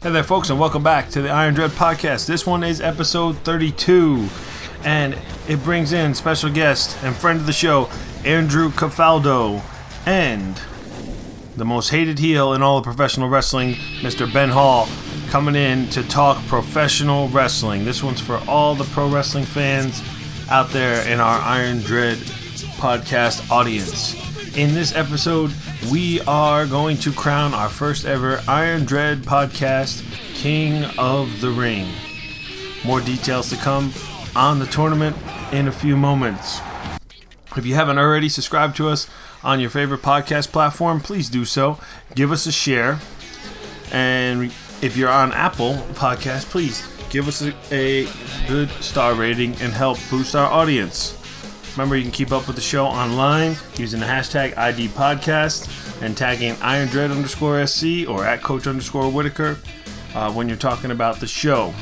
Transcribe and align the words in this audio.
Hey 0.00 0.10
there, 0.10 0.22
folks, 0.22 0.48
and 0.48 0.60
welcome 0.60 0.84
back 0.84 1.08
to 1.10 1.22
the 1.22 1.28
Iron 1.28 1.54
Dread 1.54 1.72
Podcast. 1.72 2.28
This 2.28 2.46
one 2.46 2.62
is 2.62 2.80
episode 2.80 3.36
32, 3.38 4.28
and 4.84 5.18
it 5.48 5.60
brings 5.64 5.92
in 5.92 6.14
special 6.14 6.52
guest 6.52 6.96
and 7.02 7.16
friend 7.16 7.40
of 7.40 7.46
the 7.46 7.52
show, 7.52 7.90
Andrew 8.24 8.70
Cafaldo, 8.70 9.60
and 10.06 10.60
the 11.56 11.64
most 11.64 11.88
hated 11.88 12.20
heel 12.20 12.54
in 12.54 12.62
all 12.62 12.78
of 12.78 12.84
professional 12.84 13.28
wrestling, 13.28 13.74
Mr. 14.00 14.32
Ben 14.32 14.50
Hall, 14.50 14.88
coming 15.30 15.56
in 15.56 15.88
to 15.88 16.06
talk 16.06 16.46
professional 16.46 17.26
wrestling. 17.30 17.84
This 17.84 18.00
one's 18.00 18.20
for 18.20 18.40
all 18.46 18.76
the 18.76 18.84
pro 18.84 19.08
wrestling 19.08 19.46
fans 19.46 20.00
out 20.48 20.70
there 20.70 21.04
in 21.12 21.18
our 21.18 21.40
Iron 21.40 21.80
Dread 21.80 22.18
podcast 22.78 23.50
audience. 23.50 24.14
In 24.56 24.74
this 24.74 24.94
episode, 24.94 25.52
we 25.90 26.20
are 26.22 26.66
going 26.66 26.96
to 26.98 27.12
crown 27.12 27.54
our 27.54 27.68
first 27.68 28.04
ever 28.04 28.42
Iron 28.48 28.84
Dread 28.84 29.22
podcast 29.22 30.02
King 30.34 30.84
of 30.98 31.40
the 31.40 31.50
Ring. 31.50 31.88
More 32.84 33.00
details 33.00 33.48
to 33.50 33.56
come 33.56 33.92
on 34.34 34.58
the 34.58 34.66
tournament 34.66 35.16
in 35.52 35.68
a 35.68 35.72
few 35.72 35.96
moments. 35.96 36.60
If 37.56 37.64
you 37.64 37.74
haven't 37.74 37.98
already 37.98 38.28
subscribed 38.28 38.76
to 38.76 38.88
us 38.88 39.08
on 39.42 39.60
your 39.60 39.70
favorite 39.70 40.02
podcast 40.02 40.52
platform, 40.52 41.00
please 41.00 41.28
do 41.28 41.44
so. 41.44 41.78
Give 42.14 42.32
us 42.32 42.46
a 42.46 42.52
share. 42.52 42.98
And 43.90 44.52
if 44.82 44.96
you're 44.96 45.08
on 45.08 45.32
Apple 45.32 45.74
Podcast, 45.94 46.46
please 46.46 46.86
give 47.08 47.26
us 47.26 47.40
a, 47.42 47.54
a 47.72 48.08
good 48.46 48.68
star 48.82 49.14
rating 49.14 49.52
and 49.62 49.72
help 49.72 49.98
boost 50.10 50.34
our 50.34 50.50
audience. 50.50 51.17
Remember, 51.78 51.94
you 51.94 52.02
can 52.02 52.10
keep 52.10 52.32
up 52.32 52.48
with 52.48 52.56
the 52.56 52.62
show 52.62 52.86
online 52.86 53.54
using 53.76 54.00
the 54.00 54.06
hashtag 54.06 54.58
ID 54.58 54.88
Podcast 54.88 56.02
and 56.02 56.16
tagging 56.16 56.56
Iron 56.60 56.88
Dread 56.88 57.12
underscore 57.12 57.64
SC 57.68 58.08
or 58.08 58.24
at 58.24 58.42
Coach 58.42 58.66
underscore 58.66 59.08
Whitaker 59.08 59.56
uh, 60.12 60.32
when 60.32 60.48
you're 60.48 60.56
talking 60.56 60.90
about 60.90 61.20
the 61.20 61.28
show. 61.28 61.72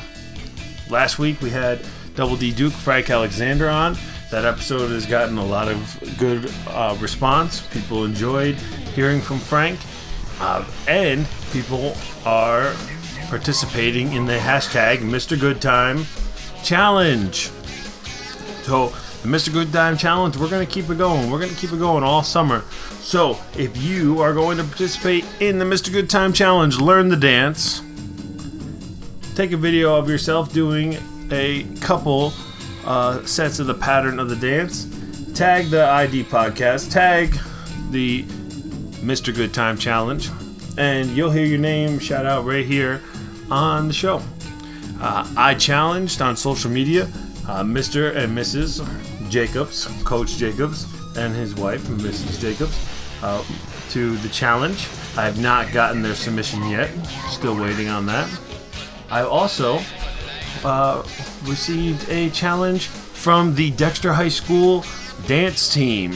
Last 0.91 1.19
week 1.19 1.41
we 1.41 1.49
had 1.49 1.81
Double 2.15 2.37
D 2.37 2.53
Duke, 2.53 2.75
Frank 2.75 3.09
Alexander 3.09 3.71
on. 3.71 3.97
That 4.31 4.45
episode 4.45 4.91
has 4.91 5.07
gotten 5.07 5.39
a 5.39 5.45
lot 5.47 5.67
of 5.67 5.99
good 6.19 6.53
uh, 6.69 6.95
response. 7.01 7.67
People 7.69 8.05
enjoyed 8.05 8.57
hearing 8.95 9.23
from 9.23 9.39
Frank. 9.39 9.81
Uh, 10.41 10.63
and 10.87 11.27
people 11.55 11.97
are 12.27 12.75
participating 13.29 14.13
in 14.13 14.27
the 14.27 14.37
hashtag 14.37 14.99
Mr. 14.99 15.41
Good 15.41 15.63
Time 15.63 16.05
Challenge. 16.63 17.51
So 18.65 18.93
the 19.23 19.29
Mr. 19.29 19.53
Good 19.53 19.73
Time 19.73 19.97
Challenge, 19.97 20.37
we're 20.37 20.49
going 20.49 20.67
to 20.67 20.73
keep 20.73 20.89
it 20.91 20.99
going. 20.99 21.31
We're 21.31 21.39
going 21.39 21.51
to 21.51 21.57
keep 21.57 21.73
it 21.73 21.79
going 21.79 22.05
all 22.05 22.23
summer. 22.23 22.63
So, 23.01 23.39
if 23.57 23.77
you 23.77 24.21
are 24.21 24.33
going 24.33 24.59
to 24.59 24.65
participate 24.65 25.25
in 25.41 25.59
the 25.59 25.65
Mr. 25.65 25.93
Good 25.93 26.09
Time 26.11 26.33
Challenge, 26.33 26.79
learn 26.79 27.09
the 27.09 27.17
dance. 27.17 27.83
Take 29.35 29.53
a 29.53 29.57
video 29.57 29.97
of 29.97 30.09
yourself 30.09 30.53
doing 30.53 30.99
a 31.31 31.65
couple 31.81 32.33
uh, 32.85 33.25
sets 33.25 33.59
of 33.59 33.67
the 33.67 33.75
pattern 33.75 34.19
of 34.19 34.29
the 34.29 34.37
dance. 34.37 34.87
Tag 35.35 35.71
the 35.71 35.85
ID 35.85 36.25
podcast. 36.25 36.91
Tag 36.91 37.39
the 37.91 38.23
Mr. 39.03 39.35
Good 39.35 39.53
Time 39.53 39.77
Challenge. 39.77 40.31
And 40.79 41.11
you'll 41.11 41.31
hear 41.31 41.45
your 41.45 41.59
name 41.59 41.99
shout 41.99 42.27
out 42.27 42.45
right 42.45 42.65
here 42.65 43.03
on 43.51 43.89
the 43.89 43.95
show. 43.95 44.23
Uh, 45.01 45.31
I 45.37 45.55
challenged 45.55 46.23
on 46.23 46.37
social 46.37 46.71
media 46.71 47.09
uh, 47.49 47.63
Mr. 47.63 48.17
and 48.17 48.37
Mrs. 48.37 48.85
Jacobs, 49.31 49.87
Coach 50.05 50.37
Jacobs, 50.37 50.87
and 51.17 51.35
his 51.35 51.55
wife, 51.55 51.83
Mrs. 51.83 52.41
Jacobs, 52.41 52.77
uh, 53.23 53.45
to 53.91 54.17
the 54.19 54.29
challenge. 54.29 54.89
I 55.17 55.25
have 55.25 55.41
not 55.41 55.73
gotten 55.73 56.03
their 56.03 56.15
submission 56.15 56.69
yet. 56.69 56.91
Still 57.29 57.59
waiting 57.59 57.89
on 57.89 58.07
that. 58.07 58.29
I 59.11 59.23
also 59.23 59.81
uh, 60.65 61.07
received 61.45 62.09
a 62.09 62.31
challenge 62.31 62.87
from 62.87 63.55
the 63.55 63.71
Dexter 63.73 64.13
High 64.13 64.29
School 64.29 64.85
dance 65.27 65.73
team. 65.73 66.15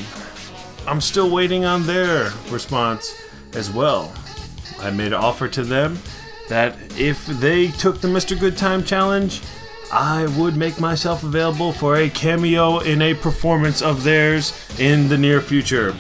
I'm 0.87 1.01
still 1.01 1.31
waiting 1.31 1.65
on 1.65 1.87
their 1.87 2.31
response 2.51 3.15
as 3.55 3.71
well. 3.71 4.13
I 4.81 4.91
made 4.91 5.09
an 5.09 5.15
offer 5.15 5.49
to 5.49 5.63
them 5.63 5.99
that 6.49 6.77
if 6.99 7.25
they 7.27 7.69
took 7.69 8.01
the 8.01 8.09
Mr. 8.09 8.39
Good 8.39 8.57
Time 8.57 8.83
challenge, 8.83 9.43
I 9.93 10.27
would 10.39 10.57
make 10.57 10.79
myself 10.79 11.25
available 11.25 11.73
for 11.73 11.97
a 11.97 12.09
cameo 12.09 12.79
in 12.79 13.03
a 13.03 13.15
performance 13.15 13.83
of 13.83 14.05
theirs 14.05 14.53
in 14.79 15.09
the 15.09 15.19
near 15.19 15.41
future. 15.41 15.97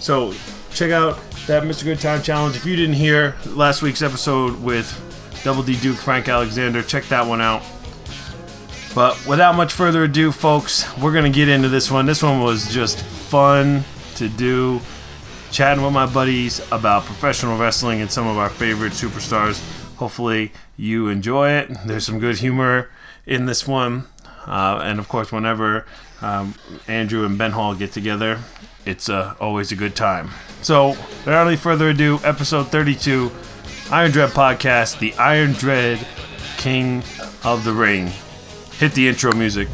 So 0.00 0.32
check 0.70 0.90
out 0.90 1.18
that 1.46 1.62
Mr. 1.62 1.84
Good 1.84 2.00
Time 2.00 2.22
challenge. 2.22 2.56
If 2.56 2.64
you 2.64 2.76
didn't 2.76 2.94
hear 2.94 3.36
last 3.46 3.82
week's 3.82 4.00
episode 4.00 4.62
with 4.62 4.90
Double 5.44 5.62
D 5.62 5.76
Duke 5.76 5.98
Frank 5.98 6.28
Alexander, 6.28 6.82
check 6.82 7.04
that 7.08 7.26
one 7.26 7.42
out. 7.42 7.62
But 8.94 9.26
without 9.26 9.54
much 9.54 9.74
further 9.74 10.04
ado, 10.04 10.32
folks, 10.32 10.86
we're 10.96 11.12
gonna 11.12 11.28
get 11.28 11.50
into 11.50 11.68
this 11.68 11.90
one. 11.90 12.06
This 12.06 12.22
one 12.22 12.40
was 12.40 12.72
just 12.72 13.02
fun 13.02 13.84
to 14.14 14.30
do, 14.30 14.80
chatting 15.50 15.84
with 15.84 15.92
my 15.92 16.06
buddies 16.06 16.60
about 16.72 17.04
professional 17.04 17.58
wrestling 17.58 18.00
and 18.00 18.10
some 18.10 18.26
of 18.26 18.38
our 18.38 18.48
favorite 18.48 18.94
superstars. 18.94 19.62
Hopefully, 19.96 20.52
you 20.78 21.08
enjoy 21.08 21.50
it. 21.50 21.70
There's 21.84 22.06
some 22.06 22.18
good 22.18 22.38
humor 22.38 22.88
in 23.26 23.46
this 23.46 23.66
one. 23.66 24.04
Uh, 24.46 24.80
and 24.82 24.98
of 24.98 25.08
course, 25.08 25.32
whenever 25.32 25.84
um, 26.22 26.54
Andrew 26.86 27.24
and 27.24 27.36
Ben 27.36 27.52
Hall 27.52 27.74
get 27.74 27.92
together, 27.92 28.38
it's 28.84 29.08
uh, 29.08 29.34
always 29.40 29.72
a 29.72 29.76
good 29.76 29.96
time. 29.96 30.30
So, 30.62 30.90
without 30.90 31.46
any 31.46 31.56
further 31.56 31.90
ado, 31.90 32.20
episode 32.22 32.68
32 32.68 33.30
Iron 33.90 34.10
Dread 34.10 34.30
Podcast, 34.30 34.98
the 34.98 35.14
Iron 35.14 35.52
Dread 35.52 36.04
King 36.56 37.02
of 37.44 37.64
the 37.64 37.72
Ring. 37.72 38.12
Hit 38.72 38.92
the 38.92 39.08
intro 39.08 39.32
music. 39.32 39.68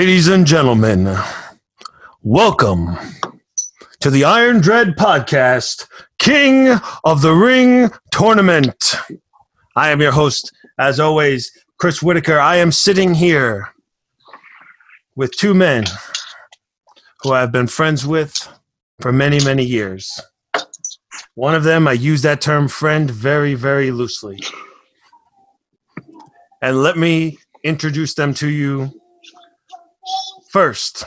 Ladies 0.00 0.28
and 0.28 0.46
gentlemen, 0.46 1.14
welcome 2.22 2.96
to 4.00 4.08
the 4.08 4.24
Iron 4.24 4.62
Dread 4.62 4.96
Podcast, 4.96 5.88
King 6.18 6.80
of 7.04 7.20
the 7.20 7.34
Ring 7.34 7.90
Tournament. 8.10 8.94
I 9.76 9.90
am 9.90 10.00
your 10.00 10.12
host, 10.12 10.52
as 10.78 10.98
always, 10.98 11.52
Chris 11.76 12.02
Whitaker. 12.02 12.38
I 12.38 12.56
am 12.56 12.72
sitting 12.72 13.12
here 13.12 13.74
with 15.16 15.36
two 15.36 15.52
men 15.52 15.84
who 17.22 17.32
I've 17.32 17.52
been 17.52 17.66
friends 17.66 18.06
with 18.06 18.48
for 19.00 19.12
many, 19.12 19.38
many 19.44 19.64
years. 19.64 20.18
One 21.34 21.54
of 21.54 21.64
them, 21.64 21.86
I 21.86 21.92
use 21.92 22.22
that 22.22 22.40
term 22.40 22.68
friend 22.68 23.10
very, 23.10 23.52
very 23.52 23.90
loosely. 23.90 24.40
And 26.62 26.82
let 26.82 26.96
me 26.96 27.36
introduce 27.62 28.14
them 28.14 28.32
to 28.32 28.48
you 28.48 28.98
First, 30.50 31.04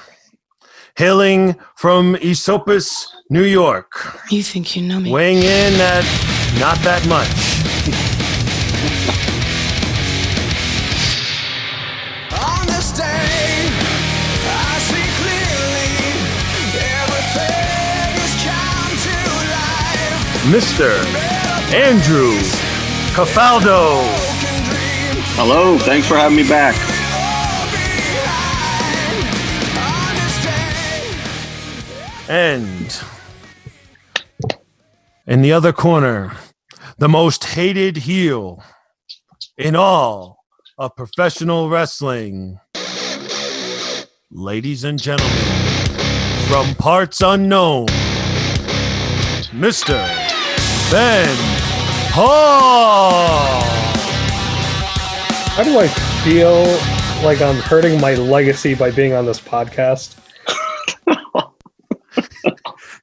hailing 0.95 1.55
from 1.75 2.15
Esopus, 2.21 3.13
New 3.29 3.43
York, 3.43 3.91
You 4.31 4.41
think 4.41 4.73
you 4.75 4.81
know 4.83 5.01
me? 5.01 5.11
weighing 5.11 5.39
in 5.39 5.73
at 5.81 6.05
not 6.61 6.77
that 6.87 7.05
much. 7.09 7.27
On 12.31 12.65
this 12.67 12.91
day, 12.91 13.03
I 14.47 14.79
see 14.87 15.07
clearly 15.19 15.91
everything 17.03 18.07
has 18.15 18.33
come 18.47 18.91
to 19.07 19.17
life. 19.51 20.55
Mr. 20.55 20.89
Andrew 21.73 22.31
Cafaldo. 23.15 24.03
Hello, 25.35 25.77
thanks 25.79 26.07
for 26.07 26.15
having 26.15 26.37
me 26.37 26.47
back. 26.47 26.75
And 32.29 33.01
in 35.27 35.41
the 35.41 35.51
other 35.51 35.73
corner, 35.73 36.31
the 36.97 37.09
most 37.09 37.43
hated 37.43 37.97
heel 37.97 38.63
in 39.57 39.75
all 39.75 40.45
of 40.77 40.95
professional 40.95 41.69
wrestling. 41.69 42.59
Ladies 44.31 44.85
and 44.85 45.01
gentlemen, 45.01 45.35
from 46.47 46.73
parts 46.75 47.21
unknown, 47.21 47.87
Mr. 49.51 49.99
Ben 50.89 51.35
Hall. 52.11 53.61
How 55.55 55.63
do 55.63 55.77
I 55.77 55.87
feel 56.23 56.63
like 57.23 57.41
I'm 57.41 57.61
hurting 57.61 57.99
my 57.99 58.15
legacy 58.15 58.75
by 58.75 58.91
being 58.91 59.13
on 59.13 59.25
this 59.25 59.39
podcast? 59.39 60.15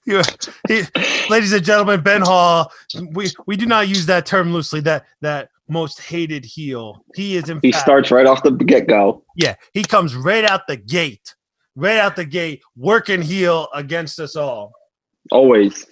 You- 0.05 0.23
he- 0.69 0.83
ladies 1.29 1.53
and 1.53 1.65
gentlemen, 1.65 2.01
Ben 2.01 2.23
Hall. 2.23 2.71
We 3.13 3.31
we 3.47 3.57
do 3.57 3.67
not 3.67 3.89
use 3.89 4.07
that 4.07 4.27
term 4.27 4.53
loosely. 4.53 4.81
That 4.81 5.07
that 5.21 5.51
most 5.69 6.01
hated 6.01 6.45
heel. 6.45 7.05
He 7.15 7.37
is 7.37 7.49
in 7.49 7.61
He 7.63 7.73
fact. 7.73 7.83
starts 7.85 8.11
right 8.11 8.27
off 8.27 8.43
the 8.43 8.51
get 8.53 8.87
go. 8.89 9.23
Yeah, 9.37 9.55
he 9.73 9.83
comes 9.85 10.15
right 10.17 10.45
out 10.45 10.67
the 10.67 10.77
gate, 10.77 11.35
right 11.77 11.99
out 11.99 12.17
the 12.17 12.25
gate, 12.25 12.63
working 12.77 13.23
heel 13.23 13.69
against 13.75 14.19
us 14.21 14.37
all. 14.37 14.73
Always. 15.31 15.87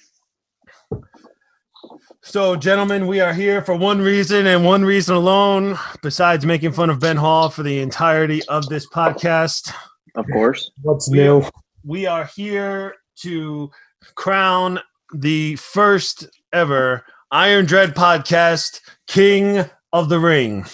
So, 2.22 2.56
gentlemen, 2.56 3.06
we 3.06 3.20
are 3.20 3.32
here 3.32 3.62
for 3.62 3.74
one 3.74 4.00
reason 4.02 4.46
and 4.46 4.64
one 4.64 4.84
reason 4.84 5.14
alone, 5.14 5.78
besides 6.02 6.44
making 6.44 6.72
fun 6.72 6.90
of 6.90 7.00
Ben 7.00 7.16
Hall 7.16 7.48
for 7.48 7.62
the 7.62 7.80
entirety 7.80 8.42
of 8.48 8.68
this 8.68 8.86
podcast. 8.88 9.72
Of 10.14 10.26
course. 10.32 10.70
What's 10.82 11.08
We 11.10 11.18
new? 11.18 11.44
We 11.84 12.06
are 12.06 12.24
here 12.36 12.96
to 13.22 13.70
crown 14.14 14.80
the 15.14 15.56
first 15.56 16.28
ever 16.52 17.04
Iron 17.30 17.66
Dread 17.66 17.94
podcast 17.94 18.80
King 19.06 19.64
of 19.92 20.08
the 20.08 20.18
Ring. 20.18 20.66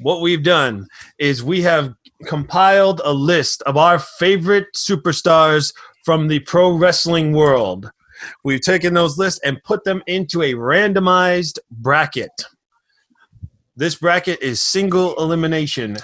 What 0.00 0.20
we've 0.20 0.42
done 0.42 0.86
is 1.18 1.42
we 1.42 1.62
have 1.62 1.94
compiled 2.26 3.00
a 3.04 3.12
list 3.12 3.62
of 3.62 3.76
our 3.76 3.98
favorite 3.98 4.66
superstars 4.76 5.72
from 6.04 6.28
the 6.28 6.40
pro 6.40 6.76
wrestling 6.76 7.32
world. 7.32 7.90
We've 8.44 8.60
taken 8.60 8.94
those 8.94 9.18
lists 9.18 9.40
and 9.44 9.62
put 9.64 9.84
them 9.84 10.02
into 10.06 10.42
a 10.42 10.54
randomized 10.54 11.58
bracket. 11.70 12.44
This 13.76 13.94
bracket 13.94 14.42
is 14.42 14.62
single 14.62 15.14
elimination. 15.16 15.96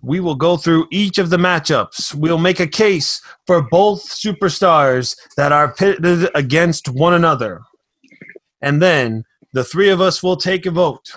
We 0.00 0.20
will 0.20 0.36
go 0.36 0.56
through 0.56 0.86
each 0.90 1.18
of 1.18 1.30
the 1.30 1.36
matchups. 1.36 2.14
We'll 2.14 2.38
make 2.38 2.60
a 2.60 2.66
case 2.66 3.20
for 3.46 3.62
both 3.62 4.02
superstars 4.08 5.16
that 5.36 5.52
are 5.52 5.74
pitted 5.74 6.30
against 6.34 6.88
one 6.88 7.14
another. 7.14 7.62
And 8.62 8.80
then 8.80 9.24
the 9.52 9.64
three 9.64 9.88
of 9.88 10.00
us 10.00 10.22
will 10.22 10.36
take 10.36 10.66
a 10.66 10.70
vote. 10.70 11.10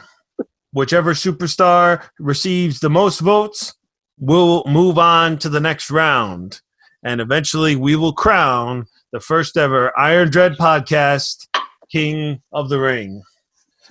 Whichever 0.73 1.13
superstar 1.13 2.03
receives 2.19 2.79
the 2.79 2.89
most 2.89 3.19
votes 3.19 3.73
will 4.19 4.63
move 4.67 4.97
on 4.97 5.37
to 5.39 5.49
the 5.49 5.59
next 5.59 5.91
round. 5.91 6.61
And 7.03 7.19
eventually 7.19 7.75
we 7.75 7.95
will 7.95 8.13
crown 8.13 8.85
the 9.11 9.19
first 9.19 9.57
ever 9.57 9.97
Iron 9.99 10.29
Dread 10.29 10.53
podcast 10.53 11.47
King 11.91 12.41
of 12.53 12.69
the 12.69 12.79
Ring. 12.79 13.21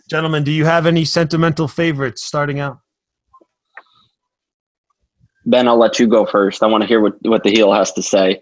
Gentlemen, 0.09 0.43
do 0.43 0.51
you 0.51 0.65
have 0.65 0.87
any 0.87 1.05
sentimental 1.05 1.69
favorites 1.69 2.25
starting 2.25 2.59
out? 2.59 2.79
Ben, 5.51 5.67
I'll 5.67 5.77
let 5.79 5.99
you 5.99 6.07
go 6.07 6.25
first. 6.25 6.63
I 6.63 6.67
want 6.67 6.83
to 6.83 6.87
hear 6.87 7.01
what, 7.01 7.15
what 7.23 7.43
the 7.43 7.51
heel 7.51 7.73
has 7.73 7.93
to 7.95 8.03
say. 8.03 8.41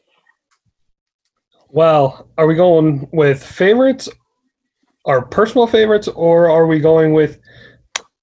Well, 1.70 2.28
are 2.36 2.46
we 2.46 2.54
going 2.54 3.08
with 3.12 3.42
favorites, 3.44 4.08
our 5.06 5.24
personal 5.24 5.66
favorites, 5.66 6.08
or 6.08 6.50
are 6.50 6.66
we 6.66 6.80
going 6.80 7.14
with 7.14 7.38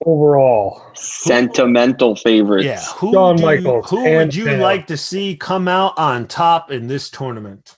overall? 0.06 0.82
Sentimental 0.94 2.16
favorites. 2.16 2.66
Yeah, 2.66 2.82
who, 2.98 3.12
Shawn 3.14 3.38
do 3.38 3.50
you- 3.56 3.82
who 3.82 4.04
would 4.04 4.36
you 4.36 4.46
down. 4.46 4.60
like 4.60 4.88
to 4.88 4.98
see 4.98 5.36
come 5.36 5.68
out 5.68 5.98
on 5.98 6.28
top 6.28 6.72
in 6.72 6.88
this 6.88 7.10
tournament? 7.10 7.78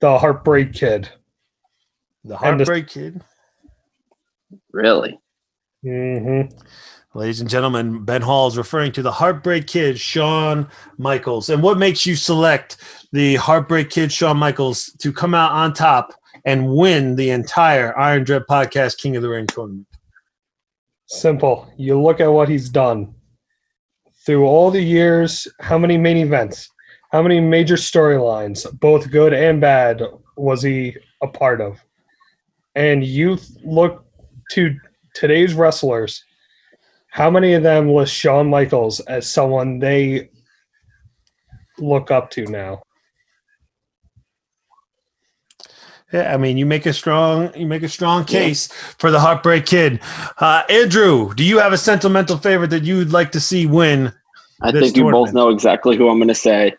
The 0.00 0.18
Heartbreak 0.18 0.72
Kid. 0.72 1.08
The 2.24 2.34
And 2.40 2.58
the- 2.58 2.64
Heartbreak 2.64 2.88
Kid. 2.88 3.22
Really? 4.72 5.18
hmm 5.84 6.42
Ladies 7.14 7.42
and 7.42 7.50
gentlemen, 7.50 8.06
Ben 8.06 8.22
Hall 8.22 8.48
is 8.48 8.56
referring 8.56 8.90
to 8.92 9.02
the 9.02 9.12
Heartbreak 9.12 9.66
Kid, 9.66 10.00
Shawn 10.00 10.66
Michaels. 10.96 11.50
And 11.50 11.62
what 11.62 11.76
makes 11.76 12.06
you 12.06 12.16
select 12.16 12.78
the 13.12 13.34
Heartbreak 13.34 13.90
Kid, 13.90 14.10
Shawn 14.10 14.38
Michaels, 14.38 14.86
to 15.00 15.12
come 15.12 15.34
out 15.34 15.52
on 15.52 15.74
top 15.74 16.14
and 16.46 16.74
win 16.74 17.14
the 17.16 17.28
entire 17.28 17.94
Iron 17.98 18.24
Dread 18.24 18.44
Podcast 18.48 18.96
King 18.96 19.14
of 19.16 19.22
the 19.22 19.28
Ring 19.28 19.46
tournament? 19.46 19.86
Simple. 21.04 21.70
You 21.76 22.00
look 22.00 22.18
at 22.18 22.32
what 22.32 22.48
he's 22.48 22.70
done 22.70 23.14
through 24.24 24.46
all 24.46 24.70
the 24.70 24.80
years. 24.80 25.46
How 25.60 25.76
many 25.76 25.98
main 25.98 26.16
events? 26.16 26.70
How 27.10 27.20
many 27.20 27.40
major 27.40 27.76
storylines, 27.76 28.66
both 28.80 29.10
good 29.10 29.34
and 29.34 29.60
bad, 29.60 30.00
was 30.38 30.62
he 30.62 30.96
a 31.22 31.28
part 31.28 31.60
of? 31.60 31.78
And 32.74 33.04
you 33.04 33.36
look 33.62 34.06
to 34.52 34.74
today's 35.14 35.52
wrestlers. 35.52 36.24
How 37.12 37.30
many 37.30 37.52
of 37.52 37.62
them 37.62 37.90
list 37.92 38.14
Shawn 38.14 38.48
Michaels 38.48 39.00
as 39.00 39.30
someone 39.30 39.78
they 39.78 40.30
look 41.78 42.10
up 42.10 42.30
to 42.30 42.46
now? 42.46 42.82
Yeah, 46.10 46.32
I 46.32 46.38
mean, 46.38 46.56
you 46.56 46.64
make 46.64 46.86
a 46.86 46.92
strong 46.94 47.54
you 47.54 47.66
make 47.66 47.82
a 47.82 47.88
strong 47.88 48.24
case 48.24 48.68
for 48.98 49.10
the 49.10 49.20
Heartbreak 49.20 49.66
Kid. 49.66 50.00
Uh, 50.38 50.62
Andrew, 50.70 51.34
do 51.34 51.44
you 51.44 51.58
have 51.58 51.74
a 51.74 51.78
sentimental 51.78 52.38
favorite 52.38 52.70
that 52.70 52.82
you'd 52.82 53.12
like 53.12 53.30
to 53.32 53.40
see 53.40 53.66
win? 53.66 54.10
I 54.62 54.70
This 54.70 54.84
think 54.84 54.96
you 54.96 55.10
both 55.10 55.34
know 55.34 55.50
exactly 55.50 55.96
who 55.98 56.08
I'm 56.08 56.16
going 56.18 56.28
to 56.28 56.34
say. 56.34 56.74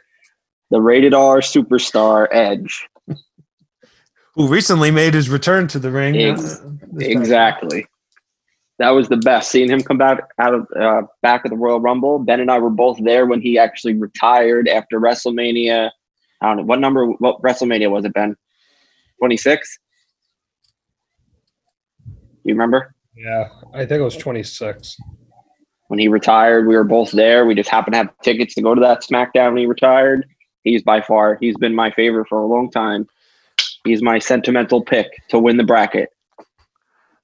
The 0.71 0.81
rated 0.81 1.13
R 1.13 1.41
superstar 1.41 2.27
Edge. 2.31 2.88
Who 4.35 4.47
recently 4.47 4.89
made 4.89 5.13
his 5.13 5.30
return 5.30 5.68
to 5.68 5.77
the 5.77 5.91
ring? 5.91 6.15
Ex- 6.18 6.59
uh, 6.59 6.71
this 6.91 7.07
past- 7.09 7.18
Exactly. 7.19 7.85
That 8.80 8.90
was 8.90 9.08
the 9.08 9.18
best. 9.18 9.52
Seeing 9.52 9.70
him 9.70 9.81
come 9.81 9.98
back 9.98 10.20
out 10.40 10.54
of 10.54 10.68
uh, 10.80 11.04
back 11.22 11.46
of 11.46 11.52
the 11.52 11.58
Royal 11.58 11.80
Rumble. 11.80 12.20
Ben 12.20 12.40
and 12.40 12.50
I 12.50 12.58
were 12.60 12.70
both 12.72 12.98
there 13.04 13.25
when 13.25 13.42
he 13.42 13.58
actually 13.58 13.94
retired 13.94 14.68
after 14.68 15.00
WrestleMania. 15.00 15.92
I 16.42 16.48
don't 16.48 16.58
know 16.58 16.64
what 16.64 16.80
number. 16.80 17.06
What 17.06 17.42
WrestleMania 17.42 17.90
was 17.92 18.04
it, 18.06 18.14
Ben? 18.14 18.36
Twenty 19.20 19.38
six. 19.38 19.78
You 22.44 22.54
remember 22.54 22.94
Yeah, 23.16 23.48
I 23.74 23.86
think 23.86 24.02
it 24.02 24.04
was 24.04 24.18
26. 24.18 24.98
when 25.88 25.98
he 26.00 26.10
retired? 26.10 26.68
We 26.68 26.76
were 26.76 26.84
both 26.84 27.12
there. 27.12 27.46
We 27.46 27.56
just 27.56 27.69
happened 27.69 27.94
to 27.94 28.00
have 28.00 28.10
tickets 28.22 28.54
to 28.56 28.62
go 28.62 28.76
to 28.76 28.81
that 28.81 29.02
SmackDown 29.02 29.52
when 29.54 29.58
he 29.58 29.66
retired. 29.66 30.26
He's 30.64 30.84
by 30.84 31.02
far. 31.02 31.38
He's 31.40 31.56
been 31.58 31.74
my 31.74 31.92
favorite 31.92 32.28
for 32.28 32.40
a 32.40 32.46
long 32.46 32.69
time. 32.69 33.08
He's 33.86 34.02
my 34.02 34.19
sentimental 34.19 34.84
pick 34.84 35.08
to 35.30 35.40
win 35.40 35.56
the 35.58 35.64
bracket. 35.64 36.10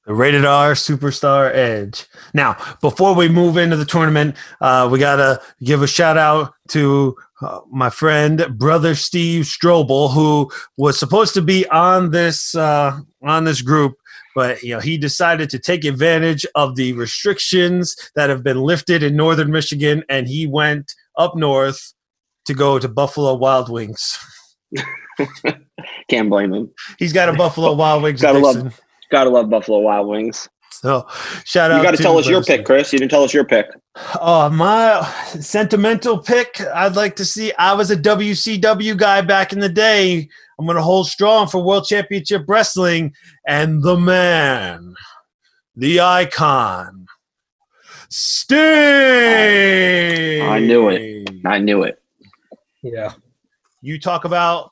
The 0.10 0.16
rated 0.16 0.44
R 0.44 0.74
superstar 0.74 1.54
Edge. 1.54 2.08
Now, 2.34 2.58
before 2.82 3.14
we 3.14 3.30
move 3.30 3.58
into 3.58 3.78
the 3.78 3.86
tournament, 3.86 4.36
uh, 4.60 4.90
we 4.92 4.98
gotta 4.98 5.40
give 5.62 5.84
a 5.84 5.88
shout 5.88 6.18
out 6.18 6.56
to 6.70 7.16
uh, 7.42 7.60
my 7.72 7.92
friend, 7.92 8.48
brother 8.58 8.96
Steve 8.96 9.46
Strobel, 9.46 10.12
who 10.12 10.52
was 10.78 10.98
supposed 10.98 11.36
to 11.36 11.44
be 11.44 11.68
on 11.70 12.10
this 12.10 12.56
uh, 12.56 13.00
on 13.22 13.44
this 13.44 13.62
group, 13.62 13.98
but 14.34 14.64
you 14.64 14.74
know 14.74 14.80
he 14.80 14.98
decided 14.98 15.48
to 15.52 15.60
take 15.60 15.86
advantage 15.86 16.44
of 16.56 16.76
the 16.76 16.94
restrictions 16.94 17.96
that 18.16 18.32
have 18.32 18.42
been 18.42 18.62
lifted 18.62 19.04
in 19.04 19.16
northern 19.16 19.52
Michigan, 19.52 20.04
and 20.10 20.28
he 20.28 20.48
went 20.48 20.92
up 21.18 21.36
north 21.36 21.94
to 22.46 22.56
go 22.56 22.80
to 22.80 22.88
Buffalo 22.88 23.36
Wild 23.36 23.70
Wings. 23.70 24.18
Can't 26.10 26.32
blame 26.32 26.52
him. 26.52 26.72
He's 26.98 27.14
got 27.14 27.30
a 27.30 27.34
Buffalo 27.34 27.74
Wild 27.74 28.02
Wings. 28.02 28.24
Gotta 28.24 28.40
love-. 28.40 28.82
Gotta 29.12 29.30
love 29.30 29.50
Buffalo 29.50 29.80
Wild 29.80 30.08
Wings. 30.08 30.48
So, 30.72 31.06
shout 31.44 31.72
out. 31.72 31.78
You 31.78 31.84
got 31.84 31.98
to 31.98 32.02
tell 32.02 32.18
us 32.18 32.28
your 32.28 32.42
pick, 32.42 32.64
Chris. 32.66 32.94
You 32.94 33.00
didn't 33.00 33.12
tell 33.12 33.24
us 33.24 33.34
your 33.34 33.44
pick. 33.44 33.66
Oh, 34.22 34.50
my 34.50 35.04
sentimental 35.40 36.20
pick. 36.20 36.62
I'd 36.74 36.96
like 36.96 37.18
to 37.18 37.26
see. 37.26 37.52
I 37.60 37.74
was 37.74 37.92
a 37.92 37.98
WCW 37.98 38.96
guy 38.96 39.20
back 39.20 39.52
in 39.52 39.60
the 39.60 39.68
day. 39.68 40.30
I'm 40.58 40.66
going 40.66 40.78
to 40.78 40.82
hold 40.82 41.08
strong 41.08 41.48
for 41.48 41.62
World 41.62 41.86
Championship 41.86 42.46
Wrestling 42.48 43.14
and 43.46 43.84
the 43.84 43.98
man, 43.98 44.96
the 45.76 46.00
icon, 46.00 47.08
Sting. 48.08 48.58
I 50.42 50.60
knew 50.60 50.88
it. 50.90 51.30
I 51.46 51.60
knew 51.60 51.84
it. 51.84 52.02
Yeah. 52.84 53.14
You 53.82 54.00
talk 54.00 54.24
about 54.24 54.70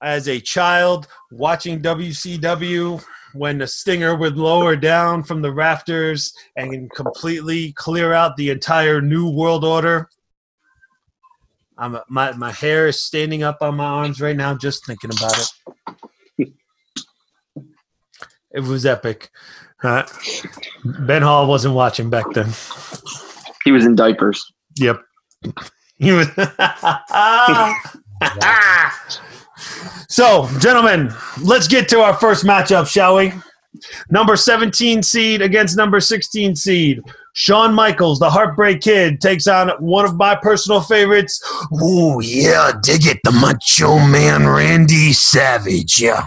as 0.00 0.28
a 0.28 0.38
child 0.38 1.08
watching 1.32 1.82
WCW 1.82 3.02
when 3.32 3.58
the 3.58 3.66
stinger 3.66 4.16
would 4.16 4.36
lower 4.36 4.76
down 4.76 5.22
from 5.22 5.42
the 5.42 5.52
rafters 5.52 6.32
and 6.56 6.90
completely 6.92 7.72
clear 7.72 8.12
out 8.12 8.36
the 8.36 8.50
entire 8.50 9.00
New 9.00 9.28
World 9.28 9.64
Order. 9.64 10.08
I'm 11.78 11.98
my 12.08 12.32
my 12.32 12.52
hair 12.52 12.88
is 12.88 13.02
standing 13.02 13.42
up 13.42 13.58
on 13.62 13.76
my 13.76 13.84
arms 13.84 14.20
right 14.20 14.36
now 14.36 14.54
just 14.54 14.84
thinking 14.84 15.10
about 15.10 15.50
it. 16.38 16.52
it 18.52 18.60
was 18.60 18.84
epic. 18.84 19.30
Uh, 19.82 20.02
ben 20.84 21.22
Hall 21.22 21.46
wasn't 21.46 21.74
watching 21.74 22.10
back 22.10 22.30
then. 22.32 22.50
He 23.64 23.72
was 23.72 23.86
in 23.86 23.96
diapers. 23.96 24.44
Yep. 24.76 25.02
He 26.00 26.12
was. 26.12 26.28
so, 30.08 30.48
gentlemen, 30.58 31.12
let's 31.42 31.68
get 31.68 31.88
to 31.90 32.00
our 32.00 32.14
first 32.14 32.44
matchup, 32.44 32.86
shall 32.86 33.16
we? 33.16 33.32
Number 34.10 34.36
17 34.36 35.02
seed 35.02 35.42
against 35.42 35.76
number 35.76 36.00
16 36.00 36.56
seed. 36.56 37.00
Shawn 37.32 37.72
Michaels, 37.72 38.18
the 38.18 38.28
Heartbreak 38.28 38.80
Kid, 38.80 39.20
takes 39.20 39.46
on 39.46 39.70
one 39.78 40.04
of 40.04 40.16
my 40.16 40.34
personal 40.34 40.80
favorites. 40.80 41.40
Ooh, 41.82 42.20
yeah, 42.20 42.72
dig 42.82 43.06
it. 43.06 43.20
The 43.22 43.30
Macho 43.30 43.98
Man 43.98 44.46
Randy 44.46 45.12
Savage. 45.12 46.00
Yeah. 46.00 46.26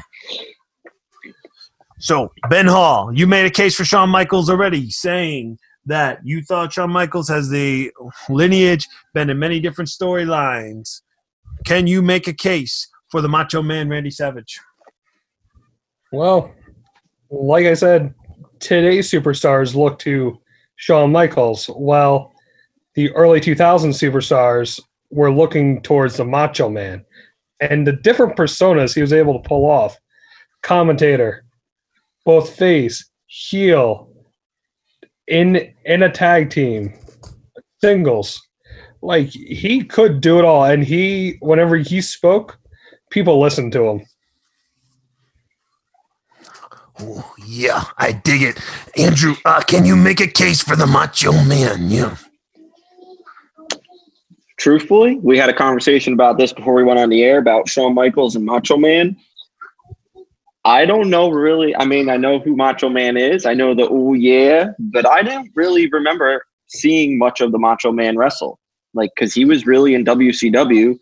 So, 2.00 2.32
Ben 2.50 2.68
Hall, 2.68 3.12
you 3.14 3.28
made 3.28 3.46
a 3.46 3.50
case 3.50 3.76
for 3.76 3.86
Shawn 3.86 4.10
Michaels 4.10 4.50
already, 4.50 4.90
saying 4.90 5.58
that 5.86 6.20
you 6.24 6.42
thought 6.44 6.74
Shawn 6.74 6.92
Michaels 6.92 7.30
has 7.30 7.50
the 7.50 7.92
lineage, 8.30 8.88
been 9.14 9.30
in 9.30 9.40
many 9.40 9.60
different 9.60 9.90
storylines. 9.90 11.02
Can 11.66 11.88
you 11.88 12.02
make 12.02 12.28
a 12.28 12.34
case 12.34 12.88
for 13.14 13.22
the 13.22 13.30
Macho 13.30 13.62
Man 13.62 13.90
Randy 13.90 14.10
Savage? 14.10 14.60
Well, 16.12 16.52
like 17.30 17.68
I 17.68 17.76
said, 17.76 18.12
today's 18.60 19.12
superstars 19.12 19.76
look 19.76 20.00
to 20.00 20.42
Shawn 20.78 21.12
Michaels, 21.12 21.68
while 21.68 22.34
the 22.96 23.12
early 23.12 23.40
2000 23.40 23.92
superstars 23.92 24.80
were 25.12 25.32
looking 25.32 25.80
towards 25.84 26.18
the 26.18 26.26
Macho 26.26 26.70
Man. 26.70 27.06
And 27.60 27.86
the 27.86 27.92
different 27.92 28.36
personas 28.36 28.96
he 28.96 29.02
was 29.02 29.14
able 29.14 29.40
to 29.40 29.48
pull 29.48 29.70
off 29.70 29.96
commentator, 30.64 31.46
both 32.26 32.56
face, 32.56 33.12
heel, 33.28 34.10
in 35.28 35.72
in 35.86 36.02
a 36.02 36.12
tag 36.12 36.50
team, 36.50 36.96
singles. 37.80 38.42
Like 39.04 39.28
he 39.30 39.84
could 39.84 40.20
do 40.20 40.40
it 40.40 40.46
all. 40.46 40.66
And 40.66 40.84
he 40.84 41.38
whenever 41.42 41.76
he 41.76 42.02
spoke, 42.02 42.58
people 43.14 43.40
listen 43.40 43.70
to 43.72 43.84
him. 43.86 44.02
Ooh, 47.02 47.24
yeah, 47.46 47.84
I 47.98 48.12
dig 48.12 48.42
it. 48.42 48.60
Andrew, 48.98 49.36
uh, 49.46 49.62
can 49.62 49.86
you 49.86 49.96
make 49.96 50.20
a 50.20 50.28
case 50.28 50.62
for 50.62 50.76
the 50.76 50.88
Macho 50.88 51.32
Man? 51.44 51.90
Yeah. 51.90 52.18
Truthfully, 54.58 55.18
we 55.18 55.38
had 55.38 55.50
a 55.50 55.54
conversation 55.54 56.14
about 56.14 56.38
this 56.38 56.54
before 56.54 56.74
we 56.74 56.84
went 56.84 57.00
on 57.00 57.10
the 57.10 57.24
air 57.24 57.38
about 57.38 57.70
Shawn 57.70 57.94
Michaels 57.94 58.36
and 58.36 58.46
Macho 58.46 58.78
Man. 58.78 59.16
I 60.66 60.86
don't 60.86 61.10
know 61.10 61.30
really. 61.30 61.76
I 61.76 61.86
mean, 61.86 62.10
I 62.10 62.18
know 62.18 62.40
who 62.40 62.56
Macho 62.56 62.90
Man 62.90 63.18
is. 63.18 63.46
I 63.46 63.54
know 63.54 63.76
the 63.76 63.88
oh 63.90 64.14
yeah, 64.14 64.72
but 64.80 65.08
I 65.08 65.22
didn't 65.22 65.52
really 65.56 65.88
remember 65.90 66.46
seeing 66.68 67.18
much 67.18 67.42
of 67.42 67.52
the 67.52 67.60
Macho 67.60 67.92
Man 67.92 68.18
wrestle. 68.18 68.60
Like, 68.94 69.12
because 69.16 69.34
he 69.34 69.46
was 69.46 69.66
really 69.66 69.94
in 69.94 70.06
WCW. 70.06 70.98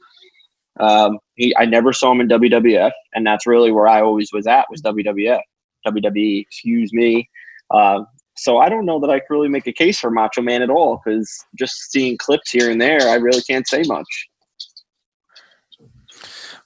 Um, 0.80 1.20
he, 1.42 1.56
I 1.58 1.66
never 1.66 1.92
saw 1.92 2.12
him 2.12 2.22
in 2.22 2.28
WWF, 2.28 2.92
and 3.16 3.26
that's 3.26 3.48
really 3.48 3.72
where 3.72 3.88
I 3.88 4.02
always 4.02 4.32
was 4.32 4.46
at 4.46 4.68
was 4.70 4.82
WWF, 4.84 5.42
WWE. 5.88 6.42
Excuse 6.42 6.94
me. 6.94 7.28
Uh, 7.72 8.04
so 8.38 8.60
I 8.60 8.70
don't 8.70 8.86
know 8.86 9.00
that 9.00 9.10
I 9.10 9.20
could 9.20 9.34
really 9.34 9.50
make 9.50 9.66
a 9.66 9.74
case 9.74 10.00
for 10.00 10.12
Macho 10.12 10.44
Man 10.44 10.62
at 10.62 10.70
all 10.70 11.02
because 11.04 11.44
just 11.58 11.92
seeing 11.92 12.16
clips 12.18 12.52
here 12.52 12.70
and 12.70 12.80
there, 12.80 13.10
I 13.10 13.16
really 13.16 13.42
can't 13.42 13.68
say 13.68 13.82
much. 13.88 14.06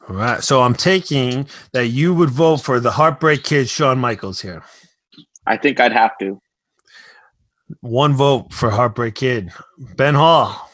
All 0.10 0.15
right. 0.15 0.44
So 0.44 0.62
I'm 0.62 0.75
taking 0.75 1.48
that 1.72 1.88
you 1.88 2.13
would 2.13 2.29
vote 2.29 2.58
for 2.58 2.82
the 2.82 2.91
Heartbreak 2.91 3.44
Kid, 3.46 3.70
Shawn 3.70 3.98
Michaels 3.98 4.41
here. 4.41 4.62
I 5.48 5.55
think 5.55 5.79
I'd 5.79 5.94
have 5.94 6.17
to. 6.20 6.41
One 7.79 8.13
vote 8.13 8.53
for 8.53 8.70
Heartbreak 8.70 9.15
Kid. 9.15 9.51
Ben 9.96 10.15
Hall, 10.15 10.70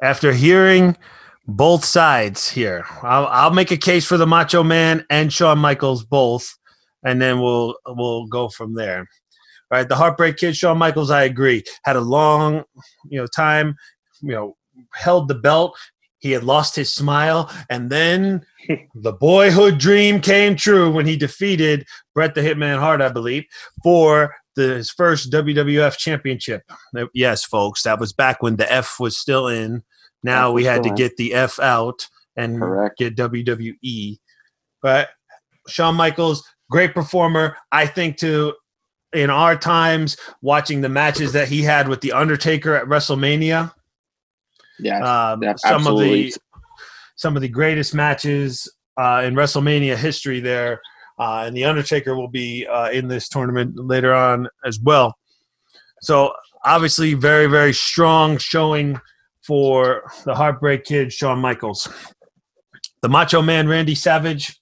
after 0.00 0.32
hearing 0.32 0.96
both 1.48 1.82
sides 1.82 2.50
here, 2.50 2.84
I'll, 3.02 3.26
I'll 3.26 3.50
make 3.50 3.70
a 3.70 3.76
case 3.78 4.04
for 4.04 4.18
the 4.18 4.26
Macho 4.26 4.62
Man 4.62 5.04
and 5.08 5.32
Shawn 5.32 5.58
Michaels 5.58 6.04
both, 6.04 6.54
and 7.02 7.20
then 7.20 7.40
we'll 7.40 7.74
we'll 7.86 8.26
go 8.26 8.50
from 8.50 8.74
there. 8.74 9.00
All 9.70 9.78
right, 9.78 9.88
the 9.88 9.96
Heartbreak 9.96 10.36
Kid, 10.36 10.56
Shawn 10.56 10.78
Michaels, 10.78 11.10
I 11.10 11.24
agree, 11.24 11.64
had 11.84 11.96
a 11.96 12.00
long, 12.00 12.64
you 13.08 13.18
know, 13.18 13.26
time, 13.26 13.76
you 14.20 14.32
know, 14.32 14.56
held 14.92 15.28
the 15.28 15.34
belt. 15.34 15.76
He 16.18 16.32
had 16.32 16.44
lost 16.44 16.76
his 16.76 16.92
smile, 16.92 17.50
and 17.70 17.88
then 17.88 18.44
the 18.94 19.12
boyhood 19.12 19.78
dream 19.78 20.20
came 20.20 20.54
true 20.54 20.90
when 20.90 21.06
he 21.06 21.16
defeated 21.16 21.86
Bret 22.14 22.34
the 22.34 22.42
Hitman 22.42 22.78
Hart, 22.78 23.00
I 23.00 23.08
believe, 23.08 23.44
for 23.82 24.34
the, 24.54 24.74
his 24.74 24.90
first 24.90 25.32
WWF 25.32 25.96
championship. 25.96 26.62
Yes, 27.14 27.44
folks, 27.44 27.84
that 27.84 28.00
was 28.00 28.12
back 28.12 28.42
when 28.42 28.56
the 28.56 28.70
F 28.70 29.00
was 29.00 29.16
still 29.16 29.46
in. 29.46 29.82
Now 30.28 30.52
we 30.52 30.64
had 30.64 30.82
to 30.82 30.90
get 30.90 31.16
the 31.16 31.34
F 31.34 31.58
out 31.58 32.06
and 32.36 32.58
Correct. 32.58 32.98
get 32.98 33.16
WWE. 33.16 34.18
But 34.82 35.08
Shawn 35.68 35.94
Michaels, 35.96 36.42
great 36.70 36.94
performer. 36.94 37.56
I 37.72 37.86
think 37.86 38.16
to 38.18 38.54
in 39.14 39.30
our 39.30 39.56
times, 39.56 40.16
watching 40.42 40.82
the 40.82 40.88
matches 40.88 41.32
that 41.32 41.48
he 41.48 41.62
had 41.62 41.88
with 41.88 42.00
the 42.02 42.12
Undertaker 42.12 42.74
at 42.74 42.84
WrestleMania, 42.86 43.72
Yeah. 44.78 45.30
um, 45.32 45.42
Yeah, 45.42 45.54
some 45.56 45.86
of 45.86 45.98
the 45.98 46.34
some 47.16 47.34
of 47.34 47.42
the 47.42 47.48
greatest 47.48 47.94
matches 47.94 48.70
uh, 48.96 49.22
in 49.24 49.34
WrestleMania 49.34 49.96
history 49.96 50.40
there, 50.40 50.80
uh, 51.18 51.44
and 51.46 51.56
the 51.56 51.64
Undertaker 51.64 52.14
will 52.14 52.28
be 52.28 52.66
uh, 52.66 52.90
in 52.90 53.08
this 53.08 53.28
tournament 53.28 53.74
later 53.76 54.14
on 54.14 54.48
as 54.64 54.78
well. 54.78 55.16
So 56.02 56.32
obviously, 56.64 57.14
very 57.14 57.46
very 57.46 57.72
strong 57.72 58.36
showing 58.38 59.00
for 59.48 60.02
the 60.26 60.34
Heartbreak 60.34 60.84
Kid, 60.84 61.10
Shawn 61.10 61.40
Michaels, 61.40 61.88
the 63.00 63.08
Macho 63.08 63.40
Man 63.40 63.66
Randy 63.66 63.94
Savage. 63.94 64.60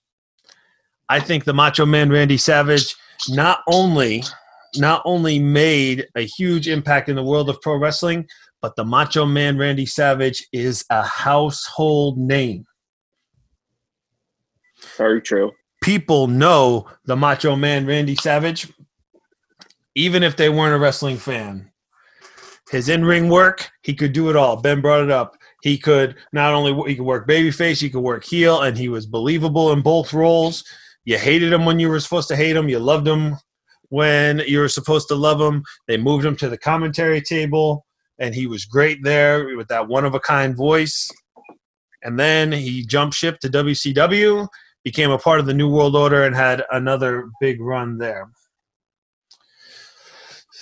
I 1.08 1.18
think 1.18 1.44
the 1.44 1.52
Macho 1.52 1.84
Man 1.84 2.08
Randy 2.08 2.36
Savage 2.36 2.94
not 3.28 3.62
only 3.68 4.22
not 4.76 5.02
only 5.04 5.40
made 5.40 6.06
a 6.14 6.20
huge 6.20 6.68
impact 6.68 7.08
in 7.08 7.16
the 7.16 7.24
world 7.24 7.50
of 7.50 7.60
pro 7.62 7.76
wrestling, 7.76 8.28
but 8.62 8.76
the 8.76 8.84
Macho 8.84 9.26
Man 9.26 9.58
Randy 9.58 9.86
Savage 9.86 10.46
is 10.52 10.84
a 10.88 11.02
household 11.02 12.16
name. 12.16 12.64
Very 14.96 15.20
true. 15.20 15.50
People 15.82 16.28
know 16.28 16.86
the 17.06 17.16
Macho 17.16 17.56
Man 17.56 17.86
Randy 17.86 18.14
Savage, 18.14 18.72
even 19.96 20.22
if 20.22 20.36
they 20.36 20.48
weren't 20.48 20.76
a 20.76 20.78
wrestling 20.78 21.16
fan. 21.16 21.72
His 22.70 22.88
in-ring 22.88 23.28
work, 23.28 23.70
he 23.82 23.94
could 23.94 24.12
do 24.12 24.28
it 24.28 24.36
all. 24.36 24.56
Ben 24.56 24.80
brought 24.80 25.04
it 25.04 25.10
up. 25.10 25.36
He 25.62 25.78
could 25.78 26.16
not 26.32 26.52
only 26.52 26.72
he 26.88 26.96
could 26.96 27.04
work 27.04 27.28
babyface, 27.28 27.80
he 27.80 27.90
could 27.90 28.00
work 28.00 28.24
heel, 28.24 28.62
and 28.62 28.76
he 28.76 28.88
was 28.88 29.06
believable 29.06 29.72
in 29.72 29.82
both 29.82 30.12
roles. 30.12 30.64
You 31.04 31.18
hated 31.18 31.52
him 31.52 31.64
when 31.64 31.78
you 31.78 31.88
were 31.88 32.00
supposed 32.00 32.28
to 32.28 32.36
hate 32.36 32.56
him. 32.56 32.68
You 32.68 32.80
loved 32.80 33.06
him 33.06 33.36
when 33.90 34.40
you 34.40 34.58
were 34.58 34.68
supposed 34.68 35.06
to 35.08 35.14
love 35.14 35.40
him. 35.40 35.62
They 35.86 35.96
moved 35.96 36.24
him 36.24 36.36
to 36.36 36.48
the 36.48 36.58
commentary 36.58 37.20
table, 37.20 37.86
and 38.18 38.34
he 38.34 38.48
was 38.48 38.64
great 38.64 38.98
there 39.04 39.56
with 39.56 39.68
that 39.68 39.86
one 39.86 40.04
of 40.04 40.14
a 40.14 40.20
kind 40.20 40.56
voice. 40.56 41.08
And 42.02 42.18
then 42.18 42.50
he 42.52 42.84
jumped 42.84 43.14
ship 43.14 43.38
to 43.40 43.48
WCW, 43.48 44.48
became 44.84 45.10
a 45.10 45.18
part 45.18 45.40
of 45.40 45.46
the 45.46 45.54
New 45.54 45.70
World 45.70 45.94
Order, 45.94 46.24
and 46.24 46.34
had 46.34 46.64
another 46.72 47.28
big 47.40 47.60
run 47.60 47.98
there. 47.98 48.28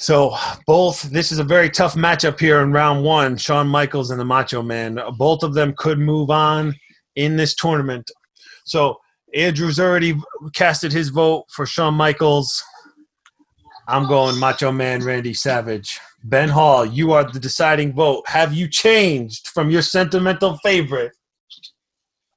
So 0.05 0.37
both 0.67 1.01
this 1.05 1.33
is 1.33 1.39
a 1.39 1.45
very 1.45 1.71
tough 1.71 1.95
matchup 1.95 2.39
here 2.39 2.61
in 2.61 2.73
round 2.73 3.03
one. 3.05 3.39
Shawn 3.39 3.67
Michaels 3.67 4.11
and 4.11 4.21
the 4.21 4.25
Macho 4.27 4.61
Man. 4.61 5.01
Both 5.17 5.43
of 5.43 5.55
them 5.55 5.73
could 5.79 5.99
move 5.99 6.29
on 6.29 6.75
in 7.17 7.39
this 7.39 7.55
tournament. 7.55 8.11
So 8.67 8.99
Andrew's 9.35 9.81
already 9.81 10.15
casted 10.53 10.93
his 10.93 11.09
vote 11.09 11.47
for 11.49 11.65
Shawn 11.65 11.95
Michaels. 11.95 12.63
I'm 13.89 14.07
going 14.07 14.39
Macho 14.39 14.71
Man 14.71 15.03
Randy 15.03 15.33
Savage. 15.33 15.99
Ben 16.23 16.51
Hall, 16.51 16.85
you 16.85 17.13
are 17.13 17.25
the 17.25 17.41
deciding 17.41 17.95
vote. 17.95 18.25
Have 18.27 18.53
you 18.53 18.69
changed 18.69 19.49
from 19.49 19.71
your 19.71 19.81
sentimental 19.81 20.59
favorite 20.59 21.13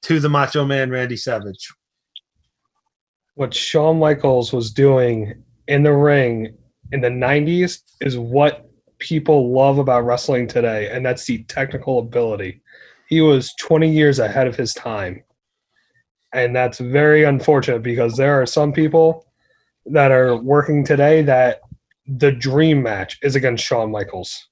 to 0.03 0.21
the 0.21 0.29
Macho 0.29 0.63
Man 0.63 0.89
Randy 0.89 1.17
Savage? 1.17 1.67
what 3.35 3.53
Shawn 3.53 3.99
Michaels 3.99 4.51
was 4.51 4.71
doing 4.71 5.43
in 5.67 5.83
the 5.83 5.93
ring 5.93 6.57
in 6.91 7.01
the 7.01 7.09
90s 7.09 7.81
is 8.01 8.17
what 8.17 8.69
people 8.99 9.53
love 9.53 9.77
about 9.77 10.05
wrestling 10.05 10.47
today, 10.47 10.89
and 10.89 11.05
that's 11.05 11.25
the 11.25 11.43
technical 11.43 11.99
ability. 11.99 12.61
He 13.07 13.21
was 13.21 13.53
20 13.59 13.89
years 13.89 14.19
ahead 14.19 14.47
of 14.47 14.55
his 14.55 14.73
time. 14.73 15.23
And 16.33 16.55
that's 16.55 16.79
very 16.79 17.23
unfortunate 17.23 17.83
because 17.83 18.17
there 18.17 18.41
are 18.41 18.45
some 18.45 18.73
people 18.73 19.25
that 19.85 20.11
are 20.11 20.35
working 20.35 20.83
today 20.83 21.21
that 21.23 21.61
the 22.05 22.31
dream 22.31 22.83
match 22.83 23.17
is 23.21 23.35
against 23.35 23.63
Shawn 23.63 23.91
Michaels. 23.91 24.47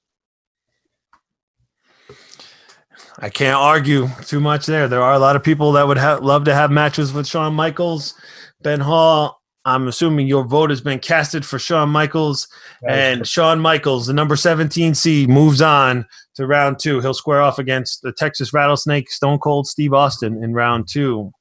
I 3.18 3.30
can't 3.30 3.56
argue 3.56 4.08
too 4.26 4.40
much 4.40 4.66
there. 4.66 4.88
There 4.88 5.02
are 5.02 5.14
a 5.14 5.18
lot 5.18 5.36
of 5.36 5.42
people 5.42 5.72
that 5.72 5.86
would 5.86 5.96
ha- 5.96 6.18
love 6.20 6.44
to 6.44 6.54
have 6.54 6.70
matches 6.70 7.12
with 7.12 7.26
Shawn 7.26 7.54
Michaels. 7.54 8.14
Ben 8.62 8.80
Hall, 8.80 9.40
I'm 9.66 9.88
assuming 9.88 10.28
your 10.28 10.44
vote 10.44 10.70
has 10.70 10.80
been 10.80 11.00
casted 11.00 11.44
for 11.44 11.58
Shawn 11.58 11.88
Michaels. 11.88 12.46
And 12.88 13.26
Shawn 13.26 13.58
Michaels, 13.58 14.06
the 14.06 14.12
number 14.12 14.36
17 14.36 14.94
seed, 14.94 15.28
moves 15.28 15.60
on 15.60 16.06
to 16.36 16.46
round 16.46 16.78
two. 16.78 17.00
He'll 17.00 17.12
square 17.12 17.42
off 17.42 17.58
against 17.58 18.00
the 18.02 18.12
Texas 18.12 18.54
Rattlesnake, 18.54 19.10
Stone 19.10 19.40
Cold 19.40 19.66
Steve 19.66 19.92
Austin 19.92 20.42
in 20.42 20.54
round 20.54 20.86
two. 20.88 21.32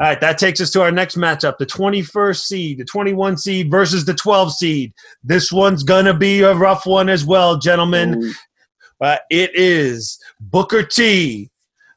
All 0.00 0.06
right, 0.06 0.20
that 0.20 0.38
takes 0.38 0.60
us 0.60 0.70
to 0.70 0.82
our 0.82 0.92
next 0.92 1.16
matchup 1.16 1.58
the 1.58 1.66
21st 1.66 2.40
seed, 2.40 2.78
the 2.78 2.84
21 2.84 3.36
seed 3.36 3.68
versus 3.68 4.04
the 4.04 4.14
12 4.14 4.54
seed. 4.54 4.92
This 5.24 5.50
one's 5.50 5.82
going 5.82 6.04
to 6.04 6.14
be 6.14 6.42
a 6.42 6.54
rough 6.54 6.86
one 6.86 7.08
as 7.08 7.24
well, 7.24 7.58
gentlemen. 7.58 8.32
Uh, 9.00 9.16
it 9.28 9.50
is 9.54 10.20
Booker 10.38 10.84
T. 10.84 11.50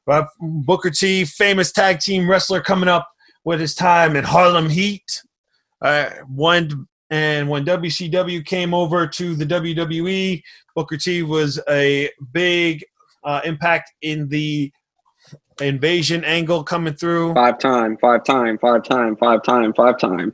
Uh, 0.07 0.23
Booker 0.39 0.89
T, 0.89 1.25
famous 1.25 1.71
tag 1.71 1.99
team 1.99 2.27
wrestler, 2.27 2.59
coming 2.59 2.89
up 2.89 3.07
with 3.43 3.59
his 3.59 3.75
time 3.75 4.15
in 4.15 4.23
Harlem 4.23 4.69
Heat. 4.69 5.21
Uh, 5.81 6.09
when 6.33 6.87
and 7.09 7.49
when 7.49 7.65
WCW 7.65 8.45
came 8.45 8.73
over 8.73 9.07
to 9.07 9.35
the 9.35 9.45
WWE, 9.45 10.43
Booker 10.75 10.97
T 10.97 11.23
was 11.23 11.59
a 11.69 12.09
big 12.33 12.83
uh, 13.23 13.41
impact 13.45 13.93
in 14.01 14.27
the 14.27 14.71
invasion 15.61 16.23
angle 16.25 16.63
coming 16.63 16.93
through. 16.93 17.33
Five 17.33 17.59
time, 17.59 17.97
five 17.97 18.23
time, 18.25 18.57
five 18.57 18.83
time, 18.83 19.15
five 19.15 19.41
time, 19.43 19.73
five 19.73 19.97
time. 19.97 20.33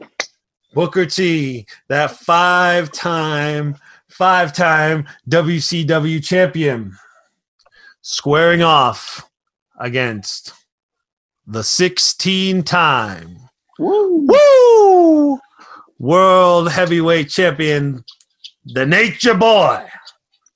Booker 0.73 1.05
T, 1.05 1.67
that 1.89 2.11
five 2.11 2.91
time, 2.91 3.75
five 4.09 4.53
time 4.53 5.05
WCW 5.29 6.23
champion, 6.23 6.97
squaring 8.01 8.63
off 8.63 9.29
against 9.79 10.53
the 11.45 11.63
16 11.63 12.63
time 12.63 13.42
Woo! 13.79 14.27
Woo! 14.27 15.39
World 15.97 16.71
heavyweight 16.71 17.29
champion, 17.29 18.03
the 18.65 18.85
Nature 18.85 19.33
Boy, 19.33 19.83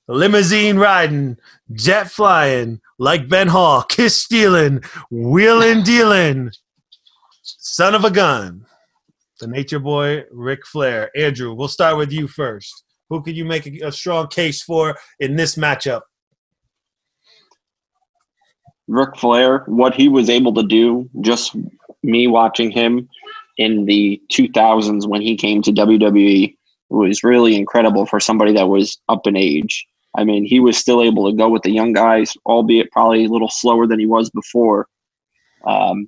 limousine 0.08 0.78
riding, 0.78 1.38
jet 1.72 2.12
flying, 2.12 2.80
like 3.00 3.30
Ben 3.30 3.48
Hall, 3.48 3.84
kiss 3.84 4.22
stealing, 4.22 4.84
wheeling 5.10 5.84
dealing, 5.84 6.52
son 7.42 7.96
of 7.96 8.06
a 8.06 8.12
gun, 8.12 8.66
the 9.40 9.48
Nature 9.48 9.80
Boy, 9.80 10.26
Ric 10.32 10.66
Flair. 10.68 11.10
Andrew, 11.16 11.54
we'll 11.54 11.68
start 11.68 11.98
with 11.98 12.12
you 12.12 12.28
first. 12.28 12.84
Who 13.10 13.24
could 13.24 13.38
you 13.38 13.46
make 13.46 13.66
a, 13.66 13.88
a 13.88 13.92
strong 13.92 14.28
case 14.28 14.62
for 14.62 14.96
in 15.20 15.36
this 15.36 15.56
matchup? 15.56 16.02
Ric 18.88 19.18
Flair, 19.18 19.64
what 19.68 19.96
he 19.96 20.08
was 20.08 20.30
able 20.30 20.54
to 20.54 20.64
do, 20.64 21.10
just 21.22 21.56
me 22.04 22.28
watching 22.28 22.72
him 22.72 23.08
in 23.58 23.86
the 23.86 24.22
2000s 24.32 25.08
when 25.08 25.22
he 25.22 25.36
came 25.36 25.62
to 25.64 25.72
WWE 25.72 26.56
was 26.90 27.24
really 27.24 27.56
incredible 27.56 28.06
for 28.06 28.20
somebody 28.20 28.54
that 28.54 28.70
was 28.70 29.00
up 29.10 29.28
in 29.28 29.36
age. 29.36 29.86
I 30.16 30.24
mean, 30.24 30.46
he 30.46 30.60
was 30.60 30.78
still 30.78 31.02
able 31.04 31.30
to 31.30 31.36
go 31.36 31.50
with 31.50 31.64
the 31.64 31.72
young 31.72 31.94
guys, 31.94 32.36
albeit 32.46 32.92
probably 32.92 33.26
a 33.26 33.30
little 33.30 33.50
slower 33.50 33.86
than 33.86 34.00
he 34.00 34.06
was 34.06 34.30
before. 34.30 34.88
Um, 35.66 36.08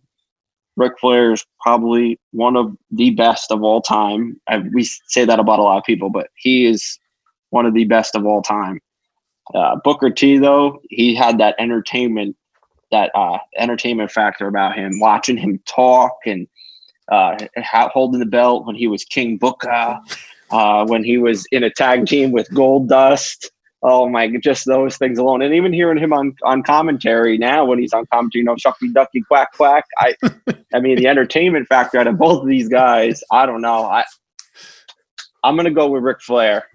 Ric 0.77 0.93
Flair 0.99 1.33
is 1.33 1.45
probably 1.61 2.17
one 2.31 2.55
of 2.55 2.75
the 2.91 3.11
best 3.11 3.51
of 3.51 3.63
all 3.63 3.81
time. 3.81 4.39
I, 4.47 4.59
we 4.73 4.83
say 4.83 5.25
that 5.25 5.39
about 5.39 5.59
a 5.59 5.63
lot 5.63 5.77
of 5.77 5.83
people, 5.83 6.09
but 6.09 6.29
he 6.35 6.65
is 6.65 6.97
one 7.49 7.65
of 7.65 7.73
the 7.73 7.83
best 7.83 8.15
of 8.15 8.25
all 8.25 8.41
time. 8.41 8.79
Uh, 9.53 9.75
Booker 9.83 10.09
T, 10.09 10.37
though, 10.37 10.79
he 10.89 11.13
had 11.13 11.37
that 11.39 11.55
entertainment 11.59 12.35
that 12.91 13.11
uh, 13.15 13.37
entertainment 13.57 14.11
factor 14.11 14.47
about 14.47 14.75
him, 14.75 14.99
watching 14.99 15.37
him 15.37 15.59
talk 15.65 16.13
and 16.25 16.47
uh, 17.11 17.37
holding 17.73 18.19
the 18.19 18.25
belt 18.25 18.65
when 18.65 18.75
he 18.75 18.87
was 18.87 19.03
King 19.03 19.37
Booker, 19.37 19.99
uh, 20.51 20.85
when 20.85 21.03
he 21.03 21.17
was 21.17 21.45
in 21.51 21.63
a 21.63 21.69
tag 21.69 22.05
team 22.05 22.31
with 22.31 22.49
Goldust. 22.51 23.45
Oh 23.81 24.09
my, 24.09 24.27
just 24.43 24.65
those 24.65 24.97
things 24.97 25.17
alone, 25.19 25.41
and 25.41 25.53
even 25.53 25.71
hearing 25.71 25.97
him 25.97 26.11
on, 26.11 26.35
on 26.43 26.63
commentary 26.63 27.37
now 27.37 27.63
when 27.63 27.79
he's 27.79 27.93
on 27.93 28.05
commentary, 28.11 28.41
you 28.41 28.45
know, 28.45 28.55
shucky 28.55 28.93
ducky 28.93 29.21
quack 29.21 29.53
quack. 29.53 29.85
I, 29.99 30.15
I 30.73 30.81
mean, 30.81 30.97
the 30.97 31.07
entertainment 31.07 31.65
factor 31.69 31.97
out 31.97 32.07
of 32.07 32.17
both 32.17 32.41
of 32.41 32.47
these 32.47 32.67
guys, 32.67 33.23
I 33.31 33.45
don't 33.45 33.61
know. 33.61 33.85
I, 33.85 34.03
I'm 35.45 35.55
gonna 35.55 35.71
go 35.71 35.87
with 35.87 36.03
Ric 36.03 36.21
Flair. 36.21 36.65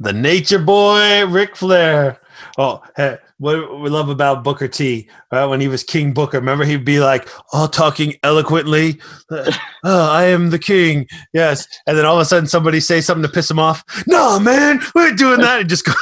The 0.00 0.12
Nature 0.12 0.58
Boy, 0.58 1.24
Ric 1.26 1.54
Flair. 1.54 2.18
Oh, 2.58 2.82
hey, 2.96 3.18
what 3.38 3.80
we 3.80 3.88
love 3.88 4.08
about 4.08 4.44
Booker 4.44 4.68
T, 4.68 5.08
right? 5.32 5.46
When 5.46 5.60
he 5.60 5.68
was 5.68 5.82
King 5.82 6.12
Booker, 6.12 6.38
remember 6.38 6.64
he'd 6.64 6.84
be 6.84 7.00
like, 7.00 7.28
all 7.52 7.68
talking 7.68 8.14
eloquently. 8.22 9.00
uh, 9.30 9.50
oh, 9.84 10.10
I 10.10 10.24
am 10.24 10.50
the 10.50 10.58
king. 10.58 11.06
Yes. 11.32 11.66
And 11.86 11.96
then 11.96 12.04
all 12.04 12.16
of 12.16 12.22
a 12.22 12.24
sudden 12.24 12.46
somebody 12.46 12.80
say 12.80 13.00
something 13.00 13.22
to 13.22 13.28
piss 13.28 13.50
him 13.50 13.58
off. 13.58 13.84
No, 14.06 14.38
man, 14.38 14.80
we're 14.94 15.12
doing 15.14 15.40
that. 15.40 15.60
And 15.60 15.68
just 15.68 15.84
go, 15.84 15.92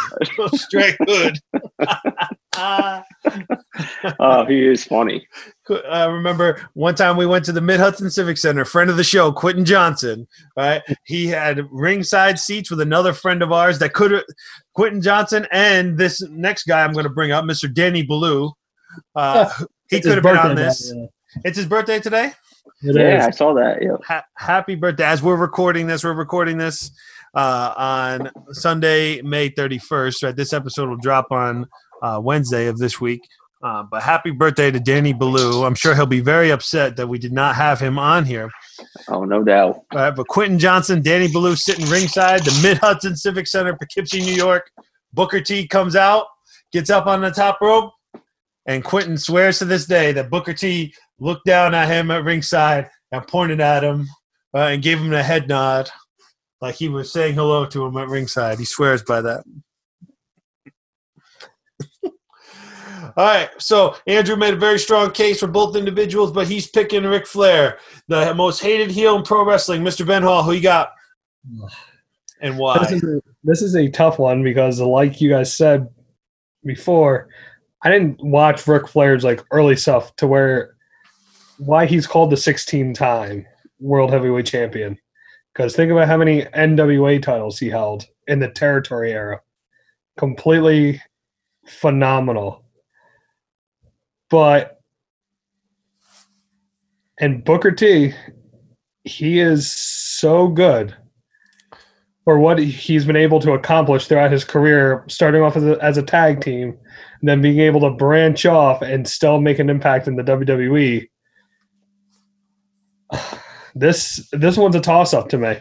straight 0.55 0.96
good. 1.07 1.38
Uh, 2.59 3.03
Oh, 4.18 4.44
he 4.47 4.66
is 4.66 4.85
funny. 4.85 5.27
I 5.88 6.07
remember 6.07 6.68
one 6.75 6.94
time 6.94 7.16
we 7.16 7.27
went 7.27 7.44
to 7.44 7.53
the 7.53 7.61
Mid 7.61 7.79
Hudson 7.79 8.11
Civic 8.11 8.38
Center. 8.38 8.64
Friend 8.64 8.90
of 8.90 8.97
the 8.97 9.05
show, 9.05 9.31
Quentin 9.33 9.64
Johnson. 9.64 10.27
Right, 10.57 10.83
he 11.05 11.29
had 11.29 11.66
ringside 11.71 12.38
seats 12.38 12.71
with 12.71 12.81
another 12.81 13.12
friend 13.12 13.42
of 13.42 13.53
ours 13.53 13.79
that 13.79 13.92
could 13.92 14.25
Quentin 14.75 15.03
Johnson 15.03 15.47
and 15.53 15.99
this 15.99 16.21
next 16.31 16.64
guy 16.64 16.83
I'm 16.83 16.92
going 16.92 17.05
to 17.05 17.11
bring 17.11 17.31
up, 17.31 17.44
Mr. 17.44 17.73
Danny 17.73 18.03
Ballou. 18.03 18.53
Uh, 19.14 19.49
he 19.90 20.01
could 20.01 20.14
have 20.14 20.23
been 20.23 20.37
on 20.37 20.57
this. 20.57 20.90
by 20.90 20.99
the. 20.99 21.09
It's 21.44 21.57
his 21.57 21.66
birthday 21.66 22.01
today. 22.01 22.33
It 22.83 22.97
yeah, 22.97 23.18
is. 23.18 23.27
I 23.27 23.31
saw 23.31 23.55
that. 23.55 23.83
Yeah. 23.83 23.97
Ha- 24.07 24.25
happy 24.37 24.75
birthday! 24.75 25.05
As 25.05 25.23
we're 25.23 25.37
recording 25.37 25.87
this, 25.87 26.05
we're 26.05 26.12
recording 26.14 26.59
this 26.59 26.90
uh, 27.35 27.75
on 27.77 28.31
Sunday, 28.53 29.21
May 29.23 29.51
31st. 29.51 30.25
Right, 30.25 30.37
this 30.37 30.53
episode 30.53 30.88
will 30.88 30.97
drop 30.97 31.31
on 31.31 31.66
uh, 32.02 32.20
Wednesday 32.22 32.66
of 32.66 32.78
this 32.78 33.00
week. 33.00 33.20
Uh, 33.61 33.82
but 33.90 34.02
happy 34.02 34.30
birthday 34.30 34.70
to 34.70 34.78
Danny 34.78 35.12
Ballou. 35.12 35.64
I'm 35.64 35.74
sure 35.74 35.94
he'll 35.94 36.06
be 36.06 36.20
very 36.20 36.50
upset 36.50 36.96
that 36.96 37.08
we 37.08 37.18
did 37.18 37.32
not 37.32 37.56
have 37.56 37.80
him 37.80 37.98
on 37.98 38.24
here. 38.24 38.50
Oh, 39.08 39.24
no 39.24 39.42
doubt. 39.42 39.80
Right, 39.92 40.14
but 40.14 40.28
Quentin 40.28 40.61
Johnson, 40.61 41.02
Danny 41.02 41.26
Ballou 41.26 41.56
sitting 41.56 41.87
ringside, 41.87 42.44
the 42.44 42.56
Mid 42.62 42.78
Hudson 42.78 43.16
Civic 43.16 43.48
Center, 43.48 43.76
Poughkeepsie, 43.76 44.20
New 44.20 44.34
York. 44.34 44.70
Booker 45.12 45.40
T 45.40 45.66
comes 45.66 45.96
out, 45.96 46.26
gets 46.72 46.90
up 46.90 47.06
on 47.06 47.20
the 47.20 47.30
top 47.30 47.58
rope, 47.61 47.92
and 48.66 48.84
Quentin 48.84 49.16
swears 49.16 49.58
to 49.58 49.64
this 49.64 49.87
day 49.87 50.12
that 50.12 50.30
Booker 50.30 50.54
T 50.54 50.94
looked 51.18 51.46
down 51.46 51.74
at 51.74 51.88
him 51.88 52.12
at 52.12 52.22
ringside 52.22 52.88
and 53.11 53.26
pointed 53.26 53.61
at 53.61 53.82
him 53.82 54.06
uh, 54.54 54.58
and 54.58 54.82
gave 54.82 54.98
him 54.98 55.12
a 55.12 55.22
head 55.22 55.48
nod, 55.48 55.90
like 56.61 56.76
he 56.76 56.88
was 56.88 57.12
saying 57.12 57.34
hello 57.34 57.66
to 57.66 57.84
him 57.87 57.96
at 57.96 58.08
ringside. 58.08 58.58
He 58.58 58.64
swears 58.64 59.02
by 59.02 59.20
that. 59.22 59.42
All 63.18 63.24
right, 63.24 63.50
so 63.59 63.96
Andrew 64.07 64.37
made 64.37 64.54
a 64.54 64.57
very 64.57 64.78
strong 64.78 65.11
case 65.11 65.40
for 65.40 65.48
both 65.48 65.74
individuals, 65.74 66.31
but 66.31 66.46
he's 66.46 66.68
picking 66.68 67.02
Ric 67.02 67.26
Flair, 67.26 67.81
the 68.07 68.33
most 68.33 68.62
hated 68.62 68.92
heel 68.92 69.16
in 69.16 69.24
pro 69.24 69.44
wrestling. 69.44 69.83
Mr. 69.83 70.07
Ben 70.07 70.22
Hall, 70.22 70.44
who 70.44 70.52
you 70.52 70.61
got, 70.62 70.92
and 72.40 72.54
This 72.54 72.61
why? 72.61 72.76
is, 72.88 73.02
a, 73.02 73.20
this 73.42 73.61
is 73.61 73.74
a 73.74 73.90
tough 73.90 74.20
one 74.20 74.44
because, 74.44 74.81
like 74.81 75.20
you 75.20 75.31
guys 75.31 75.52
said 75.52 75.88
before, 76.64 77.28
I 77.83 77.90
didn't 77.90 78.22
watch 78.22 78.64
Ric 78.68 78.87
Flair's 78.87 79.24
like 79.24 79.44
early 79.50 79.74
stuff 79.74 80.14
to 80.16 80.28
where 80.28 80.76
why 81.59 81.87
he's 81.87 82.07
called 82.07 82.31
the 82.31 82.37
16 82.37 82.94
time 82.94 83.44
world 83.81 84.12
heavyweight 84.12 84.46
champion. 84.46 84.96
Because 85.52 85.74
think 85.74 85.90
about 85.90 86.07
how 86.07 86.18
many 86.18 86.42
NWA 86.42 87.20
titles 87.20 87.59
he 87.59 87.68
held 87.68 88.07
in 88.28 88.38
the 88.38 88.48
territory 88.48 89.11
era. 89.11 89.40
Completely 90.16 91.02
phenomenal. 91.66 92.64
But 94.31 94.79
and 97.21 97.45
Booker 97.45 97.73
T, 97.73 98.14
he 99.05 99.41
is 99.41 99.71
so 99.71 100.49
good 100.49 100.97
for 102.25 102.38
what 102.38 102.59
he's 102.59 103.07
been 103.07 103.17
able 103.17 103.41
to 103.41 103.53
accomplish 103.53 104.07
throughout 104.07 104.31
his 104.31 104.45
career, 104.45 105.05
starting 105.09 105.41
off 105.41 105.57
as 105.57 105.64
a, 105.64 105.83
as 105.83 105.97
a 105.97 106.03
tag 106.03 106.43
team, 106.43 106.77
and 107.21 107.29
then 107.29 107.41
being 107.41 107.59
able 107.59 107.81
to 107.81 107.91
branch 107.91 108.45
off 108.45 108.83
and 108.83 109.09
still 109.09 109.41
make 109.41 109.59
an 109.59 109.71
impact 109.71 110.07
in 110.07 110.17
the 110.17 110.23
WWE. 110.23 111.09
This 113.75 114.29
this 114.33 114.57
one's 114.57 114.75
a 114.75 114.81
toss 114.81 115.14
up 115.14 115.29
to 115.29 115.38
me. 115.38 115.57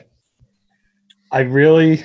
I 1.32 1.42
really, 1.42 2.04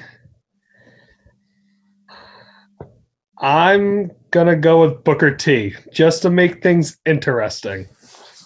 I'm 3.42 4.12
gonna 4.30 4.54
go 4.54 4.80
with 4.80 5.02
Booker 5.02 5.34
T 5.34 5.74
just 5.92 6.22
to 6.22 6.30
make 6.30 6.62
things 6.62 6.96
interesting. 7.04 7.88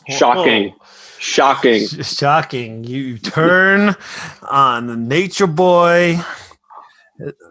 Shocking. 0.09 0.75
Oh. 0.75 0.87
Shocking. 1.19 1.87
Sh- 1.87 2.17
Shocking. 2.17 2.83
You 2.85 3.19
turn 3.19 3.95
on 4.51 4.87
the 4.87 4.97
Nature 4.97 5.47
Boy. 5.47 6.19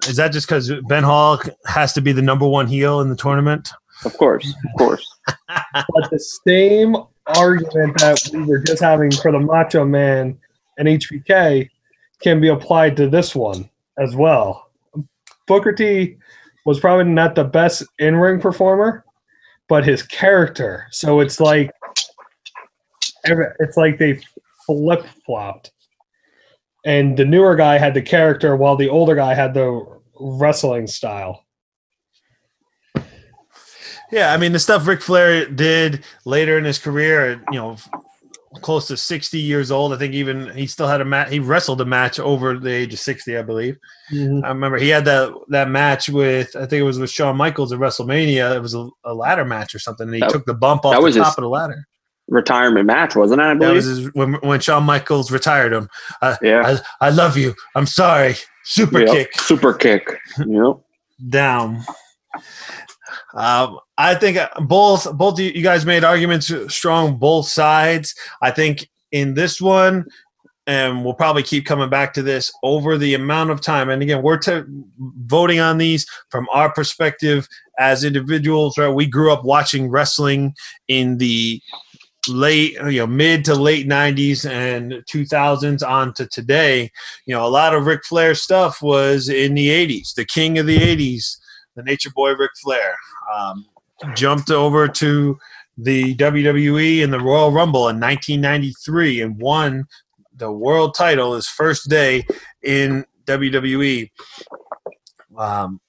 Is 0.07 0.15
that 0.15 0.31
just 0.31 0.47
because 0.47 0.71
Ben 0.87 1.03
Hall 1.03 1.39
has 1.67 1.93
to 1.93 2.01
be 2.01 2.11
the 2.11 2.21
number 2.21 2.47
one 2.47 2.67
heel 2.67 3.01
in 3.01 3.09
the 3.09 3.15
tournament? 3.15 3.69
Of 4.05 4.17
course. 4.17 4.47
Of 4.47 4.77
course. 4.77 5.07
but 5.73 6.09
the 6.11 6.19
same 6.47 6.95
argument 7.27 7.97
that 7.99 8.27
we 8.33 8.43
were 8.43 8.59
just 8.59 8.81
having 8.81 9.11
for 9.11 9.31
the 9.31 9.39
Macho 9.39 9.85
Man 9.85 10.37
and 10.77 10.87
HBK 10.87 11.69
can 12.21 12.41
be 12.41 12.47
applied 12.47 12.97
to 12.97 13.07
this 13.07 13.35
one 13.35 13.69
as 13.99 14.15
well. 14.15 14.69
Booker 15.47 15.73
T 15.73 16.17
was 16.65 16.79
probably 16.79 17.05
not 17.05 17.35
the 17.35 17.43
best 17.43 17.83
in 17.99 18.15
ring 18.15 18.39
performer, 18.39 19.05
but 19.69 19.85
his 19.85 20.03
character. 20.03 20.87
So 20.91 21.19
it's 21.19 21.39
like 21.39 21.71
it's 23.23 23.77
like 23.77 23.97
they 23.97 24.19
flip 24.65 25.05
flopped. 25.25 25.71
And 26.85 27.17
the 27.17 27.25
newer 27.25 27.55
guy 27.55 27.77
had 27.79 27.93
the 27.95 28.01
character, 28.01 28.55
while 28.55 28.75
the 28.75 28.89
older 28.89 29.15
guy 29.15 29.33
had 29.33 29.53
the 29.53 29.83
wrestling 30.19 30.85
style. 30.87 31.45
Yeah, 34.11 34.31
I 34.33 34.37
mean 34.37 34.51
the 34.51 34.59
stuff 34.59 34.87
Ric 34.87 35.01
Flair 35.01 35.47
did 35.47 36.05
later 36.25 36.57
in 36.59 36.63
his 36.63 36.77
career, 36.77 37.43
you 37.51 37.59
know, 37.59 37.77
close 38.61 38.87
to 38.87 38.97
sixty 38.97 39.39
years 39.39 39.71
old. 39.71 39.93
I 39.93 39.97
think 39.97 40.13
even 40.13 40.49
he 40.55 40.67
still 40.67 40.87
had 40.87 41.01
a 41.01 41.05
match. 41.05 41.29
He 41.31 41.39
wrestled 41.39 41.81
a 41.81 41.85
match 41.85 42.19
over 42.19 42.57
the 42.57 42.71
age 42.71 42.93
of 42.93 42.99
sixty, 42.99 43.37
I 43.37 43.41
believe. 43.41 43.77
I 44.11 44.15
remember 44.49 44.77
he 44.77 44.89
had 44.89 45.05
that 45.05 45.33
that 45.49 45.69
match 45.69 46.09
with 46.09 46.55
I 46.55 46.61
think 46.65 46.81
it 46.81 46.83
was 46.83 46.99
with 46.99 47.09
Shawn 47.09 47.35
Michaels 47.37 47.71
at 47.73 47.79
WrestleMania. 47.79 48.55
It 48.55 48.61
was 48.61 48.73
a, 48.75 48.87
a 49.03 49.13
ladder 49.13 49.45
match 49.45 49.73
or 49.75 49.79
something, 49.79 50.07
and 50.07 50.13
he 50.15 50.19
That- 50.21 50.29
took 50.31 50.45
the 50.45 50.53
bump 50.53 50.85
off 50.85 50.93
that 50.93 51.01
the 51.01 51.19
top 51.19 51.27
his- 51.27 51.37
of 51.37 51.41
the 51.43 51.49
ladder. 51.49 51.85
Retirement 52.27 52.87
match, 52.87 53.15
wasn't 53.15 53.39
it? 53.39 53.43
I 53.43 53.47
That 53.53 53.59
believe. 53.59 53.75
was 53.75 53.85
his, 53.85 54.13
when 54.15 54.33
when 54.35 54.59
Shawn 54.59 54.83
Michaels 54.83 55.29
retired 55.31 55.71
him. 55.73 55.87
Uh, 56.23 56.35
yeah. 56.41 56.79
I, 57.01 57.07
I 57.07 57.09
love 57.11 57.37
you. 57.37 57.53
I'm 57.75 57.85
sorry. 57.85 58.33
Super 58.63 59.01
Yep. 59.01 59.09
kick 59.11 59.39
Super 59.39 59.73
kick. 59.73 60.17
Yep. 60.39 60.77
down. 61.29 61.83
Um, 63.35 63.79
I 63.97 64.15
think 64.15 64.37
uh, 64.37 64.49
both 64.61 65.11
both 65.17 65.39
you 65.39 65.61
guys 65.61 65.85
made 65.85 66.03
arguments 66.03 66.51
strong 66.73 67.17
both 67.17 67.47
sides. 67.47 68.15
I 68.41 68.51
think 68.51 68.89
in 69.11 69.33
this 69.33 69.61
one, 69.61 70.05
and 70.67 71.03
we'll 71.03 71.13
probably 71.13 71.43
keep 71.43 71.65
coming 71.65 71.89
back 71.89 72.13
to 72.13 72.23
this 72.23 72.51
over 72.63 72.97
the 72.97 73.13
amount 73.13 73.51
of 73.51 73.61
time. 73.61 73.89
And 73.89 74.01
again, 74.01 74.23
we're 74.23 74.37
t- 74.37 74.63
voting 75.25 75.59
on 75.59 75.77
these 75.77 76.05
from 76.29 76.47
our 76.51 76.71
perspective 76.71 77.47
as 77.77 78.03
individuals. 78.03 78.77
Right, 78.77 78.87
we 78.87 79.05
grew 79.05 79.31
up 79.31 79.43
watching 79.43 79.89
wrestling 79.89 80.55
in 80.87 81.17
the 81.17 81.61
late 82.27 82.73
you 82.89 82.99
know 82.99 83.07
mid 83.07 83.45
to 83.45 83.53
late 83.53 83.87
90s 83.87 84.49
and 84.49 84.93
2000s 85.13 85.87
on 85.87 86.11
to 86.11 86.25
today 86.25 86.89
you 87.27 87.35
know 87.35 87.45
a 87.45 87.49
lot 87.49 87.75
of 87.75 87.85
Ric 87.85 88.03
Flair 88.03 88.33
stuff 88.33 88.81
was 88.81 89.29
in 89.29 89.53
the 89.53 89.67
80s 89.67 90.15
the 90.15 90.25
king 90.25 90.57
of 90.57 90.65
the 90.65 90.79
80s 90.79 91.37
the 91.75 91.83
nature 91.83 92.11
boy 92.15 92.33
Ric 92.33 92.51
Flair 92.61 92.95
um, 93.33 93.65
jumped 94.15 94.51
over 94.51 94.87
to 94.87 95.37
the 95.77 96.15
WWE 96.15 97.01
in 97.01 97.11
the 97.11 97.19
Royal 97.19 97.51
Rumble 97.51 97.89
in 97.89 97.99
1993 97.99 99.21
and 99.21 99.37
won 99.37 99.85
the 100.37 100.51
world 100.51 100.95
title 100.95 101.33
his 101.33 101.47
first 101.47 101.89
day 101.89 102.25
in 102.63 103.05
WWE 103.25 104.09
um, 105.37 105.79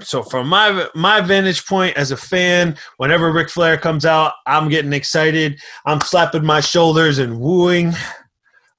so 0.00 0.22
from 0.22 0.48
my 0.48 0.88
my 0.94 1.20
vantage 1.20 1.66
point 1.66 1.96
as 1.96 2.10
a 2.10 2.16
fan, 2.16 2.76
whenever 2.98 3.32
Ric 3.32 3.48
Flair 3.48 3.78
comes 3.78 4.04
out, 4.04 4.34
I'm 4.46 4.68
getting 4.68 4.92
excited. 4.92 5.58
I'm 5.86 6.00
slapping 6.00 6.44
my 6.44 6.60
shoulders 6.60 7.18
and 7.18 7.40
wooing. 7.40 7.94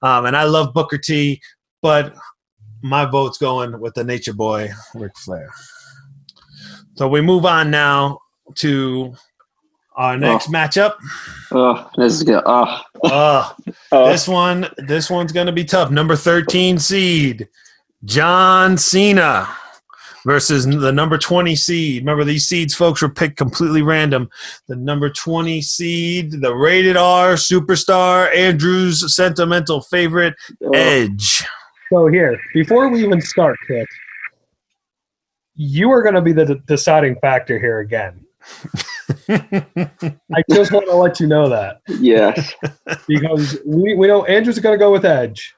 Um, 0.04 0.26
and 0.26 0.38
I 0.38 0.44
love 0.44 0.74
Booker 0.74 1.00
T, 1.00 1.42
but 1.82 2.14
my 2.84 3.06
vote's 3.06 3.40
going 3.40 3.80
with 3.80 3.96
the 3.96 4.04
Nature 4.04 4.34
Boy, 4.34 4.70
Ric 4.94 5.18
Flair. 5.18 5.50
So 6.98 7.08
we 7.08 7.22
move 7.22 7.46
on 7.46 7.70
now 7.70 8.20
to 8.56 9.14
our 9.96 10.18
next 10.18 10.52
matchup. 10.52 10.94
Oh, 11.52 11.90
this 11.96 12.14
is 12.14 12.24
good. 12.24 12.42
Oh, 12.46 12.82
Uh, 13.04 13.52
oh. 13.92 14.10
this 14.10 14.28
one, 14.28 14.68
this 14.78 15.10
one's 15.10 15.32
gonna 15.32 15.52
be 15.52 15.64
tough. 15.64 15.92
Number 15.92 16.16
13 16.16 16.80
seed, 16.80 17.48
John 18.04 18.78
Cena 18.78 19.48
versus 20.26 20.66
the 20.66 20.92
number 20.92 21.18
20 21.18 21.56
seed. 21.56 22.02
Remember, 22.02 22.24
these 22.24 22.48
seeds, 22.48 22.74
folks, 22.74 23.02
were 23.02 23.10
picked 23.10 23.38
completely 23.38 23.82
random. 23.82 24.30
The 24.68 24.76
number 24.76 25.10
20 25.10 25.62
seed, 25.62 26.42
the 26.42 26.54
rated 26.54 26.98
R 26.98 27.34
superstar, 27.34 28.36
Andrew's 28.36 29.16
sentimental 29.16 29.82
favorite, 29.82 30.34
oh. 30.64 30.72
Edge. 30.74 31.46
So 31.94 32.08
here, 32.08 32.38
before 32.54 32.90
we 32.90 33.04
even 33.04 33.22
start, 33.22 33.56
Kit, 33.68 33.88
you 35.58 35.92
are 35.92 36.04
going 36.04 36.16
to 36.16 36.22
be 36.22 36.32
the 36.32 36.46
d- 36.46 36.62
deciding 36.68 37.16
factor 37.20 37.60
here 37.60 37.80
again. 37.80 38.24
I 39.30 40.44
just 40.52 40.72
want 40.72 40.86
to 40.86 40.96
let 40.96 41.20
you 41.20 41.28
know 41.28 41.50
that 41.50 41.82
Yes. 41.88 42.54
because 43.08 43.58
we, 43.66 43.96
we 43.96 44.08
know 44.08 44.24
Andrew's 44.26 44.60
going 44.60 44.76
to 44.76 44.80
go 44.80 44.92
with 44.92 45.06
Edge. 45.06 45.54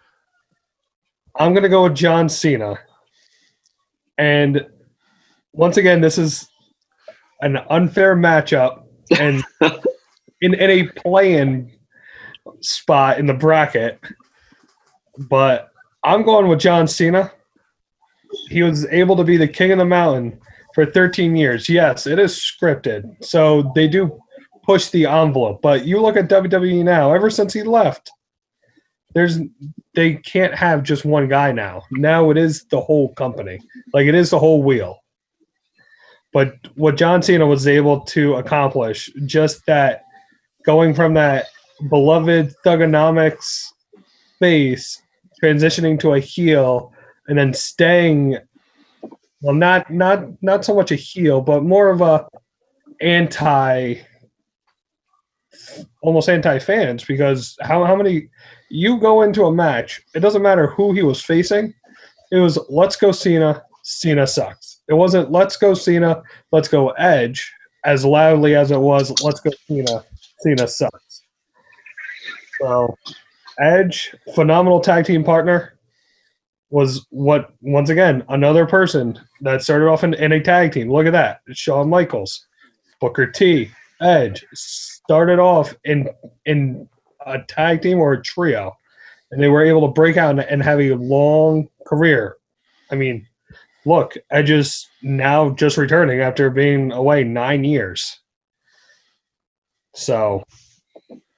I'm 1.35 1.53
going 1.53 1.63
to 1.63 1.69
go 1.69 1.83
with 1.83 1.95
John 1.95 2.29
Cena. 2.29 2.79
And 4.17 4.65
once 5.53 5.77
again, 5.77 6.01
this 6.01 6.17
is 6.17 6.49
an 7.41 7.57
unfair 7.69 8.15
matchup. 8.15 8.83
And 9.19 9.43
in, 10.41 10.53
in 10.53 10.69
a 10.69 10.88
play-in 10.88 11.71
spot 12.62 13.19
in 13.19 13.25
the 13.25 13.33
bracket, 13.33 13.99
but 15.17 15.69
I'm 16.03 16.23
going 16.23 16.47
with 16.47 16.59
John 16.59 16.88
Cena. 16.88 17.31
He 18.49 18.63
was 18.63 18.85
able 18.88 19.15
to 19.15 19.23
be 19.23 19.38
the 19.38 19.47
king 19.47 19.71
of 19.71 19.77
the 19.77 19.85
mountain 19.85 20.39
for 20.73 20.85
13 20.85 21.35
years. 21.35 21.69
Yes, 21.69 22.07
it 22.07 22.19
is 22.19 22.33
scripted, 22.35 23.03
so 23.23 23.71
they 23.75 23.88
do 23.88 24.19
push 24.63 24.89
the 24.89 25.05
envelope. 25.05 25.62
But 25.62 25.85
you 25.85 26.01
look 26.01 26.17
at 26.17 26.29
WWE 26.29 26.83
now. 26.83 27.13
Ever 27.13 27.29
since 27.29 27.53
he 27.53 27.63
left, 27.63 28.12
there's 29.13 29.39
they 29.95 30.15
can't 30.15 30.53
have 30.53 30.83
just 30.83 31.05
one 31.05 31.27
guy 31.27 31.51
now. 31.51 31.81
Now 31.91 32.29
it 32.29 32.38
is 32.38 32.65
the 32.65 32.79
whole 32.79 33.13
company, 33.15 33.59
like 33.93 34.07
it 34.07 34.15
is 34.15 34.29
the 34.29 34.39
whole 34.39 34.63
wheel. 34.63 34.99
But 36.31 36.53
what 36.75 36.97
John 36.97 37.21
Cena 37.23 37.47
was 37.47 37.67
able 37.67 38.01
to 38.01 38.35
accomplish, 38.35 39.12
just 39.25 39.65
that 39.65 40.03
going 40.63 40.93
from 40.93 41.15
that 41.15 41.47
beloved 41.89 42.53
thuganomics 42.65 43.65
face 44.38 45.01
transitioning 45.41 45.99
to 45.99 46.13
a 46.13 46.19
heel 46.19 46.93
and 47.30 47.38
then 47.38 47.54
staying 47.54 48.38
well 49.42 49.56
not 49.56 49.89
not 49.89 50.26
not 50.44 50.65
so 50.65 50.76
much 50.76 50.92
a 50.92 50.96
heel 50.96 51.39
but 51.39 51.63
more 51.63 51.89
of 51.89 52.02
a 52.02 52.28
anti 53.00 53.96
almost 56.02 56.28
anti 56.28 56.60
fans 56.60 57.06
because 57.06 57.56
how 57.62 57.86
how 57.86 57.96
many 57.96 58.28
you 58.70 59.00
go 59.00 59.22
into 59.22 59.46
a 59.46 59.54
match 59.54 60.02
it 60.13 60.20
doesn't 60.20 60.42
matter 60.42 60.68
who 60.68 60.92
he 60.92 61.04
was 61.04 61.22
facing 61.22 61.74
it 62.32 62.38
was 62.38 62.60
let's 62.70 62.96
go 62.96 63.12
Cena 63.12 63.63
Cena 63.84 64.28
sucks. 64.28 64.82
It 64.88 64.94
wasn't 64.94 65.32
let's 65.32 65.58
go 65.58 65.74
Cena 65.74 66.22
let's 66.52 66.68
go 66.68 66.89
Edge 66.92 67.52
as 67.86 68.06
loudly 68.06 68.56
as 68.56 68.72
it 68.72 68.80
was 68.80 69.12
let's 69.24 69.39
go 69.39 69.52
Cena 69.68 70.04
Cena 70.42 70.68
sucks. 70.68 71.24
So 72.62 72.96
Edge, 73.60 74.15
phenomenal 74.36 74.80
tag 74.80 75.06
team 75.06 75.24
partner, 75.24 75.79
was 76.69 77.05
what 77.10 77.51
once 77.62 77.89
again 77.89 78.23
another 78.29 78.65
person 78.65 79.19
that 79.41 79.62
started 79.62 79.88
off 79.88 80.03
in, 80.03 80.13
in 80.15 80.32
a 80.32 80.41
tag 80.41 80.71
team. 80.71 80.91
Look 80.91 81.08
at 81.08 81.13
that, 81.13 81.41
Shawn 81.51 81.89
Michaels, 81.89 82.45
Booker 82.99 83.27
T, 83.27 83.71
Edge 84.01 84.45
started 84.53 85.39
off 85.39 85.75
in 85.84 86.10
in 86.45 86.88
a 87.25 87.39
tag 87.39 87.82
team 87.82 87.99
or 87.99 88.13
a 88.13 88.21
trio, 88.21 88.75
and 89.32 89.41
they 89.41 89.49
were 89.49 89.63
able 89.63 89.82
to 89.82 89.93
break 89.93 90.17
out 90.17 90.39
and, 90.39 90.63
have 90.63 90.79
a 90.79 90.93
long 90.93 91.67
career. 91.86 92.38
I 92.91 92.95
mean, 92.95 93.27
look, 93.86 94.15
Edge 94.32 94.51
is 94.51 94.88
now 95.01 95.49
just 95.51 95.77
returning 95.77 96.21
after 96.21 96.49
being 96.49 96.91
away 96.91 97.23
nine 97.23 97.63
years. 97.63 98.19
So 99.95 100.43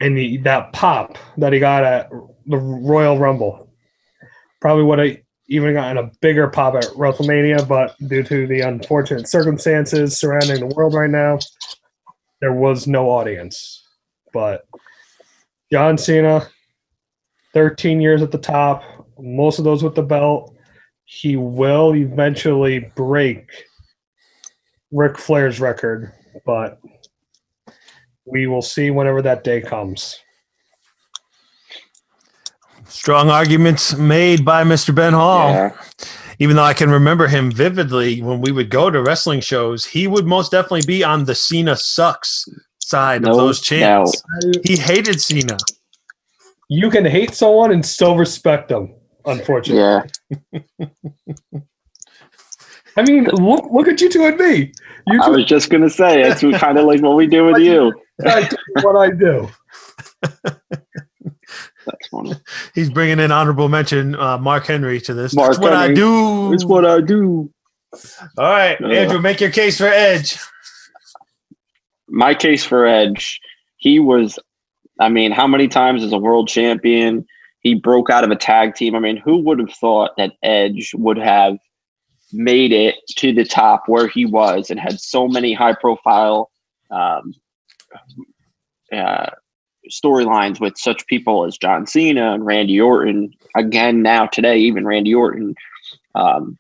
and 0.02 0.18
the, 0.18 0.38
that 0.38 0.74
pop 0.74 1.18
that 1.38 1.54
he 1.54 1.60
got 1.60 1.84
at 1.84 2.10
the 2.46 2.58
Royal 2.58 3.18
Rumble 3.18 3.70
probably 4.60 4.84
would 4.84 5.00
have 5.00 5.18
even 5.52 5.74
gotten 5.74 5.98
a 5.98 6.10
bigger 6.22 6.48
pop 6.48 6.76
at 6.76 6.86
WrestleMania, 6.86 7.68
but 7.68 7.94
due 8.08 8.24
to 8.24 8.48
the 8.48 8.62
unfortunate 8.62 9.28
circumstances 9.28 10.18
surrounding 10.18 10.62
the 10.62 10.74
world 10.74 10.94
right 10.94 11.10
now, 11.10 11.40
there 12.40 12.54
was 12.54 12.88
no 12.88 13.10
audience. 13.10 13.84
But 14.32 14.66
John 15.70 15.98
Cena, 15.98 16.48
13 17.54 18.00
years 18.00 18.22
at 18.22 18.32
the 18.32 18.38
top, 18.38 18.82
most 19.20 19.60
of 19.60 19.66
those 19.66 19.84
with 19.84 19.94
the 19.94 20.04
belt. 20.04 20.56
He 21.04 21.36
will 21.36 21.94
eventually 21.96 22.90
break 22.96 23.52
Ric 24.90 25.18
Flair's 25.18 25.60
record, 25.60 26.14
but 26.46 26.80
we 28.24 28.48
will 28.48 28.62
see 28.62 28.90
whenever 28.90 29.22
that 29.22 29.44
day 29.44 29.60
comes. 29.60 30.18
Strong 32.92 33.30
arguments 33.30 33.96
made 33.96 34.44
by 34.44 34.64
Mr. 34.64 34.94
Ben 34.94 35.14
Hall. 35.14 35.50
Yeah. 35.54 35.72
Even 36.40 36.56
though 36.56 36.64
I 36.64 36.74
can 36.74 36.90
remember 36.90 37.28
him 37.28 37.52
vividly 37.52 38.22
when 38.22 38.42
we 38.42 38.52
would 38.52 38.70
go 38.70 38.90
to 38.90 39.02
wrestling 39.02 39.40
shows, 39.42 39.86
he 39.86 40.08
would 40.08 40.26
most 40.26 40.52
definitely 40.52 40.82
be 40.86 41.04
on 41.04 41.24
the 41.26 41.34
Cena 41.36 41.76
sucks 41.78 42.46
side 42.80 43.22
No 43.22 43.32
of 43.32 43.38
those 43.38 43.62
chants. 43.62 44.22
I- 44.44 44.52
He 44.64 44.76
hated 44.76 45.22
Cena. 45.22 45.58
You 46.68 46.90
can 46.90 47.06
hate 47.06 47.34
someone 47.34 47.72
and 47.72 47.86
still 47.86 48.18
respect 48.18 48.70
them. 48.70 48.94
Unfortunately, 49.26 49.82
Yeah. 49.82 50.04
I 52.98 53.04
mean, 53.04 53.24
look 53.26 53.66
look 53.72 53.88
at 53.88 54.02
you 54.02 54.10
two 54.10 54.26
and 54.26 54.38
me. 54.38 54.74
You 55.08 55.22
I 55.22 55.26
two, 55.28 55.32
was 55.32 55.46
just 55.46 55.70
gonna 55.70 55.90
say 55.90 56.22
it's 56.24 56.42
kind 56.60 56.78
of 56.78 56.86
like 56.86 57.02
what 57.02 57.16
we 57.16 57.26
do 57.26 57.46
with 57.46 57.58
you. 57.62 57.94
I 58.26 58.44
do 58.50 58.58
what 58.82 58.96
I 58.98 59.12
do. 59.12 59.50
he's 62.76 62.90
bringing 62.90 63.20
in 63.20 63.32
honorable 63.32 63.70
mention 63.70 64.16
uh, 64.16 64.38
Mark 64.38 64.66
Henry 64.66 65.00
to 65.02 65.14
this. 65.14 65.34
Mark 65.34 65.52
That's 65.52 65.60
what 65.60 65.74
I 65.74 65.94
do. 65.94 66.54
It's 66.54 66.66
what 66.66 66.86
I 66.86 67.02
do. 67.02 67.52
All 68.38 68.46
right, 68.46 68.78
Yeah. 68.80 68.88
Andrew, 68.88 69.20
make 69.20 69.42
your 69.42 69.52
case 69.52 69.78
for 69.78 69.88
Edge. 69.88 70.38
my 72.08 72.34
case 72.34 72.64
for 72.64 72.86
Edge, 72.86 73.40
he 73.78 74.00
was, 74.00 74.40
I 75.00 75.10
mean, 75.10 75.32
how 75.32 75.48
many 75.48 75.68
times 75.68 76.04
as 76.04 76.14
a 76.14 76.18
world 76.18 76.48
champion? 76.48 77.26
He 77.60 77.76
broke 77.76 78.10
out 78.10 78.24
of 78.24 78.32
a 78.32 78.36
tag 78.36 78.76
team. 78.76 78.96
I 78.96 79.00
mean, 79.00 79.18
who 79.18 79.38
would 79.40 79.60
have 79.60 79.74
thought 79.74 80.12
that 80.18 80.34
Edge 80.42 80.94
would 80.96 81.18
have 81.18 81.58
made 82.34 82.72
it 82.72 82.96
to 83.18 83.34
the 83.34 83.44
top 83.44 83.84
where 83.88 84.08
he 84.08 84.26
was 84.26 84.70
and 84.70 84.80
had 84.80 85.00
so 85.00 85.28
many 85.28 85.54
high 85.54 85.76
profile 85.76 86.50
um, 86.90 87.34
uh, 88.92 89.30
storylines 89.92 90.60
with 90.60 90.78
such 90.78 91.06
people 91.08 91.46
as 91.46 91.58
John 91.58 91.86
Cena 91.86 92.34
and 92.34 92.46
Randy 92.46 92.80
Orton? 92.80 93.34
Again, 93.56 94.02
now 94.02 94.26
today, 94.26 94.58
even 94.58 94.86
Randy 94.86 95.14
Orton. 95.14 95.56
Um, 96.16 96.58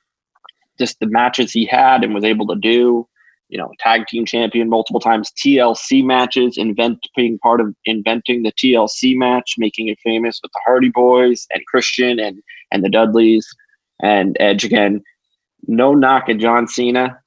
just 0.77 0.99
the 0.99 1.07
matches 1.07 1.51
he 1.51 1.65
had 1.65 2.03
and 2.03 2.13
was 2.13 2.23
able 2.23 2.47
to 2.47 2.55
do 2.55 3.07
you 3.51 3.57
know, 3.57 3.69
tag 3.79 4.07
team 4.07 4.25
champion 4.25 4.69
multiple 4.69 5.01
times, 5.01 5.29
TLC 5.31 6.03
matches, 6.03 6.57
invent 6.57 7.05
being 7.17 7.37
part 7.39 7.59
of 7.59 7.75
inventing 7.83 8.43
the 8.43 8.53
TLC 8.53 9.15
match, 9.15 9.55
making 9.57 9.89
it 9.89 9.99
famous 10.01 10.39
with 10.41 10.53
the 10.53 10.61
Hardy 10.65 10.89
Boys 10.89 11.47
and 11.53 11.63
Christian 11.67 12.17
and 12.17 12.41
and 12.71 12.83
the 12.83 12.89
Dudleys 12.89 13.45
and 14.01 14.37
Edge 14.39 14.63
again. 14.63 15.03
No 15.67 15.93
knock 15.93 16.29
at 16.29 16.37
John 16.37 16.65
Cena 16.65 17.19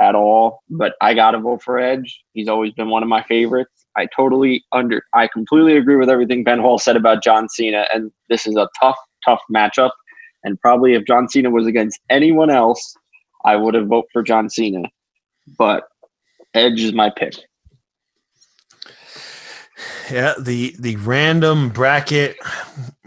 at 0.00 0.14
all, 0.14 0.62
but 0.70 0.94
I 1.00 1.14
gotta 1.14 1.38
vote 1.40 1.62
for 1.62 1.80
Edge. 1.80 2.22
He's 2.32 2.48
always 2.48 2.72
been 2.72 2.88
one 2.88 3.02
of 3.02 3.08
my 3.08 3.24
favorites. 3.24 3.85
I 3.96 4.06
totally 4.14 4.64
under 4.72 5.02
I 5.14 5.28
completely 5.28 5.76
agree 5.76 5.96
with 5.96 6.10
everything 6.10 6.44
Ben 6.44 6.60
Hall 6.60 6.78
said 6.78 6.96
about 6.96 7.22
John 7.22 7.48
Cena, 7.48 7.86
and 7.92 8.10
this 8.28 8.46
is 8.46 8.56
a 8.56 8.68
tough, 8.80 8.98
tough 9.24 9.40
matchup. 9.54 9.90
And 10.44 10.60
probably 10.60 10.94
if 10.94 11.04
John 11.06 11.28
Cena 11.28 11.50
was 11.50 11.66
against 11.66 12.00
anyone 12.10 12.50
else, 12.50 12.94
I 13.44 13.56
would 13.56 13.74
have 13.74 13.86
voted 13.86 14.10
for 14.12 14.22
John 14.22 14.48
Cena 14.48 14.82
but 15.58 15.84
Edge 16.54 16.80
is 16.80 16.92
my 16.92 17.10
pick. 17.10 17.34
Yeah, 20.10 20.34
the 20.38 20.74
the 20.78 20.96
random 20.96 21.68
bracket 21.68 22.36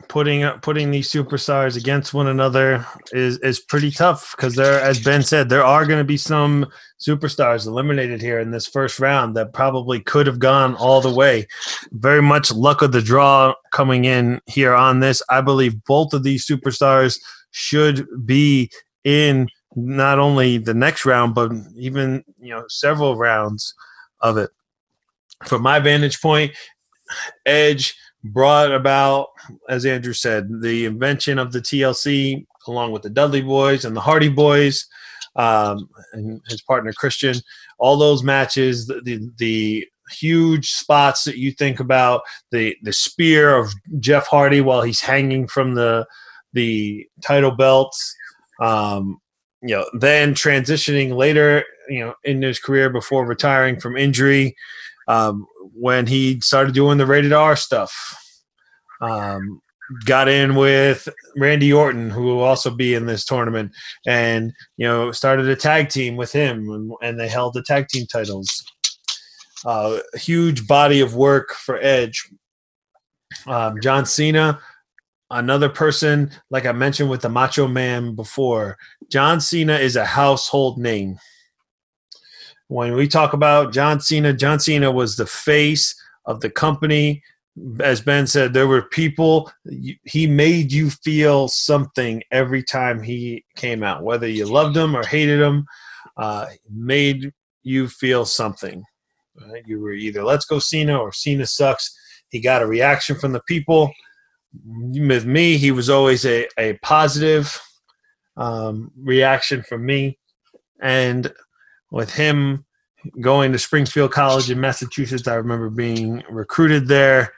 putting 0.10 0.46
putting 0.62 0.90
these 0.92 1.10
superstars 1.10 1.78
against 1.78 2.14
one 2.14 2.28
another 2.28 2.86
is 3.14 3.38
is 3.38 3.60
pretty 3.60 3.92
tough 3.92 4.36
because 4.36 4.56
there, 4.56 4.82
as 4.82 5.02
Ben 5.02 5.22
said, 5.22 5.48
there 5.48 5.64
are 5.64 5.86
going 5.86 6.00
to 6.00 6.04
be 6.04 6.18
some 6.18 6.66
superstars 7.00 7.66
eliminated 7.66 8.20
here 8.20 8.40
in 8.40 8.52
this 8.52 8.68
first 8.68 9.00
round 9.00 9.38
that 9.38 9.54
probably 9.54 10.02
could 10.02 10.28
have 10.28 10.40
gone 10.40 10.76
all 10.76 11.00
the 11.00 11.14
way. 11.14 11.48
Very 11.92 12.22
much 12.22 12.52
luck 12.52 12.82
of 12.82 12.92
the 12.92 13.02
draw 13.02 13.54
coming 13.72 14.04
in 14.04 14.42
here 14.48 14.74
on 14.74 15.00
this. 15.00 15.22
I 15.30 15.42
believe 15.42 15.84
both 15.86 16.14
of 16.14 16.24
these 16.24 16.46
superstars 16.46 17.20
should 17.52 18.06
be 18.26 18.70
in 19.04 19.48
not 19.76 20.20
only 20.20 20.58
the 20.58 20.74
next 20.74 21.06
round 21.06 21.36
but 21.36 21.52
even 21.78 22.24
you 22.40 22.50
know 22.50 22.66
several 22.68 23.16
rounds 23.16 23.74
of 24.22 24.38
it. 24.38 24.50
From 25.46 25.62
my 25.62 25.80
vantage 25.80 26.20
point, 26.20 26.52
Edge 27.46 27.96
brought 28.24 28.72
about, 28.72 29.28
as 29.70 29.86
Andrew 29.86 30.14
said, 30.14 30.62
the 30.62 30.86
invention 30.86 31.40
of 31.40 31.52
the 31.52 31.62
TLC 31.62 32.46
along 32.68 32.92
with 32.92 33.02
the 33.02 33.10
Dudley 33.10 33.42
Boys 33.42 33.86
and 33.86 33.96
the 33.96 34.02
Hardy 34.02 34.30
Boys, 34.30 34.88
um, 35.36 35.90
and 36.14 36.42
his 36.48 36.62
partner 36.62 36.94
Christian. 36.94 37.36
All 37.78 37.98
those 37.98 38.24
matches, 38.24 38.88
the, 38.88 39.02
the 39.02 39.30
the 39.38 39.88
huge 40.12 40.72
spots 40.72 41.24
that 41.24 41.38
you 41.38 41.52
think 41.52 41.80
about, 41.80 42.22
the 42.52 42.76
the 42.84 42.94
spear 42.94 43.56
of 43.56 43.74
Jeff 44.00 44.28
Hardy 44.28 44.62
while 44.62 44.82
he's 44.82 45.02
hanging 45.02 45.48
from 45.48 45.76
the 45.76 46.06
the 46.54 47.08
title 47.24 47.52
belts. 47.52 48.16
Um, 48.60 49.20
you 49.62 49.76
know, 49.76 49.86
then 49.94 50.34
transitioning 50.34 51.16
later, 51.16 51.64
you 51.90 52.00
know, 52.00 52.14
in 52.24 52.42
his 52.42 52.60
career 52.60 52.90
before 52.90 53.26
retiring 53.26 53.80
from 53.80 53.98
injury, 53.98 54.56
um, 55.10 55.46
when 55.74 56.08
he 56.08 56.40
started 56.40 56.74
doing 56.74 56.98
the 56.98 57.06
rated 57.06 57.34
R 57.34 57.58
stuff. 57.58 58.16
Um, 59.02 59.62
got 60.06 60.28
in 60.30 60.54
with 60.56 61.10
Randy 61.36 61.74
Orton, 61.74 62.12
who 62.12 62.24
will 62.24 62.44
also 62.44 62.70
be 62.70 62.94
in 62.94 63.08
this 63.08 63.26
tournament, 63.26 63.72
and 64.06 64.54
you 64.78 64.88
know 64.88 65.12
started 65.12 65.50
a 65.50 65.56
tag 65.56 65.90
team 65.90 66.16
with 66.16 66.32
him, 66.32 66.70
and, 66.70 66.92
and 67.02 67.20
they 67.20 67.28
held 67.28 67.56
the 67.56 67.64
tag 67.64 67.88
team 67.90 68.06
titles. 68.06 68.48
Uh, 69.66 70.00
huge 70.14 70.68
body 70.68 71.02
of 71.02 71.16
work 71.16 71.54
for 71.54 71.80
Edge. 71.82 72.30
Um, 73.48 73.82
John 73.82 74.06
Cena, 74.06 74.60
another 75.32 75.70
person 75.70 76.32
like 76.52 76.66
I 76.66 76.72
mentioned 76.72 77.10
with 77.10 77.22
the 77.22 77.30
Macho 77.30 77.68
Man 77.68 78.16
before. 78.16 78.78
John 79.10 79.42
Cena 79.42 79.76
is 79.76 79.96
a 79.96 80.06
household 80.06 80.78
name. 80.78 81.18
When 82.70 82.94
we 82.94 83.08
talk 83.08 83.34
about 83.34 83.74
John 83.74 84.00
Cena, 84.00 84.32
John 84.32 84.60
Cena 84.60 84.92
was 84.92 85.16
the 85.16 85.26
face 85.26 86.00
of 86.26 86.42
the 86.42 86.52
company. 86.52 87.24
As 87.82 88.00
Ben 88.00 88.28
said, 88.28 88.54
there 88.54 88.68
were 88.68 88.84
people, 88.84 89.52
he 90.04 90.28
made 90.28 90.72
you 90.72 90.92
feel 90.92 91.48
something 91.48 92.22
every 92.32 92.62
time 92.62 93.02
he 93.02 93.44
came 93.56 93.82
out, 93.82 94.04
whether 94.04 94.28
you 94.28 94.46
loved 94.46 94.78
him 94.78 94.96
or 94.96 95.04
hated 95.04 95.42
him, 95.42 95.66
uh, 96.16 96.46
made 96.72 97.34
you 97.64 97.88
feel 97.88 98.24
something. 98.24 98.84
Right? 99.36 99.64
You 99.66 99.80
were 99.82 99.94
either 99.94 100.24
let's 100.24 100.46
go 100.46 100.60
Cena 100.60 100.96
or 100.96 101.12
Cena 101.12 101.48
sucks. 101.48 101.92
He 102.30 102.40
got 102.40 102.62
a 102.62 102.68
reaction 102.68 103.18
from 103.18 103.32
the 103.32 103.42
people. 103.48 103.92
With 104.64 105.26
me, 105.26 105.58
he 105.58 105.72
was 105.72 105.90
always 105.90 106.24
a, 106.24 106.48
a 106.60 106.74
positive 106.84 107.60
um, 108.38 108.92
reaction 108.96 109.64
from 109.64 109.88
me. 109.88 110.20
And 110.80 111.34
with 111.92 112.14
him 112.14 112.66
going 113.22 113.52
to 113.52 113.60
Springfield 113.60 114.12
College 114.12 114.52
in 114.52 114.60
Massachusetts, 114.60 115.28
I 115.28 115.36
remember 115.36 115.70
being 115.70 116.24
recruited 116.30 116.88
there 116.88 117.34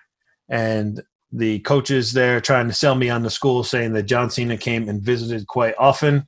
and 0.49 1.01
the 1.31 1.59
coaches 1.59 2.13
there 2.13 2.41
trying 2.41 2.67
to 2.67 2.73
sell 2.73 2.95
me 2.95 3.09
on 3.09 3.23
the 3.23 3.29
school, 3.29 3.63
saying 3.63 3.93
that 3.93 4.03
John 4.03 4.29
Cena 4.29 4.57
came 4.57 4.89
and 4.89 5.01
visited 5.01 5.47
quite 5.47 5.75
often, 5.79 6.27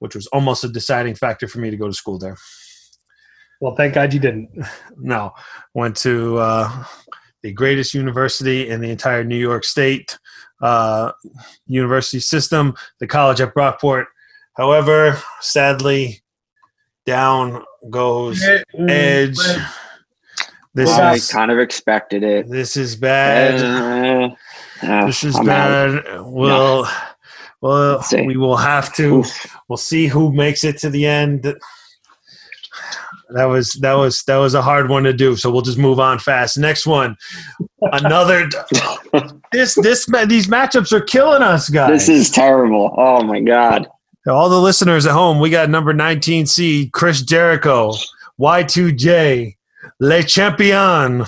which 0.00 0.14
was 0.14 0.26
almost 0.28 0.64
a 0.64 0.68
deciding 0.68 1.14
factor 1.14 1.46
for 1.46 1.58
me 1.58 1.70
to 1.70 1.76
go 1.76 1.86
to 1.86 1.94
school 1.94 2.18
there. 2.18 2.36
Well, 3.60 3.76
thank 3.76 3.94
God 3.94 4.12
you 4.12 4.20
didn't. 4.20 4.50
No, 5.02 5.32
went 5.72 5.96
to 5.98 6.36
uh, 6.36 6.84
the 7.42 7.52
greatest 7.52 7.94
university 7.94 8.68
in 8.68 8.80
the 8.82 8.90
entire 8.90 9.24
New 9.24 9.36
York 9.36 9.64
State 9.64 10.18
uh, 10.60 11.12
university 11.66 12.20
system, 12.20 12.74
the 12.98 13.06
college 13.06 13.40
at 13.40 13.54
Brockport. 13.54 14.04
However, 14.56 15.18
sadly, 15.40 16.20
down 17.10 17.64
goes 17.90 18.40
Edge. 18.88 19.36
This 20.74 20.88
I 20.90 21.14
is 21.14 21.28
kind 21.30 21.50
of 21.50 21.58
expected 21.58 22.22
it. 22.22 22.48
this 22.48 22.76
is 22.76 22.94
bad. 22.94 23.60
Uh, 23.60 24.86
uh, 24.86 25.06
This 25.06 25.24
is 25.24 25.34
I'm 25.34 25.48
out. 25.48 26.04
bad. 26.04 26.20
We'll 26.22 26.86
well 27.60 28.04
we 28.12 28.36
will 28.36 28.56
have 28.56 28.94
to 28.94 29.16
Oof. 29.18 29.56
we'll 29.68 29.76
see 29.76 30.06
who 30.06 30.32
makes 30.32 30.62
it 30.62 30.78
to 30.78 30.88
the 30.90 31.04
end. 31.06 31.52
That 33.34 33.44
was 33.46 33.72
that 33.80 33.94
was 33.94 34.22
that 34.24 34.36
was 34.36 34.54
a 34.54 34.62
hard 34.62 34.88
one 34.88 35.02
to 35.04 35.12
do. 35.12 35.34
So 35.36 35.50
we'll 35.50 35.62
just 35.62 35.78
move 35.78 35.98
on 36.00 36.18
fast. 36.20 36.56
Next 36.58 36.86
one, 36.86 37.16
another. 37.80 38.48
this 39.52 39.74
this 39.74 40.08
ma- 40.08 40.24
these 40.24 40.46
matchups 40.46 40.92
are 40.92 41.00
killing 41.00 41.42
us, 41.42 41.68
guys. 41.68 42.06
This 42.06 42.08
is 42.08 42.30
terrible. 42.30 42.94
Oh 42.96 43.22
my 43.24 43.40
god. 43.40 43.88
All 44.30 44.48
the 44.48 44.60
listeners 44.60 45.06
at 45.06 45.12
home. 45.12 45.38
We 45.40 45.50
got 45.50 45.70
number 45.70 45.92
nineteen 45.92 46.46
seed 46.46 46.92
Chris 46.92 47.22
Jericho, 47.22 47.92
Y 48.38 48.62
two 48.62 48.92
J, 48.92 49.56
Le 49.98 50.22
Champion 50.22 51.24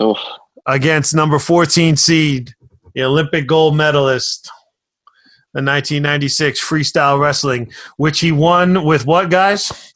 Oof. 0.00 0.18
against 0.66 1.14
number 1.14 1.38
fourteen 1.38 1.96
seed, 1.96 2.54
the 2.94 3.02
Olympic 3.04 3.46
gold 3.46 3.76
medalist. 3.76 4.50
The 5.54 5.58
1996 5.58 6.64
freestyle 6.64 7.20
wrestling, 7.20 7.70
which 7.98 8.20
he 8.20 8.32
won 8.32 8.84
with 8.84 9.04
what, 9.04 9.28
guys? 9.28 9.92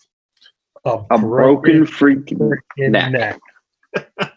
A 0.85 1.19
broken 1.19 1.87
freaking 1.87 2.37
freaking 2.79 2.91
neck. 2.91 3.41
neck. 4.13 4.33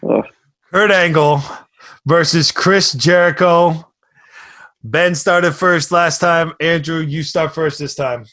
Kurt 0.72 0.90
Angle 0.90 1.42
versus 2.06 2.50
Chris 2.50 2.92
Jericho. 2.92 3.86
Ben 4.90 5.16
started 5.16 5.52
first 5.52 5.90
last 5.90 6.20
time. 6.20 6.52
Andrew, 6.60 7.00
you 7.00 7.24
start 7.24 7.52
first 7.52 7.80
this 7.80 7.96
time. 7.96 8.24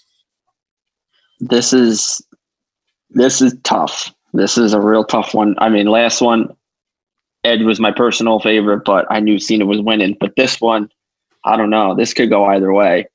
This 1.40 1.74
is 1.74 2.22
this 3.10 3.42
is 3.42 3.56
tough. 3.64 4.14
This 4.34 4.58
is 4.58 4.74
a 4.74 4.80
real 4.80 5.04
tough 5.04 5.34
one. 5.34 5.56
I 5.58 5.70
mean, 5.70 5.88
last 5.88 6.22
one, 6.22 6.56
Ed 7.44 7.64
was 7.64 7.80
my 7.80 7.92
personal 7.92 8.40
favorite, 8.40 8.84
but 8.86 9.08
I 9.10 9.20
knew 9.20 9.40
Cena 9.40 9.66
was 9.66 9.82
winning. 9.82 10.16
But 10.20 10.36
this 10.36 10.62
one, 10.62 10.90
I 11.44 11.58
don't 11.58 11.72
know. 11.72 11.96
This 11.96 12.14
could 12.14 12.30
go 12.30 12.46
either 12.46 12.72
way. 12.72 13.08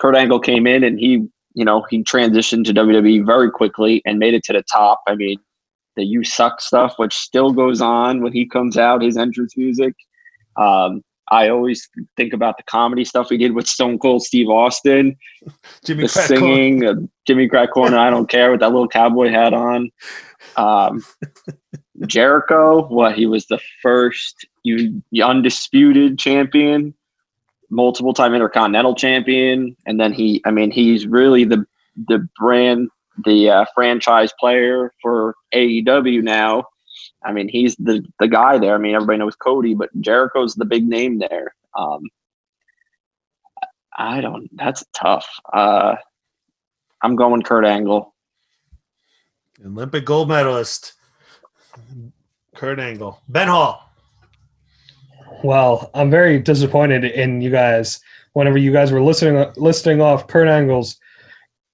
Kurt 0.00 0.16
Angle 0.16 0.40
came 0.40 0.66
in 0.66 0.84
and 0.84 0.98
he, 0.98 1.26
you 1.54 1.64
know, 1.66 1.84
he 1.90 2.02
transitioned 2.02 2.64
to 2.64 2.72
WWE 2.72 3.26
very 3.26 3.50
quickly 3.50 4.00
and 4.06 4.18
made 4.18 4.32
it 4.32 4.42
to 4.44 4.54
the 4.54 4.62
top. 4.62 5.02
I 5.06 5.16
mean, 5.16 5.36
the 5.96 6.04
"You 6.04 6.24
Suck" 6.24 6.62
stuff, 6.62 6.94
which 6.96 7.14
still 7.14 7.52
goes 7.52 7.82
on 7.82 8.22
when 8.22 8.32
he 8.32 8.46
comes 8.46 8.78
out. 8.78 9.02
His 9.02 9.18
entrance 9.18 9.54
music. 9.54 9.94
Um, 10.56 11.02
I 11.30 11.48
always 11.48 11.88
think 12.16 12.32
about 12.32 12.56
the 12.56 12.62
comedy 12.64 13.04
stuff 13.04 13.30
we 13.30 13.38
did 13.38 13.52
with 13.52 13.66
Stone 13.66 13.98
Cold 13.98 14.22
Steve 14.22 14.48
Austin, 14.48 15.16
Jimmy 15.84 16.02
the 16.02 16.08
Crack 16.08 16.26
singing, 16.26 16.86
uh, 16.86 16.94
Jimmy 17.26 17.48
Crack 17.48 17.72
Corner. 17.72 17.98
I 17.98 18.10
don't 18.10 18.28
care 18.28 18.50
with 18.50 18.60
that 18.60 18.72
little 18.72 18.88
cowboy 18.88 19.30
hat 19.30 19.54
on. 19.54 19.90
Um, 20.56 21.04
Jericho, 22.06 22.86
what 22.88 23.14
he 23.14 23.26
was 23.26 23.46
the 23.46 23.60
first 23.80 24.46
you 24.64 25.02
undisputed 25.22 26.18
champion, 26.18 26.94
multiple 27.70 28.12
time 28.12 28.34
intercontinental 28.34 28.94
champion, 28.94 29.76
and 29.86 29.98
then 29.98 30.12
he, 30.12 30.42
I 30.44 30.50
mean, 30.50 30.70
he's 30.70 31.06
really 31.06 31.44
the 31.44 31.64
the 32.08 32.28
brand, 32.38 32.88
the 33.24 33.48
uh, 33.48 33.64
franchise 33.74 34.32
player 34.38 34.92
for 35.00 35.36
AEW 35.54 36.22
now. 36.22 36.64
I 37.24 37.32
mean, 37.32 37.48
he's 37.48 37.74
the 37.76 38.04
the 38.18 38.28
guy 38.28 38.58
there. 38.58 38.74
I 38.74 38.78
mean, 38.78 38.94
everybody 38.94 39.18
knows 39.18 39.36
Cody, 39.36 39.74
but 39.74 39.90
Jericho's 40.00 40.54
the 40.54 40.64
big 40.64 40.86
name 40.86 41.18
there. 41.18 41.54
Um, 41.76 42.08
I 43.96 44.20
don't. 44.20 44.48
That's 44.56 44.84
tough. 44.92 45.26
Uh, 45.52 45.96
I'm 47.02 47.16
going 47.16 47.42
Kurt 47.42 47.64
Angle. 47.64 48.14
Olympic 49.64 50.04
gold 50.04 50.28
medalist. 50.28 50.94
Kurt 52.54 52.78
Angle. 52.78 53.20
Ben 53.28 53.48
Hall. 53.48 53.90
Well, 55.42 55.90
I'm 55.94 56.10
very 56.10 56.38
disappointed 56.38 57.04
in 57.04 57.40
you 57.40 57.50
guys. 57.50 58.00
Whenever 58.32 58.58
you 58.58 58.72
guys 58.72 58.90
were 58.90 59.02
listening, 59.02 59.52
listing 59.56 60.00
off 60.00 60.26
Kurt 60.26 60.48
Angle's 60.48 60.98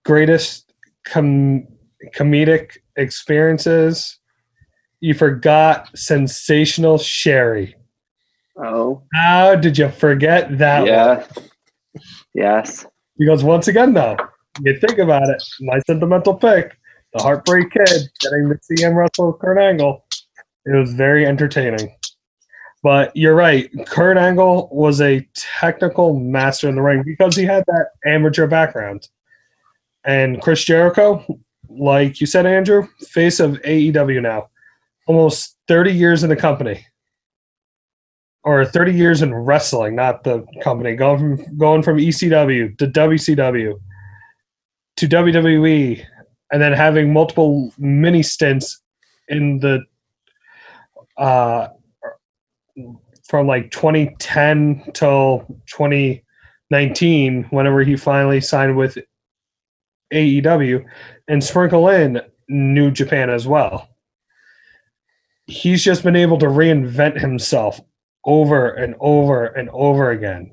greatest 0.04 0.72
com- 1.04 1.66
comedic 2.14 2.78
experiences, 2.96 4.18
you 5.00 5.14
forgot 5.14 5.88
sensational 5.96 6.98
Sherri. 6.98 7.74
Oh, 8.56 9.02
How 9.14 9.56
did 9.56 9.78
you 9.78 9.88
forget 9.88 10.58
that? 10.58 10.80
one? 10.80 10.88
yeah, 10.88 11.26
yes. 12.34 12.86
Because 13.18 13.42
once 13.42 13.68
again, 13.68 13.94
though, 13.94 14.16
you 14.62 14.78
think 14.78 14.98
about 14.98 15.28
it, 15.28 15.42
my 15.60 15.78
sentimental 15.80 16.34
pick, 16.34 16.76
the 17.14 17.22
Heartbreak 17.22 17.70
Kid, 17.70 18.08
getting 18.20 18.48
to 18.48 18.58
see 18.62 18.82
him 18.82 18.94
wrestle 18.94 19.32
Kurt 19.34 19.58
Angle, 19.58 20.04
it 20.66 20.76
was 20.76 20.92
very 20.92 21.26
entertaining. 21.26 21.94
But 22.82 23.14
you're 23.14 23.34
right, 23.34 23.70
Kurt 23.86 24.16
Angle 24.16 24.68
was 24.72 25.00
a 25.00 25.26
technical 25.34 26.18
master 26.18 26.68
in 26.68 26.76
the 26.76 26.82
ring 26.82 27.02
because 27.04 27.36
he 27.36 27.44
had 27.44 27.64
that 27.66 27.88
amateur 28.06 28.46
background. 28.46 29.08
And 30.04 30.40
Chris 30.40 30.64
Jericho, 30.64 31.24
like 31.68 32.20
you 32.20 32.26
said, 32.26 32.46
Andrew, 32.46 32.86
face 33.08 33.38
of 33.38 33.52
AEW 33.62 34.22
now, 34.22 34.48
almost 35.06 35.56
30 35.68 35.92
years 35.92 36.22
in 36.22 36.30
the 36.30 36.36
company. 36.36 36.86
Or 38.42 38.64
30 38.64 38.92
years 38.92 39.20
in 39.20 39.34
wrestling, 39.34 39.96
not 39.96 40.24
the 40.24 40.46
company. 40.62 40.96
Going 40.96 41.36
from 41.36 41.58
going 41.58 41.82
from 41.82 41.98
ECW 41.98 42.78
to 42.78 42.86
WCW 42.86 43.74
to 44.96 45.08
WWE, 45.08 46.02
and 46.50 46.62
then 46.62 46.72
having 46.72 47.12
multiple 47.12 47.70
mini 47.76 48.22
stints 48.22 48.80
in 49.28 49.58
the 49.60 49.80
uh, 51.18 51.68
from 53.28 53.46
like 53.46 53.70
2010 53.70 54.90
till 54.94 55.40
2019, 55.66 57.44
whenever 57.50 57.82
he 57.82 57.94
finally 57.94 58.40
signed 58.40 58.74
with 58.74 58.96
AEW, 60.14 60.82
and 61.28 61.44
sprinkle 61.44 61.90
in 61.90 62.22
New 62.48 62.90
Japan 62.90 63.28
as 63.28 63.46
well. 63.46 63.89
He's 65.50 65.82
just 65.82 66.02
been 66.02 66.16
able 66.16 66.38
to 66.38 66.46
reinvent 66.46 67.20
himself 67.20 67.80
over 68.24 68.68
and 68.70 68.94
over 69.00 69.46
and 69.46 69.68
over 69.70 70.10
again. 70.10 70.52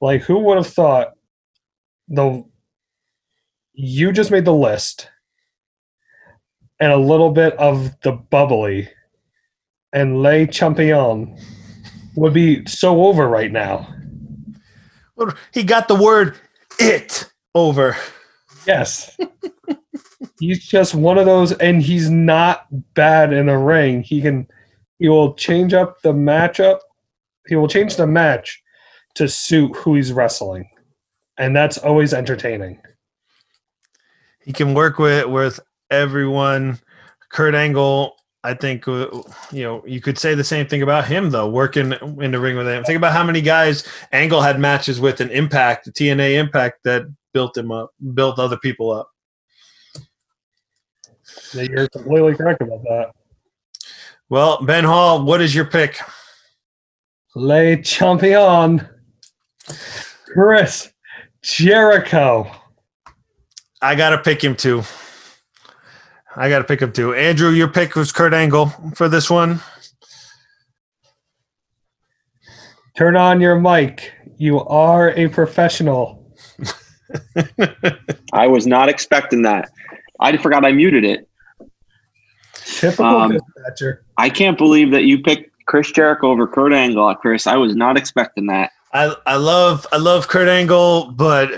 Like, 0.00 0.22
who 0.22 0.38
would 0.38 0.56
have 0.56 0.66
thought 0.66 1.12
the 2.08 2.44
you 3.74 4.10
just 4.10 4.30
made 4.30 4.44
the 4.44 4.52
list 4.52 5.08
and 6.80 6.90
a 6.90 6.96
little 6.96 7.30
bit 7.30 7.54
of 7.58 8.00
the 8.00 8.12
bubbly 8.12 8.88
and 9.92 10.22
Le 10.22 10.46
Champion 10.46 11.38
would 12.16 12.34
be 12.34 12.66
so 12.66 13.06
over 13.06 13.28
right 13.28 13.52
now. 13.52 13.94
He 15.52 15.62
got 15.62 15.88
the 15.88 15.94
word 15.94 16.36
it 16.78 17.30
over. 17.54 17.96
Yes. 18.68 19.16
he's 20.38 20.64
just 20.64 20.94
one 20.94 21.16
of 21.16 21.24
those 21.24 21.52
and 21.52 21.82
he's 21.82 22.10
not 22.10 22.66
bad 22.94 23.32
in 23.32 23.48
a 23.48 23.58
ring. 23.58 24.02
He 24.02 24.20
can 24.20 24.46
he 24.98 25.08
will 25.08 25.34
change 25.34 25.72
up 25.72 26.02
the 26.02 26.12
matchup. 26.12 26.80
He 27.46 27.56
will 27.56 27.66
change 27.66 27.96
the 27.96 28.06
match 28.06 28.62
to 29.14 29.26
suit 29.26 29.74
who 29.76 29.94
he's 29.94 30.12
wrestling. 30.12 30.68
And 31.38 31.56
that's 31.56 31.78
always 31.78 32.12
entertaining. 32.12 32.80
He 34.40 34.52
can 34.52 34.74
work 34.74 34.98
with 34.98 35.26
with 35.26 35.60
everyone. 35.90 36.78
Kurt 37.30 37.54
Angle, 37.54 38.16
I 38.44 38.54
think 38.54 38.86
uh, 38.86 39.08
you 39.50 39.62
know 39.62 39.82
you 39.86 40.02
could 40.02 40.18
say 40.18 40.34
the 40.34 40.44
same 40.44 40.66
thing 40.66 40.82
about 40.82 41.06
him 41.06 41.30
though. 41.30 41.48
Working 41.48 41.92
in 42.20 42.32
the 42.32 42.40
ring 42.40 42.56
with 42.56 42.66
him, 42.68 42.84
think 42.84 42.96
about 42.98 43.12
how 43.14 43.24
many 43.24 43.40
guys 43.40 43.86
Angle 44.12 44.42
had 44.42 44.60
matches 44.60 45.00
with 45.00 45.20
an 45.20 45.30
Impact, 45.30 45.88
TNA 45.94 46.36
Impact 46.38 46.84
that 46.84 47.06
built 47.32 47.56
him 47.56 47.70
up, 47.70 47.90
built 48.14 48.38
other 48.38 48.56
people 48.56 48.90
up. 48.90 49.10
Yeah, 51.54 51.62
You're 51.62 51.88
completely 51.88 52.34
correct 52.34 52.62
about 52.62 52.82
that. 52.84 53.12
Well, 54.28 54.62
Ben 54.62 54.84
Hall, 54.84 55.24
what 55.24 55.40
is 55.40 55.54
your 55.54 55.64
pick? 55.64 55.98
Le 57.34 57.80
Champion. 57.82 58.86
Chris 60.32 60.90
Jericho. 61.42 62.50
I 63.80 63.94
gotta 63.94 64.18
pick 64.18 64.42
him 64.42 64.56
too. 64.56 64.82
I 66.36 66.48
gotta 66.48 66.64
pick 66.64 66.80
him 66.80 66.92
too. 66.92 67.14
Andrew, 67.14 67.50
your 67.50 67.68
pick 67.68 67.94
was 67.94 68.12
Kurt 68.12 68.34
Angle 68.34 68.66
for 68.94 69.08
this 69.08 69.30
one. 69.30 69.60
Turn 72.96 73.16
on 73.16 73.40
your 73.40 73.58
mic. 73.58 74.12
You 74.36 74.60
are 74.64 75.10
a 75.10 75.28
professional. 75.28 76.17
I 78.32 78.46
was 78.46 78.66
not 78.66 78.88
expecting 78.88 79.42
that. 79.42 79.70
I 80.20 80.36
forgot 80.36 80.64
I 80.64 80.72
muted 80.72 81.04
it. 81.04 81.28
Typical 82.64 83.04
Um, 83.04 83.32
dispatcher. 83.32 84.02
I 84.18 84.28
can't 84.30 84.58
believe 84.58 84.90
that 84.90 85.04
you 85.04 85.22
picked 85.22 85.50
Chris 85.66 85.90
Jericho 85.92 86.30
over 86.30 86.46
Kurt 86.46 86.72
Angle, 86.72 87.14
Chris. 87.16 87.46
I 87.46 87.56
was 87.56 87.74
not 87.76 87.96
expecting 87.96 88.46
that. 88.46 88.70
I 88.92 89.14
I 89.26 89.36
love 89.36 89.86
I 89.92 89.96
love 89.98 90.28
Kurt 90.28 90.48
Angle, 90.48 91.12
but 91.12 91.50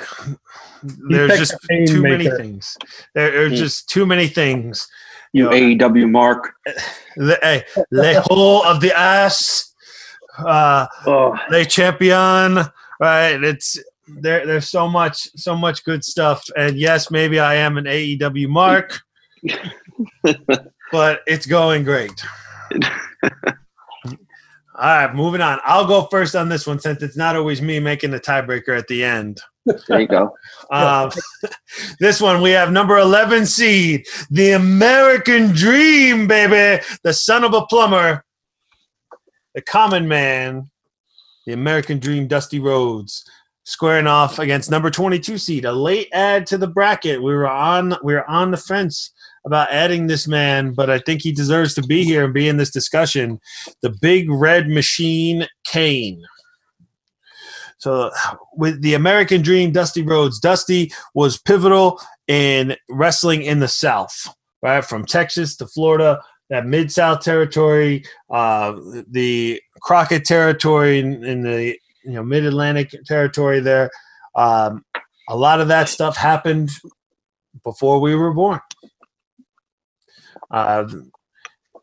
there's 0.82 1.38
just 1.38 1.52
a 1.54 1.58
pain 1.68 1.86
too 1.86 2.02
many 2.02 2.28
things. 2.28 2.76
There, 3.14 3.30
there 3.30 3.44
are 3.44 3.48
Hmm. 3.48 3.54
just 3.54 3.88
too 3.88 4.04
many 4.06 4.26
things. 4.26 4.88
You 5.32 5.44
know, 5.44 5.50
AEW 5.50 6.10
Mark. 6.10 6.54
the, 7.16 7.38
hey, 7.42 7.62
le 7.92 8.20
whole 8.22 8.64
of 8.64 8.80
the 8.80 8.92
ass, 8.98 9.72
uh, 10.44 10.86
Oh, 11.06 11.36
le 11.50 11.64
champion. 11.64 12.64
Right? 12.98 13.42
It's 13.42 13.78
there. 14.20 14.46
There's 14.46 14.68
so 14.68 14.88
much, 14.88 15.28
so 15.36 15.54
much 15.56 15.84
good 15.84 16.04
stuff. 16.04 16.44
And 16.56 16.76
yes, 16.76 17.10
maybe 17.10 17.38
I 17.38 17.54
am 17.56 17.78
an 17.78 17.84
AEW 17.84 18.48
mark, 18.48 19.00
but 20.92 21.20
it's 21.26 21.46
going 21.46 21.84
great. 21.84 22.24
All 24.80 24.86
right, 24.86 25.14
moving 25.14 25.42
on. 25.42 25.58
I'll 25.64 25.86
go 25.86 26.06
first 26.06 26.34
on 26.34 26.48
this 26.48 26.66
one 26.66 26.78
since 26.80 27.02
it's 27.02 27.16
not 27.16 27.36
always 27.36 27.60
me 27.60 27.80
making 27.80 28.12
the 28.12 28.20
tiebreaker 28.20 28.78
at 28.78 28.88
the 28.88 29.04
end. 29.04 29.38
there 29.88 30.00
you 30.00 30.08
go. 30.08 30.34
Um, 30.72 31.10
this 31.98 32.20
one 32.20 32.40
we 32.40 32.50
have 32.50 32.70
number 32.70 32.96
11 32.96 33.44
seed, 33.44 34.06
the 34.30 34.52
American 34.52 35.48
Dream, 35.48 36.28
baby, 36.28 36.82
the 37.02 37.12
son 37.12 37.42
of 37.44 37.52
a 37.52 37.66
plumber, 37.66 38.24
the 39.54 39.61
common 39.61 40.06
man, 40.06 40.70
the 41.46 41.52
American 41.52 41.98
Dream, 41.98 42.28
Dusty 42.28 42.61
Rhodes, 42.61 43.24
squaring 43.64 44.06
off 44.06 44.38
against 44.38 44.70
number 44.70 44.90
22 44.90 45.38
seed, 45.38 45.64
a 45.64 45.72
late 45.72 46.08
add 46.12 46.46
to 46.46 46.58
the 46.58 46.66
bracket. 46.66 47.22
We 47.22 47.32
were 47.32 47.48
on 47.48 47.94
we 48.02 48.14
were 48.14 48.28
on 48.28 48.50
the 48.50 48.56
fence 48.56 49.12
about 49.44 49.70
adding 49.70 50.06
this 50.06 50.28
man, 50.28 50.72
but 50.72 50.90
I 50.90 50.98
think 50.98 51.22
he 51.22 51.32
deserves 51.32 51.74
to 51.74 51.82
be 51.82 52.04
here 52.04 52.24
and 52.24 52.34
be 52.34 52.48
in 52.48 52.56
this 52.56 52.70
discussion. 52.70 53.40
The 53.82 53.94
Big 54.00 54.30
Red 54.30 54.68
Machine, 54.68 55.46
Kane. 55.64 56.22
So, 57.78 58.11
with 58.52 58.82
the 58.82 58.92
American 58.92 59.40
Dream, 59.40 59.72
Dusty 59.72 60.02
Rhodes, 60.02 60.38
Dusty 60.38 60.92
was 61.14 61.38
pivotal 61.38 61.98
in 62.28 62.76
wrestling 62.90 63.42
in 63.42 63.61
the 63.61 63.68
South, 63.68 64.28
right? 64.62 64.84
From 64.84 65.06
Texas 65.06 65.56
to 65.56 65.66
Florida, 65.66 66.20
that 66.50 66.66
Mid 66.66 66.92
South 66.92 67.20
territory, 67.20 68.04
uh, 68.28 68.74
the 69.11 69.62
Crockett 69.80 70.26
territory 70.26 70.98
in, 70.98 71.24
in 71.24 71.42
the 71.42 71.78
you 72.05 72.12
know 72.12 72.22
Mid 72.22 72.44
Atlantic 72.44 72.94
territory 73.07 73.61
there. 73.61 73.90
Um, 74.34 74.84
a 75.28 75.36
lot 75.36 75.61
of 75.61 75.68
that 75.68 75.88
stuff 75.88 76.16
happened 76.16 76.70
before 77.64 78.01
we 78.01 78.14
were 78.14 78.32
born. 78.32 78.61
Uh, 80.51 80.88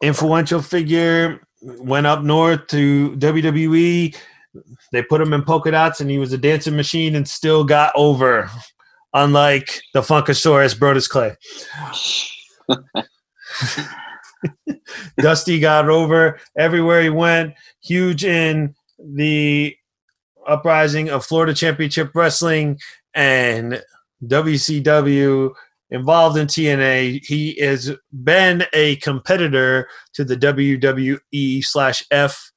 influential 0.01 0.61
figure. 0.61 1.41
Went 1.61 2.05
up 2.05 2.21
north 2.21 2.67
to 2.67 3.15
WWE. 3.17 4.15
They 4.91 5.03
put 5.03 5.21
him 5.21 5.33
in 5.33 5.43
polka 5.43 5.71
dots, 5.71 5.99
and 5.99 6.09
he 6.09 6.19
was 6.19 6.31
a 6.31 6.37
dancing 6.37 6.75
machine, 6.75 7.15
and 7.15 7.27
still 7.27 7.63
got 7.63 7.91
over. 7.95 8.49
Unlike 9.13 9.81
the 9.93 10.01
Funkasaurus 10.01 10.77
Brodus 10.77 11.09
Clay. 11.09 11.35
Dusty 15.19 15.59
got 15.59 15.89
over 15.89 16.39
everywhere 16.57 17.01
he 17.01 17.09
went. 17.09 17.53
Huge 17.81 18.25
in 18.25 18.75
the 18.99 19.75
uprising 20.47 21.09
of 21.09 21.25
Florida 21.25 21.53
Championship 21.53 22.11
Wrestling 22.15 22.79
and 23.13 23.81
WCW 24.23 25.53
involved 25.89 26.37
in 26.37 26.47
TNA. 26.47 27.25
He 27.25 27.59
has 27.59 27.91
been 28.11 28.65
a 28.73 28.97
competitor 28.97 29.87
to 30.13 30.23
the 30.23 30.35
WWE 30.35 31.63
slash 31.63 32.03
F 32.11 32.51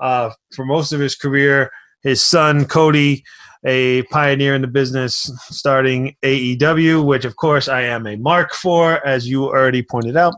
uh, 0.00 0.30
for 0.54 0.64
most 0.64 0.92
of 0.92 1.00
his 1.00 1.14
career. 1.14 1.70
His 2.02 2.24
son 2.24 2.64
Cody, 2.64 3.24
a 3.64 4.02
pioneer 4.04 4.54
in 4.54 4.62
the 4.62 4.68
business, 4.68 5.30
starting 5.50 6.16
AEW, 6.22 7.04
which 7.04 7.26
of 7.26 7.36
course 7.36 7.68
I 7.68 7.82
am 7.82 8.06
a 8.06 8.16
mark 8.16 8.54
for, 8.54 9.06
as 9.06 9.28
you 9.28 9.44
already 9.44 9.82
pointed 9.82 10.16
out. 10.16 10.34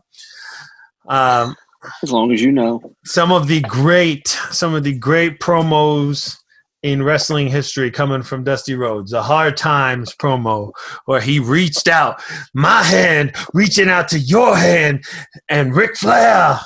Um, 1.08 1.54
As 2.02 2.10
long 2.10 2.32
as 2.32 2.42
you 2.42 2.50
know. 2.50 2.80
some 3.04 3.30
of 3.30 3.46
the 3.46 3.60
great 3.60 4.26
some 4.50 4.74
of 4.74 4.82
the 4.84 4.96
great 4.96 5.40
promos 5.40 6.36
in 6.82 7.02
wrestling 7.02 7.48
history 7.48 7.90
coming 7.90 8.22
from 8.22 8.44
Dusty 8.44 8.74
Rhodes. 8.74 9.12
a 9.12 9.22
Hard 9.22 9.56
Times 9.56 10.14
promo 10.14 10.72
where 11.04 11.20
he 11.20 11.38
reached 11.38 11.88
out, 11.88 12.20
my 12.54 12.82
hand 12.82 13.34
reaching 13.54 13.88
out 13.88 14.08
to 14.08 14.18
your 14.18 14.56
hand, 14.56 15.04
and 15.48 15.76
Ric 15.76 15.96
Flair, 15.96 16.58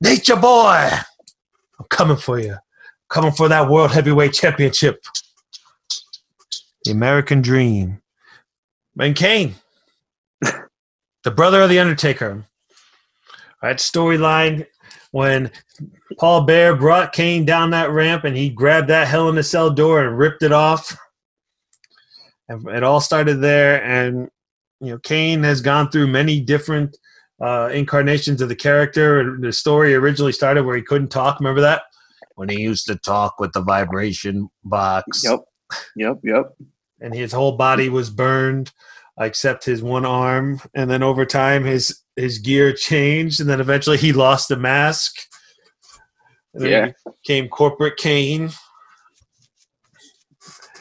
Nature 0.00 0.36
Boy, 0.36 0.90
I'm 1.78 1.86
coming 1.88 2.16
for 2.16 2.38
you. 2.38 2.56
Coming 3.08 3.32
for 3.32 3.48
that 3.48 3.68
World 3.68 3.92
Heavyweight 3.92 4.32
Championship. 4.32 5.04
The 6.84 6.90
American 6.90 7.42
Dream. 7.42 8.02
And 8.98 9.14
Kane, 9.14 9.54
the 10.40 11.30
brother 11.30 11.62
of 11.62 11.70
The 11.70 11.78
Undertaker. 11.78 12.44
That 13.62 13.76
storyline 13.76 14.66
when 15.14 15.48
Paul 16.18 16.42
Bearer 16.42 16.74
brought 16.74 17.12
Kane 17.12 17.44
down 17.44 17.70
that 17.70 17.92
ramp 17.92 18.24
and 18.24 18.36
he 18.36 18.50
grabbed 18.50 18.88
that 18.88 19.06
Hell 19.06 19.28
in 19.28 19.38
a 19.38 19.44
Cell 19.44 19.70
door 19.70 20.04
and 20.04 20.18
ripped 20.18 20.42
it 20.42 20.50
off. 20.50 20.96
And 22.48 22.66
it 22.66 22.82
all 22.82 23.00
started 23.00 23.36
there. 23.36 23.80
And, 23.84 24.28
you 24.80 24.90
know, 24.90 24.98
Kane 24.98 25.44
has 25.44 25.60
gone 25.60 25.88
through 25.88 26.08
many 26.08 26.40
different 26.40 26.98
uh, 27.40 27.70
incarnations 27.72 28.40
of 28.40 28.48
the 28.48 28.56
character. 28.56 29.38
The 29.40 29.52
story 29.52 29.94
originally 29.94 30.32
started 30.32 30.64
where 30.64 30.74
he 30.76 30.82
couldn't 30.82 31.12
talk. 31.12 31.38
Remember 31.38 31.60
that? 31.60 31.82
When 32.34 32.48
he 32.48 32.60
used 32.60 32.86
to 32.88 32.96
talk 32.96 33.38
with 33.38 33.52
the 33.52 33.62
vibration 33.62 34.48
box 34.64 35.22
Yep. 35.22 35.40
Yep. 35.94 36.18
Yep. 36.24 36.56
and 37.00 37.14
his 37.14 37.30
whole 37.30 37.56
body 37.56 37.88
was 37.88 38.10
burned 38.10 38.72
except 39.20 39.64
his 39.64 39.82
one 39.82 40.04
arm 40.04 40.60
and 40.74 40.90
then 40.90 41.02
over 41.02 41.24
time 41.24 41.64
his 41.64 42.00
his 42.16 42.38
gear 42.38 42.72
changed 42.72 43.40
and 43.40 43.48
then 43.48 43.60
eventually 43.60 43.96
he 43.96 44.12
lost 44.12 44.48
the 44.48 44.56
mask 44.56 45.14
and 46.54 46.66
Yeah. 46.68 46.86
he 46.86 46.92
became 47.22 47.48
corporate 47.48 47.96
kane 47.96 48.50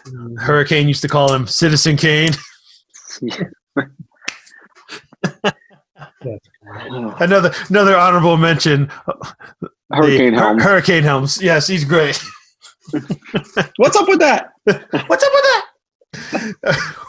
mm. 0.07 0.39
hurricane 0.39 0.87
used 0.87 1.01
to 1.03 1.07
call 1.07 1.31
him 1.33 1.45
citizen 1.47 1.95
kane 1.95 2.31
another 7.19 7.51
another 7.69 7.95
honorable 7.95 8.37
mention 8.37 8.89
Hurricane 9.91 10.33
the 10.33 10.39
Hur- 10.39 10.45
Helms. 10.47 10.63
hurricane 10.63 11.03
helms 11.03 11.41
yes 11.41 11.67
he's 11.67 11.85
great 11.85 12.21
What's 13.77 13.95
up 13.95 14.07
with 14.07 14.19
that? 14.19 14.51
What's 14.65 14.83
up 14.83 15.09
with 15.09 15.19
that? 15.19 15.65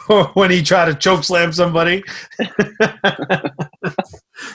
Or 0.09 0.25
when 0.33 0.51
he 0.51 0.61
tried 0.61 0.85
to 0.85 0.95
choke 0.95 1.23
slam 1.23 1.51
somebody. 1.53 2.03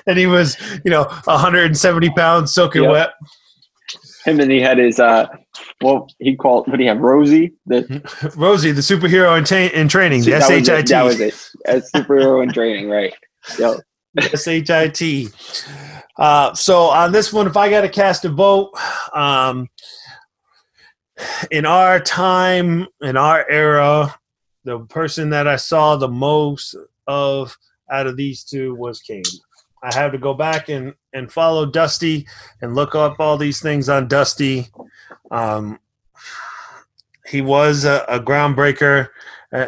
and 0.07 0.19
he 0.19 0.27
was, 0.27 0.57
you 0.85 0.91
know, 0.91 1.05
170 1.25 2.11
pounds 2.11 2.53
soaking 2.53 2.83
Yep. 2.83 2.91
wet. 2.93 3.11
Him 4.25 4.39
and 4.41 4.51
he 4.51 4.61
had 4.61 4.79
his 4.79 5.01
uh, 5.01 5.27
well, 5.81 6.07
he 6.19 6.37
called. 6.37 6.69
What 6.69 6.77
do 6.77 6.83
you 6.83 6.91
have? 6.91 6.99
Rosey. 6.99 7.53
The 7.67 7.83
Rosey, 8.37 8.75
the 8.75 8.83
superhero 8.83 9.37
in, 9.39 9.45
ta- 9.45 9.75
in 9.75 9.89
training, 9.89 10.23
the 10.23 10.33
that 10.33 10.49
was 10.51 10.69
it, 10.69 10.87
That 10.89 11.03
was 11.05 11.21
it. 11.21 11.35
As 11.65 11.91
superhero 11.91 12.43
in 12.43 12.53
training, 12.53 12.91
right? 12.91 13.15
Yep. 13.59 13.81
SHIT. 14.37 15.33
Uh, 16.19 16.53
so 16.55 16.83
on 16.83 17.13
this 17.13 17.33
one, 17.33 17.47
if 17.47 17.57
I 17.57 17.71
got 17.71 17.81
to 17.81 17.89
cast 17.89 18.25
a 18.27 18.29
vote, 18.29 18.73
um, 19.15 19.69
in 21.51 21.65
our 21.65 21.99
time, 22.01 22.87
in 23.01 23.17
our 23.17 23.49
era, 23.49 24.15
the 24.65 24.81
person 24.81 25.31
that 25.31 25.47
I 25.47 25.57
saw 25.57 25.97
the 25.97 26.09
most 26.09 26.77
of 27.07 27.57
out 27.91 28.07
of 28.07 28.17
these 28.17 28.45
two 28.45 28.75
was 28.75 29.01
Kane. 29.01 29.23
I 29.83 29.95
had 29.95 30.13
to 30.13 30.19
go 30.19 30.35
back 30.35 30.69
and, 30.69 30.95
and 31.15 31.33
follow 31.33 31.65
Dusty 31.67 32.27
and 32.61 32.75
look 32.75 32.95
up 32.95 33.17
all 33.19 33.37
these 33.37 33.61
things 33.61 33.89
on 33.89 34.09
Dusty. 34.09 34.69
Um, 35.31 35.79
he 37.27 37.41
was 37.41 37.85
a, 37.85 38.05
a 38.09 38.21
groundbreaker 38.21 39.09
uh, 39.53 39.67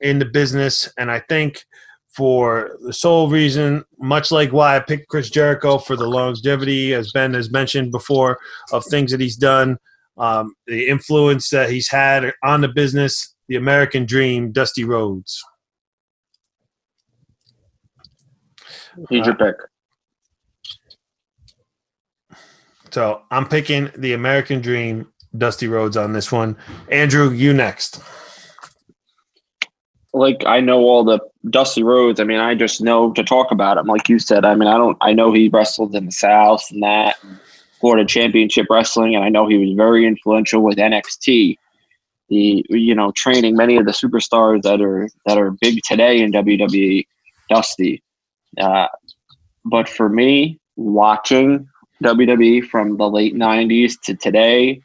in 0.00 0.18
the 0.18 0.24
business, 0.24 0.88
and 0.98 1.10
I 1.10 1.20
think 1.20 1.64
for 2.08 2.76
the 2.82 2.92
sole 2.92 3.28
reason, 3.28 3.84
much 3.98 4.32
like 4.32 4.52
why 4.52 4.76
I 4.76 4.80
picked 4.80 5.08
Chris 5.08 5.30
Jericho 5.30 5.78
for 5.78 5.94
the 5.94 6.08
longevity, 6.08 6.94
as 6.94 7.12
Ben 7.12 7.34
has 7.34 7.50
mentioned 7.50 7.92
before, 7.92 8.38
of 8.72 8.84
things 8.84 9.10
that 9.10 9.20
he's 9.20 9.36
done, 9.36 9.78
um, 10.18 10.54
the 10.66 10.88
influence 10.88 11.50
that 11.50 11.70
he's 11.70 11.88
had 11.88 12.32
on 12.42 12.62
the 12.62 12.68
business, 12.68 13.34
the 13.50 13.56
American 13.56 14.06
dream, 14.06 14.52
Dusty 14.52 14.84
Rhodes. 14.84 15.44
He's 19.08 19.26
your 19.26 19.34
pick. 19.34 19.56
So 22.92 23.22
I'm 23.32 23.48
picking 23.48 23.90
the 23.96 24.12
American 24.12 24.60
dream, 24.60 25.08
Dusty 25.36 25.66
Rhodes 25.66 25.96
on 25.96 26.12
this 26.12 26.30
one. 26.30 26.56
Andrew, 26.92 27.30
you 27.30 27.52
next. 27.52 28.00
like 30.14 30.44
I 30.46 30.60
know 30.60 30.82
all 30.82 31.02
the 31.02 31.18
Dusty 31.50 31.82
Rhodes. 31.82 32.20
I 32.20 32.24
mean, 32.24 32.38
I 32.38 32.54
just 32.54 32.80
know 32.80 33.12
to 33.14 33.24
talk 33.24 33.50
about 33.50 33.78
him. 33.78 33.86
Like 33.86 34.08
you 34.08 34.20
said, 34.20 34.44
I 34.44 34.54
mean, 34.54 34.68
I 34.68 34.78
don't. 34.78 34.96
I 35.00 35.12
know 35.12 35.32
he 35.32 35.48
wrestled 35.48 35.96
in 35.96 36.06
the 36.06 36.12
South 36.12 36.64
and 36.70 36.84
that 36.84 37.16
Florida 37.80 38.06
Championship 38.06 38.66
Wrestling, 38.70 39.16
and 39.16 39.24
I 39.24 39.28
know 39.28 39.48
he 39.48 39.58
was 39.58 39.74
very 39.76 40.06
influential 40.06 40.62
with 40.62 40.78
NXT. 40.78 41.56
The 42.30 42.64
you 42.68 42.94
know 42.94 43.12
training 43.12 43.56
many 43.56 43.76
of 43.76 43.86
the 43.86 43.92
superstars 43.92 44.62
that 44.62 44.80
are 44.80 45.08
that 45.26 45.36
are 45.36 45.50
big 45.50 45.80
today 45.84 46.20
in 46.20 46.32
WWE. 46.32 47.06
Dusty, 47.48 48.00
uh, 48.60 48.86
but 49.64 49.88
for 49.88 50.08
me, 50.08 50.60
watching 50.76 51.68
WWE 52.04 52.64
from 52.64 52.96
the 52.96 53.10
late 53.10 53.34
'90s 53.34 54.00
to 54.04 54.14
today, 54.14 54.80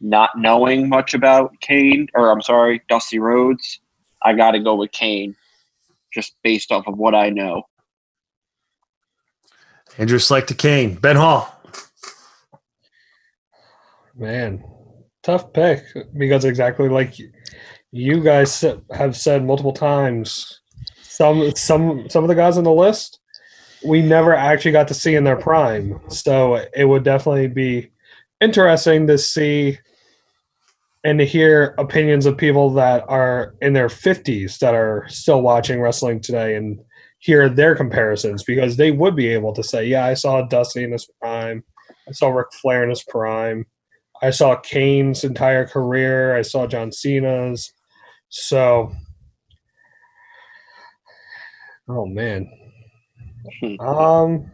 not 0.00 0.30
knowing 0.36 0.88
much 0.88 1.12
about 1.12 1.52
Kane 1.60 2.08
or 2.14 2.30
I'm 2.30 2.40
sorry, 2.40 2.82
Dusty 2.88 3.18
Rhodes. 3.18 3.80
I 4.22 4.32
got 4.32 4.52
to 4.52 4.58
go 4.58 4.74
with 4.74 4.92
Kane, 4.92 5.36
just 6.12 6.34
based 6.42 6.72
off 6.72 6.86
of 6.86 6.96
what 6.96 7.14
I 7.14 7.28
know. 7.30 7.64
Andrew 9.98 10.18
Select 10.18 10.48
to 10.48 10.54
Kane. 10.54 10.94
Ben 10.94 11.16
Hall. 11.16 11.54
Man, 14.16 14.62
tough 15.22 15.52
pick 15.52 15.84
because 16.16 16.44
exactly 16.44 16.88
like 16.88 17.16
you 17.92 18.22
guys 18.22 18.64
have 18.92 19.16
said 19.16 19.44
multiple 19.44 19.72
times, 19.72 20.60
some 21.02 21.54
some 21.54 22.08
some 22.08 22.24
of 22.24 22.28
the 22.28 22.34
guys 22.34 22.56
on 22.56 22.64
the 22.64 22.72
list 22.72 23.20
we 23.84 24.02
never 24.02 24.34
actually 24.34 24.72
got 24.72 24.88
to 24.88 24.94
see 24.94 25.14
in 25.14 25.24
their 25.24 25.36
prime. 25.36 26.00
So 26.08 26.66
it 26.74 26.84
would 26.84 27.04
definitely 27.04 27.48
be 27.48 27.90
interesting 28.40 29.06
to 29.06 29.18
see 29.18 29.78
and 31.02 31.18
to 31.18 31.24
hear 31.24 31.74
opinions 31.78 32.26
of 32.26 32.36
people 32.36 32.70
that 32.74 33.04
are 33.08 33.54
in 33.62 33.72
their 33.72 33.88
50s 33.88 34.58
that 34.58 34.74
are 34.74 35.06
still 35.08 35.40
watching 35.40 35.80
wrestling 35.80 36.20
today 36.20 36.56
and 36.56 36.78
hear 37.20 37.48
their 37.48 37.74
comparisons 37.74 38.42
because 38.44 38.76
they 38.76 38.90
would 38.90 39.16
be 39.16 39.28
able 39.28 39.54
to 39.54 39.62
say, 39.62 39.86
yeah, 39.86 40.04
I 40.04 40.14
saw 40.14 40.46
Dusty 40.46 40.84
in 40.84 40.92
his 40.92 41.08
prime. 41.20 41.64
I 42.06 42.12
saw 42.12 42.28
Ric 42.28 42.48
Flair 42.52 42.82
in 42.82 42.90
his 42.90 43.04
prime. 43.04 43.64
I 44.22 44.30
saw 44.30 44.56
Kane's 44.56 45.24
entire 45.24 45.66
career. 45.66 46.36
I 46.36 46.42
saw 46.42 46.66
John 46.66 46.92
Cena's. 46.92 47.72
So, 48.28 48.92
oh 51.88 52.06
man. 52.06 52.50
Hmm. 53.60 53.80
Um, 53.80 54.50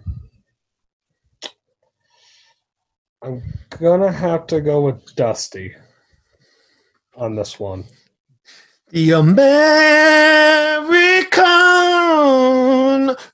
I'm 3.23 3.43
gonna 3.71 4.13
have 4.13 4.47
to 4.49 4.61
go 4.61 4.83
with 4.83 5.15
Dusty 5.17 5.75
on 7.17 7.35
this 7.35 7.59
one. 7.59 7.85
The 8.91 9.11
American 9.13 9.97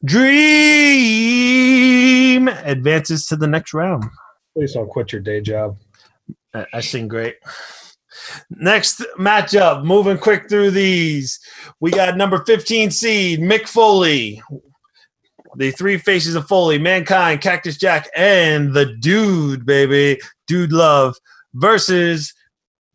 dream. 0.04 1.32
advances 2.48 3.26
to 3.26 3.36
the 3.36 3.46
next 3.46 3.74
round. 3.74 4.04
Please 4.54 4.72
don't 4.72 4.88
quit 4.88 5.12
your 5.12 5.20
day 5.20 5.42
job. 5.42 5.76
I, 6.54 6.80
sing 6.80 7.08
great. 7.08 7.36
Next 8.50 9.02
matchup, 9.18 9.84
moving 9.84 10.18
quick 10.18 10.48
through 10.48 10.72
these. 10.72 11.40
We 11.80 11.90
got 11.90 12.16
number 12.16 12.44
15 12.44 12.90
seed, 12.90 13.40
Mick 13.40 13.66
Foley. 13.68 14.42
The 15.56 15.70
three 15.70 15.98
faces 15.98 16.34
of 16.34 16.46
Foley, 16.46 16.78
Mankind, 16.78 17.40
Cactus 17.40 17.76
Jack, 17.76 18.08
and 18.16 18.72
the 18.72 18.86
Dude, 18.86 19.66
baby, 19.66 20.20
Dude 20.46 20.72
Love, 20.72 21.16
versus 21.54 22.32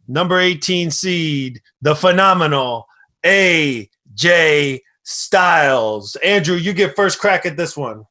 number 0.07 0.39
18 0.39 0.89
seed, 0.91 1.61
the 1.81 1.95
phenomenal 1.95 2.87
AJ 3.23 4.79
Styles. 5.03 6.15
Andrew, 6.17 6.55
you 6.55 6.73
get 6.73 6.95
first 6.95 7.19
crack 7.19 7.45
at 7.45 7.57
this 7.57 7.77
one. 7.77 8.05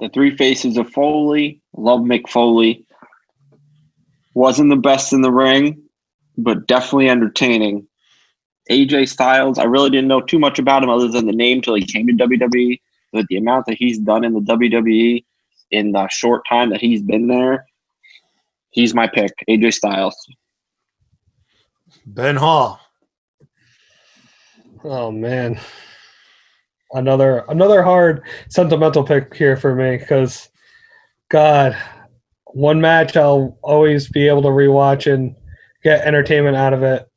The 0.00 0.08
Three 0.08 0.36
Faces 0.36 0.76
of 0.76 0.90
Foley. 0.90 1.60
Love 1.76 2.00
Mick 2.00 2.28
Foley. 2.28 2.86
Wasn't 4.34 4.70
the 4.70 4.76
best 4.76 5.12
in 5.12 5.22
the 5.22 5.32
ring, 5.32 5.82
but 6.38 6.66
definitely 6.66 7.08
entertaining. 7.08 7.86
AJ 8.70 9.08
Styles, 9.08 9.58
I 9.58 9.64
really 9.64 9.90
didn't 9.90 10.08
know 10.08 10.20
too 10.20 10.38
much 10.38 10.58
about 10.58 10.82
him 10.82 10.90
other 10.90 11.08
than 11.08 11.26
the 11.26 11.32
name 11.32 11.60
till 11.60 11.74
he 11.74 11.84
came 11.84 12.06
to 12.06 12.12
WWE. 12.12 12.80
But 13.12 13.26
the 13.28 13.36
amount 13.36 13.66
that 13.66 13.76
he's 13.76 13.98
done 13.98 14.24
in 14.24 14.34
the 14.34 14.40
WWE 14.40 15.24
in 15.72 15.92
the 15.92 16.08
short 16.08 16.42
time 16.48 16.70
that 16.70 16.80
he's 16.80 17.02
been 17.02 17.26
there, 17.26 17.66
he's 18.70 18.94
my 18.94 19.08
pick. 19.08 19.32
AJ 19.48 19.74
Styles. 19.74 20.14
Ben 22.06 22.36
Hall. 22.36 22.80
Oh 24.82 25.10
man, 25.10 25.60
another 26.92 27.44
another 27.48 27.82
hard 27.82 28.22
sentimental 28.48 29.04
pick 29.04 29.34
here 29.34 29.56
for 29.56 29.74
me 29.74 29.98
because, 29.98 30.48
God, 31.28 31.76
one 32.54 32.80
match 32.80 33.16
I'll 33.16 33.58
always 33.62 34.08
be 34.08 34.28
able 34.28 34.42
to 34.42 34.48
rewatch 34.48 35.12
and 35.12 35.34
get 35.82 36.06
entertainment 36.06 36.56
out 36.56 36.72
of 36.72 36.82
it 36.82 37.08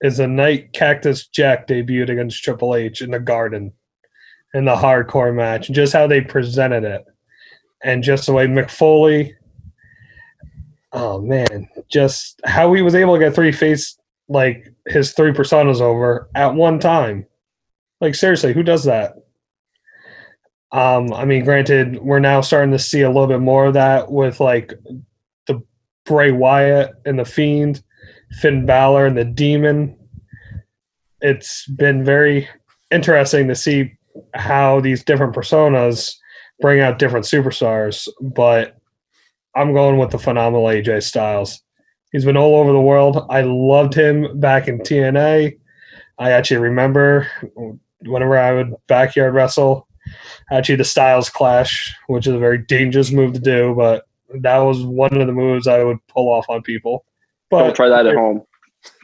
is 0.00 0.18
a 0.18 0.26
night 0.26 0.72
Cactus 0.72 1.26
Jack 1.28 1.66
debuted 1.66 2.10
against 2.10 2.42
Triple 2.42 2.74
H 2.74 3.00
in 3.02 3.10
the 3.10 3.20
Garden 3.20 3.72
in 4.54 4.64
the 4.64 4.74
hardcore 4.74 5.34
match, 5.34 5.70
just 5.70 5.92
how 5.92 6.06
they 6.06 6.20
presented 6.20 6.84
it, 6.84 7.04
and 7.82 8.02
just 8.02 8.26
the 8.26 8.32
way 8.32 8.46
Mick 8.46 8.70
Foley. 8.70 9.34
Oh 10.92 11.20
man, 11.20 11.68
just 11.88 12.40
how 12.44 12.72
he 12.74 12.82
was 12.82 12.94
able 12.94 13.14
to 13.14 13.20
get 13.20 13.34
three 13.34 13.52
face 13.52 13.98
like 14.28 14.72
his 14.86 15.12
three 15.12 15.32
personas 15.32 15.80
over 15.80 16.28
at 16.34 16.54
one 16.54 16.78
time. 16.78 17.26
Like 18.00 18.14
seriously, 18.14 18.52
who 18.52 18.62
does 18.62 18.84
that? 18.84 19.14
Um, 20.72 21.12
I 21.12 21.24
mean, 21.26 21.44
granted, 21.44 21.98
we're 22.00 22.18
now 22.18 22.40
starting 22.40 22.72
to 22.72 22.78
see 22.78 23.02
a 23.02 23.08
little 23.08 23.26
bit 23.26 23.40
more 23.40 23.66
of 23.66 23.74
that 23.74 24.10
with 24.10 24.40
like 24.40 24.72
the 25.46 25.62
Bray 26.06 26.32
Wyatt 26.32 26.94
and 27.04 27.18
the 27.18 27.24
Fiend, 27.24 27.82
Finn 28.40 28.64
Balor 28.64 29.06
and 29.06 29.16
the 29.16 29.24
Demon. 29.24 29.98
It's 31.20 31.66
been 31.66 32.04
very 32.04 32.48
interesting 32.90 33.48
to 33.48 33.54
see 33.54 33.92
how 34.34 34.80
these 34.80 35.04
different 35.04 35.34
personas 35.34 36.16
bring 36.60 36.80
out 36.80 36.98
different 36.98 37.26
superstars, 37.26 38.08
but 38.20 38.76
I'm 39.54 39.74
going 39.74 39.98
with 39.98 40.10
the 40.10 40.18
phenomenal 40.18 40.66
AJ 40.66 41.02
Styles. 41.02 41.62
He's 42.12 42.24
been 42.24 42.36
all 42.36 42.56
over 42.56 42.72
the 42.72 42.80
world. 42.80 43.26
I 43.30 43.42
loved 43.42 43.94
him 43.94 44.40
back 44.40 44.68
in 44.68 44.78
TNA. 44.78 45.58
I 46.18 46.30
actually 46.30 46.58
remember 46.58 47.26
whenever 48.00 48.38
I 48.38 48.52
would 48.52 48.74
backyard 48.86 49.34
wrestle, 49.34 49.88
actually 50.50 50.76
the 50.76 50.84
Styles 50.84 51.28
Clash, 51.30 51.94
which 52.08 52.26
is 52.26 52.32
a 52.34 52.38
very 52.38 52.58
dangerous 52.58 53.10
move 53.12 53.32
to 53.34 53.40
do, 53.40 53.74
but 53.76 54.04
that 54.40 54.58
was 54.58 54.82
one 54.82 55.16
of 55.20 55.26
the 55.26 55.32
moves 55.32 55.66
I 55.66 55.82
would 55.84 55.98
pull 56.08 56.28
off 56.30 56.46
on 56.48 56.62
people. 56.62 57.04
But 57.50 57.64
Don't 57.64 57.76
try 57.76 57.88
that 57.88 58.06
at 58.06 58.14
home. 58.16 58.42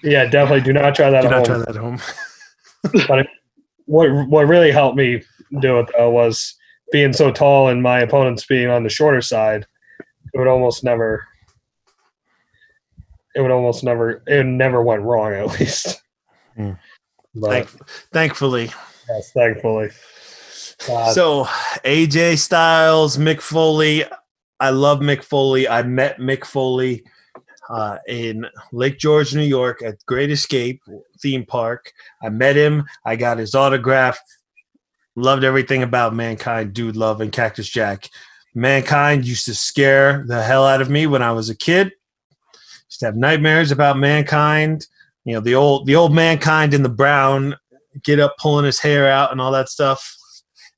yeah, 0.03 0.25
definitely 0.27 0.63
do 0.65 0.73
not 0.73 0.95
try 0.95 1.11
that 1.11 1.23
Do 1.23 1.29
at 1.29 1.31
not 1.31 1.47
home. 1.47 1.47
try 1.47 1.59
that 1.59 1.69
at 1.69 1.77
home. 1.77 1.99
But 3.09 3.19
it, 3.21 3.27
what 3.87 4.09
what 4.29 4.47
really 4.47 4.71
helped 4.71 4.97
me 4.97 5.23
do 5.61 5.79
it 5.81 5.89
though 5.97 6.11
was 6.11 6.55
being 6.93 7.13
so 7.13 7.31
tall 7.33 7.69
and 7.69 7.83
my 7.83 8.01
opponents 8.01 8.47
being 8.47 8.69
on 8.71 8.85
the 8.85 8.89
shorter 8.89 9.21
side. 9.21 9.67
It 10.33 10.39
would 10.39 10.47
almost 10.47 10.85
never. 10.85 11.27
It 13.35 13.41
would 13.43 13.51
almost 13.51 13.85
never. 13.85 14.23
It 14.27 14.45
never 14.47 14.83
went 14.83 15.03
wrong 15.03 15.33
at 15.33 15.59
least. 15.61 16.01
Hmm. 16.57 16.73
But 17.35 17.51
Thank, 17.51 17.69
thankfully. 18.13 18.71
yes, 19.09 19.33
thankfully. 19.33 19.91
So 21.13 21.45
AJ 21.85 22.39
Styles, 22.39 23.17
Mick 23.17 23.41
Foley. 23.41 24.05
I 24.61 24.71
love 24.71 25.01
Mick 25.01 25.23
Foley. 25.23 25.69
I 25.69 25.83
met 25.83 26.19
Mick 26.19 26.45
Foley 26.45 27.05
uh, 27.69 27.99
in 28.07 28.47
Lake 28.73 28.99
George, 28.99 29.35
New 29.35 29.43
York, 29.43 29.83
at 29.83 30.05
Great 30.07 30.31
Escape 30.31 30.83
theme 31.21 31.45
park. 31.45 31.93
I 32.23 32.29
met 32.29 32.57
him. 32.57 32.85
I 33.05 33.17
got 33.17 33.39
his 33.39 33.55
autograph. 33.55 34.19
Loved 35.17 35.45
everything 35.45 35.83
about 35.83 36.15
Mankind, 36.15 36.73
Dude 36.73 36.97
Love, 36.97 37.21
and 37.21 37.33
Cactus 37.33 37.69
Jack. 37.69 38.09
Mankind 38.55 39.27
used 39.27 39.45
to 39.47 39.55
scare 39.55 40.25
the 40.27 40.43
hell 40.43 40.65
out 40.67 40.81
of 40.81 40.91
me 40.91 41.07
when 41.07 41.23
I 41.23 41.33
was 41.33 41.51
a 41.51 41.57
kid. 41.57 41.93
Used 42.89 43.01
to 43.01 43.07
have 43.07 43.17
nightmares 43.17 43.71
about 43.71 43.99
Mankind. 43.99 44.87
You 45.25 45.35
know 45.35 45.41
the 45.41 45.55
old 45.55 45.87
the 45.87 45.97
old 45.97 46.15
Mankind 46.15 46.73
in 46.73 46.83
the 46.83 46.89
brown, 46.89 47.57
get 48.03 48.21
up 48.21 48.37
pulling 48.39 48.65
his 48.65 48.81
hair 48.81 49.09
out 49.09 49.31
and 49.31 49.41
all 49.41 49.53
that 49.53 49.69
stuff. 49.69 50.18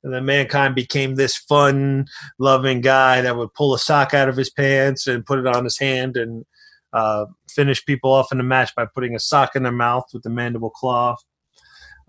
And 0.03 0.13
then 0.13 0.25
Mankind 0.25 0.73
became 0.75 1.15
this 1.15 1.37
fun, 1.37 2.07
loving 2.39 2.81
guy 2.81 3.21
that 3.21 3.37
would 3.37 3.53
pull 3.53 3.73
a 3.73 3.79
sock 3.79 4.13
out 4.13 4.29
of 4.29 4.37
his 4.37 4.49
pants 4.49 5.07
and 5.07 5.25
put 5.25 5.39
it 5.39 5.47
on 5.47 5.63
his 5.63 5.77
hand 5.77 6.17
and 6.17 6.45
uh, 6.93 7.25
finish 7.49 7.85
people 7.85 8.11
off 8.11 8.31
in 8.31 8.37
the 8.37 8.43
match 8.43 8.73
by 8.75 8.85
putting 8.85 9.15
a 9.15 9.19
sock 9.19 9.55
in 9.55 9.63
their 9.63 9.71
mouth 9.71 10.05
with 10.13 10.23
the 10.23 10.29
mandible 10.29 10.69
claw. 10.69 11.15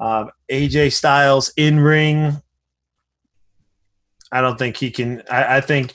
Um, 0.01 0.31
AJ 0.51 0.93
Styles 0.93 1.53
in 1.57 1.79
ring. 1.79 2.41
I 4.33 4.41
don't 4.41 4.59
think 4.59 4.77
he 4.77 4.91
can. 4.91 5.23
I, 5.31 5.59
I 5.59 5.61
think 5.61 5.93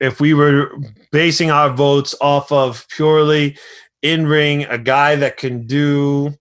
if 0.00 0.20
we 0.20 0.34
were 0.34 0.70
basing 1.12 1.50
our 1.50 1.70
votes 1.70 2.14
off 2.20 2.52
of 2.52 2.86
purely 2.88 3.58
in 4.02 4.26
ring, 4.26 4.64
a 4.64 4.78
guy 4.78 5.16
that 5.16 5.36
can 5.36 5.66
do 5.66 6.34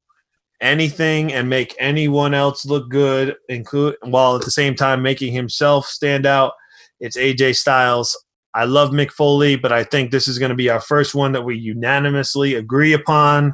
anything 0.63 1.33
and 1.33 1.49
make 1.49 1.75
anyone 1.77 2.33
else 2.33 2.65
look 2.65 2.89
good, 2.89 3.35
include 3.49 3.95
while 4.01 4.35
at 4.35 4.43
the 4.43 4.51
same 4.51 4.73
time 4.73 5.01
making 5.03 5.33
himself 5.33 5.85
stand 5.85 6.25
out. 6.25 6.53
It's 6.99 7.17
AJ 7.17 7.57
Styles. 7.57 8.17
I 8.55 8.65
love 8.65 8.91
Mick 8.91 9.11
Foley, 9.11 9.55
but 9.55 9.71
I 9.71 9.83
think 9.83 10.09
this 10.09 10.27
is 10.27 10.39
going 10.39 10.49
to 10.49 10.55
be 10.55 10.69
our 10.69 10.79
first 10.79 11.13
one 11.13 11.31
that 11.33 11.41
we 11.41 11.57
unanimously 11.57 12.53
agree 12.55 12.93
upon, 12.93 13.53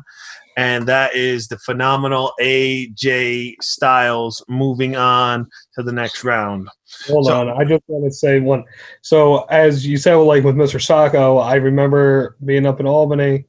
and 0.58 0.86
that 0.88 1.16
is 1.16 1.48
the 1.48 1.58
phenomenal 1.58 2.34
AJ 2.42 3.56
Styles 3.62 4.44
moving 4.50 4.96
on 4.96 5.48
to 5.76 5.84
the 5.84 5.94
next 5.94 6.24
round. 6.24 6.70
hold 7.08 7.26
so- 7.26 7.40
on. 7.42 7.50
I 7.50 7.64
just 7.64 7.84
want 7.88 8.06
to 8.06 8.12
say 8.12 8.40
one. 8.40 8.64
So 9.02 9.46
as 9.46 9.88
you 9.88 9.98
said, 9.98 10.16
like 10.16 10.44
with 10.44 10.56
Mr. 10.56 10.80
Socko, 10.80 11.44
I 11.44 11.56
remember 11.56 12.36
being 12.46 12.66
up 12.66 12.80
in 12.80 12.86
Albany, 12.86 13.46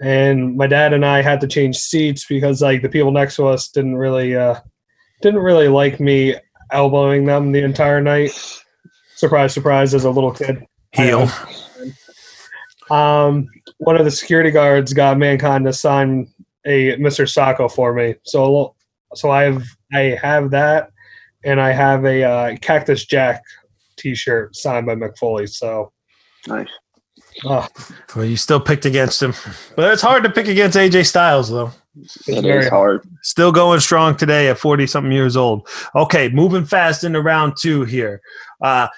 and 0.00 0.56
my 0.56 0.66
dad 0.66 0.92
and 0.92 1.04
I 1.04 1.22
had 1.22 1.40
to 1.40 1.46
change 1.46 1.76
seats 1.76 2.26
because 2.26 2.60
like 2.62 2.82
the 2.82 2.88
people 2.88 3.10
next 3.10 3.36
to 3.36 3.46
us 3.46 3.68
didn't 3.68 3.96
really 3.96 4.36
uh, 4.36 4.60
didn't 5.22 5.40
really 5.40 5.68
like 5.68 6.00
me 6.00 6.34
elbowing 6.70 7.24
them 7.24 7.52
the 7.52 7.62
entire 7.62 8.00
night. 8.00 8.32
Surprise, 9.16 9.54
surprise! 9.54 9.94
As 9.94 10.04
a 10.04 10.10
little 10.10 10.32
kid, 10.32 10.66
Heel. 10.92 11.30
um, 12.90 13.46
one 13.78 13.96
of 13.96 14.04
the 14.04 14.10
security 14.10 14.50
guards 14.50 14.92
got 14.92 15.18
mankind 15.18 15.64
to 15.64 15.72
sign 15.72 16.28
a 16.66 16.96
Mr. 16.96 17.24
Socko 17.24 17.72
for 17.72 17.94
me. 17.94 18.16
So, 18.24 18.74
so 19.14 19.30
I 19.30 19.44
have 19.44 19.64
I 19.92 20.18
have 20.20 20.50
that, 20.50 20.90
and 21.44 21.60
I 21.60 21.72
have 21.72 22.04
a 22.04 22.22
uh, 22.22 22.56
Cactus 22.60 23.06
Jack 23.06 23.42
T-shirt 23.96 24.54
signed 24.54 24.86
by 24.86 24.94
Mick 24.94 25.16
Foley. 25.16 25.46
So, 25.46 25.92
Nice. 26.46 26.68
Uh, 27.44 27.66
Well, 28.14 28.24
you 28.24 28.36
still 28.36 28.60
picked 28.60 28.84
against 28.86 29.22
him, 29.22 29.34
but 29.76 29.92
it's 29.92 30.02
hard 30.02 30.22
to 30.24 30.30
pick 30.30 30.48
against 30.48 30.76
AJ 30.76 31.06
Styles 31.06 31.50
though. 31.50 31.70
it's 32.00 32.28
It 32.28 32.42
very 32.42 32.64
is 32.64 32.68
hard. 32.70 33.06
Still 33.22 33.52
going 33.52 33.80
strong 33.80 34.16
today 34.16 34.48
at 34.48 34.58
40 34.58 34.86
something 34.86 35.12
years 35.12 35.36
old. 35.36 35.68
Okay, 35.94 36.28
moving 36.30 36.64
fast 36.64 37.04
into 37.04 37.20
round 37.20 37.56
two 37.60 37.84
here. 37.84 38.20
Uh, 38.62 38.88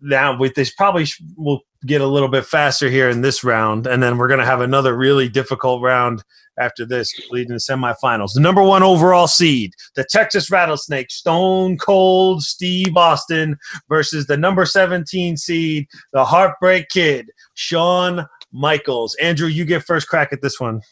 now, 0.00 0.36
with 0.38 0.54
this, 0.54 0.70
probably 0.74 1.04
sh- 1.06 1.22
we'll 1.36 1.60
get 1.86 2.00
a 2.00 2.06
little 2.06 2.28
bit 2.28 2.44
faster 2.44 2.90
here 2.90 3.08
in 3.08 3.22
this 3.22 3.42
round, 3.42 3.86
and 3.86 4.02
then 4.02 4.18
we're 4.18 4.28
going 4.28 4.40
to 4.40 4.46
have 4.46 4.60
another 4.60 4.96
really 4.96 5.28
difficult 5.28 5.82
round 5.82 6.22
after 6.58 6.84
this, 6.84 7.12
leading 7.30 7.56
to 7.58 7.72
semifinals. 7.72 8.34
The 8.34 8.40
number 8.40 8.62
one 8.62 8.82
overall 8.82 9.26
seed, 9.26 9.72
the 9.94 10.04
Texas 10.04 10.50
Rattlesnake, 10.50 11.10
Stone 11.10 11.78
Cold 11.78 12.42
Steve 12.42 12.96
Austin, 12.96 13.56
versus 13.88 14.26
the 14.26 14.36
number 14.36 14.66
17 14.66 15.36
seed, 15.36 15.86
the 16.12 16.24
Heartbreak 16.24 16.88
Kid, 16.90 17.30
Shawn 17.54 18.26
Michaels. 18.52 19.16
Andrew, 19.20 19.48
you 19.48 19.64
get 19.64 19.84
first 19.84 20.08
crack 20.08 20.32
at 20.32 20.42
this 20.42 20.60
one. 20.60 20.82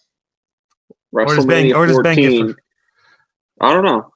does 1.14 1.44
Ben- 1.44 1.74
or 1.74 1.86
does 1.86 2.00
Ben 2.00 2.16
get 2.16 2.30
14. 2.30 2.56
I 3.60 3.72
don't 3.72 3.84
know. 3.84 4.10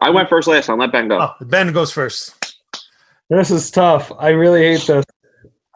I 0.00 0.10
went 0.10 0.28
first 0.28 0.48
last 0.48 0.66
time. 0.66 0.78
Let 0.78 0.92
Ben 0.92 1.08
go. 1.08 1.20
Oh, 1.20 1.44
Ben 1.44 1.72
goes 1.72 1.92
first. 1.92 2.34
This 3.30 3.50
is 3.50 3.70
tough. 3.70 4.12
I 4.18 4.28
really 4.28 4.62
hate 4.62 4.86
this. 4.86 5.04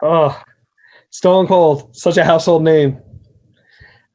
Oh, 0.01 0.41
Stone 1.11 1.47
Cold, 1.47 1.95
such 1.95 2.17
a 2.17 2.23
household 2.23 2.63
name. 2.63 2.99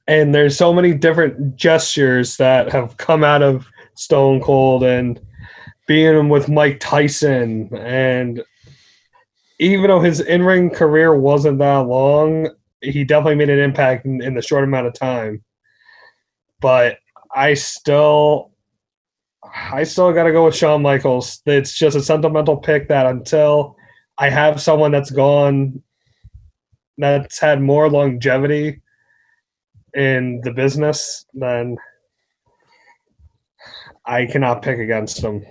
And 0.09 0.35
there's 0.35 0.57
so 0.57 0.73
many 0.73 0.95
different 0.95 1.57
gestures 1.57 2.37
that 2.37 2.73
have 2.73 2.97
come 2.97 3.25
out 3.25 3.43
of 3.43 3.67
Stone 3.95 4.41
Cold 4.41 4.83
and 4.83 5.21
being 5.87 6.29
with 6.29 6.49
Mike 6.49 6.81
Tyson. 6.81 7.69
And 7.77 8.43
even 9.59 9.89
though 9.89 10.01
his 10.01 10.21
in 10.21 10.43
ring 10.43 10.71
career 10.71 11.15
wasn't 11.15 11.59
that 11.59 11.87
long, 11.87 12.51
he 12.83 13.05
definitely 13.05 13.37
made 13.37 13.51
an 13.51 13.59
impact 13.59 14.07
in, 14.07 14.23
in 14.23 14.35
the 14.35 14.43
short 14.43 14.65
amount 14.65 14.87
of 14.87 14.95
time. 14.95 15.43
But 16.61 16.99
I 17.35 17.55
still 17.55 18.53
I 19.55 19.85
still 19.85 20.13
got 20.13 20.25
to 20.25 20.33
go 20.33 20.45
with 20.45 20.57
Shawn 20.57 20.83
Michaels. 20.83 21.41
It's 21.47 21.73
just 21.73 21.97
a 21.97 22.03
sentimental 22.03 22.57
pick 22.57 22.89
that 22.89 23.07
until 23.07 23.77
I 24.19 24.31
have 24.31 24.61
someone 24.63 24.93
that's 24.93 25.11
gone, 25.11 25.83
that's 26.99 27.39
had 27.39 27.61
more 27.61 27.91
longevity 27.91 28.81
in 29.95 30.41
the 30.43 30.53
business, 30.53 31.27
than 31.35 31.77
I 34.05 34.27
cannot 34.27 34.63
pick 34.63 34.79
against 34.79 35.23
them. 35.23 35.45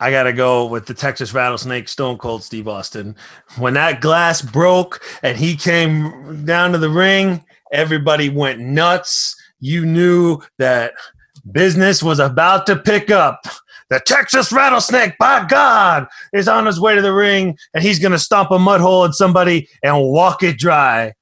I 0.00 0.10
gotta 0.10 0.32
go 0.32 0.66
with 0.66 0.86
the 0.86 0.94
Texas 0.94 1.32
Rattlesnake, 1.32 1.88
Stone 1.88 2.18
Cold 2.18 2.42
Steve 2.42 2.66
Austin. 2.66 3.14
When 3.56 3.74
that 3.74 4.00
glass 4.00 4.42
broke 4.42 5.00
and 5.22 5.38
he 5.38 5.54
came 5.54 6.44
down 6.44 6.72
to 6.72 6.78
the 6.78 6.90
ring, 6.90 7.44
everybody 7.72 8.28
went 8.28 8.58
nuts. 8.58 9.36
You 9.60 9.86
knew 9.86 10.40
that 10.58 10.94
business 11.52 12.02
was 12.02 12.18
about 12.18 12.66
to 12.66 12.76
pick 12.76 13.12
up. 13.12 13.46
The 13.92 14.00
Texas 14.00 14.50
Rattlesnake, 14.50 15.18
by 15.18 15.44
God, 15.44 16.06
is 16.32 16.48
on 16.48 16.64
his 16.64 16.80
way 16.80 16.94
to 16.94 17.02
the 17.02 17.12
ring, 17.12 17.58
and 17.74 17.84
he's 17.84 17.98
gonna 17.98 18.18
stomp 18.18 18.50
a 18.50 18.58
mud 18.58 18.80
hole 18.80 19.04
in 19.04 19.12
somebody 19.12 19.68
and 19.82 20.08
walk 20.08 20.42
it 20.42 20.56
dry. 20.56 21.12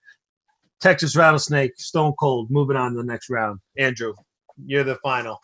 Texas 0.80 1.16
Rattlesnake, 1.16 1.72
Stone 1.78 2.12
Cold. 2.20 2.48
Moving 2.48 2.76
on 2.76 2.92
to 2.92 2.98
the 2.98 3.02
next 3.02 3.28
round. 3.28 3.58
Andrew, 3.76 4.14
you're 4.66 4.84
the 4.84 4.94
final. 5.02 5.40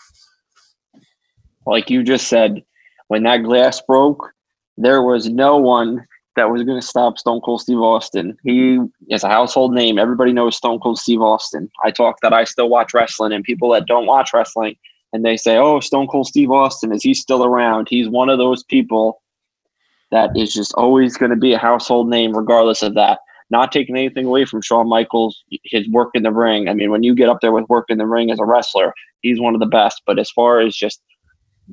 like 1.66 1.90
you 1.90 2.04
just 2.04 2.28
said, 2.28 2.62
when 3.08 3.24
that 3.24 3.38
glass 3.38 3.82
broke, 3.82 4.32
there 4.76 5.02
was 5.02 5.28
no 5.28 5.56
one 5.56 6.06
that 6.36 6.48
was 6.48 6.62
going 6.62 6.80
to 6.80 6.86
stop 6.86 7.18
Stone 7.18 7.40
Cold 7.40 7.60
Steve 7.60 7.80
Austin. 7.80 8.36
He 8.44 8.78
is 9.10 9.24
a 9.24 9.28
household 9.28 9.74
name. 9.74 9.98
Everybody 9.98 10.32
knows 10.32 10.56
Stone 10.56 10.78
Cold 10.78 11.00
Steve 11.00 11.22
Austin. 11.22 11.72
I 11.82 11.90
talk 11.90 12.20
that 12.20 12.32
I 12.32 12.44
still 12.44 12.68
watch 12.68 12.94
wrestling, 12.94 13.32
and 13.32 13.42
people 13.42 13.72
that 13.72 13.86
don't 13.86 14.06
watch 14.06 14.32
wrestling 14.32 14.76
and 15.16 15.24
they 15.24 15.36
say, 15.36 15.56
"Oh, 15.56 15.80
Stone 15.80 16.08
Cold 16.08 16.26
Steve 16.26 16.50
Austin 16.50 16.92
is 16.92 17.02
he 17.02 17.14
still 17.14 17.44
around?" 17.44 17.88
He's 17.88 18.08
one 18.08 18.28
of 18.28 18.38
those 18.38 18.62
people 18.62 19.22
that 20.10 20.30
is 20.36 20.52
just 20.52 20.74
always 20.74 21.16
going 21.16 21.30
to 21.30 21.36
be 21.36 21.52
a 21.54 21.58
household 21.58 22.08
name, 22.08 22.36
regardless 22.36 22.82
of 22.82 22.94
that. 22.94 23.20
Not 23.48 23.72
taking 23.72 23.96
anything 23.96 24.26
away 24.26 24.44
from 24.44 24.60
Shawn 24.60 24.88
Michaels, 24.88 25.42
his 25.64 25.88
work 25.88 26.10
in 26.14 26.22
the 26.22 26.32
ring. 26.32 26.68
I 26.68 26.74
mean, 26.74 26.90
when 26.90 27.02
you 27.02 27.14
get 27.14 27.28
up 27.28 27.40
there 27.40 27.52
with 27.52 27.68
work 27.68 27.86
in 27.88 27.98
the 27.98 28.06
ring 28.06 28.30
as 28.30 28.40
a 28.40 28.44
wrestler, 28.44 28.92
he's 29.22 29.40
one 29.40 29.54
of 29.54 29.60
the 29.60 29.66
best. 29.66 30.02
But 30.06 30.18
as 30.18 30.30
far 30.30 30.60
as 30.60 30.76
just 30.76 31.00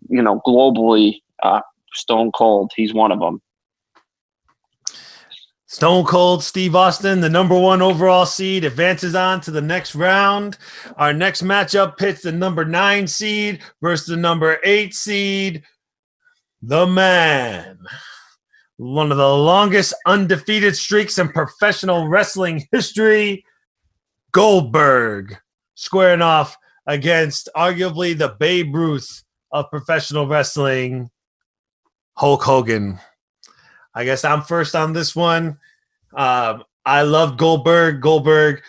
you 0.09 0.21
know, 0.21 0.41
globally, 0.45 1.21
uh, 1.43 1.61
Stone 1.93 2.31
Cold, 2.31 2.71
he's 2.75 2.93
one 2.93 3.11
of 3.11 3.19
them. 3.19 3.41
Stone 5.73 6.05
Cold 6.05 6.43
Steve 6.43 6.75
Austin, 6.75 7.19
the 7.19 7.27
number 7.27 7.57
one 7.57 7.81
overall 7.81 8.27
seed, 8.27 8.63
advances 8.63 9.15
on 9.15 9.41
to 9.41 9.49
the 9.49 9.59
next 9.59 9.95
round. 9.95 10.59
Our 10.97 11.13
next 11.13 11.41
matchup 11.41 11.97
pits 11.97 12.21
the 12.21 12.31
number 12.31 12.63
nine 12.63 13.07
seed 13.07 13.59
versus 13.81 14.05
the 14.05 14.15
number 14.15 14.59
eight 14.63 14.93
seed. 14.93 15.63
The 16.61 16.85
man, 16.85 17.79
one 18.77 19.09
of 19.09 19.17
the 19.17 19.35
longest 19.35 19.95
undefeated 20.05 20.75
streaks 20.75 21.17
in 21.17 21.29
professional 21.29 22.07
wrestling 22.07 22.67
history, 22.71 23.43
Goldberg, 24.31 25.39
squaring 25.73 26.21
off 26.21 26.55
against 26.85 27.49
arguably 27.57 28.15
the 28.15 28.35
Babe 28.39 28.75
Ruth 28.75 29.23
of 29.51 29.71
professional 29.71 30.27
wrestling, 30.27 31.09
Hulk 32.15 32.43
Hogan. 32.43 32.99
I 33.95 34.05
guess 34.05 34.25
I'm 34.25 34.41
first 34.41 34.75
on 34.75 34.93
this 34.93 35.15
one. 35.15 35.57
Um, 36.15 36.63
I 36.85 37.03
loved 37.03 37.37
Goldberg. 37.37 38.01
Goldberg 38.01 38.61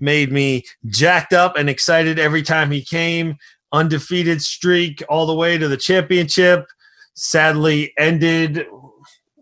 made 0.00 0.32
me 0.32 0.64
jacked 0.86 1.32
up 1.32 1.56
and 1.56 1.70
excited 1.70 2.18
every 2.18 2.42
time 2.42 2.70
he 2.70 2.82
came. 2.82 3.36
Undefeated 3.72 4.42
streak 4.42 5.02
all 5.08 5.26
the 5.26 5.34
way 5.34 5.56
to 5.56 5.68
the 5.68 5.76
championship. 5.76 6.66
Sadly, 7.14 7.92
ended 7.96 8.66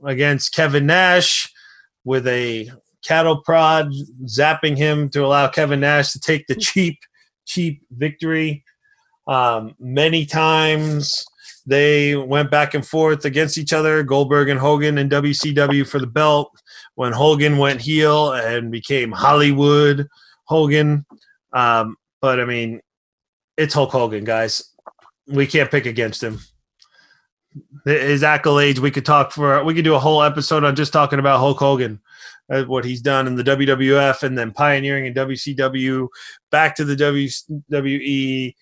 against 0.05 0.55
Kevin 0.55 0.86
Nash 0.86 1.53
with 2.05 2.26
a 2.26 2.70
cattle 3.05 3.40
prod, 3.42 3.92
zapping 4.24 4.76
him 4.76 5.09
to 5.11 5.24
allow 5.24 5.48
Kevin 5.48 5.80
Nash 5.80 6.12
to 6.12 6.20
take 6.20 6.46
the 6.46 6.55
cheap, 6.55 6.98
cheap 7.46 7.82
victory. 7.90 8.64
Um, 9.26 9.74
many 9.78 10.26
times 10.26 11.24
they 11.66 12.16
went 12.16 12.50
back 12.50 12.74
and 12.74 12.86
forth 12.86 13.24
against 13.24 13.58
each 13.58 13.72
other, 13.72 14.02
Goldberg 14.02 14.48
and 14.48 14.61
Hogan 14.61 14.98
in 14.98 15.08
WCW 15.08 15.86
for 15.86 15.98
the 15.98 16.06
belt. 16.06 16.50
When 16.94 17.12
Hogan 17.12 17.58
went 17.58 17.80
heel 17.80 18.32
and 18.32 18.70
became 18.70 19.12
Hollywood 19.12 20.08
Hogan. 20.44 21.06
Um, 21.52 21.96
but 22.20 22.40
I 22.40 22.44
mean, 22.44 22.80
it's 23.56 23.74
Hulk 23.74 23.92
Hogan, 23.92 24.24
guys. 24.24 24.64
We 25.26 25.46
can't 25.46 25.70
pick 25.70 25.86
against 25.86 26.22
him. 26.22 26.40
His 27.84 28.22
accolades, 28.22 28.78
we 28.78 28.90
could 28.90 29.06
talk 29.06 29.32
for, 29.32 29.62
we 29.64 29.74
could 29.74 29.84
do 29.84 29.94
a 29.94 29.98
whole 29.98 30.22
episode 30.22 30.64
on 30.64 30.76
just 30.76 30.92
talking 30.92 31.18
about 31.18 31.38
Hulk 31.38 31.58
Hogan, 31.58 32.00
uh, 32.50 32.64
what 32.64 32.84
he's 32.84 33.00
done 33.00 33.26
in 33.26 33.36
the 33.36 33.44
WWF 33.44 34.22
and 34.22 34.36
then 34.36 34.52
pioneering 34.52 35.06
in 35.06 35.14
WCW, 35.14 36.08
back 36.50 36.76
to 36.76 36.84
the 36.84 36.96
WWE, 36.96 38.54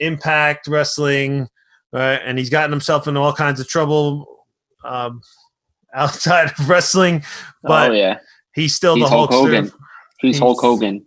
Impact 0.00 0.66
Wrestling, 0.66 1.48
right? 1.94 2.20
And 2.24 2.36
he's 2.36 2.50
gotten 2.50 2.72
himself 2.72 3.06
into 3.06 3.20
all 3.20 3.32
kinds 3.32 3.60
of 3.60 3.68
trouble 3.68 4.44
um, 4.84 5.22
outside 5.94 6.52
of 6.58 6.68
wrestling, 6.68 7.24
but 7.62 7.92
oh 7.92 7.94
yeah, 7.94 8.18
he's 8.54 8.74
still 8.74 8.96
he's 8.96 9.04
the 9.04 9.08
Hulk 9.08 9.30
Hulkster. 9.30 9.56
Hogan. 9.56 9.72
He's, 10.20 10.38
Hulk 10.38 10.60
Hogan. 10.60 11.06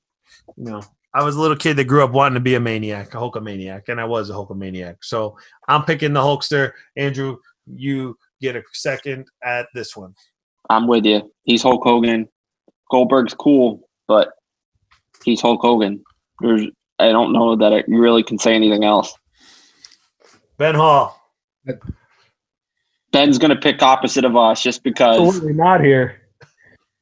You 0.55 0.63
know, 0.63 0.83
I 1.13 1.23
was 1.23 1.35
a 1.35 1.41
little 1.41 1.57
kid 1.57 1.75
that 1.75 1.85
grew 1.85 2.03
up 2.03 2.11
wanting 2.11 2.35
to 2.35 2.39
be 2.39 2.55
a 2.55 2.59
maniac, 2.59 3.13
a 3.13 3.17
Hulkamaniac, 3.17 3.89
and 3.89 3.99
I 3.99 4.05
was 4.05 4.29
a 4.29 4.33
Hulkamaniac. 4.33 4.97
So 5.01 5.37
I'm 5.67 5.83
picking 5.83 6.13
the 6.13 6.21
Hulkster. 6.21 6.71
Andrew, 6.95 7.37
you 7.65 8.17
get 8.41 8.55
a 8.55 8.63
second 8.73 9.27
at 9.43 9.67
this 9.73 9.95
one. 9.95 10.15
I'm 10.69 10.87
with 10.87 11.05
you. 11.05 11.31
He's 11.43 11.63
Hulk 11.63 11.83
Hogan. 11.83 12.27
Goldberg's 12.89 13.33
cool, 13.33 13.89
but 14.07 14.29
he's 15.25 15.41
Hulk 15.41 15.61
Hogan. 15.61 16.03
There's, 16.39 16.67
I 16.99 17.11
don't 17.11 17.33
know 17.33 17.55
that 17.55 17.73
I 17.73 17.83
really 17.87 18.23
can 18.23 18.37
say 18.37 18.53
anything 18.53 18.83
else. 18.83 19.13
Ben 20.57 20.75
Hall. 20.75 21.19
Ben's 23.11 23.37
gonna 23.37 23.55
pick 23.55 23.81
opposite 23.81 24.25
of 24.25 24.35
us 24.35 24.61
just 24.61 24.83
because. 24.83 25.19
Absolutely 25.19 25.53
not 25.53 25.81
here. 25.81 26.21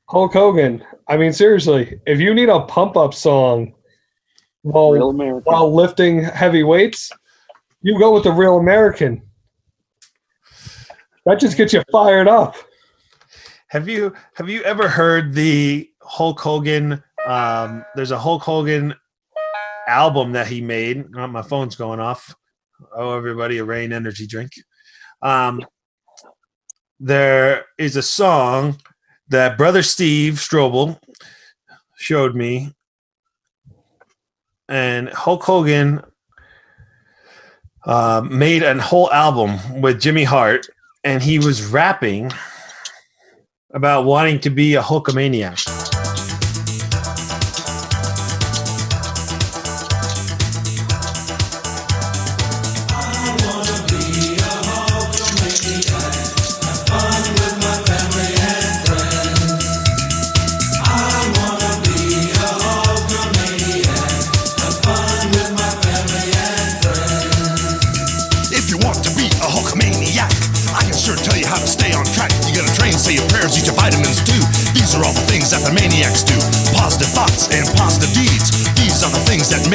Hulk 0.09 0.33
Hogan. 0.33 0.83
I 1.07 1.17
mean, 1.17 1.33
seriously, 1.33 1.99
if 2.05 2.19
you 2.19 2.33
need 2.33 2.49
a 2.49 2.61
pump 2.61 2.97
up 2.97 3.13
song 3.13 3.73
while 4.61 5.13
while 5.43 5.73
lifting 5.73 6.23
heavy 6.23 6.63
weights, 6.63 7.11
you 7.81 7.97
go 7.99 8.13
with 8.13 8.23
the 8.23 8.31
real 8.31 8.57
American. 8.57 9.21
That 11.25 11.39
just 11.39 11.57
gets 11.57 11.73
you 11.73 11.83
fired 11.91 12.27
up. 12.27 12.55
Have 13.69 13.89
you 13.89 14.13
have 14.35 14.49
you 14.49 14.61
ever 14.63 14.87
heard 14.87 15.33
the 15.33 15.89
Hulk 16.01 16.39
Hogan? 16.39 17.03
Um, 17.25 17.83
there's 17.95 18.11
a 18.11 18.19
Hulk 18.19 18.43
Hogan 18.43 18.93
album 19.87 20.31
that 20.33 20.47
he 20.47 20.61
made. 20.61 21.05
Oh, 21.15 21.27
my 21.27 21.41
phone's 21.41 21.75
going 21.75 21.99
off. 21.99 22.35
Oh, 22.95 23.15
everybody, 23.15 23.57
a 23.57 23.65
rain 23.65 23.93
energy 23.93 24.27
drink. 24.27 24.51
Um, 25.21 25.65
there 26.99 27.65
is 27.77 27.95
a 27.95 28.01
song 28.01 28.77
that 29.29 29.57
brother 29.57 29.83
Steve 29.83 30.35
Strobel 30.35 30.99
showed 31.97 32.35
me, 32.35 32.73
and 34.69 35.09
Hulk 35.09 35.43
Hogan 35.43 36.01
uh, 37.85 38.21
made 38.29 38.63
a 38.63 38.81
whole 38.81 39.11
album 39.11 39.81
with 39.81 40.01
Jimmy 40.01 40.23
Hart, 40.23 40.67
and 41.03 41.21
he 41.21 41.39
was 41.39 41.65
rapping 41.65 42.31
about 43.73 44.05
wanting 44.05 44.39
to 44.39 44.49
be 44.49 44.75
a 44.75 44.81
Hulkamaniac, 44.81 45.67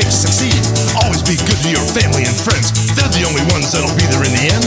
make 0.00 0.06
you 0.06 0.12
succeed. 0.12 0.56
Always 1.04 1.22
be 1.22 1.36
good 1.36 1.60
to 1.60 1.70
your 1.70 1.84
family 1.92 2.24
and 2.24 2.34
friends. 2.34 2.72
They're 2.96 3.12
the 3.12 3.24
only 3.28 3.44
ones 3.52 3.70
that'll 3.70 3.94
be 3.96 4.06
there 4.08 4.24
in 4.24 4.32
the 4.32 4.48
end. 4.48 4.64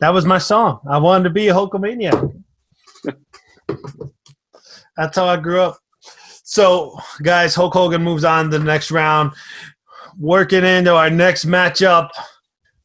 That 0.00 0.12
was 0.12 0.26
my 0.26 0.38
song. 0.38 0.80
I 0.88 0.98
wanted 0.98 1.24
to 1.24 1.30
be 1.30 1.48
a 1.48 1.54
Hulkamaniac. 1.54 2.42
That's 4.96 5.16
how 5.16 5.26
I 5.26 5.36
grew 5.38 5.60
up. 5.60 5.78
So, 6.44 6.98
guys, 7.22 7.54
Hulk 7.54 7.72
Hogan 7.72 8.02
moves 8.02 8.24
on 8.24 8.50
to 8.50 8.58
the 8.58 8.64
next 8.64 8.90
round. 8.90 9.32
Working 10.18 10.64
into 10.64 10.94
our 10.94 11.08
next 11.08 11.46
matchup. 11.46 12.10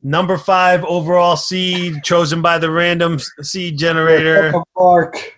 Number 0.01 0.37
five 0.37 0.85
overall 0.85 1.35
seed, 1.35 2.03
chosen 2.03 2.41
by 2.41 2.59
the 2.59 2.71
random 2.71 3.19
seed 3.41 3.77
generator. 3.77 4.53
Mark. 4.77 5.36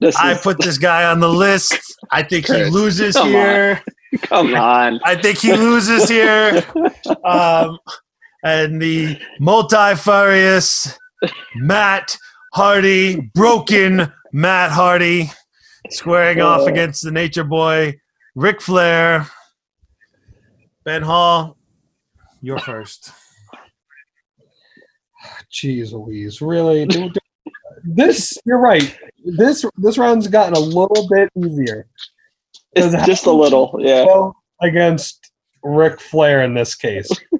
This 0.00 0.16
I 0.16 0.32
is, 0.32 0.40
put 0.40 0.58
this 0.58 0.78
guy 0.78 1.04
on 1.04 1.20
the 1.20 1.28
list. 1.28 1.96
I 2.10 2.22
think 2.22 2.46
he 2.46 2.64
loses 2.64 3.14
come 3.14 3.26
on. 3.26 3.32
here. 3.32 3.82
come 4.22 4.54
on. 4.54 5.00
I 5.04 5.20
think 5.20 5.38
he 5.38 5.52
loses 5.52 6.08
here. 6.08 6.64
Um, 7.24 7.78
and 8.44 8.80
the 8.80 9.18
multifarious 9.40 10.96
Matt 11.56 12.16
Hardy, 12.52 13.30
broken 13.34 14.12
Matt 14.32 14.70
Hardy, 14.70 15.30
squaring 15.90 16.40
off 16.40 16.66
against 16.66 17.02
the 17.02 17.10
Nature 17.10 17.44
Boy, 17.44 17.98
Ric 18.34 18.60
Flair. 18.60 19.28
Ben 20.84 21.02
Hall, 21.02 21.56
you're 22.40 22.60
first. 22.60 23.10
Jeez 25.50 25.92
Louise, 25.92 26.40
really? 26.40 26.86
Dude, 26.86 27.18
this 27.86 28.36
you're 28.44 28.60
right. 28.60 28.96
This 29.24 29.64
this 29.78 29.98
round's 29.98 30.28
gotten 30.28 30.54
a 30.54 30.58
little 30.58 31.08
bit 31.08 31.30
easier. 31.36 31.86
It's 32.72 33.06
just 33.06 33.26
a 33.26 33.32
little, 33.32 33.74
yeah. 33.78 34.30
Against 34.60 35.30
Ric 35.62 36.00
Flair 36.00 36.42
in 36.42 36.54
this 36.54 36.74
case. 36.74 37.08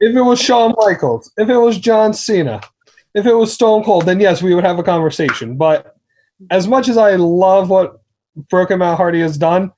if 0.00 0.16
it 0.16 0.22
was 0.22 0.40
Shawn 0.40 0.74
Michaels, 0.78 1.32
if 1.36 1.48
it 1.48 1.56
was 1.56 1.78
John 1.78 2.12
Cena, 2.12 2.60
if 3.14 3.26
it 3.26 3.34
was 3.34 3.52
Stone 3.52 3.84
Cold, 3.84 4.06
then 4.06 4.20
yes, 4.20 4.42
we 4.42 4.54
would 4.54 4.64
have 4.64 4.78
a 4.78 4.82
conversation. 4.82 5.56
But 5.56 5.96
as 6.50 6.66
much 6.66 6.88
as 6.88 6.96
I 6.96 7.14
love 7.16 7.70
what 7.70 8.02
Broken 8.50 8.80
Matt 8.80 8.96
Hardy 8.96 9.20
has 9.20 9.38
done, 9.38 9.72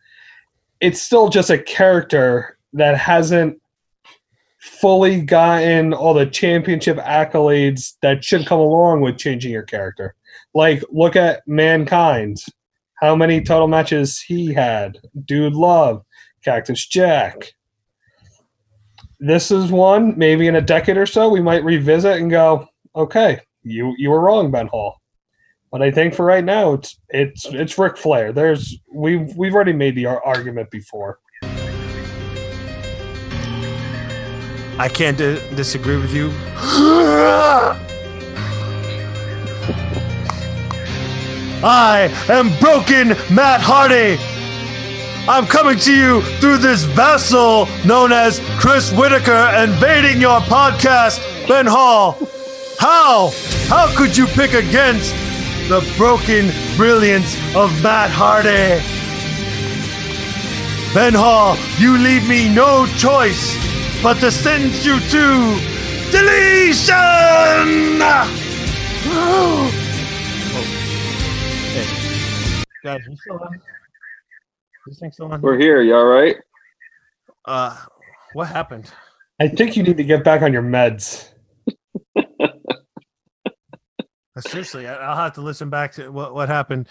it's 0.80 1.02
still 1.02 1.28
just 1.28 1.50
a 1.50 1.58
character 1.58 2.58
that 2.72 2.96
hasn't 2.96 3.60
fully 4.66 5.20
gotten 5.20 5.94
all 5.94 6.12
the 6.12 6.26
championship 6.26 6.98
accolades 6.98 7.94
that 8.02 8.24
should 8.24 8.46
come 8.46 8.60
along 8.60 9.00
with 9.00 9.16
changing 9.16 9.52
your 9.52 9.62
character. 9.62 10.14
Like, 10.54 10.82
look 10.90 11.16
at 11.16 11.46
Mankind. 11.46 12.38
How 13.00 13.14
many 13.14 13.42
total 13.42 13.68
matches 13.68 14.20
he 14.20 14.52
had? 14.52 14.98
Dude 15.24 15.54
Love, 15.54 16.02
Cactus 16.44 16.86
Jack. 16.86 17.52
This 19.20 19.50
is 19.50 19.70
one, 19.70 20.16
maybe 20.18 20.46
in 20.46 20.56
a 20.56 20.60
decade 20.60 20.96
or 20.96 21.06
so, 21.06 21.28
we 21.28 21.40
might 21.40 21.64
revisit 21.64 22.20
and 22.20 22.30
go, 22.30 22.66
okay, 22.94 23.40
you 23.62 23.94
you 23.98 24.10
were 24.10 24.20
wrong, 24.20 24.50
Ben 24.50 24.66
Hall. 24.66 25.00
But 25.70 25.82
I 25.82 25.90
think 25.90 26.14
for 26.14 26.24
right 26.24 26.44
now, 26.44 26.74
it's 26.74 26.98
it's 27.08 27.46
it's 27.46 27.78
Ric 27.78 27.96
Flair. 27.96 28.32
There's 28.32 28.78
we've 28.92 29.34
we've 29.36 29.54
already 29.54 29.72
made 29.72 29.94
the 29.94 30.06
ar- 30.06 30.24
argument 30.24 30.70
before. 30.70 31.18
I 34.78 34.88
can't 34.88 35.16
di- 35.16 35.40
disagree 35.54 35.96
with 35.96 36.12
you. 36.12 36.30
I 41.64 42.10
am 42.28 42.50
broken 42.60 43.08
Matt 43.34 43.62
Hardy. 43.62 44.18
I'm 45.28 45.46
coming 45.46 45.78
to 45.78 45.92
you 45.92 46.20
through 46.40 46.58
this 46.58 46.84
vessel 46.84 47.66
known 47.86 48.12
as 48.12 48.40
Chris 48.58 48.92
Whitaker, 48.92 49.50
invading 49.58 50.20
your 50.20 50.40
podcast, 50.40 51.20
Ben 51.48 51.64
Hall. 51.66 52.18
How? 52.78 53.32
How 53.68 53.96
could 53.96 54.14
you 54.14 54.26
pick 54.26 54.52
against 54.52 55.14
the 55.68 55.80
broken 55.96 56.52
brilliance 56.76 57.34
of 57.56 57.72
Matt 57.82 58.10
Hardy? 58.10 58.82
Ben 60.94 61.14
Hall, 61.14 61.56
you 61.78 61.96
leave 61.96 62.28
me 62.28 62.54
no 62.54 62.86
choice 62.96 63.56
but 64.03 64.14
to 64.20 64.30
send 64.30 64.72
you 64.84 64.99
to 65.01 65.61
deletion. 66.11 66.97
Oh. 69.09 69.70
Hey. 71.72 72.62
Guys, 72.82 73.01
you 73.09 73.16
still 73.16 73.38
on? 73.38 73.61
This 74.86 74.99
thing 74.99 75.12
still 75.12 75.32
on? 75.32 75.40
We're 75.40 75.57
here. 75.59 75.80
You 75.82 75.94
all 75.94 76.07
right? 76.07 76.36
Uh, 77.44 77.76
what 78.32 78.49
happened? 78.49 78.90
I 79.40 79.47
think 79.49 79.76
you 79.76 79.82
need 79.84 79.97
to 79.99 80.05
get 80.05 80.24
back 80.24 80.42
on 80.42 80.53
your 80.53 80.62
meds. 80.62 81.28
Uh, 82.16 82.49
Seriously, 84.40 84.88
I- 84.88 84.97
I'll 84.97 85.16
have 85.16 85.34
to 85.34 85.40
listen 85.40 85.70
back 85.70 85.92
to 85.92 86.11
what 86.11 86.34
what 86.34 86.49
happened. 86.49 86.88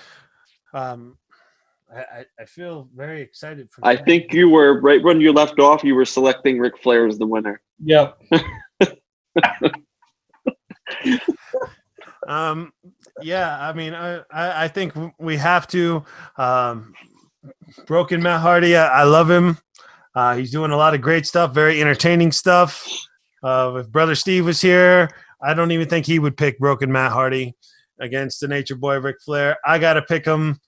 Um, 0.74 1.18
I, 1.96 2.26
I, 2.40 2.46
feel 2.46 2.90
very 2.94 3.22
excited 3.22 3.70
for. 3.72 3.86
I 3.86 3.96
that. 3.96 4.06
think 4.06 4.34
you 4.34 4.50
were 4.50 4.82
right 4.82 5.02
when 5.02 5.22
you 5.22 5.32
left 5.32 5.60
off. 5.60 5.84
You 5.84 5.96
were 5.96 6.06
selecting 6.06 6.60
Ric 6.60 6.78
Flair 6.78 7.08
as 7.08 7.18
the 7.18 7.26
winner. 7.26 7.62
Yep. 7.84 8.22
Um, 12.28 12.74
yeah, 13.22 13.58
I 13.60 13.74
mean, 13.74 13.94
I, 13.94 14.18
I, 14.32 14.66
I 14.66 14.68
think 14.68 14.94
we 15.20 15.38
have 15.38 15.68
to. 15.70 16.04
Um, 16.38 16.94
Broken 17.86 18.22
Matt 18.22 18.42
Hardy, 18.42 18.76
I, 18.76 19.02
I 19.02 19.04
love 19.04 19.30
him. 19.30 19.58
Uh, 20.16 20.36
he's 20.36 20.52
doing 20.52 20.72
a 20.72 20.78
lot 20.78 20.94
of 20.94 21.02
great 21.02 21.26
stuff, 21.26 21.54
very 21.54 21.82
entertaining 21.82 22.32
stuff. 22.32 22.88
Uh, 23.44 23.82
if 23.82 23.90
Brother 23.90 24.16
Steve 24.16 24.46
was 24.46 24.62
here, 24.62 25.10
I 25.42 25.54
don't 25.54 25.72
even 25.72 25.88
think 25.88 26.06
he 26.06 26.20
would 26.20 26.38
pick 26.38 26.58
Broken 26.58 26.92
Matt 26.92 27.12
Hardy 27.12 27.54
against 28.00 28.40
the 28.40 28.48
Nature 28.48 28.76
Boy 28.76 29.00
Ric 29.00 29.18
Flair. 29.24 29.58
I 29.66 29.78
got 29.78 29.94
to 29.94 30.02
pick 30.02 30.26
him. 30.26 30.60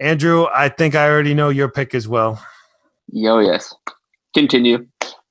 Andrew, 0.00 0.46
I 0.52 0.68
think 0.68 0.94
I 0.94 1.08
already 1.08 1.34
know 1.34 1.48
your 1.48 1.68
pick 1.68 1.94
as 1.94 2.08
well. 2.08 2.44
Yo, 3.12 3.38
yes. 3.38 3.74
Continue. 4.34 4.86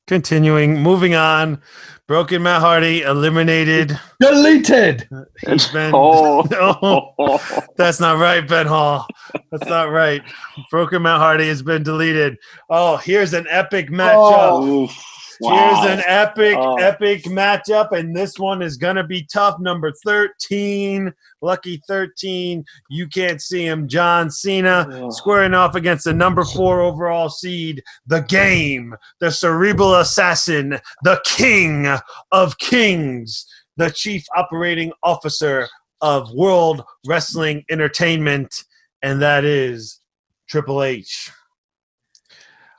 Continuing, 0.07 0.81
moving 0.81 1.15
on. 1.15 1.61
Broken 2.07 2.43
Matt 2.43 2.61
Hardy 2.61 3.01
eliminated. 3.01 3.97
Deleted. 4.19 5.07
He's 5.47 5.67
been. 5.69 5.93
Oh. 5.95 6.43
No. 7.19 7.39
That's 7.77 7.99
not 7.99 8.19
right, 8.19 8.45
Ben 8.47 8.67
Hall. 8.67 9.07
That's 9.51 9.69
not 9.69 9.89
right. 9.91 10.21
Broken 10.69 11.01
Matt 11.03 11.19
Hardy 11.19 11.47
has 11.47 11.61
been 11.61 11.83
deleted. 11.83 12.37
Oh, 12.69 12.97
here's 12.97 13.33
an 13.33 13.45
epic 13.49 13.89
matchup. 13.89 14.63
Oof. 14.67 15.12
Wow. 15.43 15.83
Here's 15.83 15.99
an 15.99 16.03
epic, 16.07 16.55
Oh. 16.57 16.75
epic 16.77 17.23
matchup, 17.23 17.91
and 17.91 18.15
this 18.15 18.39
one 18.39 18.61
is 18.61 18.77
gonna 18.77 19.03
be 19.05 19.23
tough. 19.25 19.59
Number 19.59 19.91
13, 20.05 21.13
lucky 21.41 21.81
13. 21.87 22.63
You 22.89 23.07
can't 23.07 23.41
see 23.41 23.65
him. 23.65 23.87
John 23.87 24.29
Cena 24.31 24.87
Oh. 24.89 25.09
squaring 25.09 25.53
off 25.53 25.75
against 25.75 26.05
the 26.05 26.13
number 26.13 26.43
four 26.45 26.81
overall 26.81 27.29
seed, 27.29 27.83
the 28.07 28.21
game, 28.21 28.95
the 29.19 29.31
cerebral 29.31 29.95
assassin, 29.95 30.79
the 31.03 31.21
king 31.25 31.87
of 32.31 32.57
kings, 32.57 33.45
the 33.75 33.89
chief 33.89 34.23
operating 34.35 34.93
officer 35.03 35.67
of 35.99 36.31
World 36.31 36.83
Wrestling 37.05 37.63
Entertainment, 37.69 38.63
and 39.01 39.21
that 39.21 39.43
is 39.43 39.99
Triple 40.47 40.83
H. 40.83 41.31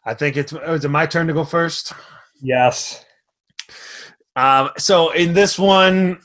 I 0.07 0.13
think 0.15 0.37
it's 0.37 0.53
is 0.53 0.85
it 0.85 0.91
my 0.91 1.07
turn 1.07 1.27
to 1.29 1.33
go 1.33 1.45
first? 1.45 1.93
Yes. 2.45 3.03
Um, 4.37 4.69
so 4.77 5.11
in 5.13 5.33
this 5.33 5.59
one, 5.59 6.19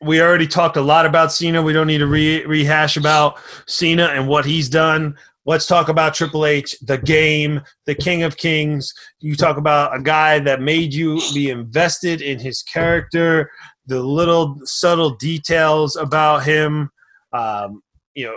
we 0.00 0.22
already 0.22 0.46
talked 0.46 0.76
a 0.76 0.80
lot 0.80 1.04
about 1.04 1.32
Cena. 1.32 1.60
We 1.60 1.72
don't 1.72 1.88
need 1.88 1.98
to 1.98 2.06
re- 2.06 2.46
rehash 2.46 2.96
about 2.96 3.38
Cena 3.66 4.06
and 4.06 4.28
what 4.28 4.46
he's 4.46 4.68
done. 4.68 5.16
Let's 5.46 5.66
talk 5.66 5.88
about 5.88 6.14
Triple 6.14 6.46
H, 6.46 6.76
the 6.82 6.96
game, 6.96 7.60
the 7.86 7.94
King 7.94 8.22
of 8.22 8.36
Kings. 8.36 8.94
You 9.18 9.34
talk 9.34 9.56
about 9.56 9.96
a 9.96 10.00
guy 10.00 10.38
that 10.38 10.62
made 10.62 10.94
you 10.94 11.20
be 11.34 11.50
invested 11.50 12.22
in 12.22 12.38
his 12.38 12.62
character, 12.62 13.50
the 13.86 14.00
little 14.00 14.60
subtle 14.64 15.16
details 15.16 15.96
about 15.96 16.44
him. 16.44 16.90
Um, 17.32 17.82
you 18.14 18.26
know, 18.26 18.36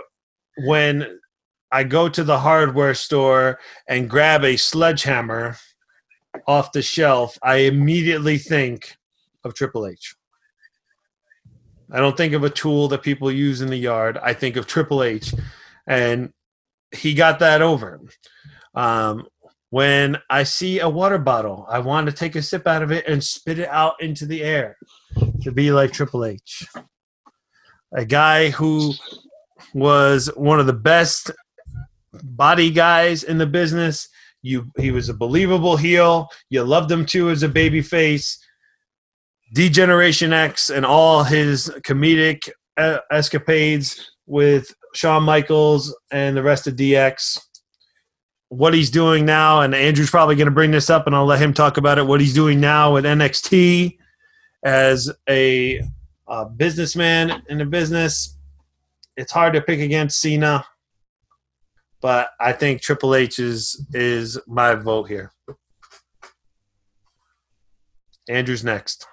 when 0.66 1.20
I 1.70 1.84
go 1.84 2.08
to 2.08 2.24
the 2.24 2.38
hardware 2.40 2.94
store 2.94 3.60
and 3.88 4.10
grab 4.10 4.44
a 4.44 4.56
sledgehammer 4.56 5.56
off 6.46 6.72
the 6.72 6.82
shelf, 6.82 7.38
I 7.42 7.56
immediately 7.56 8.38
think 8.38 8.96
of 9.44 9.54
Triple 9.54 9.86
H. 9.86 10.14
I 11.90 11.98
don't 11.98 12.16
think 12.16 12.32
of 12.32 12.44
a 12.44 12.50
tool 12.50 12.88
that 12.88 13.02
people 13.02 13.30
use 13.30 13.60
in 13.60 13.68
the 13.68 13.76
yard. 13.76 14.18
I 14.22 14.32
think 14.34 14.56
of 14.56 14.66
Triple 14.66 15.02
H, 15.02 15.34
and 15.86 16.32
he 16.92 17.14
got 17.14 17.38
that 17.40 17.62
over. 17.62 18.00
Um, 18.74 19.26
When 19.70 20.18
I 20.30 20.44
see 20.44 20.78
a 20.78 20.88
water 20.88 21.18
bottle, 21.18 21.66
I 21.68 21.80
want 21.80 22.06
to 22.06 22.12
take 22.12 22.36
a 22.36 22.42
sip 22.42 22.66
out 22.68 22.82
of 22.82 22.92
it 22.92 23.08
and 23.08 23.22
spit 23.22 23.58
it 23.58 23.68
out 23.68 24.00
into 24.00 24.24
the 24.24 24.42
air 24.42 24.76
to 25.42 25.50
be 25.50 25.72
like 25.72 25.92
Triple 25.92 26.24
H. 26.24 26.64
A 27.92 28.04
guy 28.04 28.50
who 28.50 28.94
was 29.72 30.30
one 30.36 30.60
of 30.60 30.66
the 30.66 30.72
best 30.72 31.32
body 32.12 32.70
guys 32.70 33.24
in 33.24 33.38
the 33.38 33.46
business. 33.46 34.08
You 34.44 34.70
he 34.76 34.90
was 34.90 35.08
a 35.08 35.14
believable 35.14 35.78
heel. 35.78 36.28
You 36.50 36.62
loved 36.64 36.92
him 36.92 37.06
too 37.06 37.30
as 37.30 37.42
a 37.42 37.48
baby 37.48 37.80
face. 37.80 38.38
D-Generation 39.54 40.34
X 40.34 40.68
and 40.68 40.84
all 40.84 41.24
his 41.24 41.70
comedic 41.80 42.50
escapades 43.10 44.10
with 44.26 44.74
Shawn 44.94 45.22
Michaels 45.22 45.96
and 46.10 46.36
the 46.36 46.42
rest 46.42 46.66
of 46.66 46.76
DX. 46.76 47.40
What 48.48 48.74
he's 48.74 48.90
doing 48.90 49.24
now, 49.24 49.62
and 49.62 49.74
Andrew's 49.74 50.10
probably 50.10 50.36
going 50.36 50.46
to 50.46 50.52
bring 50.52 50.72
this 50.72 50.90
up, 50.90 51.06
and 51.06 51.16
I'll 51.16 51.24
let 51.24 51.40
him 51.40 51.54
talk 51.54 51.78
about 51.78 51.98
it. 51.98 52.06
What 52.06 52.20
he's 52.20 52.34
doing 52.34 52.60
now 52.60 52.92
with 52.92 53.04
NXT 53.04 53.96
as 54.62 55.10
a, 55.28 55.80
uh 56.26 56.44
businessman 56.44 57.42
in 57.48 57.58
the 57.58 57.64
business. 57.64 58.36
It's 59.16 59.32
hard 59.32 59.54
to 59.54 59.62
pick 59.62 59.80
against 59.80 60.20
Cena, 60.20 60.66
but 62.04 62.28
I 62.38 62.52
think 62.52 62.82
Triple 62.82 63.14
H 63.14 63.38
is 63.38 63.82
is 63.94 64.38
my 64.46 64.74
vote 64.74 65.04
here. 65.04 65.32
Andrew's 68.28 68.62
next. 68.62 69.06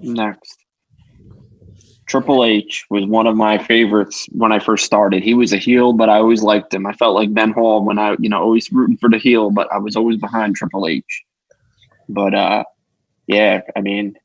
Next. 0.00 0.56
Triple 2.08 2.44
H 2.44 2.84
was 2.90 3.06
one 3.06 3.28
of 3.28 3.36
my 3.36 3.58
favorites 3.58 4.26
when 4.32 4.50
I 4.50 4.58
first 4.58 4.84
started. 4.84 5.22
He 5.22 5.34
was 5.34 5.52
a 5.52 5.56
heel, 5.56 5.92
but 5.92 6.08
I 6.08 6.16
always 6.16 6.42
liked 6.42 6.74
him. 6.74 6.84
I 6.84 6.94
felt 6.94 7.14
like 7.14 7.32
Ben 7.32 7.52
Hall 7.52 7.84
when 7.84 7.96
I, 7.96 8.16
you 8.18 8.28
know, 8.28 8.42
always 8.42 8.72
rooting 8.72 8.96
for 8.96 9.08
the 9.08 9.18
heel, 9.18 9.52
but 9.52 9.70
I 9.72 9.78
was 9.78 9.94
always 9.94 10.16
behind 10.16 10.56
Triple 10.56 10.88
H. 10.88 11.22
But 12.08 12.34
uh 12.34 12.64
yeah, 13.28 13.60
I 13.76 13.80
mean, 13.80 14.16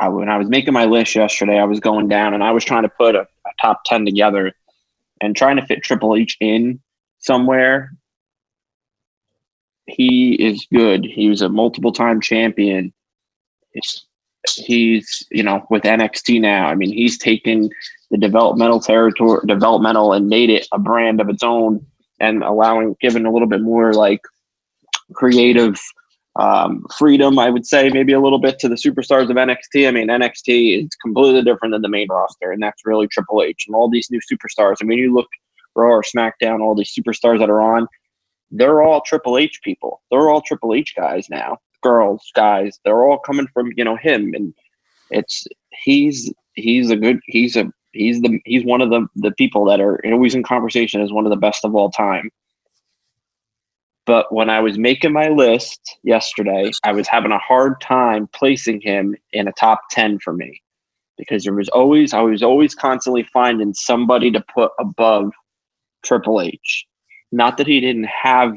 I, 0.00 0.08
when 0.08 0.28
I 0.28 0.36
was 0.36 0.48
making 0.48 0.74
my 0.74 0.86
list 0.86 1.14
yesterday, 1.14 1.60
I 1.60 1.64
was 1.64 1.78
going 1.78 2.08
down 2.08 2.34
and 2.34 2.42
I 2.42 2.50
was 2.50 2.64
trying 2.64 2.82
to 2.82 2.88
put 2.88 3.14
a, 3.14 3.20
a 3.20 3.50
top 3.62 3.82
10 3.86 4.04
together 4.04 4.50
and 5.20 5.36
trying 5.36 5.56
to 5.56 5.66
fit 5.66 5.84
Triple 5.84 6.16
H 6.16 6.36
in 6.40 6.80
somewhere. 7.24 7.92
He 9.86 10.34
is 10.34 10.66
good. 10.72 11.04
He 11.04 11.28
was 11.28 11.42
a 11.42 11.48
multiple 11.48 11.92
time 11.92 12.20
champion. 12.20 12.92
He's, 14.56 15.26
you 15.30 15.42
know, 15.42 15.66
with 15.70 15.82
NXT 15.82 16.40
now. 16.40 16.68
I 16.68 16.74
mean, 16.74 16.92
he's 16.92 17.18
taken 17.18 17.70
the 18.10 18.18
developmental 18.18 18.80
territory, 18.80 19.40
developmental, 19.46 20.12
and 20.12 20.28
made 20.28 20.50
it 20.50 20.68
a 20.72 20.78
brand 20.78 21.20
of 21.20 21.28
its 21.28 21.42
own 21.42 21.84
and 22.20 22.42
allowing, 22.42 22.96
giving 23.00 23.26
a 23.26 23.32
little 23.32 23.48
bit 23.48 23.60
more 23.60 23.92
like 23.92 24.20
creative 25.14 25.80
um, 26.36 26.84
freedom, 26.96 27.38
I 27.38 27.50
would 27.50 27.66
say, 27.66 27.88
maybe 27.90 28.12
a 28.12 28.20
little 28.20 28.38
bit 28.38 28.58
to 28.60 28.68
the 28.68 28.74
superstars 28.74 29.30
of 29.30 29.36
NXT. 29.36 29.86
I 29.86 29.90
mean, 29.90 30.08
NXT 30.08 30.84
is 30.84 30.88
completely 31.02 31.42
different 31.42 31.72
than 31.72 31.82
the 31.82 31.88
main 31.88 32.08
roster, 32.10 32.50
and 32.50 32.62
that's 32.62 32.84
really 32.84 33.06
Triple 33.06 33.42
H 33.42 33.64
and 33.66 33.74
all 33.74 33.88
these 33.88 34.10
new 34.10 34.20
superstars. 34.20 34.76
I 34.80 34.84
mean, 34.84 34.98
you 34.98 35.14
look 35.14 35.28
Raw 35.74 35.90
or 35.90 36.02
SmackDown, 36.02 36.60
all 36.60 36.74
these 36.74 36.94
superstars 36.94 37.38
that 37.38 37.50
are 37.50 37.60
on, 37.60 37.86
they're 38.50 38.82
all 38.82 39.00
Triple 39.00 39.38
H 39.38 39.60
people. 39.62 40.02
They're 40.10 40.28
all 40.30 40.40
Triple 40.40 40.74
H 40.74 40.94
guys 40.96 41.28
now, 41.30 41.58
girls, 41.82 42.22
guys. 42.34 42.78
They're 42.84 43.04
all 43.04 43.18
coming 43.18 43.48
from 43.52 43.70
you 43.76 43.84
know 43.84 43.96
him, 43.96 44.32
and 44.34 44.54
it's 45.10 45.46
he's 45.84 46.32
he's 46.54 46.90
a 46.90 46.96
good 46.96 47.20
he's 47.26 47.56
a 47.56 47.70
he's 47.92 48.20
the 48.20 48.38
he's 48.44 48.64
one 48.64 48.80
of 48.80 48.90
the 48.90 49.06
the 49.16 49.32
people 49.32 49.64
that 49.66 49.80
are 49.80 50.00
always 50.06 50.34
in 50.34 50.42
conversation 50.42 51.00
as 51.00 51.12
one 51.12 51.26
of 51.26 51.30
the 51.30 51.36
best 51.36 51.64
of 51.64 51.74
all 51.74 51.90
time. 51.90 52.30
But 54.06 54.32
when 54.32 54.50
I 54.50 54.60
was 54.60 54.78
making 54.78 55.12
my 55.12 55.28
list 55.28 55.96
yesterday, 56.02 56.70
I 56.84 56.92
was 56.92 57.08
having 57.08 57.32
a 57.32 57.38
hard 57.38 57.80
time 57.80 58.28
placing 58.34 58.82
him 58.82 59.16
in 59.32 59.48
a 59.48 59.52
top 59.52 59.80
10 59.90 60.18
for 60.18 60.34
me 60.34 60.60
because 61.16 61.44
there 61.44 61.54
was 61.54 61.68
always, 61.70 62.12
I 62.12 62.20
was 62.20 62.42
always 62.42 62.74
constantly 62.74 63.22
finding 63.32 63.72
somebody 63.72 64.30
to 64.32 64.44
put 64.54 64.72
above 64.78 65.32
Triple 66.04 66.40
H. 66.40 66.86
Not 67.32 67.56
that 67.58 67.66
he 67.66 67.80
didn't 67.80 68.06
have 68.06 68.54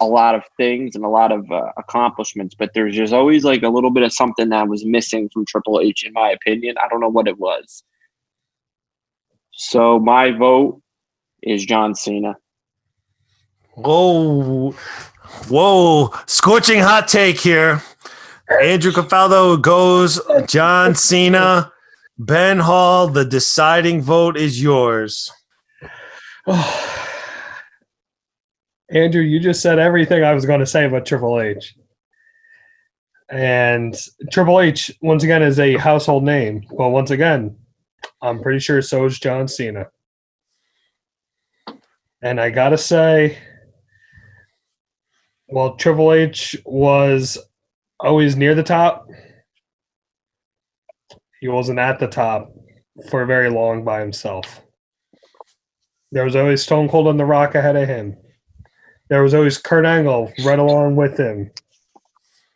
a 0.00 0.06
lot 0.06 0.34
of 0.34 0.42
things 0.56 0.94
and 0.94 1.04
a 1.04 1.08
lot 1.08 1.32
of 1.32 1.50
uh, 1.50 1.72
accomplishments, 1.76 2.54
but 2.58 2.70
there's 2.74 2.96
just 2.96 3.12
always 3.12 3.44
like 3.44 3.62
a 3.62 3.68
little 3.68 3.90
bit 3.90 4.02
of 4.02 4.12
something 4.12 4.48
that 4.48 4.68
was 4.68 4.84
missing 4.84 5.28
from 5.32 5.44
Triple 5.46 5.80
H, 5.80 6.04
in 6.04 6.12
my 6.12 6.30
opinion. 6.30 6.76
I 6.82 6.88
don't 6.88 7.00
know 7.00 7.08
what 7.08 7.28
it 7.28 7.38
was. 7.38 7.84
So 9.52 9.98
my 9.98 10.30
vote 10.30 10.80
is 11.42 11.64
John 11.64 11.94
Cena. 11.94 12.36
Whoa, 13.74 14.72
whoa! 15.48 16.10
Scorching 16.26 16.80
hot 16.80 17.08
take 17.08 17.40
here. 17.40 17.82
Andrew 18.62 18.90
Capaldo 18.90 19.60
goes 19.60 20.20
John 20.46 20.94
Cena. 20.94 21.72
Ben 22.18 22.58
Hall, 22.58 23.06
the 23.08 23.24
deciding 23.24 24.02
vote 24.02 24.36
is 24.36 24.62
yours. 24.62 25.32
Andrew, 28.90 29.22
you 29.22 29.40
just 29.40 29.62
said 29.62 29.78
everything 29.78 30.24
I 30.24 30.32
was 30.34 30.46
going 30.46 30.60
to 30.60 30.66
say 30.66 30.84
about 30.86 31.06
Triple 31.06 31.40
H. 31.40 31.74
And 33.30 33.96
Triple 34.32 34.60
H, 34.60 34.90
once 35.02 35.22
again, 35.22 35.42
is 35.42 35.60
a 35.60 35.76
household 35.76 36.24
name. 36.24 36.64
Well, 36.70 36.90
once 36.90 37.10
again, 37.10 37.56
I'm 38.22 38.42
pretty 38.42 38.58
sure 38.58 38.82
so 38.82 39.04
is 39.04 39.18
John 39.18 39.46
Cena. 39.46 39.86
And 42.22 42.40
I 42.40 42.50
got 42.50 42.70
to 42.70 42.78
say, 42.78 43.38
well, 45.48 45.76
Triple 45.76 46.12
H 46.12 46.56
was 46.64 47.38
always 48.00 48.36
near 48.36 48.54
the 48.54 48.62
top. 48.62 49.06
He 51.40 51.48
wasn't 51.48 51.78
at 51.78 51.98
the 51.98 52.08
top 52.08 52.52
for 53.10 53.24
very 53.24 53.48
long 53.48 53.84
by 53.84 54.00
himself. 54.00 54.62
There 56.12 56.24
was 56.24 56.36
always 56.36 56.62
Stone 56.62 56.88
Cold 56.88 57.08
and 57.08 57.20
The 57.20 57.24
Rock 57.24 57.54
ahead 57.54 57.76
of 57.76 57.88
him. 57.88 58.16
There 59.08 59.22
was 59.22 59.34
always 59.34 59.58
Kurt 59.58 59.84
Angle 59.84 60.32
right 60.44 60.58
along 60.58 60.96
with 60.96 61.18
him, 61.18 61.50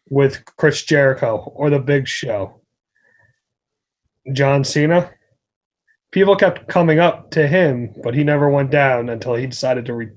with 0.09 0.45
Chris 0.57 0.83
Jericho 0.85 1.53
or 1.55 1.71
The 1.71 1.79
Big 1.79 2.07
Show. 2.09 2.61
John 4.33 4.65
Cena. 4.65 5.11
People 6.11 6.37
kept 6.37 6.69
coming 6.69 6.99
up 6.99 7.31
to 7.33 7.47
him, 7.47 7.95
but 8.03 8.15
he 8.15 8.25
never 8.25 8.49
went 8.49 8.71
down 8.71 9.09
until 9.09 9.35
he 9.35 9.47
decided 9.47 9.85
to 9.87 9.95
re- 9.95 10.11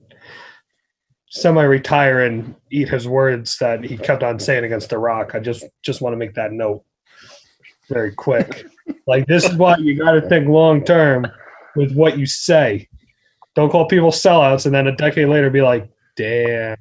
semi-retire 1.29 2.21
and 2.21 2.55
eat 2.71 2.87
his 2.87 3.07
words 3.07 3.57
that 3.57 3.83
he 3.83 3.97
kept 3.97 4.23
on 4.23 4.39
saying 4.39 4.63
against 4.63 4.89
The 4.89 4.97
Rock. 4.97 5.33
I 5.33 5.39
just 5.39 5.65
just 5.83 6.01
want 6.01 6.13
to 6.13 6.17
make 6.17 6.35
that 6.35 6.51
note 6.51 6.83
very 7.89 8.13
quick. 8.13 8.67
like 9.07 9.25
this 9.27 9.43
is 9.43 9.55
why 9.55 9.75
you 9.77 9.97
got 9.97 10.11
to 10.11 10.21
think 10.21 10.47
long 10.47 10.83
term 10.83 11.27
with 11.75 11.93
what 11.93 12.17
you 12.17 12.25
say. 12.25 12.87
Don't 13.57 13.71
call 13.71 13.87
people 13.87 14.11
sellouts 14.11 14.67
and 14.67 14.75
then 14.75 14.85
a 14.85 14.95
decade 14.95 15.27
later 15.29 15.49
be 15.49 15.63
like, 15.63 15.89
"Damn, 16.15 16.77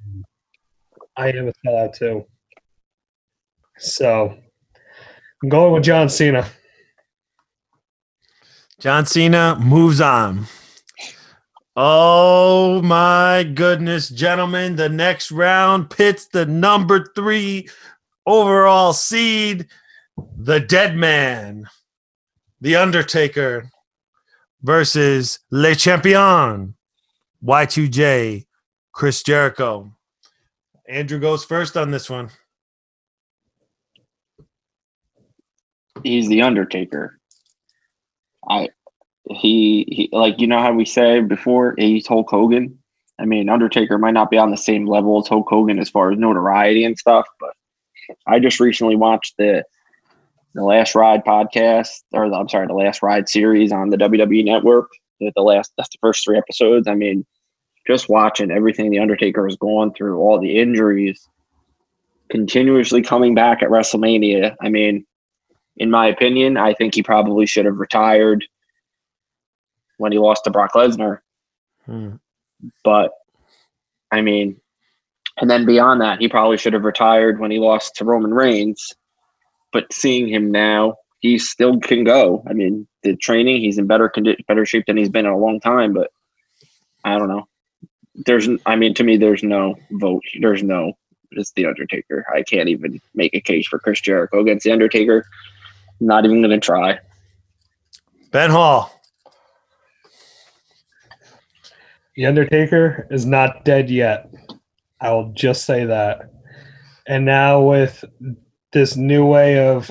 I 1.16 1.31
am 1.31 1.49
a 1.49 1.53
sellout 1.64 1.97
too." 1.97 2.27
So 3.79 4.37
I'm 5.43 5.49
going 5.49 5.72
with 5.72 5.85
John 5.85 6.11
Cena. 6.11 6.47
John 8.79 9.07
Cena 9.07 9.59
moves 9.59 10.03
on. 10.03 10.49
Oh 11.77 12.83
my 12.83 13.51
goodness, 13.55 14.11
gentlemen. 14.11 14.77
The 14.77 14.91
next 14.91 15.33
round 15.33 15.89
pits 15.89 16.27
the 16.27 16.45
number 16.45 17.11
three 17.16 17.70
overall 18.27 18.93
seed, 18.93 19.66
the 20.37 20.61
dead 20.61 20.95
man, 20.95 21.70
the 22.61 22.77
Undertaker, 22.77 23.70
versus 24.67 25.39
Le 25.51 25.75
Champion, 25.75 26.75
Y2J, 27.45 28.47
Chris 28.93 29.23
Jericho. 29.23 29.93
Andrew 30.89 31.19
goes 31.19 31.45
first 31.45 31.77
on 31.77 31.91
this 31.91 32.11
one. 32.11 32.31
he's 36.03 36.29
the 36.29 36.43
Undertaker. 36.43 37.19
I 38.49 38.69
he 39.29 39.85
he 39.89 40.09
like 40.12 40.41
you 40.41 40.47
know 40.47 40.61
how 40.61 40.73
we 40.73 40.85
said 40.85 41.29
before 41.29 41.75
he's 41.77 42.07
Hulk 42.07 42.31
Hogan. 42.31 42.79
I 43.19 43.25
mean, 43.25 43.49
Undertaker 43.49 43.99
might 43.99 44.14
not 44.14 44.31
be 44.31 44.39
on 44.39 44.51
the 44.51 44.57
same 44.57 44.87
level 44.87 45.19
as 45.19 45.29
Hulk 45.29 45.49
Hogan 45.49 45.79
as 45.79 45.89
far 45.89 46.12
as 46.12 46.19
notoriety 46.19 46.85
and 46.85 46.99
stuff, 46.99 47.27
but 47.41 47.55
I 48.27 48.39
just 48.39 48.61
recently 48.61 48.95
watched 48.95 49.35
the 49.39 49.64
the 50.57 50.65
Last 50.65 50.95
Ride 50.95 51.25
podcast, 51.25 52.03
or 52.13 52.29
the, 52.29 52.35
I'm 52.37 52.49
sorry, 52.49 52.67
the 52.67 52.73
Last 52.73 53.03
Ride 53.03 53.29
series 53.29 53.73
on 53.73 53.91
the 53.91 53.97
WWE 53.97 54.45
Network. 54.45 54.89
The 55.21 55.33
last 55.41 55.73
that's 55.77 55.89
the 55.91 55.99
first 56.01 56.25
three 56.25 56.37
episodes. 56.37 56.89
I 56.89 56.95
mean, 56.95 57.25
just 57.87 58.09
watching 58.09 58.51
everything 58.51 58.91
the 58.91 58.99
Undertaker 58.99 59.47
has 59.47 59.57
gone 59.57 59.93
through, 59.95 60.19
all 60.19 60.41
the 60.41 60.59
injuries, 60.59 61.29
continuously 62.31 63.03
coming 63.03 63.35
back 63.35 63.63
at 63.63 63.69
WrestleMania. 63.69 64.57
I 64.61 64.69
mean, 64.69 65.07
in 65.77 65.91
my 65.91 66.07
opinion, 66.07 66.57
I 66.57 66.75
think 66.75 66.95
he 66.95 67.03
probably 67.03 67.47
should 67.47 67.65
have 67.67 67.77
retired 67.77 68.45
when 69.99 70.13
he 70.13 70.19
lost 70.19 70.45
to 70.45 70.51
Brock 70.51 70.73
Lesnar. 70.75 71.21
Hmm. 71.85 72.17
But 72.83 73.13
I 74.11 74.21
mean, 74.23 74.61
And 75.39 75.51
then 75.51 75.67
beyond 75.67 76.01
that, 76.01 76.19
he 76.19 76.29
probably 76.29 76.57
should 76.57 76.73
have 76.73 76.85
retired 76.85 77.41
when 77.41 77.51
he 77.51 77.59
lost 77.59 77.97
to 77.97 78.05
Roman 78.05 78.33
Reigns. 78.33 78.95
But 79.77 79.93
seeing 79.93 80.27
him 80.27 80.51
now, 80.51 80.95
he 81.18 81.37
still 81.37 81.79
can 81.81 82.03
go. 82.03 82.43
I 82.49 82.55
mean, 82.55 82.89
the 83.03 83.14
training, 83.14 83.61
he's 83.61 83.77
in 83.77 83.87
better 83.87 84.09
condi- 84.09 84.43
better 84.47 84.64
shape 84.64 84.87
than 84.87 84.97
he's 84.97 85.11
been 85.11 85.27
in 85.27 85.33
a 85.33 85.37
long 85.37 85.61
time. 85.61 85.93
But 85.93 86.11
I 87.05 87.18
don't 87.18 87.29
know. 87.29 87.47
There's, 88.14 88.49
I 88.64 88.74
mean, 88.74 88.95
to 88.95 89.05
me, 89.05 89.18
there's 89.18 89.43
no 89.43 89.74
vote. 89.91 90.22
There's 90.41 90.62
no. 90.62 90.95
It's 91.33 91.53
the 91.53 91.66
Undertaker. 91.66 92.24
I 92.35 92.43
can't 92.43 92.70
even 92.70 93.03
make 93.14 93.35
a 93.35 93.41
case 93.43 93.66
for 93.66 93.79
Chris 93.79 94.01
Jericho 94.01 94.41
against 94.41 94.64
the 94.64 94.72
Undertaker. 94.72 95.27
Not 96.01 96.24
even 96.24 96.41
going 96.41 96.59
to 96.59 96.59
try. 96.59 96.99
Ben 98.31 98.49
Hall. 98.49 98.99
The 102.14 102.24
Undertaker 102.24 103.07
is 103.11 103.27
not 103.27 103.66
dead 103.66 103.91
yet. 103.91 104.33
I 105.03 105.12
will 105.12 105.35
just 105.35 105.66
say 105.66 105.85
that. 105.85 106.31
And 107.07 107.27
now 107.27 107.61
with 107.61 108.07
this 108.77 108.95
new 108.95 109.24
way 109.24 109.66
of 109.66 109.91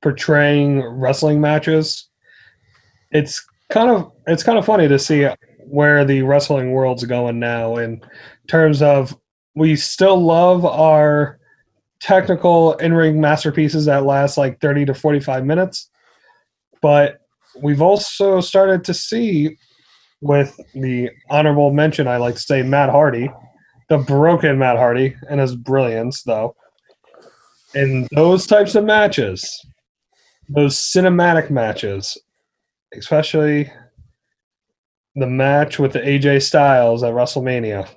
portraying 0.00 0.82
wrestling 0.82 1.40
matches, 1.40 2.08
it's 3.12 3.46
kind 3.70 3.88
of 3.88 4.10
it's 4.26 4.42
kind 4.42 4.58
of 4.58 4.66
funny 4.66 4.88
to 4.88 4.98
see 4.98 5.28
where 5.58 6.04
the 6.04 6.22
wrestling 6.22 6.72
world's 6.72 7.04
going 7.04 7.38
now 7.38 7.76
in 7.76 8.02
terms 8.48 8.82
of 8.82 9.16
we 9.54 9.76
still 9.76 10.20
love 10.20 10.64
our 10.64 11.38
technical 12.00 12.74
in-ring 12.78 13.20
masterpieces 13.20 13.84
that 13.84 14.04
last 14.04 14.36
like 14.36 14.60
30 14.60 14.86
to 14.86 14.94
45 14.94 15.44
minutes 15.44 15.88
but 16.80 17.20
we've 17.62 17.80
also 17.80 18.40
started 18.40 18.82
to 18.82 18.92
see 18.92 19.56
with 20.20 20.58
the 20.74 21.08
honorable 21.30 21.72
mention 21.72 22.08
I 22.08 22.16
like 22.16 22.34
to 22.34 22.40
say 22.40 22.62
Matt 22.62 22.90
Hardy, 22.90 23.30
the 23.88 23.98
broken 23.98 24.58
Matt 24.58 24.76
Hardy 24.76 25.14
and 25.30 25.40
his 25.40 25.54
brilliance 25.54 26.24
though. 26.24 26.56
In 27.74 28.06
those 28.12 28.46
types 28.46 28.74
of 28.74 28.84
matches, 28.84 29.64
those 30.48 30.76
cinematic 30.76 31.50
matches, 31.50 32.18
especially 32.94 33.70
the 35.14 35.26
match 35.26 35.78
with 35.78 35.92
the 35.92 36.00
AJ 36.00 36.42
Styles 36.42 37.02
at 37.02 37.12
WrestleMania. 37.12 37.88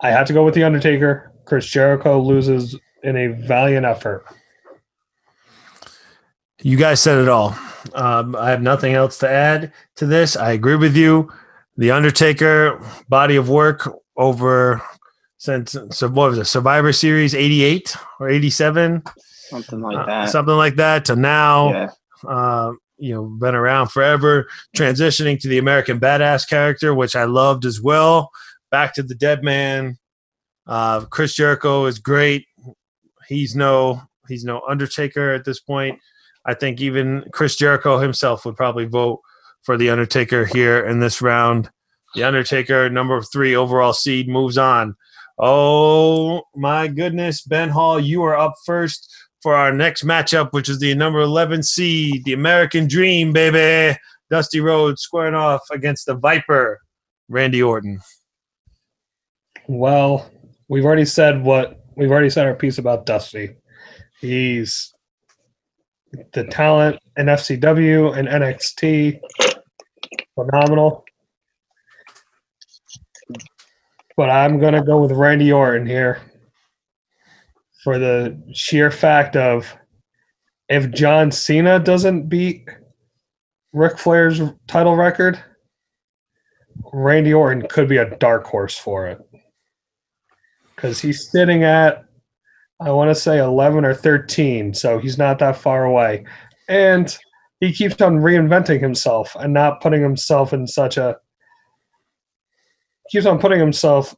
I 0.00 0.10
have 0.10 0.26
to 0.26 0.32
go 0.32 0.44
with 0.44 0.54
the 0.54 0.64
Undertaker. 0.64 1.32
Chris 1.44 1.66
Jericho 1.66 2.20
loses 2.20 2.78
in 3.02 3.16
a 3.16 3.28
valiant 3.28 3.86
effort. 3.86 4.24
You 6.62 6.76
guys 6.76 7.00
said 7.00 7.18
it 7.18 7.28
all. 7.28 7.56
Um, 7.94 8.34
I 8.36 8.50
have 8.50 8.62
nothing 8.62 8.94
else 8.94 9.18
to 9.18 9.28
add 9.28 9.72
to 9.96 10.06
this. 10.06 10.36
I 10.36 10.52
agree 10.52 10.76
with 10.76 10.96
you. 10.96 11.30
The 11.76 11.90
Undertaker 11.90 12.80
body 13.08 13.36
of 13.36 13.48
work 13.48 13.92
over 14.16 14.82
since 15.44 15.76
so 15.90 16.08
what 16.08 16.30
was 16.30 16.38
it 16.38 16.46
Survivor 16.46 16.92
Series 16.92 17.34
'88 17.34 17.96
or 18.20 18.28
'87, 18.30 19.02
Something 19.50 19.80
like 19.80 19.96
Uh, 19.98 20.06
that. 20.06 20.30
something 20.30 20.56
like 20.56 20.76
that, 20.76 21.04
to 21.06 21.16
now. 21.16 21.70
yeah. 21.70 21.90
uh, 22.26 22.72
you 22.96 23.12
know, 23.12 23.24
been 23.24 23.54
around 23.56 23.88
forever, 23.88 24.46
transitioning 24.76 25.38
to 25.40 25.48
the 25.48 25.58
American 25.58 25.98
Badass 26.00 26.48
character, 26.48 26.94
which 26.94 27.14
I 27.16 27.24
loved 27.24 27.64
as 27.66 27.80
well. 27.80 28.30
Back 28.70 28.94
to 28.94 29.02
the 29.02 29.14
Dead 29.16 29.42
Man. 29.42 29.98
Uh, 30.66 31.04
Chris 31.06 31.34
Jericho 31.34 31.84
is 31.86 31.98
great. 31.98 32.46
He's 33.28 33.54
no 33.54 34.00
he's 34.28 34.44
no 34.44 34.62
Undertaker 34.68 35.34
at 35.34 35.44
this 35.44 35.60
point. 35.60 35.98
I 36.46 36.54
think 36.54 36.80
even 36.80 37.24
Chris 37.32 37.56
Jericho 37.56 37.98
himself 37.98 38.44
would 38.46 38.56
probably 38.56 38.86
vote 38.86 39.20
for 39.62 39.76
the 39.76 39.90
Undertaker 39.90 40.44
here 40.46 40.84
in 40.86 41.00
this 41.00 41.20
round. 41.20 41.70
The 42.14 42.22
Undertaker, 42.22 42.88
number 42.88 43.20
three 43.22 43.54
overall 43.56 43.92
seed, 43.92 44.28
moves 44.28 44.56
on. 44.56 44.94
Oh 45.38 46.42
my 46.54 46.86
goodness, 46.86 47.42
Ben 47.42 47.68
Hall, 47.68 47.98
you 47.98 48.22
are 48.22 48.38
up 48.38 48.54
first 48.64 49.12
for 49.42 49.54
our 49.54 49.72
next 49.72 50.04
matchup, 50.04 50.52
which 50.52 50.68
is 50.68 50.78
the 50.78 50.94
number 50.94 51.20
11 51.20 51.62
seed, 51.62 52.24
the 52.24 52.32
American 52.32 52.86
Dream, 52.86 53.32
baby. 53.32 53.96
Dusty 54.30 54.60
Rhodes 54.60 55.02
squaring 55.02 55.34
off 55.34 55.60
against 55.70 56.06
the 56.06 56.14
Viper, 56.14 56.80
Randy 57.28 57.62
Orton. 57.62 58.00
Well, 59.66 60.30
we've 60.68 60.84
already 60.84 61.04
said 61.04 61.42
what 61.42 61.84
we've 61.96 62.10
already 62.10 62.30
said 62.30 62.46
our 62.46 62.54
piece 62.54 62.78
about 62.78 63.06
Dusty. 63.06 63.56
He's 64.20 64.92
the 66.32 66.44
talent 66.44 66.98
in 67.16 67.26
FCW 67.26 68.16
and 68.16 68.28
NXT, 68.28 69.20
phenomenal. 70.34 71.03
But 74.16 74.30
I'm 74.30 74.58
gonna 74.58 74.84
go 74.84 75.00
with 75.00 75.12
Randy 75.12 75.52
Orton 75.52 75.86
here 75.86 76.20
for 77.82 77.98
the 77.98 78.40
sheer 78.52 78.90
fact 78.90 79.36
of 79.36 79.76
if 80.68 80.90
John 80.90 81.30
Cena 81.30 81.78
doesn't 81.78 82.28
beat 82.28 82.68
Ric 83.72 83.98
Flair's 83.98 84.40
title 84.66 84.96
record, 84.96 85.42
Randy 86.92 87.34
Orton 87.34 87.66
could 87.68 87.88
be 87.88 87.96
a 87.98 88.16
dark 88.16 88.46
horse 88.46 88.76
for 88.78 89.08
it 89.08 89.18
because 90.74 91.00
he's 91.00 91.30
sitting 91.30 91.64
at 91.64 92.04
I 92.80 92.90
want 92.90 93.08
to 93.10 93.14
say 93.14 93.38
11 93.38 93.84
or 93.84 93.94
13, 93.94 94.74
so 94.74 94.98
he's 94.98 95.16
not 95.16 95.38
that 95.38 95.56
far 95.56 95.84
away. 95.84 96.24
And 96.68 97.16
he 97.60 97.72
keeps 97.72 98.00
on 98.02 98.18
reinventing 98.18 98.80
himself 98.80 99.34
and 99.38 99.52
not 99.54 99.80
putting 99.80 100.02
himself 100.02 100.52
in 100.52 100.66
such 100.66 100.96
a 100.96 101.16
keeps 103.14 103.26
on 103.26 103.38
putting 103.38 103.60
himself 103.60 104.16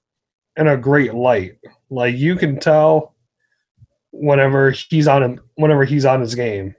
in 0.57 0.69
a 0.69 0.77
great 0.77 1.13
light. 1.13 1.59
Like 1.91 2.17
you 2.17 2.35
can 2.35 2.59
tell 2.59 3.15
whenever 4.11 4.71
he's 4.71 5.07
on 5.07 5.23
him, 5.23 5.41
whenever 5.57 5.85
he's 5.85 6.07
on 6.07 6.23
his 6.23 6.35
game. 6.35 6.75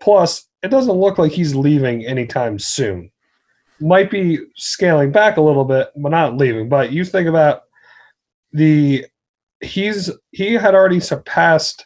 Plus, 0.00 0.48
it 0.62 0.68
doesn't 0.68 0.94
look 0.94 1.18
like 1.18 1.30
he's 1.30 1.54
leaving 1.54 2.06
anytime 2.06 2.58
soon. 2.58 3.10
Might 3.80 4.10
be 4.10 4.38
scaling 4.56 5.12
back 5.12 5.36
a 5.36 5.42
little 5.42 5.64
bit, 5.64 5.90
but 5.94 6.08
not 6.08 6.38
leaving. 6.38 6.70
But 6.70 6.90
you 6.90 7.04
think 7.04 7.28
about 7.28 7.64
the 8.52 9.04
he's 9.60 10.10
he 10.30 10.54
had 10.54 10.74
already 10.74 11.00
surpassed 11.00 11.84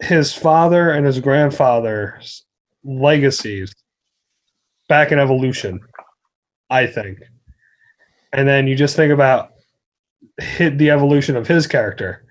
his 0.00 0.32
father 0.32 0.90
and 0.90 1.04
his 1.04 1.18
grandfather's 1.18 2.44
legacies 2.84 3.74
back 4.88 5.10
in 5.10 5.18
evolution 5.18 5.80
i 6.70 6.86
think 6.86 7.18
and 8.32 8.46
then 8.46 8.66
you 8.66 8.76
just 8.76 8.96
think 8.96 9.12
about 9.12 9.52
hit 10.38 10.78
the 10.78 10.90
evolution 10.90 11.36
of 11.36 11.46
his 11.46 11.66
character 11.66 12.24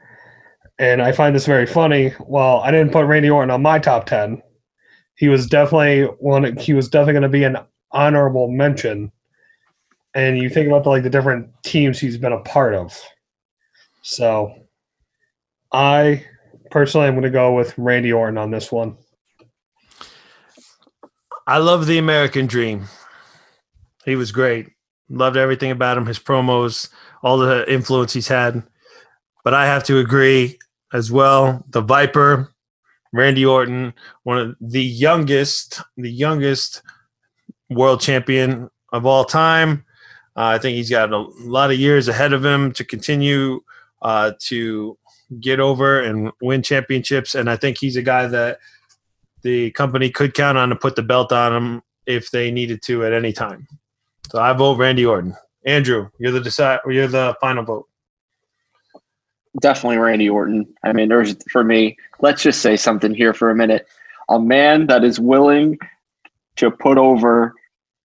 and 0.79 1.01
i 1.01 1.11
find 1.11 1.35
this 1.35 1.45
very 1.45 1.65
funny 1.65 2.13
well 2.27 2.59
i 2.61 2.71
didn't 2.71 2.91
put 2.91 3.05
randy 3.05 3.29
orton 3.29 3.51
on 3.51 3.61
my 3.61 3.79
top 3.79 4.05
10 4.05 4.41
he 5.15 5.27
was 5.27 5.47
definitely 5.47 6.03
one 6.19 6.55
he 6.57 6.73
was 6.73 6.89
definitely 6.89 7.13
going 7.13 7.23
to 7.23 7.29
be 7.29 7.43
an 7.43 7.57
honorable 7.91 8.49
mention 8.49 9.11
and 10.13 10.37
you 10.37 10.49
think 10.49 10.67
about 10.67 10.83
the, 10.83 10.89
like 10.89 11.03
the 11.03 11.09
different 11.09 11.49
teams 11.63 11.99
he's 11.99 12.17
been 12.17 12.33
a 12.33 12.39
part 12.41 12.73
of 12.73 12.99
so 14.01 14.53
I 15.71 16.23
personally 16.71 17.07
am 17.07 17.15
going 17.15 17.23
to 17.23 17.29
go 17.29 17.53
with 17.53 17.77
Randy 17.77 18.13
Orton 18.13 18.37
on 18.37 18.51
this 18.51 18.71
one. 18.71 18.97
I 21.47 21.57
love 21.57 21.85
the 21.85 21.97
American 21.97 22.45
Dream. 22.45 22.85
He 24.05 24.15
was 24.15 24.31
great. 24.31 24.69
Loved 25.09 25.37
everything 25.37 25.71
about 25.71 25.97
him, 25.97 26.05
his 26.05 26.19
promos, 26.19 26.89
all 27.21 27.37
the 27.37 27.71
influence 27.71 28.13
he's 28.13 28.27
had. 28.27 28.63
But 29.43 29.53
I 29.53 29.65
have 29.67 29.83
to 29.85 29.99
agree 29.99 30.57
as 30.93 31.11
well. 31.11 31.63
The 31.69 31.81
Viper, 31.81 32.53
Randy 33.13 33.45
Orton, 33.45 33.93
one 34.23 34.37
of 34.37 34.55
the 34.59 34.83
youngest, 34.83 35.81
the 35.97 36.11
youngest 36.11 36.81
world 37.69 38.01
champion 38.01 38.69
of 38.91 39.05
all 39.05 39.25
time. 39.25 39.85
Uh, 40.35 40.55
I 40.55 40.57
think 40.57 40.75
he's 40.75 40.89
got 40.89 41.11
a 41.11 41.17
lot 41.39 41.71
of 41.71 41.79
years 41.79 42.07
ahead 42.07 42.33
of 42.33 42.43
him 42.43 42.73
to 42.73 42.83
continue 42.83 43.61
uh, 44.01 44.33
to 44.47 44.97
get 45.39 45.59
over 45.59 46.01
and 46.01 46.31
win 46.41 46.61
championships. 46.61 47.35
And 47.35 47.49
I 47.49 47.55
think 47.55 47.77
he's 47.77 47.95
a 47.95 48.01
guy 48.01 48.27
that 48.27 48.59
the 49.43 49.71
company 49.71 50.09
could 50.09 50.33
count 50.33 50.57
on 50.57 50.69
to 50.69 50.75
put 50.75 50.95
the 50.95 51.03
belt 51.03 51.31
on 51.31 51.53
him 51.53 51.81
if 52.05 52.31
they 52.31 52.51
needed 52.51 52.81
to 52.83 53.05
at 53.05 53.13
any 53.13 53.31
time. 53.31 53.67
So 54.31 54.39
I 54.39 54.53
vote 54.53 54.77
Randy 54.77 55.05
Orton. 55.05 55.35
Andrew, 55.65 56.09
you're 56.19 56.31
the 56.31 56.39
decide. 56.41 56.79
You're 56.87 57.07
the 57.07 57.35
final 57.41 57.63
vote. 57.63 57.87
definitely 59.61 59.97
Randy 59.97 60.29
Orton. 60.29 60.67
I 60.83 60.93
mean, 60.93 61.09
there's 61.09 61.35
for 61.49 61.63
me. 61.63 61.97
Let's 62.21 62.43
just 62.43 62.61
say 62.61 62.75
something 62.75 63.13
here 63.13 63.33
for 63.33 63.49
a 63.49 63.55
minute. 63.55 63.87
A 64.29 64.39
man 64.39 64.87
that 64.87 65.03
is 65.03 65.19
willing 65.19 65.77
to 66.57 66.71
put 66.71 66.97
over 66.97 67.53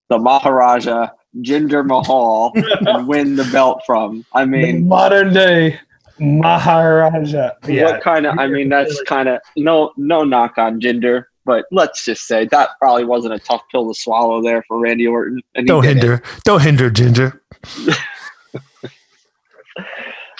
the 0.08 0.18
Maharaja 0.18 1.08
Jinder 1.38 1.86
Mahal 1.86 2.52
and 2.54 3.06
win 3.08 3.36
the 3.36 3.44
belt 3.52 3.82
from. 3.86 4.24
I 4.32 4.42
The 4.42 4.50
mean, 4.50 4.88
modern 4.88 5.32
day 5.32 5.78
Maharaja. 6.18 7.52
Yeah, 7.66 7.84
what 7.84 8.02
kind 8.02 8.26
of? 8.26 8.38
I 8.38 8.46
mean, 8.46 8.68
that's 8.68 9.00
kind 9.02 9.28
of 9.28 9.40
no 9.56 9.92
no 9.96 10.24
knock 10.24 10.58
on 10.58 10.80
Jinder, 10.80 11.24
but 11.50 11.64
let's 11.72 12.04
just 12.04 12.28
say 12.28 12.44
that 12.44 12.78
probably 12.78 13.04
wasn't 13.04 13.34
a 13.34 13.38
tough 13.40 13.62
pill 13.72 13.92
to 13.92 14.00
swallow 14.00 14.40
there 14.40 14.62
for 14.68 14.78
Randy 14.78 15.08
Orton. 15.08 15.42
Don't 15.64 15.82
did 15.82 15.96
it. 15.96 16.00
hinder. 16.00 16.22
Don't 16.44 16.62
hinder 16.62 16.90
Ginger. 16.90 17.42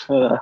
Uh, 0.08 0.36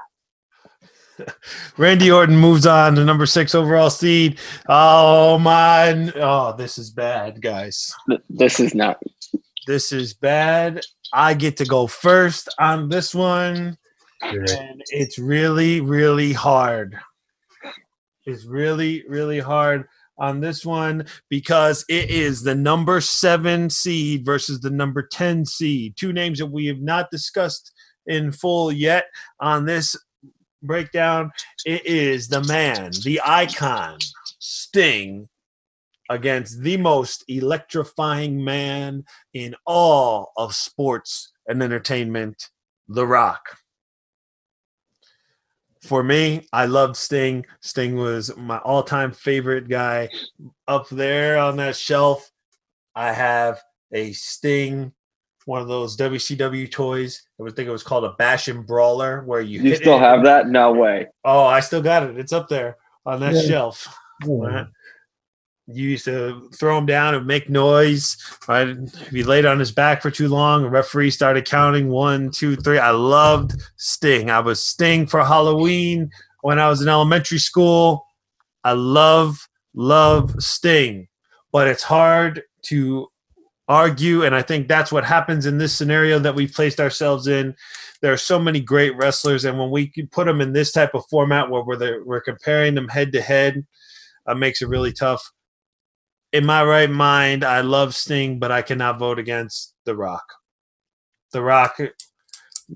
Randy 1.76 2.10
Orton 2.10 2.36
moves 2.36 2.64
on 2.64 2.94
to 2.94 3.04
number 3.04 3.26
six 3.26 3.54
overall 3.54 3.90
seed. 3.90 4.38
Oh 4.66 5.38
my! 5.38 6.10
Oh, 6.16 6.54
this 6.56 6.78
is 6.78 6.90
bad, 6.90 7.42
guys. 7.42 7.94
this 8.30 8.60
is 8.60 8.74
not. 8.74 9.02
This 9.66 9.92
is 9.92 10.14
bad. 10.14 10.80
I 11.12 11.34
get 11.34 11.58
to 11.58 11.66
go 11.66 11.86
first 11.86 12.48
on 12.58 12.88
this 12.88 13.14
one, 13.14 13.76
and 14.22 14.82
it's 14.86 15.18
really, 15.18 15.82
really 15.82 16.32
hard. 16.32 16.98
It's 18.24 18.46
really, 18.46 19.04
really 19.06 19.40
hard 19.40 19.86
on 20.18 20.40
this 20.40 20.64
one 20.64 21.06
because 21.28 21.84
it 21.88 22.10
is 22.10 22.42
the 22.42 22.54
number 22.54 23.00
seven 23.00 23.70
seed 23.70 24.24
versus 24.24 24.60
the 24.60 24.70
number 24.70 25.02
10 25.02 25.46
seed. 25.46 25.96
Two 25.96 26.12
names 26.12 26.38
that 26.38 26.46
we 26.46 26.66
have 26.66 26.80
not 26.80 27.10
discussed 27.10 27.72
in 28.06 28.32
full 28.32 28.72
yet 28.72 29.06
on 29.40 29.64
this 29.64 29.96
breakdown. 30.62 31.30
It 31.64 31.86
is 31.86 32.28
the 32.28 32.42
man, 32.44 32.90
the 33.04 33.20
icon, 33.24 33.98
Sting, 34.38 35.28
against 36.10 36.62
the 36.62 36.76
most 36.76 37.24
electrifying 37.28 38.42
man 38.42 39.04
in 39.34 39.54
all 39.66 40.32
of 40.36 40.54
sports 40.54 41.32
and 41.46 41.62
entertainment, 41.62 42.48
The 42.88 43.06
Rock. 43.06 43.57
For 45.88 46.02
me, 46.02 46.46
I 46.52 46.66
loved 46.66 46.96
Sting. 46.96 47.46
Sting 47.60 47.96
was 47.96 48.36
my 48.36 48.58
all 48.58 48.82
time 48.82 49.10
favorite 49.10 49.68
guy. 49.68 50.10
Up 50.66 50.86
there 50.90 51.38
on 51.38 51.56
that 51.56 51.76
shelf, 51.76 52.30
I 52.94 53.10
have 53.10 53.58
a 53.94 54.12
Sting, 54.12 54.92
one 55.46 55.62
of 55.62 55.68
those 55.68 55.96
WCW 55.96 56.70
toys. 56.70 57.22
I 57.40 57.42
would 57.42 57.56
think 57.56 57.68
it 57.70 57.72
was 57.72 57.82
called 57.82 58.04
a 58.04 58.12
Bash 58.18 58.48
and 58.48 58.66
Brawler, 58.66 59.22
where 59.24 59.40
you, 59.40 59.62
You 59.62 59.70
hit 59.70 59.78
still 59.80 59.96
it- 59.96 60.00
have 60.00 60.24
that? 60.24 60.48
No 60.48 60.72
way. 60.72 61.06
Oh, 61.24 61.46
I 61.46 61.60
still 61.60 61.80
got 61.80 62.02
it. 62.02 62.18
It's 62.18 62.34
up 62.34 62.48
there 62.50 62.76
on 63.06 63.20
that 63.20 63.32
Yeah. 63.32 63.42
shelf. 63.48 63.88
Right? 64.26 64.66
You 65.70 65.90
used 65.90 66.06
to 66.06 66.48
throw 66.54 66.78
him 66.78 66.86
down 66.86 67.14
and 67.14 67.26
make 67.26 67.50
noise. 67.50 68.16
Right? 68.48 68.68
If 68.68 69.12
you 69.12 69.24
laid 69.24 69.44
on 69.44 69.58
his 69.58 69.70
back 69.70 70.00
for 70.00 70.10
too 70.10 70.28
long, 70.28 70.62
the 70.62 70.70
referee 70.70 71.10
started 71.10 71.44
counting 71.44 71.88
one, 71.88 72.30
two, 72.30 72.56
three. 72.56 72.78
I 72.78 72.90
loved 72.90 73.52
Sting. 73.76 74.30
I 74.30 74.40
was 74.40 74.64
Sting 74.64 75.06
for 75.06 75.22
Halloween 75.22 76.10
when 76.40 76.58
I 76.58 76.68
was 76.68 76.80
in 76.80 76.88
elementary 76.88 77.38
school. 77.38 78.06
I 78.64 78.72
love, 78.72 79.46
love 79.74 80.34
Sting, 80.42 81.08
but 81.52 81.68
it's 81.68 81.82
hard 81.82 82.42
to 82.62 83.08
argue. 83.68 84.24
And 84.24 84.34
I 84.34 84.42
think 84.42 84.68
that's 84.68 84.90
what 84.90 85.04
happens 85.04 85.44
in 85.44 85.58
this 85.58 85.74
scenario 85.74 86.18
that 86.18 86.34
we've 86.34 86.52
placed 86.52 86.80
ourselves 86.80 87.26
in. 87.26 87.54
There 88.00 88.12
are 88.12 88.16
so 88.18 88.38
many 88.38 88.60
great 88.60 88.96
wrestlers, 88.96 89.44
and 89.44 89.58
when 89.58 89.70
we 89.70 89.92
put 90.12 90.26
them 90.26 90.40
in 90.40 90.52
this 90.52 90.72
type 90.72 90.94
of 90.94 91.04
format 91.10 91.50
where 91.50 91.62
we're, 91.62 92.04
we're 92.04 92.20
comparing 92.20 92.74
them 92.74 92.88
head 92.88 93.12
to 93.12 93.20
head, 93.20 93.66
uh, 94.26 94.34
makes 94.34 94.62
it 94.62 94.68
really 94.68 94.92
tough. 94.92 95.30
In 96.32 96.44
my 96.44 96.62
right 96.64 96.90
mind, 96.90 97.44
I 97.44 97.62
love 97.62 97.94
Sting, 97.94 98.38
but 98.38 98.52
I 98.52 98.62
cannot 98.62 98.98
vote 98.98 99.18
against 99.18 99.74
The 99.84 99.96
Rock. 99.96 100.24
The 101.32 101.42
Rock, 101.42 101.78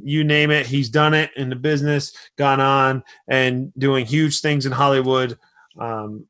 you 0.02 0.24
name 0.24 0.50
it, 0.50 0.66
he's 0.66 0.88
done 0.88 1.12
it 1.12 1.30
in 1.36 1.50
the 1.50 1.56
business, 1.56 2.12
gone 2.38 2.60
on 2.60 3.02
and 3.28 3.72
doing 3.76 4.06
huge 4.06 4.40
things 4.40 4.64
in 4.64 4.72
Hollywood. 4.72 5.38
Um, 5.78 6.26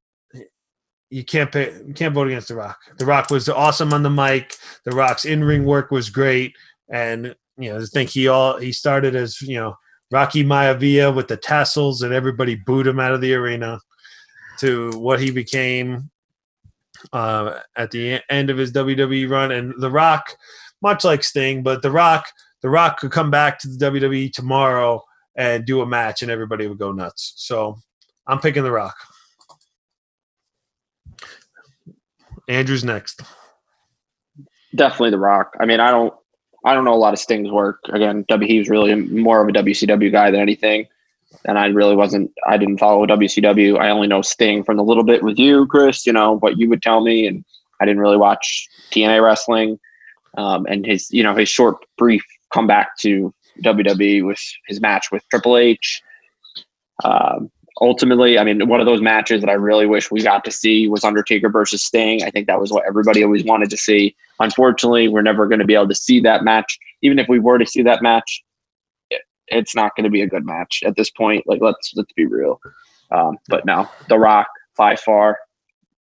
you 1.10 1.24
can't 1.24 1.52
pay, 1.52 1.72
you 1.86 1.94
can't 1.94 2.14
vote 2.14 2.28
against 2.28 2.48
The 2.48 2.56
Rock. 2.56 2.78
The 2.98 3.06
Rock 3.06 3.30
was 3.30 3.48
awesome 3.48 3.92
on 3.92 4.02
the 4.02 4.10
mic. 4.10 4.56
The 4.84 4.92
Rock's 4.92 5.24
in 5.24 5.44
ring 5.44 5.64
work 5.64 5.90
was 5.90 6.10
great, 6.10 6.56
and 6.88 7.36
you 7.58 7.70
know 7.70 7.80
I 7.80 7.84
think 7.84 8.10
he 8.10 8.28
all 8.28 8.58
he 8.58 8.72
started 8.72 9.14
as 9.14 9.40
you 9.42 9.56
know 9.58 9.76
Rocky 10.10 10.42
Maivia 10.42 11.14
with 11.14 11.28
the 11.28 11.36
tassels, 11.36 12.02
and 12.02 12.14
everybody 12.14 12.54
booed 12.54 12.86
him 12.86 12.98
out 12.98 13.12
of 13.12 13.20
the 13.20 13.34
arena. 13.34 13.78
To 14.60 14.92
what 14.92 15.20
he 15.20 15.30
became 15.30 16.10
uh, 17.12 17.58
at 17.76 17.90
the 17.90 18.20
end 18.30 18.50
of 18.50 18.58
his 18.58 18.72
WWE 18.72 19.28
run, 19.28 19.52
and 19.52 19.74
The 19.78 19.90
Rock, 19.90 20.36
much 20.82 21.04
like 21.04 21.24
Sting, 21.24 21.62
but 21.62 21.82
The 21.82 21.90
Rock, 21.90 22.26
The 22.62 22.70
Rock 22.70 22.98
could 22.98 23.12
come 23.12 23.30
back 23.30 23.58
to 23.60 23.68
the 23.68 23.90
WWE 23.90 24.32
tomorrow 24.32 25.02
and 25.36 25.64
do 25.64 25.80
a 25.80 25.86
match, 25.86 26.22
and 26.22 26.30
everybody 26.30 26.66
would 26.66 26.78
go 26.78 26.92
nuts. 26.92 27.34
So 27.36 27.78
I'm 28.26 28.40
picking 28.40 28.62
The 28.62 28.72
Rock. 28.72 28.96
Andrew's 32.48 32.84
next. 32.84 33.22
Definitely 34.74 35.10
The 35.10 35.18
Rock. 35.18 35.54
I 35.60 35.66
mean, 35.66 35.80
I 35.80 35.90
don't, 35.90 36.14
I 36.64 36.74
don't 36.74 36.84
know 36.84 36.94
a 36.94 36.96
lot 36.96 37.12
of 37.12 37.18
Sting's 37.18 37.50
work. 37.50 37.80
Again, 37.90 38.24
W. 38.28 38.48
He 38.48 38.58
was 38.58 38.68
really 38.68 38.94
more 38.94 39.42
of 39.42 39.48
a 39.48 39.52
WCW 39.52 40.12
guy 40.12 40.30
than 40.30 40.40
anything, 40.40 40.86
and 41.44 41.58
I 41.58 41.66
really 41.66 41.96
wasn't. 41.96 42.30
I 42.46 42.56
didn't 42.56 42.78
follow 42.78 43.06
WCW. 43.06 43.78
I 43.78 43.90
only 43.90 44.06
know 44.06 44.22
Sting 44.22 44.64
from 44.64 44.76
the 44.76 44.84
little 44.84 45.04
bit 45.04 45.22
with 45.22 45.38
you, 45.38 45.66
Chris. 45.66 46.06
You 46.06 46.12
know 46.12 46.38
what 46.38 46.58
you 46.58 46.68
would 46.68 46.82
tell 46.82 47.00
me, 47.00 47.26
and 47.26 47.44
I 47.80 47.84
didn't 47.84 48.00
really 48.00 48.16
watch 48.16 48.68
TNA 48.90 49.22
wrestling. 49.22 49.78
Um, 50.38 50.66
and 50.66 50.86
his, 50.86 51.10
you 51.10 51.22
know, 51.22 51.34
his 51.34 51.48
short, 51.48 51.76
brief 51.98 52.24
comeback 52.52 52.96
to 52.98 53.34
WWE 53.62 54.26
with 54.26 54.40
his 54.66 54.80
match 54.80 55.10
with 55.10 55.22
Triple 55.28 55.58
H. 55.58 56.00
Um, 57.04 57.50
ultimately, 57.80 58.38
I 58.38 58.44
mean, 58.44 58.68
one 58.68 58.80
of 58.80 58.86
those 58.86 59.02
matches 59.02 59.40
that 59.42 59.50
I 59.50 59.54
really 59.54 59.86
wish 59.86 60.10
we 60.10 60.22
got 60.22 60.44
to 60.44 60.50
see 60.50 60.88
was 60.88 61.04
Undertaker 61.04 61.50
versus 61.50 61.82
Sting. 61.82 62.22
I 62.22 62.30
think 62.30 62.46
that 62.46 62.60
was 62.60 62.72
what 62.72 62.84
everybody 62.86 63.22
always 63.22 63.44
wanted 63.44 63.68
to 63.70 63.76
see. 63.76 64.14
Unfortunately, 64.40 65.08
we're 65.08 65.22
never 65.22 65.46
going 65.46 65.58
to 65.58 65.66
be 65.66 65.74
able 65.74 65.88
to 65.88 65.94
see 65.94 66.20
that 66.20 66.44
match. 66.44 66.78
Even 67.02 67.18
if 67.18 67.28
we 67.28 67.38
were 67.38 67.58
to 67.58 67.66
see 67.66 67.82
that 67.82 68.02
match, 68.02 68.42
it's 69.52 69.74
not 69.74 69.94
going 69.96 70.04
to 70.04 70.10
be 70.10 70.22
a 70.22 70.26
good 70.26 70.44
match 70.44 70.82
at 70.84 70.96
this 70.96 71.10
point. 71.10 71.44
Like, 71.46 71.60
let's 71.60 71.92
let's 71.94 72.12
be 72.12 72.26
real. 72.26 72.60
Um, 73.10 73.38
but 73.48 73.64
no, 73.66 73.88
The 74.08 74.18
Rock 74.18 74.48
by 74.76 74.96
far, 74.96 75.38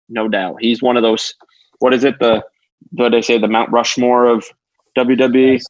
no 0.09 0.27
doubt, 0.27 0.57
he's 0.59 0.81
one 0.81 0.97
of 0.97 1.03
those. 1.03 1.33
What 1.79 1.93
is 1.93 2.03
it? 2.03 2.19
The 2.19 2.43
what 2.91 3.11
they 3.11 3.21
say 3.21 3.37
the 3.37 3.47
Mount 3.47 3.71
Rushmore 3.71 4.25
of 4.25 4.45
WWE. 4.97 5.61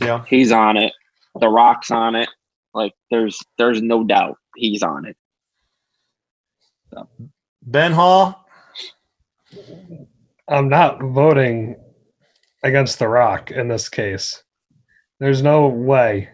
Yeah. 0.00 0.24
He's 0.26 0.52
on 0.52 0.76
it. 0.76 0.92
The 1.38 1.48
Rock's 1.48 1.90
on 1.90 2.14
it. 2.14 2.28
Like, 2.74 2.92
there's 3.10 3.38
there's 3.58 3.82
no 3.82 4.04
doubt 4.04 4.36
he's 4.56 4.82
on 4.82 5.06
it. 5.06 5.16
Ben 7.62 7.92
Hall. 7.92 8.46
I'm 10.48 10.68
not 10.68 11.00
voting 11.00 11.76
against 12.62 12.98
The 12.98 13.08
Rock 13.08 13.50
in 13.50 13.68
this 13.68 13.88
case. 13.88 14.42
There's 15.18 15.42
no 15.42 15.68
way. 15.68 16.28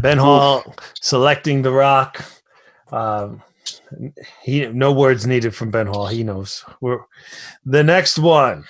Ben 0.00 0.18
Hall 0.18 0.74
selecting 1.00 1.62
The 1.62 1.72
Rock. 1.72 2.24
Um, 2.92 3.42
he 4.42 4.66
no 4.66 4.92
words 4.92 5.26
needed 5.26 5.54
from 5.54 5.70
Ben 5.70 5.86
Hall. 5.86 6.06
He 6.06 6.22
knows. 6.22 6.64
We're, 6.80 7.00
the 7.64 7.82
next 7.82 8.18
one, 8.18 8.64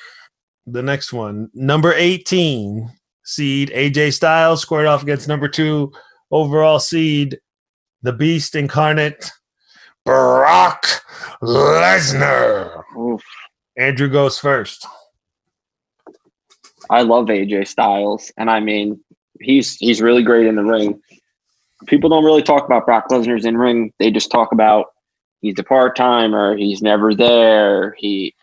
the 0.67 0.83
next 0.83 1.13
one, 1.13 1.51
number 1.55 1.93
eighteen 1.95 2.91
seed 3.25 3.71
AJ 3.71 4.13
Styles 4.13 4.61
squared 4.61 4.87
off 4.87 5.03
against 5.03 5.29
number 5.29 5.49
two 5.49 5.93
overall 6.31 6.79
seed, 6.79 7.39
the 8.03 8.13
Beast 8.13 8.55
incarnate, 8.55 9.31
Brock 10.05 10.87
Lesnar. 11.43 12.83
Oof. 12.97 13.23
Andrew 13.77 14.09
goes 14.09 14.39
first. 14.39 14.87
I 16.91 17.03
love 17.03 17.27
AJ 17.27 17.67
Styles, 17.67 18.31
and 18.37 18.51
I 18.51 18.61
mean, 18.61 19.03
he's 19.41 19.77
he's 19.77 20.03
really 20.03 20.23
great 20.23 20.47
in 20.47 20.57
the 20.57 20.63
ring. 20.63 21.01
People 21.87 22.11
don't 22.11 22.25
really 22.25 22.43
talk 22.43 22.65
about 22.65 22.87
Brock 22.87 23.09
Lesnar's 23.11 23.45
in 23.45 23.57
ring. 23.57 23.93
They 23.99 24.11
just 24.11 24.31
talk 24.31 24.53
about 24.53 24.87
he's 25.41 25.59
a 25.59 25.65
part 25.65 25.97
timer, 25.97 26.57
he's 26.57 26.83
never 26.83 27.15
there. 27.15 27.95
He, 27.99 28.35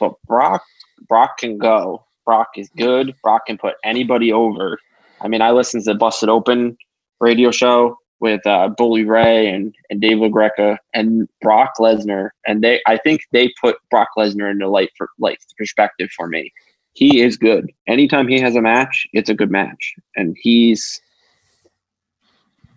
but 0.00 0.14
Brock 0.26 0.62
Brock 1.08 1.38
can 1.38 1.58
go. 1.58 2.04
Brock 2.24 2.48
is 2.56 2.70
good. 2.76 3.14
Brock 3.22 3.46
can 3.46 3.58
put 3.58 3.74
anybody 3.84 4.32
over. 4.32 4.78
I 5.20 5.28
mean, 5.28 5.42
I 5.42 5.50
listened 5.50 5.84
to 5.84 5.92
the 5.92 5.98
Busted 5.98 6.28
Open 6.28 6.76
radio 7.20 7.50
show 7.50 7.98
with 8.20 8.46
uh, 8.46 8.68
Bully 8.68 9.04
Ray 9.04 9.48
and 9.48 9.74
and 9.90 10.00
Dave 10.00 10.18
LaGreca 10.18 10.78
and 10.94 11.28
Brock 11.42 11.74
Lesnar, 11.78 12.30
and 12.46 12.62
they 12.62 12.80
I 12.86 12.96
think 12.98 13.22
they 13.32 13.52
put 13.60 13.76
Brock 13.90 14.08
Lesnar 14.16 14.50
into 14.50 14.68
light 14.68 14.90
for 14.96 15.08
light 15.18 15.38
perspective 15.58 16.10
for 16.16 16.26
me 16.28 16.52
he 16.94 17.20
is 17.20 17.36
good. 17.36 17.70
Anytime 17.86 18.28
he 18.28 18.40
has 18.40 18.56
a 18.56 18.62
match, 18.62 19.06
it's 19.12 19.28
a 19.28 19.34
good 19.34 19.50
match. 19.50 19.94
And 20.16 20.36
he's 20.40 21.00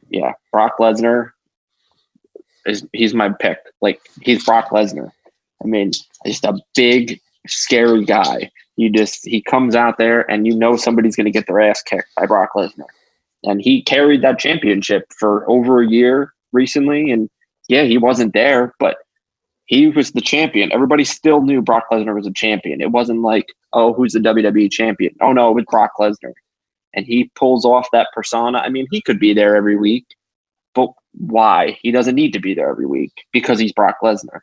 yeah, 0.09 0.33
Brock 0.51 0.77
Lesnar 0.79 1.31
is 2.65 2.85
he's 2.93 3.13
my 3.13 3.29
pick. 3.29 3.59
Like 3.81 4.01
he's 4.21 4.43
Brock 4.45 4.69
Lesnar. 4.69 5.11
I 5.63 5.67
mean, 5.67 5.91
just 6.25 6.45
a 6.45 6.59
big, 6.75 7.19
scary 7.47 8.05
guy. 8.05 8.51
You 8.75 8.91
just 8.91 9.25
he 9.25 9.41
comes 9.41 9.75
out 9.75 9.97
there 9.97 10.29
and 10.29 10.45
you 10.45 10.55
know 10.55 10.75
somebody's 10.77 11.15
gonna 11.15 11.31
get 11.31 11.47
their 11.47 11.61
ass 11.61 11.81
kicked 11.81 12.09
by 12.15 12.25
Brock 12.25 12.51
Lesnar. 12.55 12.85
And 13.43 13.61
he 13.61 13.81
carried 13.81 14.21
that 14.23 14.39
championship 14.39 15.05
for 15.17 15.49
over 15.49 15.81
a 15.81 15.87
year 15.87 16.33
recently. 16.51 17.11
And 17.11 17.29
yeah, 17.69 17.83
he 17.83 17.97
wasn't 17.97 18.33
there, 18.33 18.73
but 18.79 18.97
he 19.65 19.87
was 19.87 20.11
the 20.11 20.21
champion. 20.21 20.71
Everybody 20.71 21.03
still 21.03 21.41
knew 21.41 21.61
Brock 21.61 21.85
Lesnar 21.91 22.15
was 22.15 22.27
a 22.27 22.31
champion. 22.31 22.81
It 22.81 22.91
wasn't 22.91 23.21
like, 23.21 23.47
oh, 23.73 23.93
who's 23.93 24.13
the 24.13 24.19
WWE 24.19 24.71
champion? 24.71 25.15
Oh 25.21 25.33
no, 25.33 25.51
it 25.51 25.55
was 25.55 25.65
Brock 25.69 25.91
Lesnar. 25.99 26.33
And 26.97 27.05
he 27.05 27.31
pulls 27.35 27.63
off 27.63 27.87
that 27.93 28.07
persona. 28.11 28.57
I 28.57 28.69
mean, 28.69 28.87
he 28.89 29.01
could 29.01 29.19
be 29.19 29.31
there 29.31 29.55
every 29.55 29.77
week, 29.77 30.07
but 30.73 30.89
why? 31.13 31.77
He 31.83 31.91
doesn't 31.91 32.15
need 32.15 32.33
to 32.33 32.39
be 32.39 32.55
there 32.55 32.71
every 32.71 32.87
week 32.87 33.13
because 33.31 33.59
he's 33.59 33.71
Brock 33.71 33.97
Lesnar. 34.03 34.39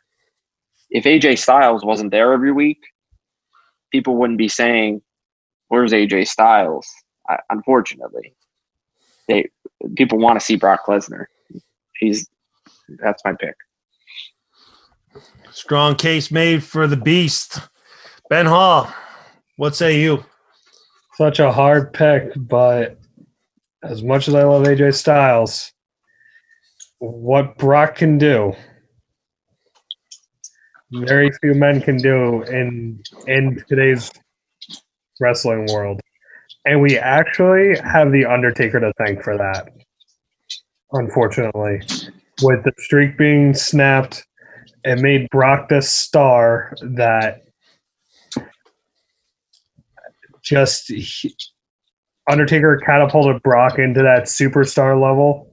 If 0.89 1.03
AJ 1.03 1.37
Styles 1.39 1.83
wasn't 1.83 2.11
there 2.11 2.31
every 2.31 2.53
week, 2.53 2.79
people 3.91 4.15
wouldn't 4.15 4.39
be 4.39 4.47
saying, 4.47 5.01
"Where's 5.67 5.91
AJ 5.91 6.29
Styles?" 6.29 6.87
I, 7.27 7.39
unfortunately, 7.49 8.33
they 9.27 9.49
people 9.97 10.17
want 10.17 10.39
to 10.39 10.45
see 10.45 10.55
Brock 10.55 10.85
Lesnar. 10.85 11.25
He's 11.99 12.29
that's 12.99 13.21
my 13.25 13.33
pick. 13.33 13.55
Strong 15.51 15.95
case 15.95 16.31
made 16.31 16.63
for 16.63 16.87
the 16.87 16.97
beast. 16.97 17.59
Ben 18.29 18.45
Hall, 18.45 18.93
what 19.57 19.75
say 19.75 19.99
you? 19.99 20.23
Such 21.17 21.39
a 21.39 21.51
hard 21.51 21.93
pick, 21.93 22.31
but 22.35 22.97
as 23.83 24.03
much 24.03 24.27
as 24.27 24.35
I 24.35 24.43
love 24.43 24.63
AJ 24.63 24.95
Styles, 24.95 25.71
what 26.99 27.57
Brock 27.57 27.95
can 27.95 28.17
do, 28.17 28.53
very 30.91 31.31
few 31.41 31.53
men 31.53 31.81
can 31.81 31.97
do 31.97 32.43
in 32.43 33.01
in 33.27 33.63
today's 33.69 34.11
wrestling 35.19 35.67
world. 35.71 36.01
And 36.65 36.81
we 36.81 36.97
actually 36.97 37.79
have 37.79 38.11
the 38.11 38.25
Undertaker 38.25 38.79
to 38.79 38.91
thank 38.97 39.23
for 39.23 39.37
that. 39.37 39.69
Unfortunately, 40.91 41.81
with 42.41 42.63
the 42.63 42.73
streak 42.77 43.17
being 43.17 43.53
snapped, 43.53 44.25
it 44.83 44.99
made 44.99 45.29
Brock 45.29 45.69
the 45.69 45.81
star 45.81 46.75
that 46.81 47.44
just 50.45 50.91
Undertaker 52.29 52.77
catapulted 52.77 53.41
Brock 53.43 53.77
into 53.79 54.01
that 54.01 54.23
superstar 54.23 54.99
level. 54.99 55.51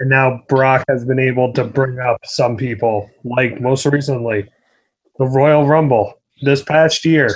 And 0.00 0.10
now 0.10 0.42
Brock 0.48 0.84
has 0.88 1.04
been 1.04 1.18
able 1.18 1.52
to 1.54 1.64
bring 1.64 1.98
up 1.98 2.20
some 2.24 2.56
people, 2.56 3.08
like 3.24 3.60
most 3.60 3.86
recently, 3.86 4.48
the 5.18 5.26
Royal 5.26 5.66
Rumble 5.66 6.14
this 6.42 6.62
past 6.62 7.04
year. 7.04 7.30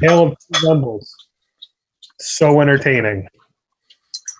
Two 0.00 0.34
Rumbles. 0.64 1.14
So 2.18 2.60
entertaining. 2.60 3.28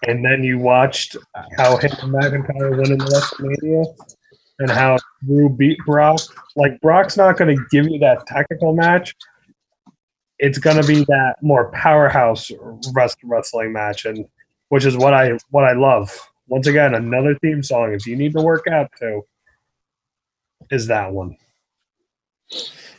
And 0.09 0.24
then 0.24 0.43
you 0.43 0.59
watched 0.59 1.16
how 1.59 1.77
him 1.77 1.93
and 2.03 2.12
McIntyre 2.12 2.77
went 2.77 2.89
in 2.89 2.99
the 2.99 3.05
WrestleMania 3.05 3.85
and 4.59 4.70
how 4.70 4.97
Drew 5.24 5.49
beat 5.49 5.79
Brock. 5.85 6.20
Like 6.57 6.81
Brock's 6.81 7.16
not 7.16 7.37
going 7.37 7.55
to 7.55 7.62
give 7.70 7.87
you 7.89 7.99
that 8.01 8.27
technical 8.27 8.74
match. 8.74 9.15
It's 10.43 10.59
going 10.59 10.77
to 10.77 10.86
be 10.86 11.05
that 11.05 11.36
more 11.40 11.70
powerhouse 11.70 12.51
rest 12.93 13.19
wrestling 13.23 13.73
match, 13.73 14.05
and 14.06 14.27
which 14.70 14.85
is 14.85 14.97
what 14.97 15.14
I 15.14 15.39
what 15.51 15.62
I 15.62 15.73
love. 15.73 16.10
Once 16.48 16.66
again, 16.66 16.97
another 16.97 17.39
theme 17.39 17.62
song. 17.62 17.94
If 17.94 18.09
you 18.09 18.16
need 18.16 18.32
to 18.32 18.43
work 18.43 18.66
out 18.66 18.90
to, 18.98 19.23
is 20.73 20.89
that 20.89 21.12
one. 21.12 21.36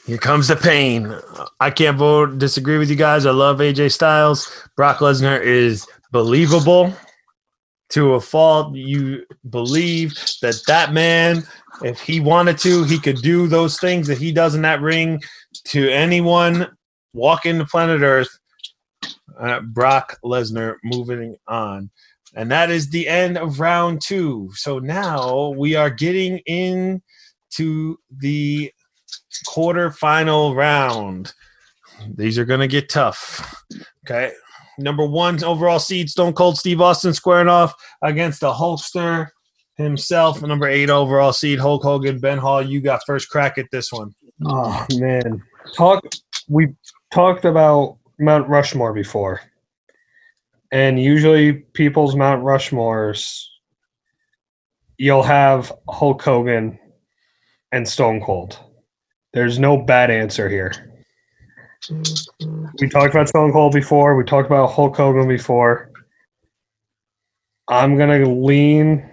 Here 0.07 0.17
comes 0.17 0.47
the 0.47 0.55
pain. 0.55 1.13
I 1.59 1.69
can't 1.69 1.97
vote 1.97 2.37
disagree 2.37 2.77
with 2.77 2.89
you 2.89 2.95
guys. 2.95 3.25
I 3.25 3.31
love 3.31 3.57
AJ 3.57 3.91
Styles. 3.91 4.49
Brock 4.77 4.99
Lesnar 4.99 5.41
is 5.43 5.85
believable 6.11 6.93
to 7.89 8.13
a 8.13 8.21
fault. 8.21 8.73
You 8.73 9.25
believe 9.49 10.13
that 10.41 10.61
that 10.67 10.93
man, 10.93 11.43
if 11.83 11.99
he 11.99 12.21
wanted 12.21 12.57
to, 12.59 12.85
he 12.85 12.99
could 12.99 13.21
do 13.21 13.47
those 13.47 13.79
things 13.79 14.07
that 14.07 14.17
he 14.17 14.31
does 14.31 14.55
in 14.55 14.61
that 14.61 14.81
ring 14.81 15.21
to 15.65 15.89
anyone 15.89 16.69
walking 17.13 17.57
the 17.57 17.65
planet 17.65 18.01
Earth. 18.01 18.39
Uh, 19.39 19.61
Brock 19.61 20.17
Lesnar 20.23 20.75
moving 20.83 21.35
on. 21.47 21.89
And 22.35 22.51
that 22.51 22.69
is 22.69 22.89
the 22.89 23.07
end 23.07 23.37
of 23.37 23.59
round 23.59 24.01
two. 24.01 24.51
So 24.53 24.79
now 24.79 25.49
we 25.49 25.75
are 25.75 25.89
getting 25.89 26.39
in 26.45 27.01
to 27.51 27.97
the 28.15 28.71
quarterfinal 29.47 30.55
round. 30.55 31.33
These 32.15 32.37
are 32.37 32.45
going 32.45 32.59
to 32.59 32.67
get 32.67 32.89
tough. 32.89 33.63
Okay. 34.05 34.31
Number 34.79 35.05
one 35.05 35.43
overall 35.43 35.79
seed, 35.79 36.09
Stone 36.09 36.33
Cold 36.33 36.57
Steve 36.57 36.81
Austin 36.81 37.13
squaring 37.13 37.47
off 37.47 37.73
against 38.01 38.41
the 38.41 38.51
Hulkster 38.51 39.27
himself. 39.75 40.41
Number 40.41 40.67
eight 40.67 40.89
overall 40.89 41.33
seed, 41.33 41.59
Hulk 41.59 41.83
Hogan. 41.83 42.19
Ben 42.19 42.39
Hall, 42.39 42.61
you 42.61 42.81
got 42.81 43.01
first 43.05 43.29
crack 43.29 43.57
at 43.57 43.67
this 43.71 43.91
one. 43.91 44.13
Oh 44.45 44.85
man, 44.93 45.43
talk. 45.75 46.03
We 46.49 46.73
talked 47.13 47.45
about 47.45 47.99
Mount 48.17 48.49
Rushmore 48.49 48.91
before, 48.91 49.39
and 50.71 50.99
usually 50.99 51.53
people's 51.53 52.15
Mount 52.15 52.43
Rushmores, 52.43 53.45
you'll 54.97 55.21
have 55.21 55.71
Hulk 55.87 56.23
Hogan 56.23 56.79
and 57.71 57.87
Stone 57.87 58.19
Cold. 58.21 58.57
There's 59.31 59.59
no 59.59 59.77
bad 59.77 60.09
answer 60.09 60.49
here. 60.49 61.03
We 62.79 62.89
talked 62.89 63.13
about 63.13 63.29
Stone 63.29 63.51
Cold 63.51 63.73
before. 63.73 64.15
We 64.15 64.23
talked 64.23 64.47
about 64.47 64.71
Hulk 64.71 64.97
Hogan 64.97 65.27
before. 65.27 65.91
I'm 67.67 67.95
gonna 67.95 68.27
lean 68.27 69.07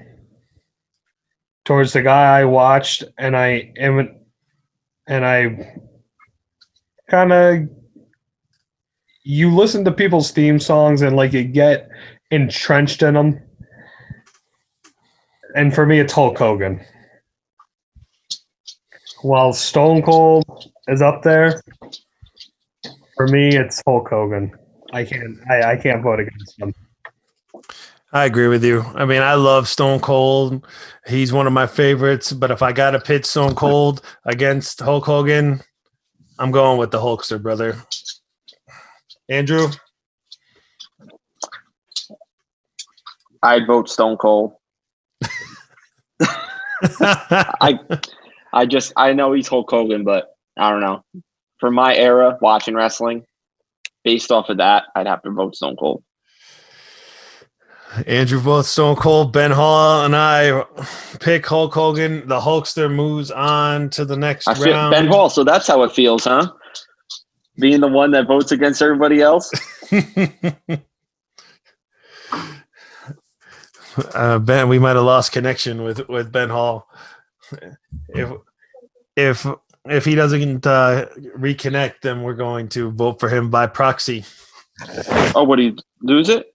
towards 1.67 1.93
the 1.93 2.01
guy 2.01 2.41
I 2.41 2.45
watched, 2.47 3.05
and 3.19 3.37
I 3.37 3.75
am, 3.77 4.17
and 5.07 5.27
I 5.27 5.75
kind 7.11 7.33
of 7.33 7.69
you 9.23 9.55
listen 9.55 9.85
to 9.85 9.93
people's 9.93 10.31
theme 10.31 10.59
songs 10.59 11.03
and 11.03 11.17
like 11.17 11.33
you 11.33 11.45
get 11.45 11.89
entrenched 12.31 13.03
in 13.03 13.15
them. 13.15 13.41
And 15.55 15.75
for 15.75 15.85
me, 15.85 15.99
it's 15.99 16.13
Hulk 16.13 16.39
Hogan. 16.39 16.81
While 19.23 19.53
Stone 19.53 20.03
Cold 20.03 20.45
is 20.89 21.03
up 21.03 21.23
there, 21.23 21.61
for 23.17 23.27
me, 23.27 23.55
it's 23.55 23.83
Hulk 23.87 24.09
Hogan. 24.09 24.53
I 24.93 25.05
can't. 25.05 25.39
I, 25.51 25.73
I 25.73 25.77
can't 25.77 26.03
vote 26.03 26.21
against 26.21 26.59
him. 26.59 26.75
I 28.13 28.25
agree 28.25 28.49
with 28.49 28.65
you. 28.65 28.83
I 28.95 29.05
mean, 29.05 29.23
I 29.23 29.35
love 29.35 29.69
Stone 29.69 30.01
Cold. 30.01 30.67
He's 31.07 31.33
one 31.33 31.47
of 31.47 31.53
my 31.53 31.67
favorites. 31.67 32.33
But 32.33 32.51
if 32.51 32.63
I 32.63 32.73
got 32.73 32.93
to 32.93 33.01
pit 33.01 33.27
Stone 33.27 33.55
Cold 33.55 34.03
against 34.25 34.81
Hulk 34.81 35.05
Hogan, 35.05 35.61
I'm 36.39 36.51
going 36.51 36.79
with 36.79 36.91
the 36.91 36.99
Hulkster, 36.99 37.41
brother. 37.41 37.77
Andrew, 39.31 39.69
I'd 43.43 43.66
vote 43.66 43.89
Stone 43.89 44.16
Cold. 44.16 44.52
I 46.82 47.78
I 48.52 48.66
just 48.66 48.93
I 48.97 49.12
know 49.12 49.32
he's 49.32 49.47
Hulk 49.47 49.70
Hogan, 49.70 50.02
but 50.02 50.35
I 50.59 50.70
don't 50.70 50.81
know. 50.81 51.05
For 51.59 51.70
my 51.70 51.94
era 51.94 52.39
watching 52.40 52.74
wrestling, 52.74 53.24
based 54.02 54.32
off 54.32 54.48
of 54.48 54.57
that, 54.59 54.85
I'd 54.97 55.07
have 55.07 55.23
to 55.23 55.31
vote 55.31 55.55
Stone 55.55 55.77
Cold. 55.77 56.02
Andrew, 58.07 58.40
both 58.40 58.66
Stone 58.66 58.97
Cold, 58.97 59.32
Ben 59.32 59.51
Hall, 59.51 60.05
and 60.05 60.15
I 60.16 60.65
pick 61.20 61.47
Hulk 61.47 61.74
Hogan. 61.74 62.27
The 62.27 62.40
Hulkster 62.40 62.93
moves 62.93 63.31
on 63.31 63.90
to 63.90 64.05
the 64.05 64.16
next 64.16 64.48
I 64.48 64.55
feel 64.55 64.73
round. 64.73 64.93
Ben 64.93 65.07
Hall, 65.07 65.31
so 65.31 65.44
that's 65.44 65.66
how 65.66 65.82
it 65.82 65.93
feels, 65.93 66.24
huh? 66.24 66.51
Being 67.59 67.81
the 67.81 67.89
one 67.89 68.13
that 68.13 68.27
votes 68.27 68.53
against 68.53 68.81
everybody 68.81 69.21
else. 69.21 69.51
uh, 74.15 74.39
Ben, 74.39 74.69
we 74.69 74.79
might 74.79 74.97
have 74.97 75.05
lost 75.05 75.33
connection 75.33 75.83
with 75.83 76.09
with 76.09 76.33
Ben 76.33 76.49
Hall. 76.49 76.89
If 78.09 78.31
if 79.17 79.47
if 79.87 80.05
he 80.05 80.15
doesn't 80.15 80.67
uh, 80.67 81.07
reconnect, 81.37 82.03
then 82.03 82.23
we're 82.23 82.35
going 82.35 82.69
to 82.71 82.91
vote 82.91 83.19
for 83.19 83.29
him 83.29 83.51
by 83.51 83.67
proxy. 83.67 84.25
Oh, 85.35 85.45
what 85.45 85.57
do 85.57 85.63
you 85.63 85.77
lose 86.03 86.29
it? 86.29 86.55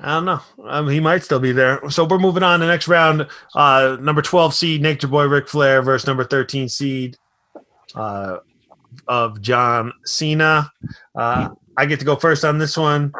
I 0.00 0.14
don't 0.14 0.24
know. 0.24 0.40
Um, 0.64 0.88
he 0.88 1.00
might 1.00 1.22
still 1.22 1.38
be 1.38 1.52
there. 1.52 1.90
So 1.90 2.04
we're 2.04 2.18
moving 2.18 2.42
on. 2.42 2.60
The 2.60 2.66
next 2.66 2.88
round, 2.88 3.26
uh, 3.54 3.98
number 4.00 4.22
twelve 4.22 4.54
seed 4.54 4.80
Nature 4.80 5.08
Boy 5.08 5.26
Ric 5.26 5.48
Flair 5.48 5.82
versus 5.82 6.06
number 6.06 6.24
thirteen 6.24 6.68
seed 6.68 7.16
uh, 7.94 8.38
of 9.08 9.40
John 9.40 9.92
Cena. 10.04 10.70
Uh, 11.14 11.50
I 11.76 11.86
get 11.86 11.98
to 12.00 12.04
go 12.06 12.16
first 12.16 12.44
on 12.44 12.58
this 12.58 12.76
one. 12.76 13.12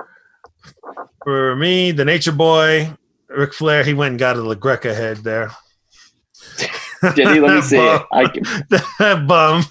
For 1.24 1.56
me, 1.56 1.90
the 1.92 2.04
Nature 2.04 2.32
Boy 2.32 2.90
Ric 3.28 3.52
Flair, 3.52 3.82
he 3.84 3.94
went 3.94 4.12
and 4.12 4.18
got 4.18 4.36
a 4.36 4.40
LaGreca 4.40 4.94
head 4.94 5.18
there. 5.18 5.50
Did 7.14 7.28
he? 7.28 7.40
Let 7.40 7.56
me 7.56 7.60
see 7.62 7.78
it. 7.78 8.02
I, 8.12 8.24
That 8.98 9.24
bum. 9.28 9.64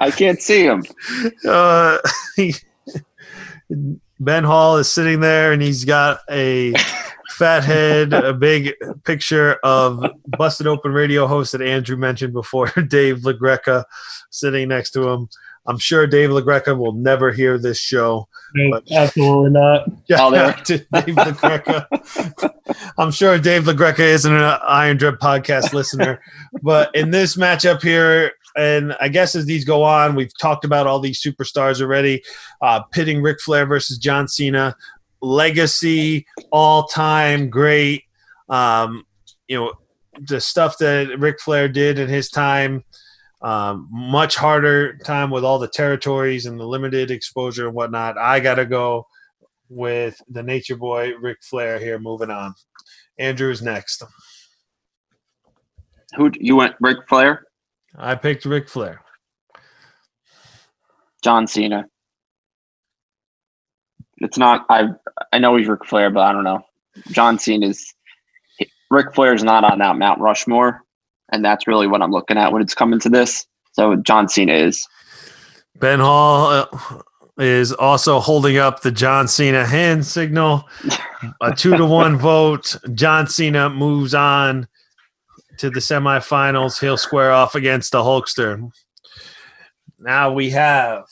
I 0.00 0.10
can't 0.10 0.40
see 0.40 0.64
him. 0.64 0.84
uh, 1.46 1.98
he- 2.36 2.54
ben 4.20 4.44
Hall 4.44 4.76
is 4.78 4.90
sitting 4.90 5.20
there 5.20 5.52
and 5.52 5.60
he's 5.62 5.84
got 5.84 6.20
a 6.30 6.72
fat 7.32 7.64
head, 7.64 8.12
a 8.12 8.32
big 8.32 8.74
picture 9.04 9.54
of 9.62 10.04
busted 10.38 10.66
open 10.66 10.92
radio 10.92 11.26
host 11.26 11.52
that 11.52 11.62
Andrew 11.62 11.96
mentioned 11.96 12.32
before, 12.32 12.66
Dave 12.88 13.18
LaGreca, 13.18 13.84
sitting 14.30 14.68
next 14.68 14.90
to 14.92 15.08
him. 15.08 15.28
I'm 15.66 15.78
sure 15.78 16.06
Dave 16.06 16.30
LaGreca 16.30 16.76
will 16.76 16.92
never 16.92 17.30
hear 17.30 17.56
this 17.56 17.78
show. 17.78 18.28
Nope, 18.54 18.84
absolutely 18.90 19.50
not. 19.50 19.88
Shout 20.10 20.34
out 20.34 20.64
to 20.66 20.78
Dave 20.78 21.14
LaGreca. 21.14 22.50
I'm 22.98 23.12
sure 23.12 23.38
Dave 23.38 23.64
LaGreca 23.64 24.00
isn't 24.00 24.32
an 24.32 24.58
Iron 24.66 24.96
Drip 24.96 25.20
podcast 25.20 25.72
listener, 25.72 26.20
but 26.62 26.94
in 26.94 27.10
this 27.10 27.36
matchup 27.36 27.80
here, 27.80 28.32
and 28.56 28.94
I 29.00 29.08
guess 29.08 29.34
as 29.34 29.46
these 29.46 29.64
go 29.64 29.82
on, 29.82 30.14
we've 30.14 30.36
talked 30.38 30.64
about 30.64 30.86
all 30.86 30.98
these 30.98 31.22
superstars 31.22 31.80
already. 31.80 32.22
Uh, 32.60 32.82
pitting 32.82 33.22
Ric 33.22 33.40
Flair 33.40 33.64
versus 33.64 33.98
John 33.98 34.28
Cena, 34.28 34.76
legacy, 35.22 36.26
all 36.50 36.86
time 36.88 37.48
great. 37.48 38.04
Um, 38.48 39.04
you 39.48 39.56
know, 39.58 39.72
the 40.20 40.40
stuff 40.40 40.76
that 40.78 41.18
Ric 41.18 41.40
Flair 41.40 41.68
did 41.68 41.98
in 41.98 42.08
his 42.08 42.28
time. 42.28 42.84
Um, 43.40 43.88
much 43.90 44.36
harder 44.36 44.98
time 44.98 45.30
with 45.30 45.44
all 45.44 45.58
the 45.58 45.66
territories 45.66 46.46
and 46.46 46.60
the 46.60 46.64
limited 46.64 47.10
exposure 47.10 47.66
and 47.66 47.74
whatnot. 47.74 48.16
I 48.16 48.38
got 48.38 48.54
to 48.54 48.64
go 48.64 49.08
with 49.68 50.20
the 50.28 50.44
Nature 50.44 50.76
Boy 50.76 51.12
Ric 51.20 51.38
Flair 51.42 51.80
here. 51.80 51.98
Moving 51.98 52.30
on. 52.30 52.54
Andrew's 53.18 53.60
next. 53.60 54.04
Who 56.16 56.30
you 56.38 56.56
went? 56.56 56.76
Ric 56.80 56.98
Flair, 57.08 57.44
I 57.96 58.14
picked 58.14 58.44
Ric 58.44 58.68
Flair. 58.68 59.00
John 61.22 61.46
Cena. 61.46 61.86
It's 64.22 64.38
not. 64.38 64.64
I 64.68 64.88
I 65.32 65.38
know 65.38 65.56
he's 65.56 65.68
Ric 65.68 65.84
Flair, 65.84 66.10
but 66.10 66.20
I 66.20 66.32
don't 66.32 66.44
know. 66.44 66.62
John 67.10 67.38
Cena's 67.38 67.94
Ric 68.90 69.06
is 69.16 69.42
not 69.42 69.64
on 69.64 69.78
that 69.78 69.96
Mount 69.96 70.20
Rushmore, 70.20 70.82
and 71.32 71.44
that's 71.44 71.66
really 71.66 71.86
what 71.86 72.02
I'm 72.02 72.12
looking 72.12 72.36
at 72.36 72.52
when 72.52 72.60
it's 72.60 72.74
coming 72.74 73.00
to 73.00 73.08
this. 73.08 73.46
So 73.72 73.96
John 73.96 74.28
Cena 74.28 74.52
is. 74.52 74.86
Ben 75.80 75.98
Hall 75.98 76.50
uh, 76.50 77.02
is 77.38 77.72
also 77.72 78.20
holding 78.20 78.58
up 78.58 78.82
the 78.82 78.92
John 78.92 79.26
Cena 79.26 79.66
hand 79.66 80.04
signal. 80.04 80.68
A 81.40 81.52
two 81.56 81.76
to 81.76 81.86
one 81.86 82.18
vote. 82.18 82.76
John 82.92 83.26
Cena 83.26 83.70
moves 83.70 84.14
on 84.14 84.68
to 85.56 85.70
the 85.70 85.80
semifinals. 85.80 86.78
He'll 86.78 86.98
square 86.98 87.32
off 87.32 87.54
against 87.54 87.92
the 87.92 88.02
Hulkster. 88.02 88.70
Now 89.98 90.32
we 90.32 90.50
have 90.50 91.04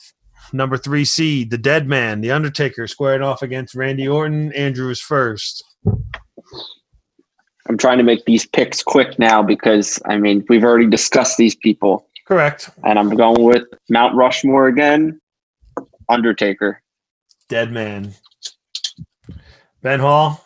number 0.53 0.77
three 0.77 1.05
seed, 1.05 1.49
the 1.49 1.57
Dead 1.57 1.87
Man, 1.87 2.21
the 2.21 2.31
Undertaker, 2.31 2.87
squaring 2.87 3.21
off 3.21 3.41
against 3.41 3.75
Randy 3.75 4.07
Orton. 4.07 4.53
Andrew 4.53 4.89
is 4.89 5.01
first. 5.01 5.63
I'm 7.67 7.77
trying 7.77 7.97
to 7.99 8.03
make 8.03 8.25
these 8.25 8.45
picks 8.45 8.83
quick 8.83 9.17
now 9.19 9.41
because 9.41 9.99
I 10.05 10.17
mean 10.17 10.45
we've 10.49 10.63
already 10.63 10.87
discussed 10.87 11.37
these 11.37 11.55
people, 11.55 12.07
Correct. 12.27 12.69
and 12.83 12.99
I'm 12.99 13.15
going 13.15 13.43
with 13.43 13.63
Mount 13.89 14.15
Rushmore 14.15 14.67
again. 14.67 15.19
Undertaker. 16.09 16.81
Dead 17.47 17.71
Man. 17.71 18.13
Ben 19.81 19.99
Hall. 19.99 20.43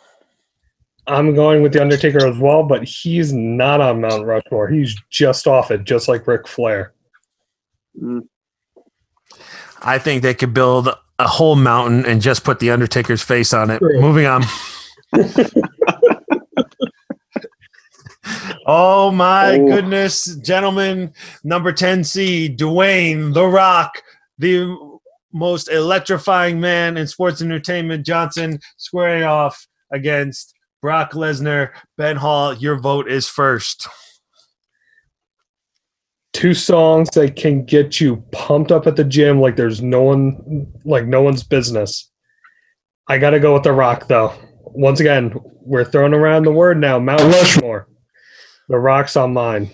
I'm 1.08 1.34
going 1.34 1.62
with 1.62 1.72
the 1.72 1.80
Undertaker 1.80 2.26
as 2.26 2.38
well, 2.38 2.64
but 2.64 2.82
he's 2.82 3.32
not 3.32 3.80
on 3.80 4.00
Mount 4.00 4.24
Rushmore. 4.24 4.68
He's 4.68 4.96
just 5.10 5.46
off 5.46 5.70
it, 5.70 5.84
just 5.84 6.08
like 6.08 6.26
Ric 6.26 6.48
Flair. 6.48 6.94
Mm, 8.00 8.26
I 9.86 9.98
think 9.98 10.22
they 10.22 10.34
could 10.34 10.52
build 10.52 10.88
a 11.18 11.26
whole 11.28 11.56
mountain 11.56 12.04
and 12.04 12.20
just 12.20 12.44
put 12.44 12.58
the 12.58 12.70
Undertaker's 12.70 13.22
face 13.22 13.54
on 13.54 13.70
it. 13.70 13.78
True. 13.78 14.00
Moving 14.00 14.26
on. 14.26 14.42
oh 18.66 19.10
my 19.12 19.52
Oh. 19.54 19.66
goodness, 19.68 20.36
gentlemen! 20.36 21.12
Number 21.44 21.72
ten 21.72 22.02
seed 22.04 22.58
Dwayne 22.58 23.32
the 23.34 23.46
Rock, 23.46 24.02
the 24.38 24.76
most 25.32 25.70
electrifying 25.70 26.60
man 26.60 26.96
in 26.96 27.06
sports 27.06 27.40
entertainment. 27.40 28.04
Johnson 28.04 28.58
squaring 28.76 29.22
off 29.22 29.66
against 29.92 30.54
Brock 30.82 31.12
Lesnar. 31.12 31.70
Ben 31.96 32.16
Hall, 32.16 32.54
your 32.54 32.78
vote 32.78 33.08
is 33.10 33.28
first. 33.28 33.88
Two 36.36 36.52
songs 36.52 37.08
that 37.14 37.34
can 37.34 37.64
get 37.64 37.98
you 37.98 38.22
pumped 38.30 38.70
up 38.70 38.86
at 38.86 38.94
the 38.94 39.04
gym 39.04 39.40
like 39.40 39.56
there's 39.56 39.80
no 39.80 40.02
one 40.02 40.70
like 40.84 41.06
no 41.06 41.22
one's 41.22 41.42
business. 41.42 42.10
I 43.08 43.16
gotta 43.16 43.40
go 43.40 43.54
with 43.54 43.62
The 43.62 43.72
Rock 43.72 44.06
though. 44.06 44.34
Once 44.60 45.00
again, 45.00 45.34
we're 45.62 45.86
throwing 45.86 46.12
around 46.12 46.42
the 46.42 46.52
word 46.52 46.78
now, 46.78 46.98
Mount 46.98 47.22
Rushmore. 47.22 47.88
The 48.68 48.78
Rock's 48.78 49.16
on 49.16 49.32
mine. 49.32 49.70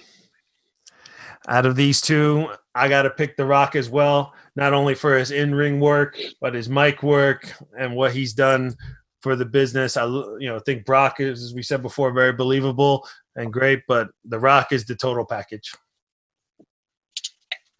Out 1.48 1.66
of 1.66 1.74
these 1.74 2.00
two, 2.00 2.48
I 2.76 2.88
got 2.88 3.02
to 3.02 3.10
pick 3.10 3.36
The 3.36 3.44
Rock 3.44 3.74
as 3.74 3.90
well, 3.90 4.32
not 4.54 4.72
only 4.72 4.94
for 4.94 5.18
his 5.18 5.32
in 5.32 5.52
ring 5.56 5.80
work, 5.80 6.16
but 6.40 6.54
his 6.54 6.68
mic 6.68 7.02
work 7.02 7.52
and 7.76 7.96
what 7.96 8.12
he's 8.12 8.34
done 8.34 8.76
for 9.20 9.34
the 9.34 9.44
business. 9.44 9.96
I 9.96 10.04
you 10.04 10.46
know 10.46 10.60
think 10.60 10.86
Brock 10.86 11.18
is, 11.18 11.42
as 11.42 11.54
we 11.54 11.64
said 11.64 11.82
before, 11.82 12.12
very 12.12 12.32
believable 12.32 13.04
and 13.34 13.52
great, 13.52 13.82
but 13.88 14.10
The 14.26 14.38
Rock 14.38 14.70
is 14.70 14.84
the 14.84 14.94
total 14.94 15.26
package. 15.26 15.72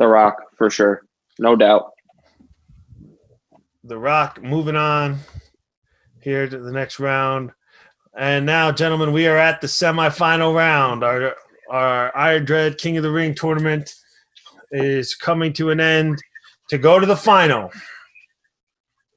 The 0.02 0.08
Rock 0.08 0.36
for 0.56 0.68
sure, 0.68 1.06
no 1.38 1.54
doubt. 1.54 1.92
The 3.84 3.96
Rock 3.96 4.42
moving 4.42 4.74
on 4.74 5.18
here 6.20 6.48
to 6.48 6.58
the 6.58 6.72
next 6.72 6.98
round. 6.98 7.52
And 8.16 8.44
now, 8.44 8.72
gentlemen, 8.72 9.12
we 9.12 9.28
are 9.28 9.36
at 9.36 9.60
the 9.60 9.68
semifinal 9.68 10.54
round. 10.54 11.04
Our 11.04 11.34
our 11.70 12.14
Iron 12.16 12.44
Dread 12.44 12.78
King 12.78 12.96
of 12.96 13.04
the 13.04 13.12
Ring 13.12 13.34
tournament 13.34 13.94
is 14.72 15.14
coming 15.14 15.52
to 15.54 15.70
an 15.70 15.80
end 15.80 16.18
to 16.68 16.78
go 16.78 16.98
to 16.98 17.06
the 17.06 17.16
final. 17.16 17.70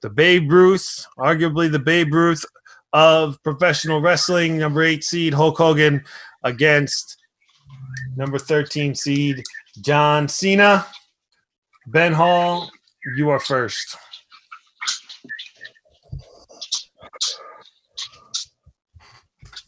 The 0.03 0.09
Babe 0.11 0.51
Ruth, 0.51 1.05
arguably 1.17 1.69
the 1.69 1.79
Babe 1.79 2.13
Ruth 2.13 2.45
of 2.93 3.41
professional 3.43 4.01
wrestling, 4.01 4.59
number 4.59 4.83
eight 4.83 5.03
seed 5.03 5.33
Hulk 5.33 5.57
Hogan 5.57 6.03
against 6.43 7.17
number 8.15 8.37
13 8.37 8.93
seed 8.93 9.41
John 9.81 10.27
Cena. 10.27 10.85
Ben 11.87 12.13
Hall, 12.13 12.71
you 13.15 13.29
are 13.29 13.39
first. 13.39 13.97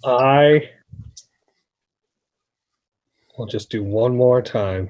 I 0.04 0.70
will 3.38 3.46
just 3.46 3.70
do 3.70 3.84
one 3.84 4.16
more 4.16 4.42
time. 4.42 4.90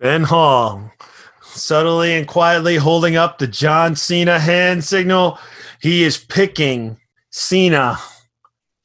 Ben 0.00 0.22
Hall, 0.22 0.90
subtly 1.42 2.14
and 2.14 2.26
quietly 2.26 2.76
holding 2.76 3.16
up 3.16 3.38
the 3.38 3.46
John 3.46 3.94
Cena 3.94 4.38
hand 4.38 4.82
signal. 4.82 5.38
He 5.82 6.02
is 6.04 6.16
picking 6.16 6.98
Cena 7.30 7.98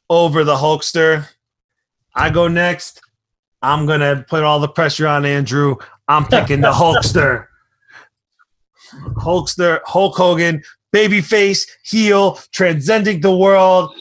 over 0.10 0.44
the 0.44 0.56
Hulkster. 0.56 1.30
I 2.14 2.30
go 2.30 2.48
next. 2.50 3.02
I'm 3.66 3.86
going 3.86 4.00
to 4.00 4.26
put 4.28 4.44
all 4.44 4.60
the 4.60 4.68
pressure 4.68 5.08
on 5.08 5.26
Andrew. 5.26 5.76
I'm 6.08 6.26
picking 6.28 6.62
the 6.62 6.72
Hulkster. 6.72 7.48
Hulkster, 9.18 9.82
Hulk 9.86 10.16
Hogan, 10.16 10.64
babyface, 10.94 11.68
heel, 11.84 12.40
transcending 12.52 13.22
the 13.22 13.36
world. 13.36 13.94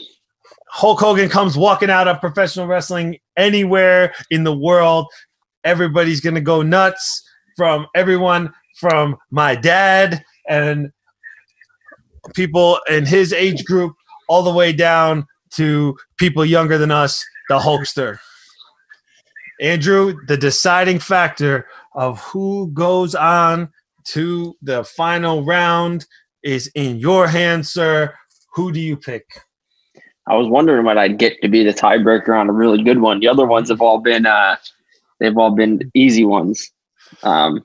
Hulk 0.69 1.01
Hogan 1.01 1.29
comes 1.29 1.57
walking 1.57 1.91
out 1.91 2.07
of 2.07 2.21
professional 2.21 2.67
wrestling 2.67 3.19
anywhere 3.37 4.15
in 4.31 4.45
the 4.45 4.57
world 4.57 5.07
everybody's 5.65 6.21
gonna 6.21 6.41
go 6.41 6.63
nuts 6.63 7.23
from 7.57 7.87
everyone 7.95 8.53
from 8.79 9.17
my 9.31 9.55
dad 9.55 10.25
and 10.49 10.93
people 12.35 12.79
in 12.89 13.05
his 13.07 13.33
age 13.33 13.65
group 13.65 13.95
all 14.29 14.43
the 14.43 14.53
way 14.53 14.73
down 14.73 15.27
to 15.51 15.97
people 16.19 16.45
younger 16.45 16.79
than 16.79 16.91
us 16.91 17.25
the 17.49 17.59
hulkster 17.59 18.19
andrew 19.61 20.15
the 20.27 20.37
deciding 20.37 20.99
factor 20.99 21.67
of 21.95 22.21
who 22.21 22.71
goes 22.73 23.15
on 23.15 23.69
to 24.05 24.55
the 24.63 24.85
final 24.85 25.45
round 25.45 26.07
is 26.43 26.71
in 26.75 26.97
your 26.97 27.27
hands 27.27 27.73
sir 27.73 28.13
who 28.55 28.73
do 28.73 28.81
you 28.81 28.97
pick 28.97 29.25
I 30.27 30.37
was 30.37 30.49
wondering 30.49 30.87
what 30.87 30.97
I'd 30.97 31.19
get 31.19 31.41
to 31.43 31.49
be 31.49 31.65
the 31.65 31.73
tiebreaker 31.75 32.39
on 32.39 32.49
a 32.49 32.53
really 32.53 32.83
good 32.83 33.01
one. 33.01 33.21
The 33.21 33.29
other 33.29 33.47
ones 33.47 33.69
have 33.69 33.83
all 33.83 33.99
been 33.99 34.25
uh, 34.25 34.57
they've 35.21 35.37
all 35.37 35.51
been 35.51 35.91
easy 35.95 36.25
ones. 36.25 36.71
Um, 37.23 37.65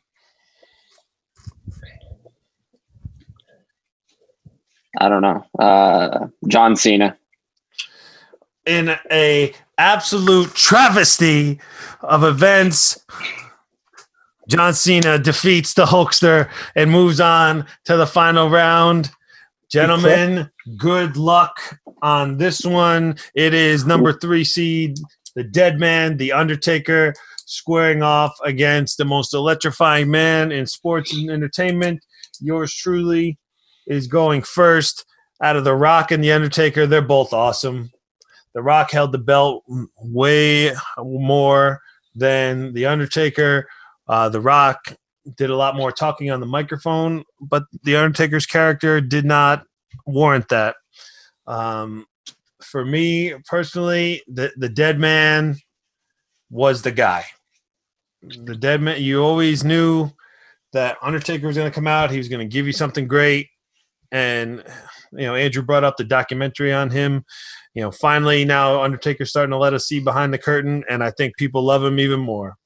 I 5.00 5.08
don't 5.08 5.22
know. 5.22 5.46
Uh, 5.58 6.28
John 6.48 6.76
Cena. 6.76 7.18
In 8.66 8.96
a 9.12 9.54
absolute 9.78 10.54
travesty 10.54 11.60
of 12.02 12.24
events 12.24 13.06
john 14.50 14.74
cena 14.74 15.18
defeats 15.18 15.74
the 15.74 15.86
hulkster 15.86 16.50
and 16.76 16.92
moves 16.92 17.22
on 17.22 17.66
to 17.86 17.96
the 17.96 18.08
final 18.08 18.50
round 18.50 19.12
Gentlemen, 19.70 20.50
good 20.78 21.16
luck 21.16 21.80
on 22.02 22.38
this 22.38 22.66
one. 22.66 23.18
It 23.36 23.54
is 23.54 23.86
number 23.86 24.12
three 24.12 24.44
seed, 24.44 24.98
the 25.36 25.44
Dead 25.44 25.80
Man, 25.80 26.18
the 26.18 26.32
Undertaker, 26.32 27.14
squaring 27.46 28.02
off 28.02 28.36
against 28.44 28.98
the 28.98 29.06
most 29.06 29.32
electrifying 29.36 30.10
man 30.10 30.52
in 30.52 30.66
sports 30.66 31.14
and 31.14 31.30
entertainment. 31.30 32.04
Yours 32.40 32.74
truly 32.74 33.38
is 33.86 34.08
going 34.08 34.42
first. 34.42 35.06
Out 35.42 35.56
of 35.56 35.66
The 35.66 35.76
Rock 35.76 36.12
and 36.12 36.24
the 36.24 36.32
Undertaker, 36.32 36.88
they're 36.88 37.02
both 37.02 37.32
awesome. 37.32 37.92
The 38.54 38.62
Rock 38.62 38.92
held 38.92 39.12
the 39.12 39.20
belt 39.20 39.64
way 39.98 40.74
more 40.98 41.82
than 42.16 42.74
the 42.74 42.86
Undertaker. 42.86 43.68
Uh, 44.08 44.30
the 44.30 44.42
Rock 44.42 44.96
did 45.36 45.50
a 45.50 45.56
lot 45.56 45.76
more 45.76 45.92
talking 45.92 46.32
on 46.32 46.40
the 46.40 46.46
microphone, 46.46 47.24
but 47.40 47.64
the 47.84 47.96
Undertaker's 47.96 48.46
character 48.46 49.02
did 49.02 49.26
not 49.26 49.64
warrant 50.06 50.50
that. 50.50 50.76
Um, 51.48 52.06
for 52.62 52.86
me 52.86 53.34
personally, 53.48 54.22
the 54.28 54.52
the 54.58 54.70
Dead 54.70 55.00
Man 55.00 55.58
was 56.50 56.82
the 56.82 56.92
guy. 56.92 57.26
The 58.22 58.56
Dead 58.56 58.82
Man, 58.82 59.02
you 59.02 59.24
always 59.24 59.64
knew 59.64 60.12
that 60.74 60.98
Undertaker 61.02 61.48
was 61.48 61.56
going 61.56 61.70
to 61.70 61.76
come 61.76 61.88
out. 61.88 62.12
He 62.12 62.18
was 62.18 62.28
going 62.28 62.48
to 62.48 62.54
give 62.54 62.68
you 62.68 62.74
something 62.74 63.08
great, 63.08 63.48
and 64.12 64.64
you 65.12 65.26
know 65.26 65.36
Andrew 65.36 65.64
brought 65.64 65.84
up 65.84 65.98
the 65.98 66.04
documentary 66.04 66.74
on 66.74 66.90
him. 66.90 67.26
You 67.74 67.84
know, 67.84 67.92
finally 67.92 68.46
now 68.46 68.82
Undertaker's 68.82 69.30
starting 69.30 69.52
to 69.52 69.58
let 69.58 69.74
us 69.74 69.86
see 69.86 70.00
behind 70.00 70.34
the 70.34 70.38
curtain, 70.38 70.84
and 70.90 71.04
I 71.04 71.12
think 71.12 71.38
people 71.38 71.64
love 71.64 71.84
him 71.84 72.00
even 72.00 72.20
more. 72.20 72.58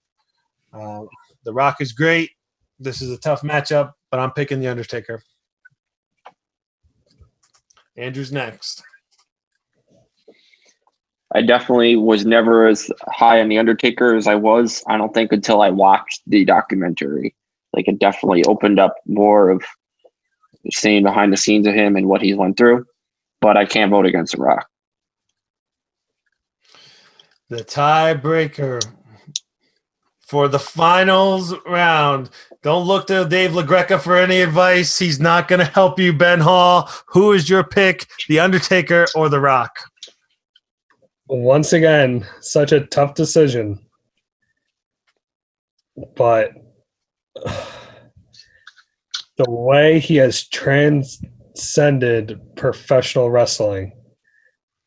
Uh, 0.71 1.03
the 1.43 1.53
Rock 1.53 1.81
is 1.81 1.91
great. 1.91 2.31
This 2.79 3.01
is 3.01 3.11
a 3.11 3.17
tough 3.17 3.41
matchup, 3.41 3.91
but 4.09 4.19
I'm 4.19 4.31
picking 4.31 4.59
the 4.59 4.67
Undertaker. 4.67 5.21
Andrew's 7.95 8.31
next. 8.31 8.81
I 11.35 11.41
definitely 11.41 11.95
was 11.95 12.25
never 12.25 12.67
as 12.67 12.89
high 13.07 13.41
on 13.41 13.49
the 13.49 13.57
Undertaker 13.57 14.15
as 14.15 14.27
I 14.27 14.35
was. 14.35 14.83
I 14.87 14.97
don't 14.97 15.13
think 15.13 15.31
until 15.31 15.61
I 15.61 15.69
watched 15.69 16.21
the 16.27 16.45
documentary. 16.45 17.35
Like 17.73 17.87
it 17.87 17.99
definitely 17.99 18.43
opened 18.45 18.79
up 18.79 18.95
more 19.07 19.49
of 19.49 19.63
seeing 20.71 21.03
behind 21.03 21.33
the 21.33 21.37
scenes 21.37 21.65
of 21.65 21.73
him 21.73 21.95
and 21.95 22.07
what 22.07 22.21
he's 22.21 22.35
went 22.35 22.57
through. 22.57 22.85
But 23.41 23.57
I 23.57 23.65
can't 23.65 23.91
vote 23.91 24.05
against 24.05 24.35
The 24.35 24.41
Rock. 24.41 24.67
The 27.53 27.63
tiebreaker 27.63 28.81
for 30.25 30.47
the 30.47 30.57
finals 30.57 31.53
round. 31.67 32.31
Don't 32.63 32.87
look 32.87 33.05
to 33.07 33.25
Dave 33.25 33.51
LaGreca 33.51 34.01
for 34.01 34.17
any 34.17 34.41
advice. 34.41 34.97
He's 34.97 35.19
not 35.19 35.47
going 35.47 35.59
to 35.59 35.65
help 35.65 35.99
you, 35.99 36.13
Ben 36.13 36.39
Hall. 36.39 36.89
Who 37.09 37.31
is 37.31 37.47
your 37.47 37.63
pick, 37.63 38.07
The 38.27 38.39
Undertaker 38.39 39.05
or 39.13 39.29
The 39.29 39.39
Rock? 39.39 39.77
Once 41.27 41.73
again, 41.73 42.25
such 42.41 42.71
a 42.71 42.87
tough 42.87 43.13
decision. 43.13 43.79
But 46.15 46.53
the 49.37 49.45
way 49.47 49.99
he 49.99 50.15
has 50.15 50.47
transcended 50.47 52.41
professional 52.55 53.29
wrestling, 53.29 53.93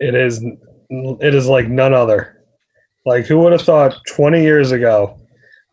it 0.00 0.16
is 0.16 0.44
it 0.90 1.34
is 1.34 1.46
like 1.46 1.68
none 1.68 1.94
other. 1.94 2.35
Like 3.06 3.24
who 3.24 3.38
would 3.38 3.52
have 3.52 3.62
thought 3.62 3.96
20 4.08 4.42
years 4.42 4.72
ago 4.72 5.18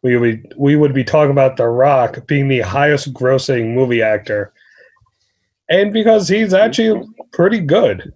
we 0.04 0.18
would 0.18 0.54
we 0.56 0.76
would 0.76 0.94
be 0.94 1.04
talking 1.04 1.32
about 1.32 1.58
The 1.58 1.68
Rock 1.68 2.28
being 2.28 2.48
the 2.48 2.62
highest 2.62 3.14
grossing 3.14 3.74
movie 3.74 4.02
actor. 4.02 4.54
And 5.70 5.92
because 5.92 6.28
he's 6.28 6.54
actually 6.54 7.08
pretty 7.32 7.60
good 7.60 8.14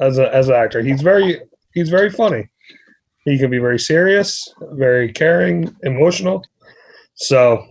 as 0.00 0.18
a 0.18 0.32
as 0.34 0.48
an 0.48 0.54
actor. 0.54 0.82
He's 0.82 1.02
very 1.02 1.40
he's 1.74 1.88
very 1.88 2.10
funny. 2.10 2.48
He 3.24 3.38
can 3.38 3.50
be 3.50 3.58
very 3.58 3.78
serious, 3.78 4.52
very 4.72 5.12
caring, 5.12 5.74
emotional. 5.82 6.44
So 7.14 7.66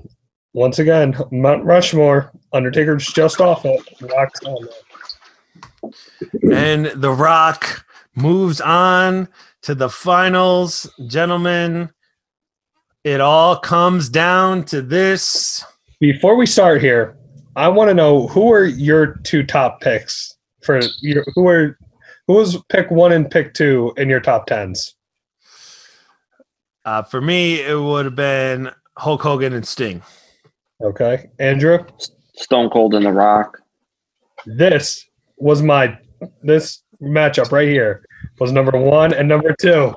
once 0.53 0.79
again, 0.79 1.15
Mount 1.31 1.63
Rushmore, 1.63 2.31
Undertaker's 2.53 3.07
just 3.07 3.39
off 3.39 3.65
it. 3.65 3.81
Rock's 4.01 4.39
on 4.43 4.67
there. 5.81 5.91
And 6.53 6.85
The 7.01 7.11
Rock 7.11 7.85
moves 8.15 8.59
on 8.59 9.27
to 9.63 9.75
the 9.75 9.89
finals. 9.89 10.89
Gentlemen, 11.07 11.89
it 13.03 13.21
all 13.21 13.57
comes 13.57 14.09
down 14.09 14.63
to 14.65 14.81
this. 14.81 15.63
Before 15.99 16.35
we 16.35 16.45
start 16.45 16.81
here, 16.81 17.17
I 17.55 17.67
want 17.67 17.89
to 17.89 17.93
know 17.93 18.27
who 18.27 18.51
are 18.51 18.65
your 18.65 19.15
two 19.23 19.43
top 19.43 19.81
picks 19.81 20.35
for 20.63 20.79
your 21.01 21.23
who 21.35 21.47
are 21.47 21.77
who 22.27 22.33
was 22.33 22.61
pick 22.69 22.89
one 22.91 23.11
and 23.11 23.29
pick 23.29 23.53
two 23.53 23.93
in 23.97 24.09
your 24.09 24.19
top 24.19 24.45
tens? 24.45 24.95
Uh, 26.85 27.03
for 27.03 27.21
me, 27.21 27.61
it 27.61 27.79
would 27.79 28.05
have 28.05 28.15
been 28.15 28.71
Hulk 28.97 29.21
Hogan 29.21 29.53
and 29.53 29.67
Sting. 29.67 30.01
Okay, 30.81 31.29
Andrew. 31.39 31.85
Stone 32.35 32.69
Cold 32.71 32.95
and 32.95 33.05
The 33.05 33.11
Rock. 33.11 33.59
This 34.45 35.05
was 35.37 35.61
my 35.61 35.97
this 36.41 36.83
matchup 37.01 37.51
right 37.51 37.67
here 37.67 38.03
was 38.41 38.51
number 38.51 38.77
one 38.77 39.13
and 39.13 39.29
number 39.29 39.55
two. 39.61 39.93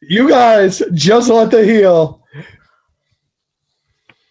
You 0.00 0.28
guys 0.28 0.80
just 0.92 1.28
let 1.28 1.50
the 1.50 1.64
heel 1.64 2.22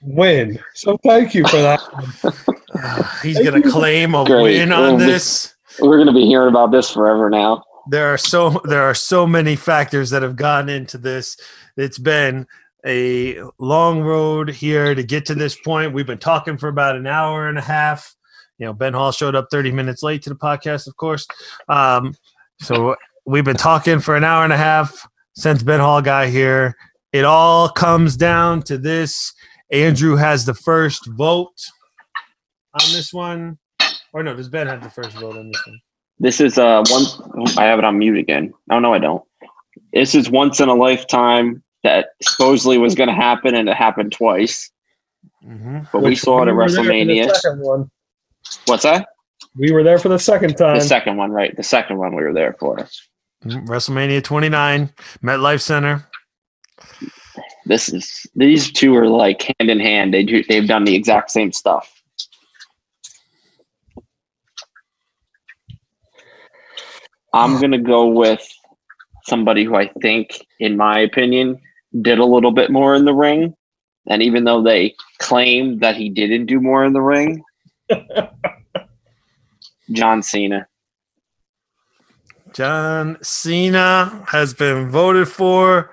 win. 0.01 0.57
So 0.73 0.97
thank 1.03 1.33
you 1.35 1.45
for 1.47 1.57
that. 1.57 1.81
He's 3.23 3.39
going 3.39 3.61
to 3.61 3.69
claim 3.69 4.15
a 4.15 4.23
Great. 4.25 4.43
win 4.43 4.71
on 4.71 4.93
Oh, 4.93 4.95
we- 4.95 5.03
this. 5.05 5.53
We're 5.79 5.97
gonna 5.97 6.13
be 6.13 6.27
hearing 6.27 6.49
about 6.49 6.69
this 6.71 6.91
forever 6.91 7.31
now. 7.31 7.63
there 7.89 8.13
are 8.13 8.17
so 8.17 8.61
there 8.65 8.83
are 8.83 8.93
so 8.93 9.25
many 9.25 9.55
factors 9.55 10.11
that 10.11 10.21
have 10.21 10.35
gone 10.35 10.69
into 10.69 10.99
this. 10.99 11.35
It's 11.77 11.97
been 11.97 12.45
a 12.85 13.39
long 13.57 14.01
road 14.01 14.49
here 14.51 14.93
to 14.93 15.01
get 15.01 15.25
to 15.25 15.33
this 15.35 15.55
point. 15.55 15.91
We've 15.91 16.05
been 16.05 16.19
talking 16.19 16.59
for 16.59 16.67
about 16.67 16.95
an 16.95 17.07
hour 17.07 17.47
and 17.47 17.57
a 17.57 17.61
half. 17.61 18.15
You 18.59 18.67
know, 18.67 18.73
Ben 18.73 18.93
Hall 18.93 19.11
showed 19.11 19.33
up 19.35 19.47
30 19.49 19.71
minutes 19.71 20.03
late 20.03 20.21
to 20.23 20.29
the 20.29 20.35
podcast, 20.35 20.85
of 20.85 20.95
course. 20.95 21.25
Um, 21.67 22.13
so 22.59 22.95
we've 23.25 23.45
been 23.45 23.57
talking 23.57 23.99
for 23.99 24.15
an 24.15 24.23
hour 24.23 24.43
and 24.43 24.53
a 24.53 24.57
half 24.57 25.07
since 25.35 25.63
Ben 25.63 25.79
Hall 25.79 26.01
got 26.01 26.27
here. 26.27 26.75
It 27.11 27.25
all 27.25 27.69
comes 27.69 28.17
down 28.17 28.63
to 28.63 28.77
this. 28.77 29.33
Andrew 29.71 30.15
has 30.15 30.45
the 30.45 30.53
first 30.53 31.07
vote 31.07 31.57
on 32.73 32.91
this 32.91 33.13
one. 33.13 33.57
Or 34.13 34.23
no, 34.23 34.35
does 34.35 34.49
Ben 34.49 34.67
have 34.67 34.83
the 34.83 34.89
first 34.89 35.11
vote 35.17 35.37
on 35.37 35.51
this 35.51 35.67
one? 35.67 35.79
This 36.19 36.39
is 36.39 36.57
uh 36.57 36.83
one. 36.89 37.49
I 37.57 37.65
have 37.65 37.79
it 37.79 37.85
on 37.85 37.97
mute 37.97 38.17
again. 38.17 38.53
Oh 38.71 38.79
no, 38.79 38.93
I 38.93 38.99
don't. 38.99 39.23
This 39.93 40.15
is 40.15 40.29
once 40.29 40.59
in 40.59 40.69
a 40.69 40.75
lifetime 40.75 41.63
that 41.83 42.09
supposedly 42.21 42.77
was 42.77 42.95
going 42.95 43.09
to 43.09 43.15
happen, 43.15 43.55
and 43.55 43.67
it 43.67 43.75
happened 43.75 44.11
twice. 44.11 44.71
Mm-hmm. 45.45 45.79
But 45.91 46.01
we 46.01 46.15
saw 46.15 46.43
it 46.43 46.47
at 46.47 46.53
were 46.53 46.67
there 46.69 46.77
for 46.77 46.83
the 46.83 46.89
WrestleMania. 46.89 47.63
one. 47.63 47.91
What's 48.65 48.83
that? 48.83 49.09
We 49.55 49.71
were 49.71 49.83
there 49.83 49.99
for 49.99 50.09
the 50.09 50.19
second 50.19 50.55
time. 50.55 50.77
The 50.77 50.83
second 50.83 51.17
one, 51.17 51.31
right? 51.31 51.55
The 51.55 51.63
second 51.63 51.97
one 51.97 52.15
we 52.15 52.23
were 52.23 52.33
there 52.33 52.55
for. 52.59 52.77
Mm-hmm. 53.45 53.65
WrestleMania 53.65 54.23
29, 54.23 54.89
MetLife 55.21 55.61
Center. 55.61 56.07
This 57.65 57.89
is 57.89 58.25
these 58.35 58.71
two 58.71 58.95
are 58.95 59.07
like 59.07 59.41
hand 59.59 59.69
in 59.69 59.79
hand. 59.79 60.13
They 60.13 60.23
do. 60.23 60.43
They've 60.43 60.67
done 60.67 60.83
the 60.83 60.95
exact 60.95 61.31
same 61.31 61.51
stuff. 61.51 61.89
I'm 67.33 67.59
gonna 67.59 67.79
go 67.79 68.07
with 68.07 68.45
somebody 69.25 69.63
who 69.63 69.75
I 69.75 69.89
think, 70.01 70.45
in 70.59 70.77
my 70.77 70.99
opinion, 70.99 71.59
did 72.01 72.19
a 72.19 72.25
little 72.25 72.51
bit 72.51 72.69
more 72.69 72.95
in 72.95 73.05
the 73.05 73.13
ring. 73.13 73.55
And 74.07 74.21
even 74.21 74.43
though 74.43 74.61
they 74.61 74.95
claim 75.19 75.79
that 75.79 75.95
he 75.95 76.09
didn't 76.09 76.47
do 76.47 76.59
more 76.59 76.83
in 76.83 76.93
the 76.93 77.01
ring, 77.01 77.41
John 79.91 80.23
Cena. 80.23 80.67
John 82.53 83.17
Cena 83.21 84.23
has 84.27 84.53
been 84.53 84.89
voted 84.89 85.27
for. 85.27 85.91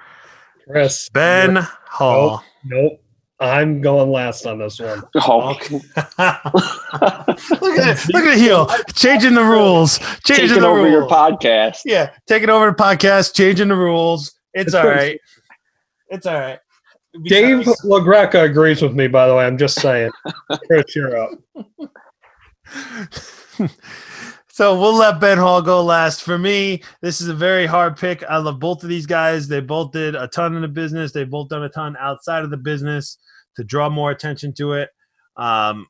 Chris. 0.69 1.09
Ben 1.11 1.57
Hall. 1.57 2.43
Nope. 2.65 3.03
I'm 3.41 3.81
going 3.81 4.11
last 4.13 4.45
on 4.45 4.59
this 4.59 4.79
one. 4.79 5.03
Oh, 5.17 5.51
Okay. 5.53 5.77
look 5.77 5.89
at 6.19 7.39
it. 7.59 8.13
Look 8.13 8.25
at 8.25 8.35
the 8.35 8.37
heel. 8.37 8.69
Changing 8.95 9.33
the 9.35 9.43
rules. 9.43 9.99
Changing 10.27 10.49
taking 10.49 10.61
the 10.63 10.69
over 10.69 10.81
rules. 10.83 10.93
your 10.93 11.09
podcast. 11.09 11.79
yeah, 11.87 12.11
taking 12.27 12.51
over 12.51 12.67
the 12.71 12.77
podcast, 12.77 13.35
changing 13.35 13.69
the 13.69 13.77
rules. 13.77 14.33
It's 14.53 14.75
all 14.75 14.87
right. 14.87 15.19
It's 16.11 16.27
all 16.27 16.39
right. 16.39 16.59
Dave 17.25 17.61
Because- 17.61 17.81
LaGreca 17.83 18.45
agrees 18.45 18.83
with 18.83 18.93
me, 18.95 19.09
by 19.09 19.27
the 19.27 19.35
way. 19.35 19.47
I'm 19.47 19.57
just 19.57 19.81
saying. 19.81 20.11
Chris, 20.67 20.95
you're 20.95 21.17
up. 21.17 21.31
So 24.49 24.79
we'll 24.79 24.95
let 24.95 25.21
Ben 25.21 25.39
Hall 25.39 25.63
go 25.63 25.83
last. 25.83 26.23
For 26.23 26.39
me, 26.39 26.83
this 27.01 27.21
is 27.21 27.29
a 27.29 27.35
very 27.35 27.67
hard 27.67 27.97
pick. 27.97 28.23
I 28.25 28.39
love 28.39 28.59
both 28.61 28.83
of 28.83 28.89
these 28.89 29.07
guys. 29.07 29.49
They 29.49 29.61
both 29.61 29.93
did 29.93 30.15
a 30.15 30.29
ton 30.29 30.55
in 30.55 30.63
the 30.63 30.69
business. 30.69 31.13
They've 31.13 31.29
both 31.29 31.49
done 31.49 31.63
a 31.63 31.69
ton 31.69 31.97
outside 31.99 32.45
of 32.45 32.51
the 32.51 32.57
business 32.57 33.19
to 33.57 33.65
draw 33.65 33.89
more 33.89 34.11
attention 34.11 34.53
to 34.55 34.73
it. 34.75 34.91
Um, 35.37 35.87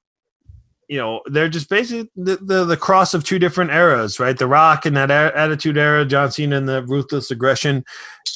you 0.88 0.98
know, 0.98 1.20
they're 1.26 1.48
just 1.48 1.68
basically 1.68 2.10
the, 2.16 2.36
the, 2.36 2.64
the 2.64 2.76
cross 2.76 3.14
of 3.14 3.22
two 3.22 3.38
different 3.38 3.70
eras, 3.70 4.18
right? 4.18 4.36
The 4.36 4.48
Rock 4.48 4.86
and 4.86 4.96
that 4.96 5.10
Attitude 5.10 5.78
Era, 5.78 6.04
John 6.04 6.32
Cena 6.32 6.56
in 6.56 6.66
the 6.66 6.82
Ruthless 6.82 7.30
Aggression 7.30 7.84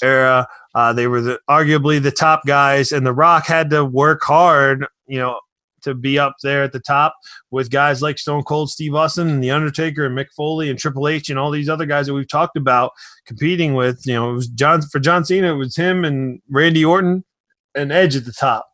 era. 0.04 0.46
Uh, 0.72 0.92
they 0.92 1.08
were 1.08 1.20
the, 1.20 1.40
arguably 1.50 2.00
the 2.00 2.12
top 2.12 2.42
guys, 2.46 2.92
and 2.92 3.04
The 3.04 3.12
Rock 3.12 3.46
had 3.46 3.70
to 3.70 3.84
work 3.84 4.22
hard, 4.22 4.86
you 5.08 5.18
know, 5.18 5.40
to 5.84 5.94
be 5.94 6.18
up 6.18 6.34
there 6.42 6.62
at 6.62 6.72
the 6.72 6.80
top 6.80 7.14
with 7.50 7.70
guys 7.70 8.02
like 8.02 8.18
Stone 8.18 8.42
Cold 8.42 8.70
Steve 8.70 8.94
Austin 8.94 9.28
and 9.28 9.42
The 9.42 9.50
Undertaker 9.50 10.04
and 10.04 10.16
Mick 10.16 10.28
Foley 10.36 10.68
and 10.68 10.78
Triple 10.78 11.08
H 11.08 11.28
and 11.28 11.38
all 11.38 11.50
these 11.50 11.68
other 11.68 11.86
guys 11.86 12.06
that 12.06 12.14
we've 12.14 12.28
talked 12.28 12.56
about 12.56 12.92
competing 13.26 13.74
with. 13.74 14.06
You 14.06 14.14
know, 14.14 14.30
it 14.30 14.34
was 14.34 14.48
John 14.48 14.82
for 14.82 14.98
John 14.98 15.24
Cena, 15.24 15.54
it 15.54 15.56
was 15.56 15.76
him 15.76 16.04
and 16.04 16.40
Randy 16.50 16.84
Orton 16.84 17.24
and 17.74 17.92
Edge 17.92 18.16
at 18.16 18.24
the 18.24 18.32
top. 18.32 18.68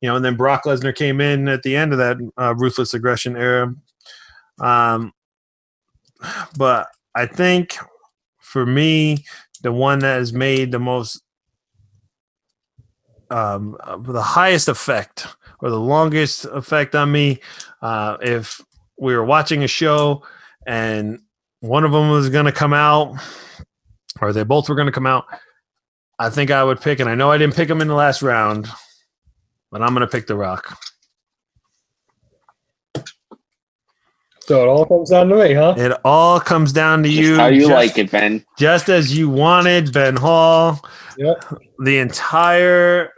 You 0.00 0.10
know, 0.10 0.16
and 0.16 0.24
then 0.24 0.36
Brock 0.36 0.64
Lesnar 0.64 0.94
came 0.94 1.20
in 1.20 1.48
at 1.48 1.62
the 1.62 1.74
end 1.74 1.92
of 1.92 1.98
that 1.98 2.18
uh, 2.38 2.54
ruthless 2.54 2.92
aggression 2.92 3.36
era. 3.36 3.74
Um, 4.60 5.12
but 6.56 6.88
I 7.14 7.26
think 7.26 7.76
for 8.40 8.66
me, 8.66 9.24
the 9.62 9.72
one 9.72 10.00
that 10.00 10.18
has 10.18 10.32
made 10.32 10.70
the 10.70 10.78
most, 10.78 11.22
um, 13.30 13.76
uh, 13.80 13.96
the 13.96 14.22
highest 14.22 14.68
effect 14.68 15.26
or 15.60 15.70
the 15.70 15.80
longest 15.80 16.44
effect 16.46 16.94
on 16.94 17.10
me, 17.12 17.40
uh, 17.82 18.16
if 18.20 18.60
we 18.98 19.14
were 19.14 19.24
watching 19.24 19.62
a 19.62 19.68
show 19.68 20.22
and 20.66 21.20
one 21.60 21.84
of 21.84 21.92
them 21.92 22.10
was 22.10 22.28
going 22.28 22.46
to 22.46 22.52
come 22.52 22.72
out, 22.72 23.14
or 24.20 24.32
they 24.32 24.44
both 24.44 24.68
were 24.68 24.74
going 24.74 24.86
to 24.86 24.92
come 24.92 25.06
out, 25.06 25.24
I 26.18 26.30
think 26.30 26.50
I 26.50 26.64
would 26.64 26.80
pick, 26.80 27.00
and 27.00 27.08
I 27.08 27.14
know 27.14 27.30
I 27.30 27.38
didn't 27.38 27.56
pick 27.56 27.68
him 27.68 27.80
in 27.80 27.88
the 27.88 27.94
last 27.94 28.22
round, 28.22 28.68
but 29.70 29.82
I'm 29.82 29.94
going 29.94 30.00
to 30.00 30.06
pick 30.06 30.26
The 30.26 30.36
Rock. 30.36 30.78
So 34.40 34.62
it 34.62 34.68
all 34.68 34.86
comes 34.86 35.10
down 35.10 35.28
to 35.30 35.34
me, 35.34 35.54
huh? 35.54 35.74
It 35.76 35.92
all 36.04 36.38
comes 36.38 36.72
down 36.72 37.02
to 37.02 37.08
Just 37.08 37.20
you. 37.20 37.36
how 37.36 37.48
you 37.48 37.62
just, 37.62 37.72
like 37.72 37.98
it, 37.98 38.12
Ben. 38.12 38.44
Just 38.56 38.88
as 38.88 39.16
you 39.18 39.28
wanted, 39.28 39.92
Ben 39.92 40.14
Hall. 40.14 40.80
Yep. 41.18 41.44
The 41.80 41.98
entire 41.98 43.12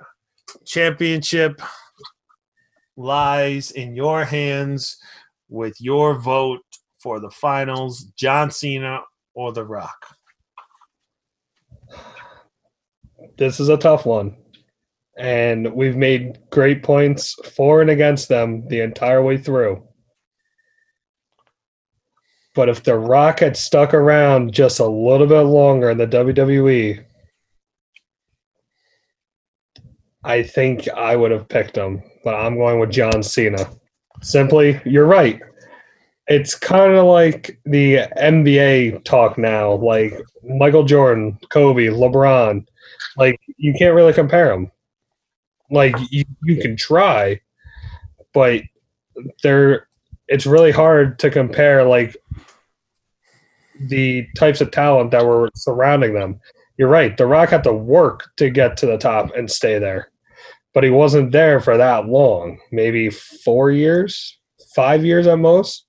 championship 0.64 1.60
lies 2.98 3.70
in 3.70 3.94
your 3.94 4.24
hands 4.24 4.98
with 5.48 5.80
your 5.80 6.18
vote 6.18 6.60
for 7.00 7.20
the 7.20 7.30
finals 7.30 8.02
John 8.16 8.50
Cena 8.50 9.00
or 9.34 9.52
The 9.52 9.64
Rock. 9.64 10.16
This 13.36 13.60
is 13.60 13.68
a 13.68 13.76
tough 13.76 14.04
one. 14.04 14.36
And 15.16 15.72
we've 15.74 15.96
made 15.96 16.38
great 16.50 16.82
points 16.82 17.34
for 17.56 17.80
and 17.80 17.90
against 17.90 18.28
them 18.28 18.66
the 18.68 18.80
entire 18.80 19.22
way 19.22 19.38
through. 19.38 19.84
But 22.54 22.68
if 22.68 22.82
The 22.82 22.96
Rock 22.96 23.40
had 23.40 23.56
stuck 23.56 23.94
around 23.94 24.52
just 24.52 24.80
a 24.80 24.86
little 24.86 25.26
bit 25.28 25.42
longer 25.42 25.90
in 25.90 25.98
the 25.98 26.06
WWE, 26.06 27.04
I 30.24 30.42
think 30.42 30.88
I 30.88 31.14
would 31.14 31.30
have 31.30 31.48
picked 31.48 31.76
him. 31.76 32.02
But 32.24 32.34
I'm 32.34 32.56
going 32.56 32.80
with 32.80 32.90
John 32.90 33.22
Cena. 33.22 33.68
Simply, 34.22 34.80
you're 34.84 35.06
right. 35.06 35.40
It's 36.26 36.54
kind 36.54 36.92
of 36.94 37.06
like 37.06 37.58
the 37.64 38.06
NBA 38.18 39.04
talk 39.04 39.38
now, 39.38 39.74
like 39.74 40.20
Michael 40.44 40.84
Jordan, 40.84 41.38
Kobe, 41.48 41.86
LeBron. 41.86 42.66
Like 43.16 43.40
you 43.56 43.72
can't 43.74 43.94
really 43.94 44.12
compare 44.12 44.48
them. 44.48 44.70
Like 45.70 45.96
you, 46.10 46.24
you 46.42 46.60
can 46.60 46.76
try, 46.76 47.40
but 48.32 48.62
they're 49.42 49.88
it's 50.28 50.46
really 50.46 50.70
hard 50.70 51.18
to 51.20 51.30
compare 51.30 51.84
like 51.84 52.16
the 53.80 54.26
types 54.36 54.60
of 54.60 54.70
talent 54.70 55.10
that 55.10 55.24
were 55.24 55.50
surrounding 55.54 56.14
them. 56.14 56.40
You're 56.76 56.88
right. 56.88 57.16
The 57.16 57.26
Rock 57.26 57.48
had 57.48 57.64
to 57.64 57.72
work 57.72 58.30
to 58.36 58.50
get 58.50 58.76
to 58.78 58.86
the 58.86 58.98
top 58.98 59.34
and 59.36 59.50
stay 59.50 59.78
there, 59.78 60.10
but 60.78 60.84
he 60.84 60.90
wasn't 60.90 61.32
there 61.32 61.58
for 61.58 61.76
that 61.76 62.06
long. 62.06 62.60
Maybe 62.70 63.10
four 63.10 63.72
years, 63.72 64.38
five 64.76 65.04
years 65.04 65.26
at 65.26 65.40
most, 65.40 65.84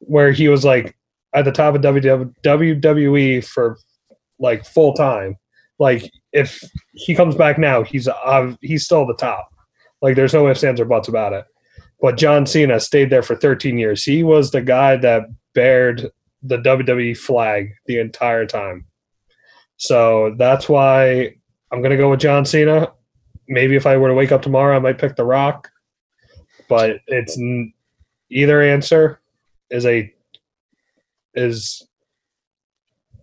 where 0.00 0.32
he 0.32 0.48
was 0.48 0.66
like 0.66 0.94
at 1.34 1.46
the 1.46 1.50
top 1.50 1.74
of 1.74 1.80
WWE 1.80 3.42
for 3.42 3.78
like 4.38 4.66
full 4.66 4.92
time. 4.92 5.38
Like 5.78 6.12
if 6.34 6.62
he 6.92 7.14
comes 7.14 7.36
back 7.36 7.58
now, 7.58 7.84
he's 7.84 8.06
uh, 8.06 8.54
he's 8.60 8.84
still 8.84 9.06
the 9.06 9.14
top. 9.14 9.48
Like 10.02 10.14
there's 10.14 10.34
no 10.34 10.46
ifs, 10.46 10.62
ands, 10.62 10.78
or 10.78 10.84
buts 10.84 11.08
about 11.08 11.32
it. 11.32 11.46
But 12.02 12.18
John 12.18 12.44
Cena 12.44 12.80
stayed 12.80 13.08
there 13.08 13.22
for 13.22 13.36
13 13.36 13.78
years. 13.78 14.04
He 14.04 14.22
was 14.22 14.50
the 14.50 14.60
guy 14.60 14.96
that 14.96 15.22
bared 15.54 16.10
the 16.42 16.58
WWE 16.58 17.16
flag 17.16 17.70
the 17.86 17.98
entire 17.98 18.44
time. 18.44 18.84
So 19.78 20.34
that's 20.36 20.68
why 20.68 21.34
I'm 21.72 21.80
gonna 21.80 21.96
go 21.96 22.10
with 22.10 22.20
John 22.20 22.44
Cena. 22.44 22.92
Maybe 23.48 23.76
if 23.76 23.86
I 23.86 23.96
were 23.96 24.08
to 24.08 24.14
wake 24.14 24.32
up 24.32 24.42
tomorrow, 24.42 24.76
I 24.76 24.78
might 24.80 24.98
pick 24.98 25.16
The 25.16 25.24
Rock. 25.24 25.70
But 26.68 27.00
it's 27.06 27.38
n- 27.38 27.72
either 28.30 28.62
answer 28.62 29.20
is 29.70 29.84
a 29.86 30.12
is 31.34 31.86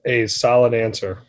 a 0.05 0.27
solid 0.27 0.73
answer. 0.73 1.19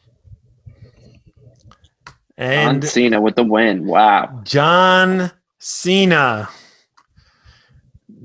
John 2.39 2.49
And 2.49 2.85
Cena 2.85 3.21
with 3.21 3.37
the 3.37 3.45
win. 3.45 3.87
Wow. 3.87 4.41
John 4.43 5.31
Cena. 5.59 6.49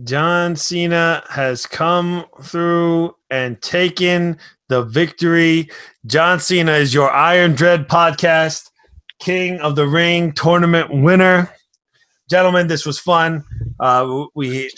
John 0.04 0.56
Cena 0.56 1.24
has 1.30 1.66
come 1.66 2.26
through 2.42 3.16
and 3.30 3.62
taken 3.62 4.38
the 4.70 4.84
victory. 4.84 5.70
John 6.06 6.40
Cena 6.40 6.74
is 6.74 6.94
your 6.94 7.12
Iron 7.12 7.54
Dread 7.54 7.88
podcast, 7.88 8.67
King 9.20 9.60
of 9.60 9.76
the 9.76 9.88
Ring 9.88 10.32
tournament 10.32 10.90
winner. 10.92 11.52
Gentlemen, 12.30 12.68
this 12.68 12.86
was 12.86 13.00
fun. 13.00 13.44
Uh, 13.80 14.26
we 14.36 14.70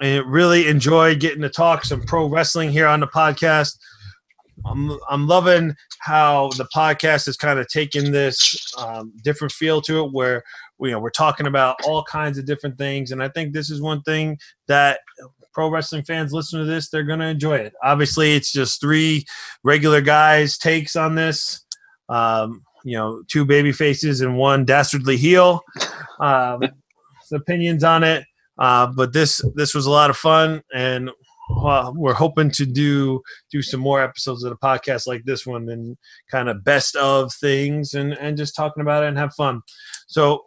really 0.00 0.68
enjoyed 0.68 1.20
getting 1.20 1.42
to 1.42 1.48
talk 1.48 1.84
some 1.84 2.02
pro 2.02 2.26
wrestling 2.26 2.70
here 2.70 2.86
on 2.86 3.00
the 3.00 3.06
podcast. 3.06 3.78
I'm, 4.64 4.98
I'm 5.08 5.26
loving 5.26 5.74
how 6.00 6.50
the 6.56 6.68
podcast 6.74 7.26
has 7.26 7.36
kind 7.36 7.58
of 7.58 7.68
taken 7.68 8.12
this 8.12 8.72
um, 8.78 9.12
different 9.22 9.52
feel 9.52 9.80
to 9.82 10.04
it 10.04 10.12
where 10.12 10.42
you 10.80 10.90
know 10.90 10.98
we're 10.98 11.10
talking 11.10 11.46
about 11.46 11.76
all 11.84 12.02
kinds 12.04 12.38
of 12.38 12.44
different 12.44 12.76
things 12.76 13.12
and 13.12 13.22
i 13.22 13.28
think 13.28 13.52
this 13.52 13.70
is 13.70 13.80
one 13.80 14.02
thing 14.02 14.36
that 14.66 15.00
pro 15.52 15.70
wrestling 15.70 16.02
fans 16.02 16.32
listen 16.32 16.58
to 16.58 16.66
this 16.66 16.88
they're 16.88 17.04
going 17.04 17.20
to 17.20 17.26
enjoy 17.26 17.56
it 17.56 17.72
obviously 17.84 18.34
it's 18.34 18.52
just 18.52 18.80
three 18.80 19.24
regular 19.62 20.00
guys 20.00 20.58
takes 20.58 20.96
on 20.96 21.14
this 21.14 21.64
um, 22.08 22.62
you 22.84 22.96
know 22.96 23.22
two 23.28 23.44
baby 23.44 23.72
faces 23.72 24.20
and 24.20 24.36
one 24.36 24.64
dastardly 24.64 25.16
heel 25.16 25.60
um, 26.20 26.62
opinions 27.32 27.84
on 27.84 28.04
it. 28.04 28.24
Uh, 28.58 28.86
but 28.86 29.12
this 29.12 29.42
this 29.54 29.74
was 29.74 29.86
a 29.86 29.90
lot 29.90 30.10
of 30.10 30.16
fun 30.16 30.62
and 30.74 31.10
uh, 31.50 31.90
we're 31.94 32.12
hoping 32.12 32.50
to 32.50 32.66
do 32.66 33.20
do 33.50 33.62
some 33.62 33.80
more 33.80 34.02
episodes 34.02 34.44
of 34.44 34.50
the 34.50 34.56
podcast 34.56 35.06
like 35.06 35.24
this 35.24 35.46
one 35.46 35.68
and 35.68 35.96
kind 36.30 36.48
of 36.48 36.64
best 36.64 36.94
of 36.96 37.32
things 37.32 37.94
and 37.94 38.12
and 38.14 38.36
just 38.36 38.54
talking 38.54 38.82
about 38.82 39.02
it 39.02 39.08
and 39.08 39.18
have 39.18 39.34
fun. 39.34 39.60
So 40.06 40.44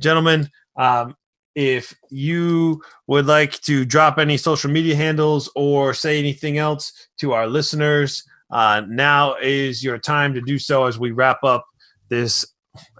gentlemen 0.00 0.48
um, 0.76 1.14
if 1.54 1.94
you 2.10 2.80
would 3.08 3.26
like 3.26 3.60
to 3.62 3.84
drop 3.84 4.18
any 4.18 4.36
social 4.36 4.70
media 4.70 4.96
handles 4.96 5.50
or 5.54 5.92
say 5.92 6.18
anything 6.18 6.58
else 6.58 7.08
to 7.20 7.32
our 7.32 7.46
listeners 7.46 8.24
uh, 8.52 8.82
now 8.88 9.34
is 9.42 9.82
your 9.82 9.98
time 9.98 10.32
to 10.34 10.40
do 10.40 10.58
so 10.58 10.84
as 10.84 10.98
we 10.98 11.10
wrap 11.10 11.42
up 11.42 11.66
this 12.08 12.44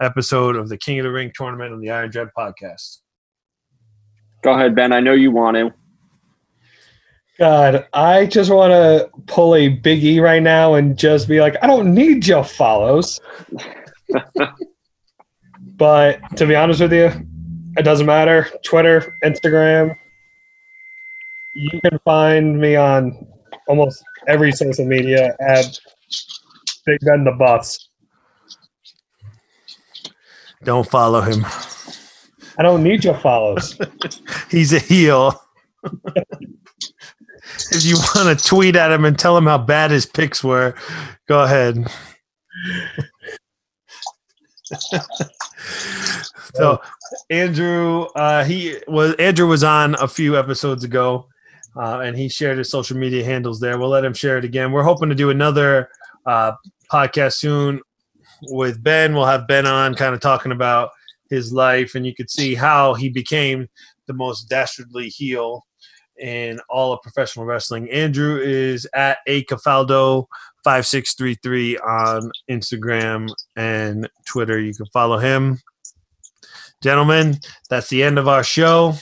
episode 0.00 0.56
of 0.56 0.68
the 0.68 0.76
king 0.76 0.98
of 0.98 1.04
the 1.04 1.10
ring 1.10 1.30
tournament 1.34 1.72
on 1.72 1.80
the 1.80 1.90
iron 1.90 2.10
dread 2.10 2.28
podcast 2.36 3.02
Go 4.42 4.54
ahead, 4.54 4.74
Ben. 4.74 4.92
I 4.92 4.98
know 4.98 5.12
you 5.12 5.30
want 5.30 5.56
to. 5.56 5.72
God, 7.38 7.86
I 7.92 8.26
just 8.26 8.50
want 8.50 8.72
to 8.72 9.08
pull 9.26 9.54
a 9.54 9.68
Big 9.68 10.02
E 10.04 10.18
right 10.20 10.42
now 10.42 10.74
and 10.74 10.98
just 10.98 11.28
be 11.28 11.40
like, 11.40 11.56
I 11.62 11.68
don't 11.68 11.94
need 11.94 12.26
your 12.26 12.44
follows. 12.44 13.20
but 15.76 16.20
to 16.36 16.46
be 16.46 16.56
honest 16.56 16.80
with 16.80 16.92
you, 16.92 17.10
it 17.76 17.84
doesn't 17.84 18.06
matter. 18.06 18.48
Twitter, 18.64 19.16
Instagram. 19.24 19.96
You 21.54 21.80
can 21.80 21.98
find 22.04 22.60
me 22.60 22.74
on 22.74 23.26
almost 23.68 24.02
every 24.28 24.52
social 24.52 24.84
media 24.84 25.34
at 25.40 25.78
Big 26.86 26.98
Ben 27.02 27.24
the 27.24 27.32
Bus. 27.32 27.88
don't 30.64 30.88
follow 30.88 31.20
him. 31.20 31.44
I 32.58 32.62
don't 32.62 32.82
need 32.82 33.04
your 33.04 33.18
follows. 33.18 33.78
he's 34.50 34.72
a 34.72 34.78
heel. 34.78 35.40
If 37.70 37.84
you 37.84 37.96
want 37.96 38.38
to 38.38 38.44
tweet 38.44 38.76
at 38.76 38.90
him 38.92 39.04
and 39.04 39.18
tell 39.18 39.36
him 39.36 39.44
how 39.44 39.58
bad 39.58 39.90
his 39.90 40.06
picks 40.06 40.42
were 40.42 40.74
go 41.28 41.42
ahead. 41.42 41.86
So 46.54 46.80
Andrew, 47.30 48.02
uh, 48.14 48.44
he 48.44 48.76
was 48.86 49.14
Andrew 49.14 49.46
was 49.46 49.64
on 49.64 49.94
a 49.96 50.08
few 50.08 50.38
episodes 50.38 50.84
ago, 50.84 51.26
uh, 51.76 52.00
and 52.00 52.16
he 52.16 52.28
shared 52.28 52.58
his 52.58 52.70
social 52.70 52.96
media 52.96 53.24
handles 53.24 53.60
there. 53.60 53.78
We'll 53.78 53.88
let 53.88 54.04
him 54.04 54.14
share 54.14 54.38
it 54.38 54.44
again. 54.44 54.72
We're 54.72 54.82
hoping 54.82 55.08
to 55.08 55.14
do 55.14 55.30
another 55.30 55.88
uh, 56.26 56.52
podcast 56.90 57.34
soon 57.34 57.80
with 58.48 58.82
Ben. 58.82 59.14
We'll 59.14 59.26
have 59.26 59.46
Ben 59.46 59.66
on, 59.66 59.94
kind 59.94 60.14
of 60.14 60.20
talking 60.20 60.52
about 60.52 60.90
his 61.30 61.52
life, 61.52 61.94
and 61.94 62.06
you 62.06 62.14
could 62.14 62.30
see 62.30 62.54
how 62.54 62.94
he 62.94 63.08
became 63.08 63.68
the 64.06 64.14
most 64.14 64.48
dastardly 64.48 65.08
heel 65.08 65.64
in 66.20 66.60
all 66.68 66.92
of 66.92 67.00
professional 67.02 67.46
wrestling. 67.46 67.90
Andrew 67.90 68.38
is 68.40 68.86
at 68.94 69.18
a 69.26 69.44
Cafaldo. 69.44 70.26
5633 70.64 71.78
on 71.78 72.30
Instagram 72.50 73.28
and 73.56 74.08
Twitter. 74.26 74.58
You 74.58 74.74
can 74.74 74.86
follow 74.86 75.18
him. 75.18 75.58
Gentlemen, 76.82 77.38
that's 77.68 77.88
the 77.88 78.02
end 78.02 78.18
of 78.18 78.28
our 78.28 78.44
show. 78.44 78.94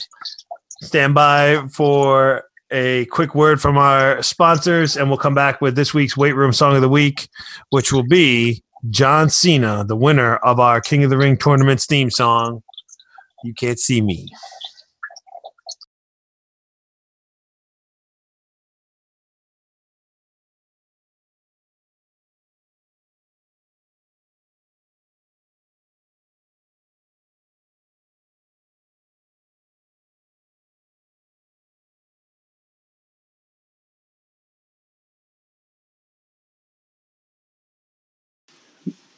Stand 0.81 1.13
by 1.13 1.63
for 1.71 2.43
a 2.71 3.05
quick 3.05 3.35
word 3.35 3.61
from 3.61 3.77
our 3.77 4.21
sponsors, 4.23 4.97
and 4.97 5.09
we'll 5.09 5.17
come 5.17 5.35
back 5.35 5.61
with 5.61 5.75
this 5.75 5.93
week's 5.93 6.15
Weight 6.15 6.35
Room 6.35 6.53
Song 6.53 6.75
of 6.75 6.81
the 6.81 6.89
Week, 6.89 7.27
which 7.69 7.91
will 7.91 8.07
be 8.07 8.63
John 8.89 9.29
Cena, 9.29 9.83
the 9.83 9.95
winner 9.95 10.37
of 10.37 10.59
our 10.59 10.81
King 10.81 11.03
of 11.03 11.09
the 11.09 11.17
Ring 11.17 11.37
tournament's 11.37 11.85
theme 11.85 12.09
song. 12.09 12.63
You 13.43 13.53
can't 13.53 13.79
see 13.79 14.01
me. 14.01 14.27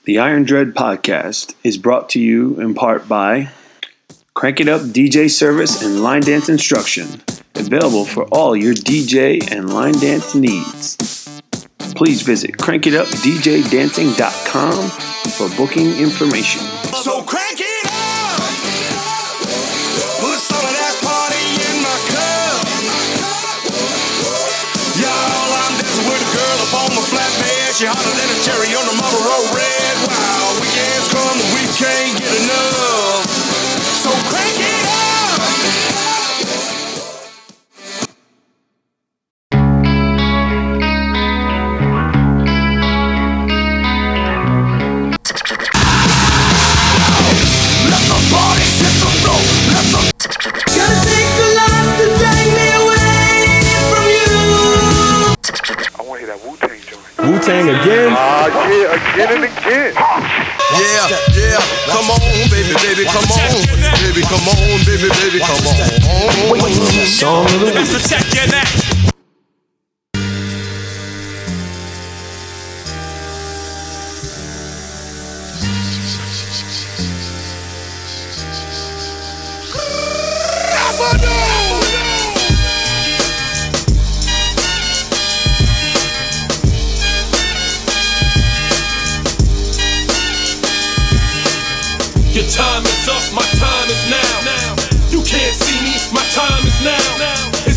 The 0.06 0.20
Iron 0.20 0.44
Dread 0.44 0.74
podcast 0.74 1.56
is 1.64 1.78
brought 1.78 2.10
to 2.10 2.20
you 2.20 2.60
in 2.60 2.74
part 2.74 3.08
by 3.08 3.52
Crank 4.34 4.60
It 4.60 4.68
Up 4.68 4.82
DJ 4.82 5.32
service 5.32 5.82
and 5.82 6.04
line 6.04 6.24
dance 6.24 6.50
instruction, 6.50 7.22
available 7.56 8.04
for 8.04 8.26
all 8.26 8.54
your 8.54 8.74
DJ 8.74 9.50
and 9.50 9.74
line 9.74 9.94
dance 9.94 10.36
needs. 10.36 11.42
Please 11.96 12.22
visit 12.22 12.58
crankitupdjdancing.com 12.58 14.90
for 15.32 15.48
booking 15.56 15.98
information. 15.98 16.60
So 16.92 17.24
crank 17.24 17.62
it 17.62 17.88
a. 17.88 17.94
She 27.74 27.90
hotter 27.90 28.06
than 28.06 28.30
a 28.30 28.38
cherry 28.46 28.70
on 28.78 28.86
the 28.86 28.94
Marlboro 29.02 29.58
Red. 29.58 29.73
Can't 31.84 32.18
get 32.18 32.32
enough. 32.44 33.28
So 34.04 34.10
crank 34.32 34.53
Wu 57.24 57.40
Tang 57.40 57.70
again. 57.70 58.12
Ah, 58.12 58.52
yeah, 58.68 58.92
again 59.00 59.30
and 59.32 59.44
again. 59.48 59.96
Yeah, 60.76 61.08
yeah, 61.32 61.60
come 61.88 62.12
on, 62.12 62.20
baby, 62.52 62.74
baby, 62.84 63.06
come 63.06 63.24
on, 63.32 63.64
baby, 64.04 64.22
come 64.28 64.44
on, 64.44 64.84
baby, 64.84 65.08
baby, 65.08 65.40
come 65.40 65.64
on. 65.72 65.78
Song 67.08 67.46
of 67.46 67.60
the 67.62 69.04
week. 69.08 69.13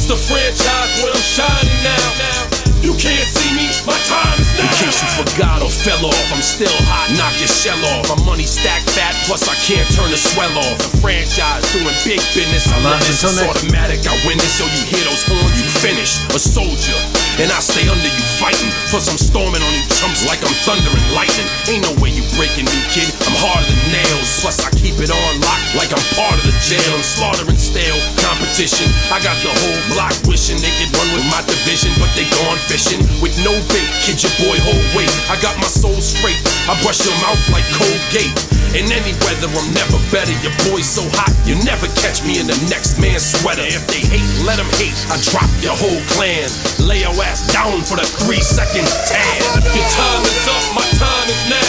It's 0.08 0.14
the 0.14 0.34
franchise 0.34 1.02
where 1.02 1.12
I'm 1.12 1.20
shining 1.20 1.82
now. 1.82 2.80
You 2.80 2.92
can't 2.92 3.26
see 3.26 3.56
me, 3.56 3.66
my 3.84 3.98
time. 4.06 4.45
In 4.56 4.64
case 4.80 5.04
you 5.04 5.08
forgot 5.20 5.60
or 5.60 5.68
fell 5.68 6.00
off, 6.08 6.26
I'm 6.32 6.40
still 6.40 6.72
hot, 6.88 7.12
knock 7.12 7.36
your 7.36 7.52
shell 7.52 7.76
off. 7.92 8.08
My 8.08 8.16
money 8.24 8.48
stacked 8.48 8.88
fat, 8.96 9.12
plus 9.28 9.44
I 9.44 9.56
can't 9.60 9.84
turn 9.92 10.08
the 10.08 10.16
swell 10.16 10.48
off. 10.56 10.80
The 10.80 10.96
franchise 11.04 11.60
doing 11.76 11.92
big 12.08 12.24
business. 12.32 12.64
I 12.72 12.80
love 12.80 13.04
this, 13.04 13.20
it's 13.20 13.36
automatic. 13.44 14.00
I 14.08 14.16
win 14.24 14.40
this, 14.40 14.56
so 14.56 14.64
you 14.64 14.80
hear 14.88 15.04
those 15.04 15.28
horns, 15.28 15.60
you 15.60 15.68
finish. 15.84 16.24
A 16.32 16.40
soldier, 16.40 16.96
and 17.36 17.52
I 17.52 17.60
stay 17.60 17.84
under 17.84 18.08
you 18.08 18.26
fighting. 18.40 18.72
Plus 18.88 19.12
I'm 19.12 19.20
storming 19.20 19.60
on 19.60 19.72
you 19.76 19.84
chumps 19.92 20.24
like 20.24 20.40
I'm 20.40 20.56
thunder 20.64 20.88
and 20.88 21.08
lightning. 21.12 21.48
Ain't 21.68 21.84
no 21.84 21.92
way 22.00 22.16
you 22.16 22.24
breaking 22.40 22.64
me, 22.64 22.80
kid. 22.88 23.12
I'm 23.28 23.36
harder 23.36 23.68
than 23.68 24.00
nails. 24.00 24.40
Plus 24.40 24.64
I 24.64 24.72
keep 24.72 24.96
it 25.04 25.12
on 25.12 25.32
lock 25.44 25.60
like 25.76 25.92
I'm 25.92 26.06
part 26.16 26.40
of 26.40 26.44
the 26.48 26.56
jail. 26.64 26.96
I'm 26.96 27.04
slaughtering 27.04 27.60
stale 27.60 28.00
competition. 28.24 28.88
I 29.12 29.20
got 29.20 29.36
the 29.44 29.52
whole 29.52 29.80
block 29.92 30.16
wishing 30.24 30.56
they 30.64 30.72
could 30.80 30.96
run 30.96 31.12
with 31.12 31.28
my 31.28 31.44
division, 31.44 31.92
but 32.00 32.08
they 32.16 32.24
gone 32.40 32.56
fishing 32.64 33.04
with 33.20 33.36
no 33.44 33.52
bait. 33.68 33.88
Kid 34.00 34.24
your 34.24 34.32
boy 34.40 34.45
hold 34.54 34.86
weight. 34.94 35.10
I 35.26 35.34
got 35.42 35.58
my 35.58 35.66
soul 35.66 35.98
straight. 35.98 36.38
I 36.70 36.78
brush 36.86 37.02
your 37.02 37.16
mouth 37.26 37.42
like 37.50 37.66
Colgate. 37.74 38.30
In 38.78 38.86
any 38.92 39.16
weather, 39.26 39.50
I'm 39.50 39.68
never 39.74 39.98
better. 40.14 40.36
Your 40.44 40.54
boy's 40.70 40.86
so 40.86 41.02
hot, 41.18 41.32
you 41.48 41.58
never 41.64 41.88
catch 41.98 42.22
me 42.22 42.38
in 42.38 42.46
the 42.46 42.58
next 42.70 43.00
man's 43.02 43.24
sweater. 43.24 43.64
If 43.64 43.88
they 43.90 44.04
hate, 44.04 44.28
let 44.46 44.60
them 44.60 44.68
hate. 44.76 44.94
I 45.08 45.16
drop 45.32 45.48
your 45.64 45.74
whole 45.74 46.02
clan. 46.14 46.46
Lay 46.84 47.02
your 47.02 47.16
ass 47.26 47.42
down 47.50 47.82
for 47.82 47.96
the 47.98 48.06
three 48.22 48.44
second 48.44 48.86
tan. 49.10 49.40
Your 49.74 49.88
time 49.96 50.22
is 50.22 50.44
up, 50.46 50.64
my 50.76 50.86
time 51.00 51.26
is 51.26 51.42
now. 51.50 51.66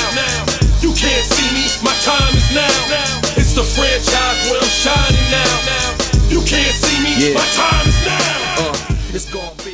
You 0.84 0.94
can't 0.94 1.26
see 1.26 1.50
me, 1.56 1.66
my 1.82 1.96
time 2.06 2.36
is 2.36 2.50
now. 2.54 2.70
It's 3.40 3.56
the 3.58 3.64
franchise 3.64 4.40
where 4.52 4.62
I'm 4.62 4.70
shining 4.70 5.28
now. 5.34 5.58
You 6.30 6.44
can't 6.44 6.76
see 6.76 7.00
me, 7.02 7.34
my 7.34 7.48
time 7.56 7.88
is 7.88 8.00
now. 8.06 8.68
Uh, 8.68 9.16
it's 9.16 9.32
gonna 9.32 9.67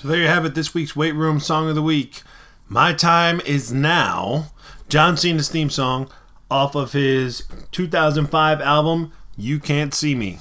So 0.00 0.06
there 0.06 0.20
you 0.20 0.28
have 0.28 0.44
it. 0.44 0.54
This 0.54 0.74
week's 0.74 0.94
weight 0.94 1.16
room 1.16 1.40
song 1.40 1.68
of 1.68 1.74
the 1.74 1.82
week. 1.82 2.22
My 2.68 2.92
time 2.92 3.40
is 3.40 3.72
now. 3.72 4.52
John 4.88 5.16
Cena's 5.16 5.48
theme 5.48 5.70
song 5.70 6.08
off 6.48 6.76
of 6.76 6.92
his 6.92 7.42
2005 7.72 8.60
album 8.60 9.10
"You 9.36 9.58
Can't 9.58 9.92
See 9.92 10.14
Me." 10.14 10.38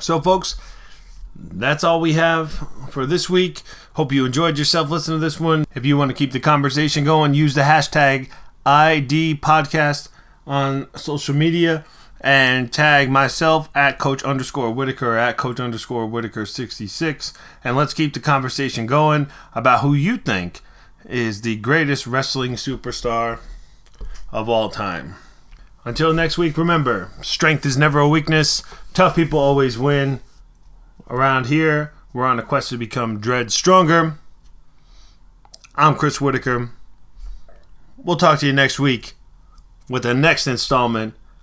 So, 0.00 0.20
folks, 0.20 0.56
that's 1.36 1.84
all 1.84 2.00
we 2.00 2.14
have 2.14 2.66
for 2.90 3.06
this 3.06 3.30
week. 3.30 3.62
Hope 3.92 4.10
you 4.10 4.26
enjoyed 4.26 4.58
yourself 4.58 4.90
listening 4.90 5.18
to 5.18 5.24
this 5.24 5.38
one. 5.38 5.64
If 5.76 5.86
you 5.86 5.96
want 5.96 6.10
to 6.10 6.16
keep 6.16 6.32
the 6.32 6.40
conversation 6.40 7.04
going, 7.04 7.34
use 7.34 7.54
the 7.54 7.60
hashtag 7.60 8.30
ID 8.66 9.38
Podcast 9.40 10.08
on 10.44 10.88
social 10.96 11.36
media 11.36 11.84
and 12.20 12.70
tag 12.70 13.10
myself 13.10 13.70
at 13.74 13.98
Coach 13.98 14.22
underscore 14.22 14.70
Whitaker 14.70 15.16
at 15.16 15.36
Coach 15.36 15.58
underscore 15.58 16.06
Whitaker 16.06 16.44
66. 16.44 17.32
And 17.64 17.76
let's 17.76 17.94
keep 17.94 18.12
the 18.12 18.20
conversation 18.20 18.86
going 18.86 19.28
about 19.54 19.80
who 19.80 19.94
you 19.94 20.18
think 20.18 20.60
is 21.06 21.40
the 21.40 21.56
greatest 21.56 22.06
wrestling 22.06 22.52
superstar 22.52 23.40
of 24.30 24.48
all 24.48 24.68
time. 24.68 25.14
Until 25.84 26.12
next 26.12 26.36
week, 26.36 26.58
remember 26.58 27.10
strength 27.22 27.64
is 27.64 27.78
never 27.78 28.00
a 28.00 28.08
weakness, 28.08 28.62
tough 28.92 29.16
people 29.16 29.38
always 29.38 29.78
win. 29.78 30.20
Around 31.08 31.46
here, 31.46 31.92
we're 32.12 32.26
on 32.26 32.38
a 32.38 32.42
quest 32.42 32.68
to 32.68 32.76
become 32.76 33.18
Dread 33.18 33.50
stronger. 33.50 34.18
I'm 35.74 35.96
Chris 35.96 36.20
Whitaker. 36.20 36.70
We'll 37.96 38.16
talk 38.16 38.40
to 38.40 38.46
you 38.46 38.52
next 38.52 38.78
week 38.78 39.14
with 39.88 40.02
the 40.02 40.14
next 40.14 40.46
installment 40.46 41.14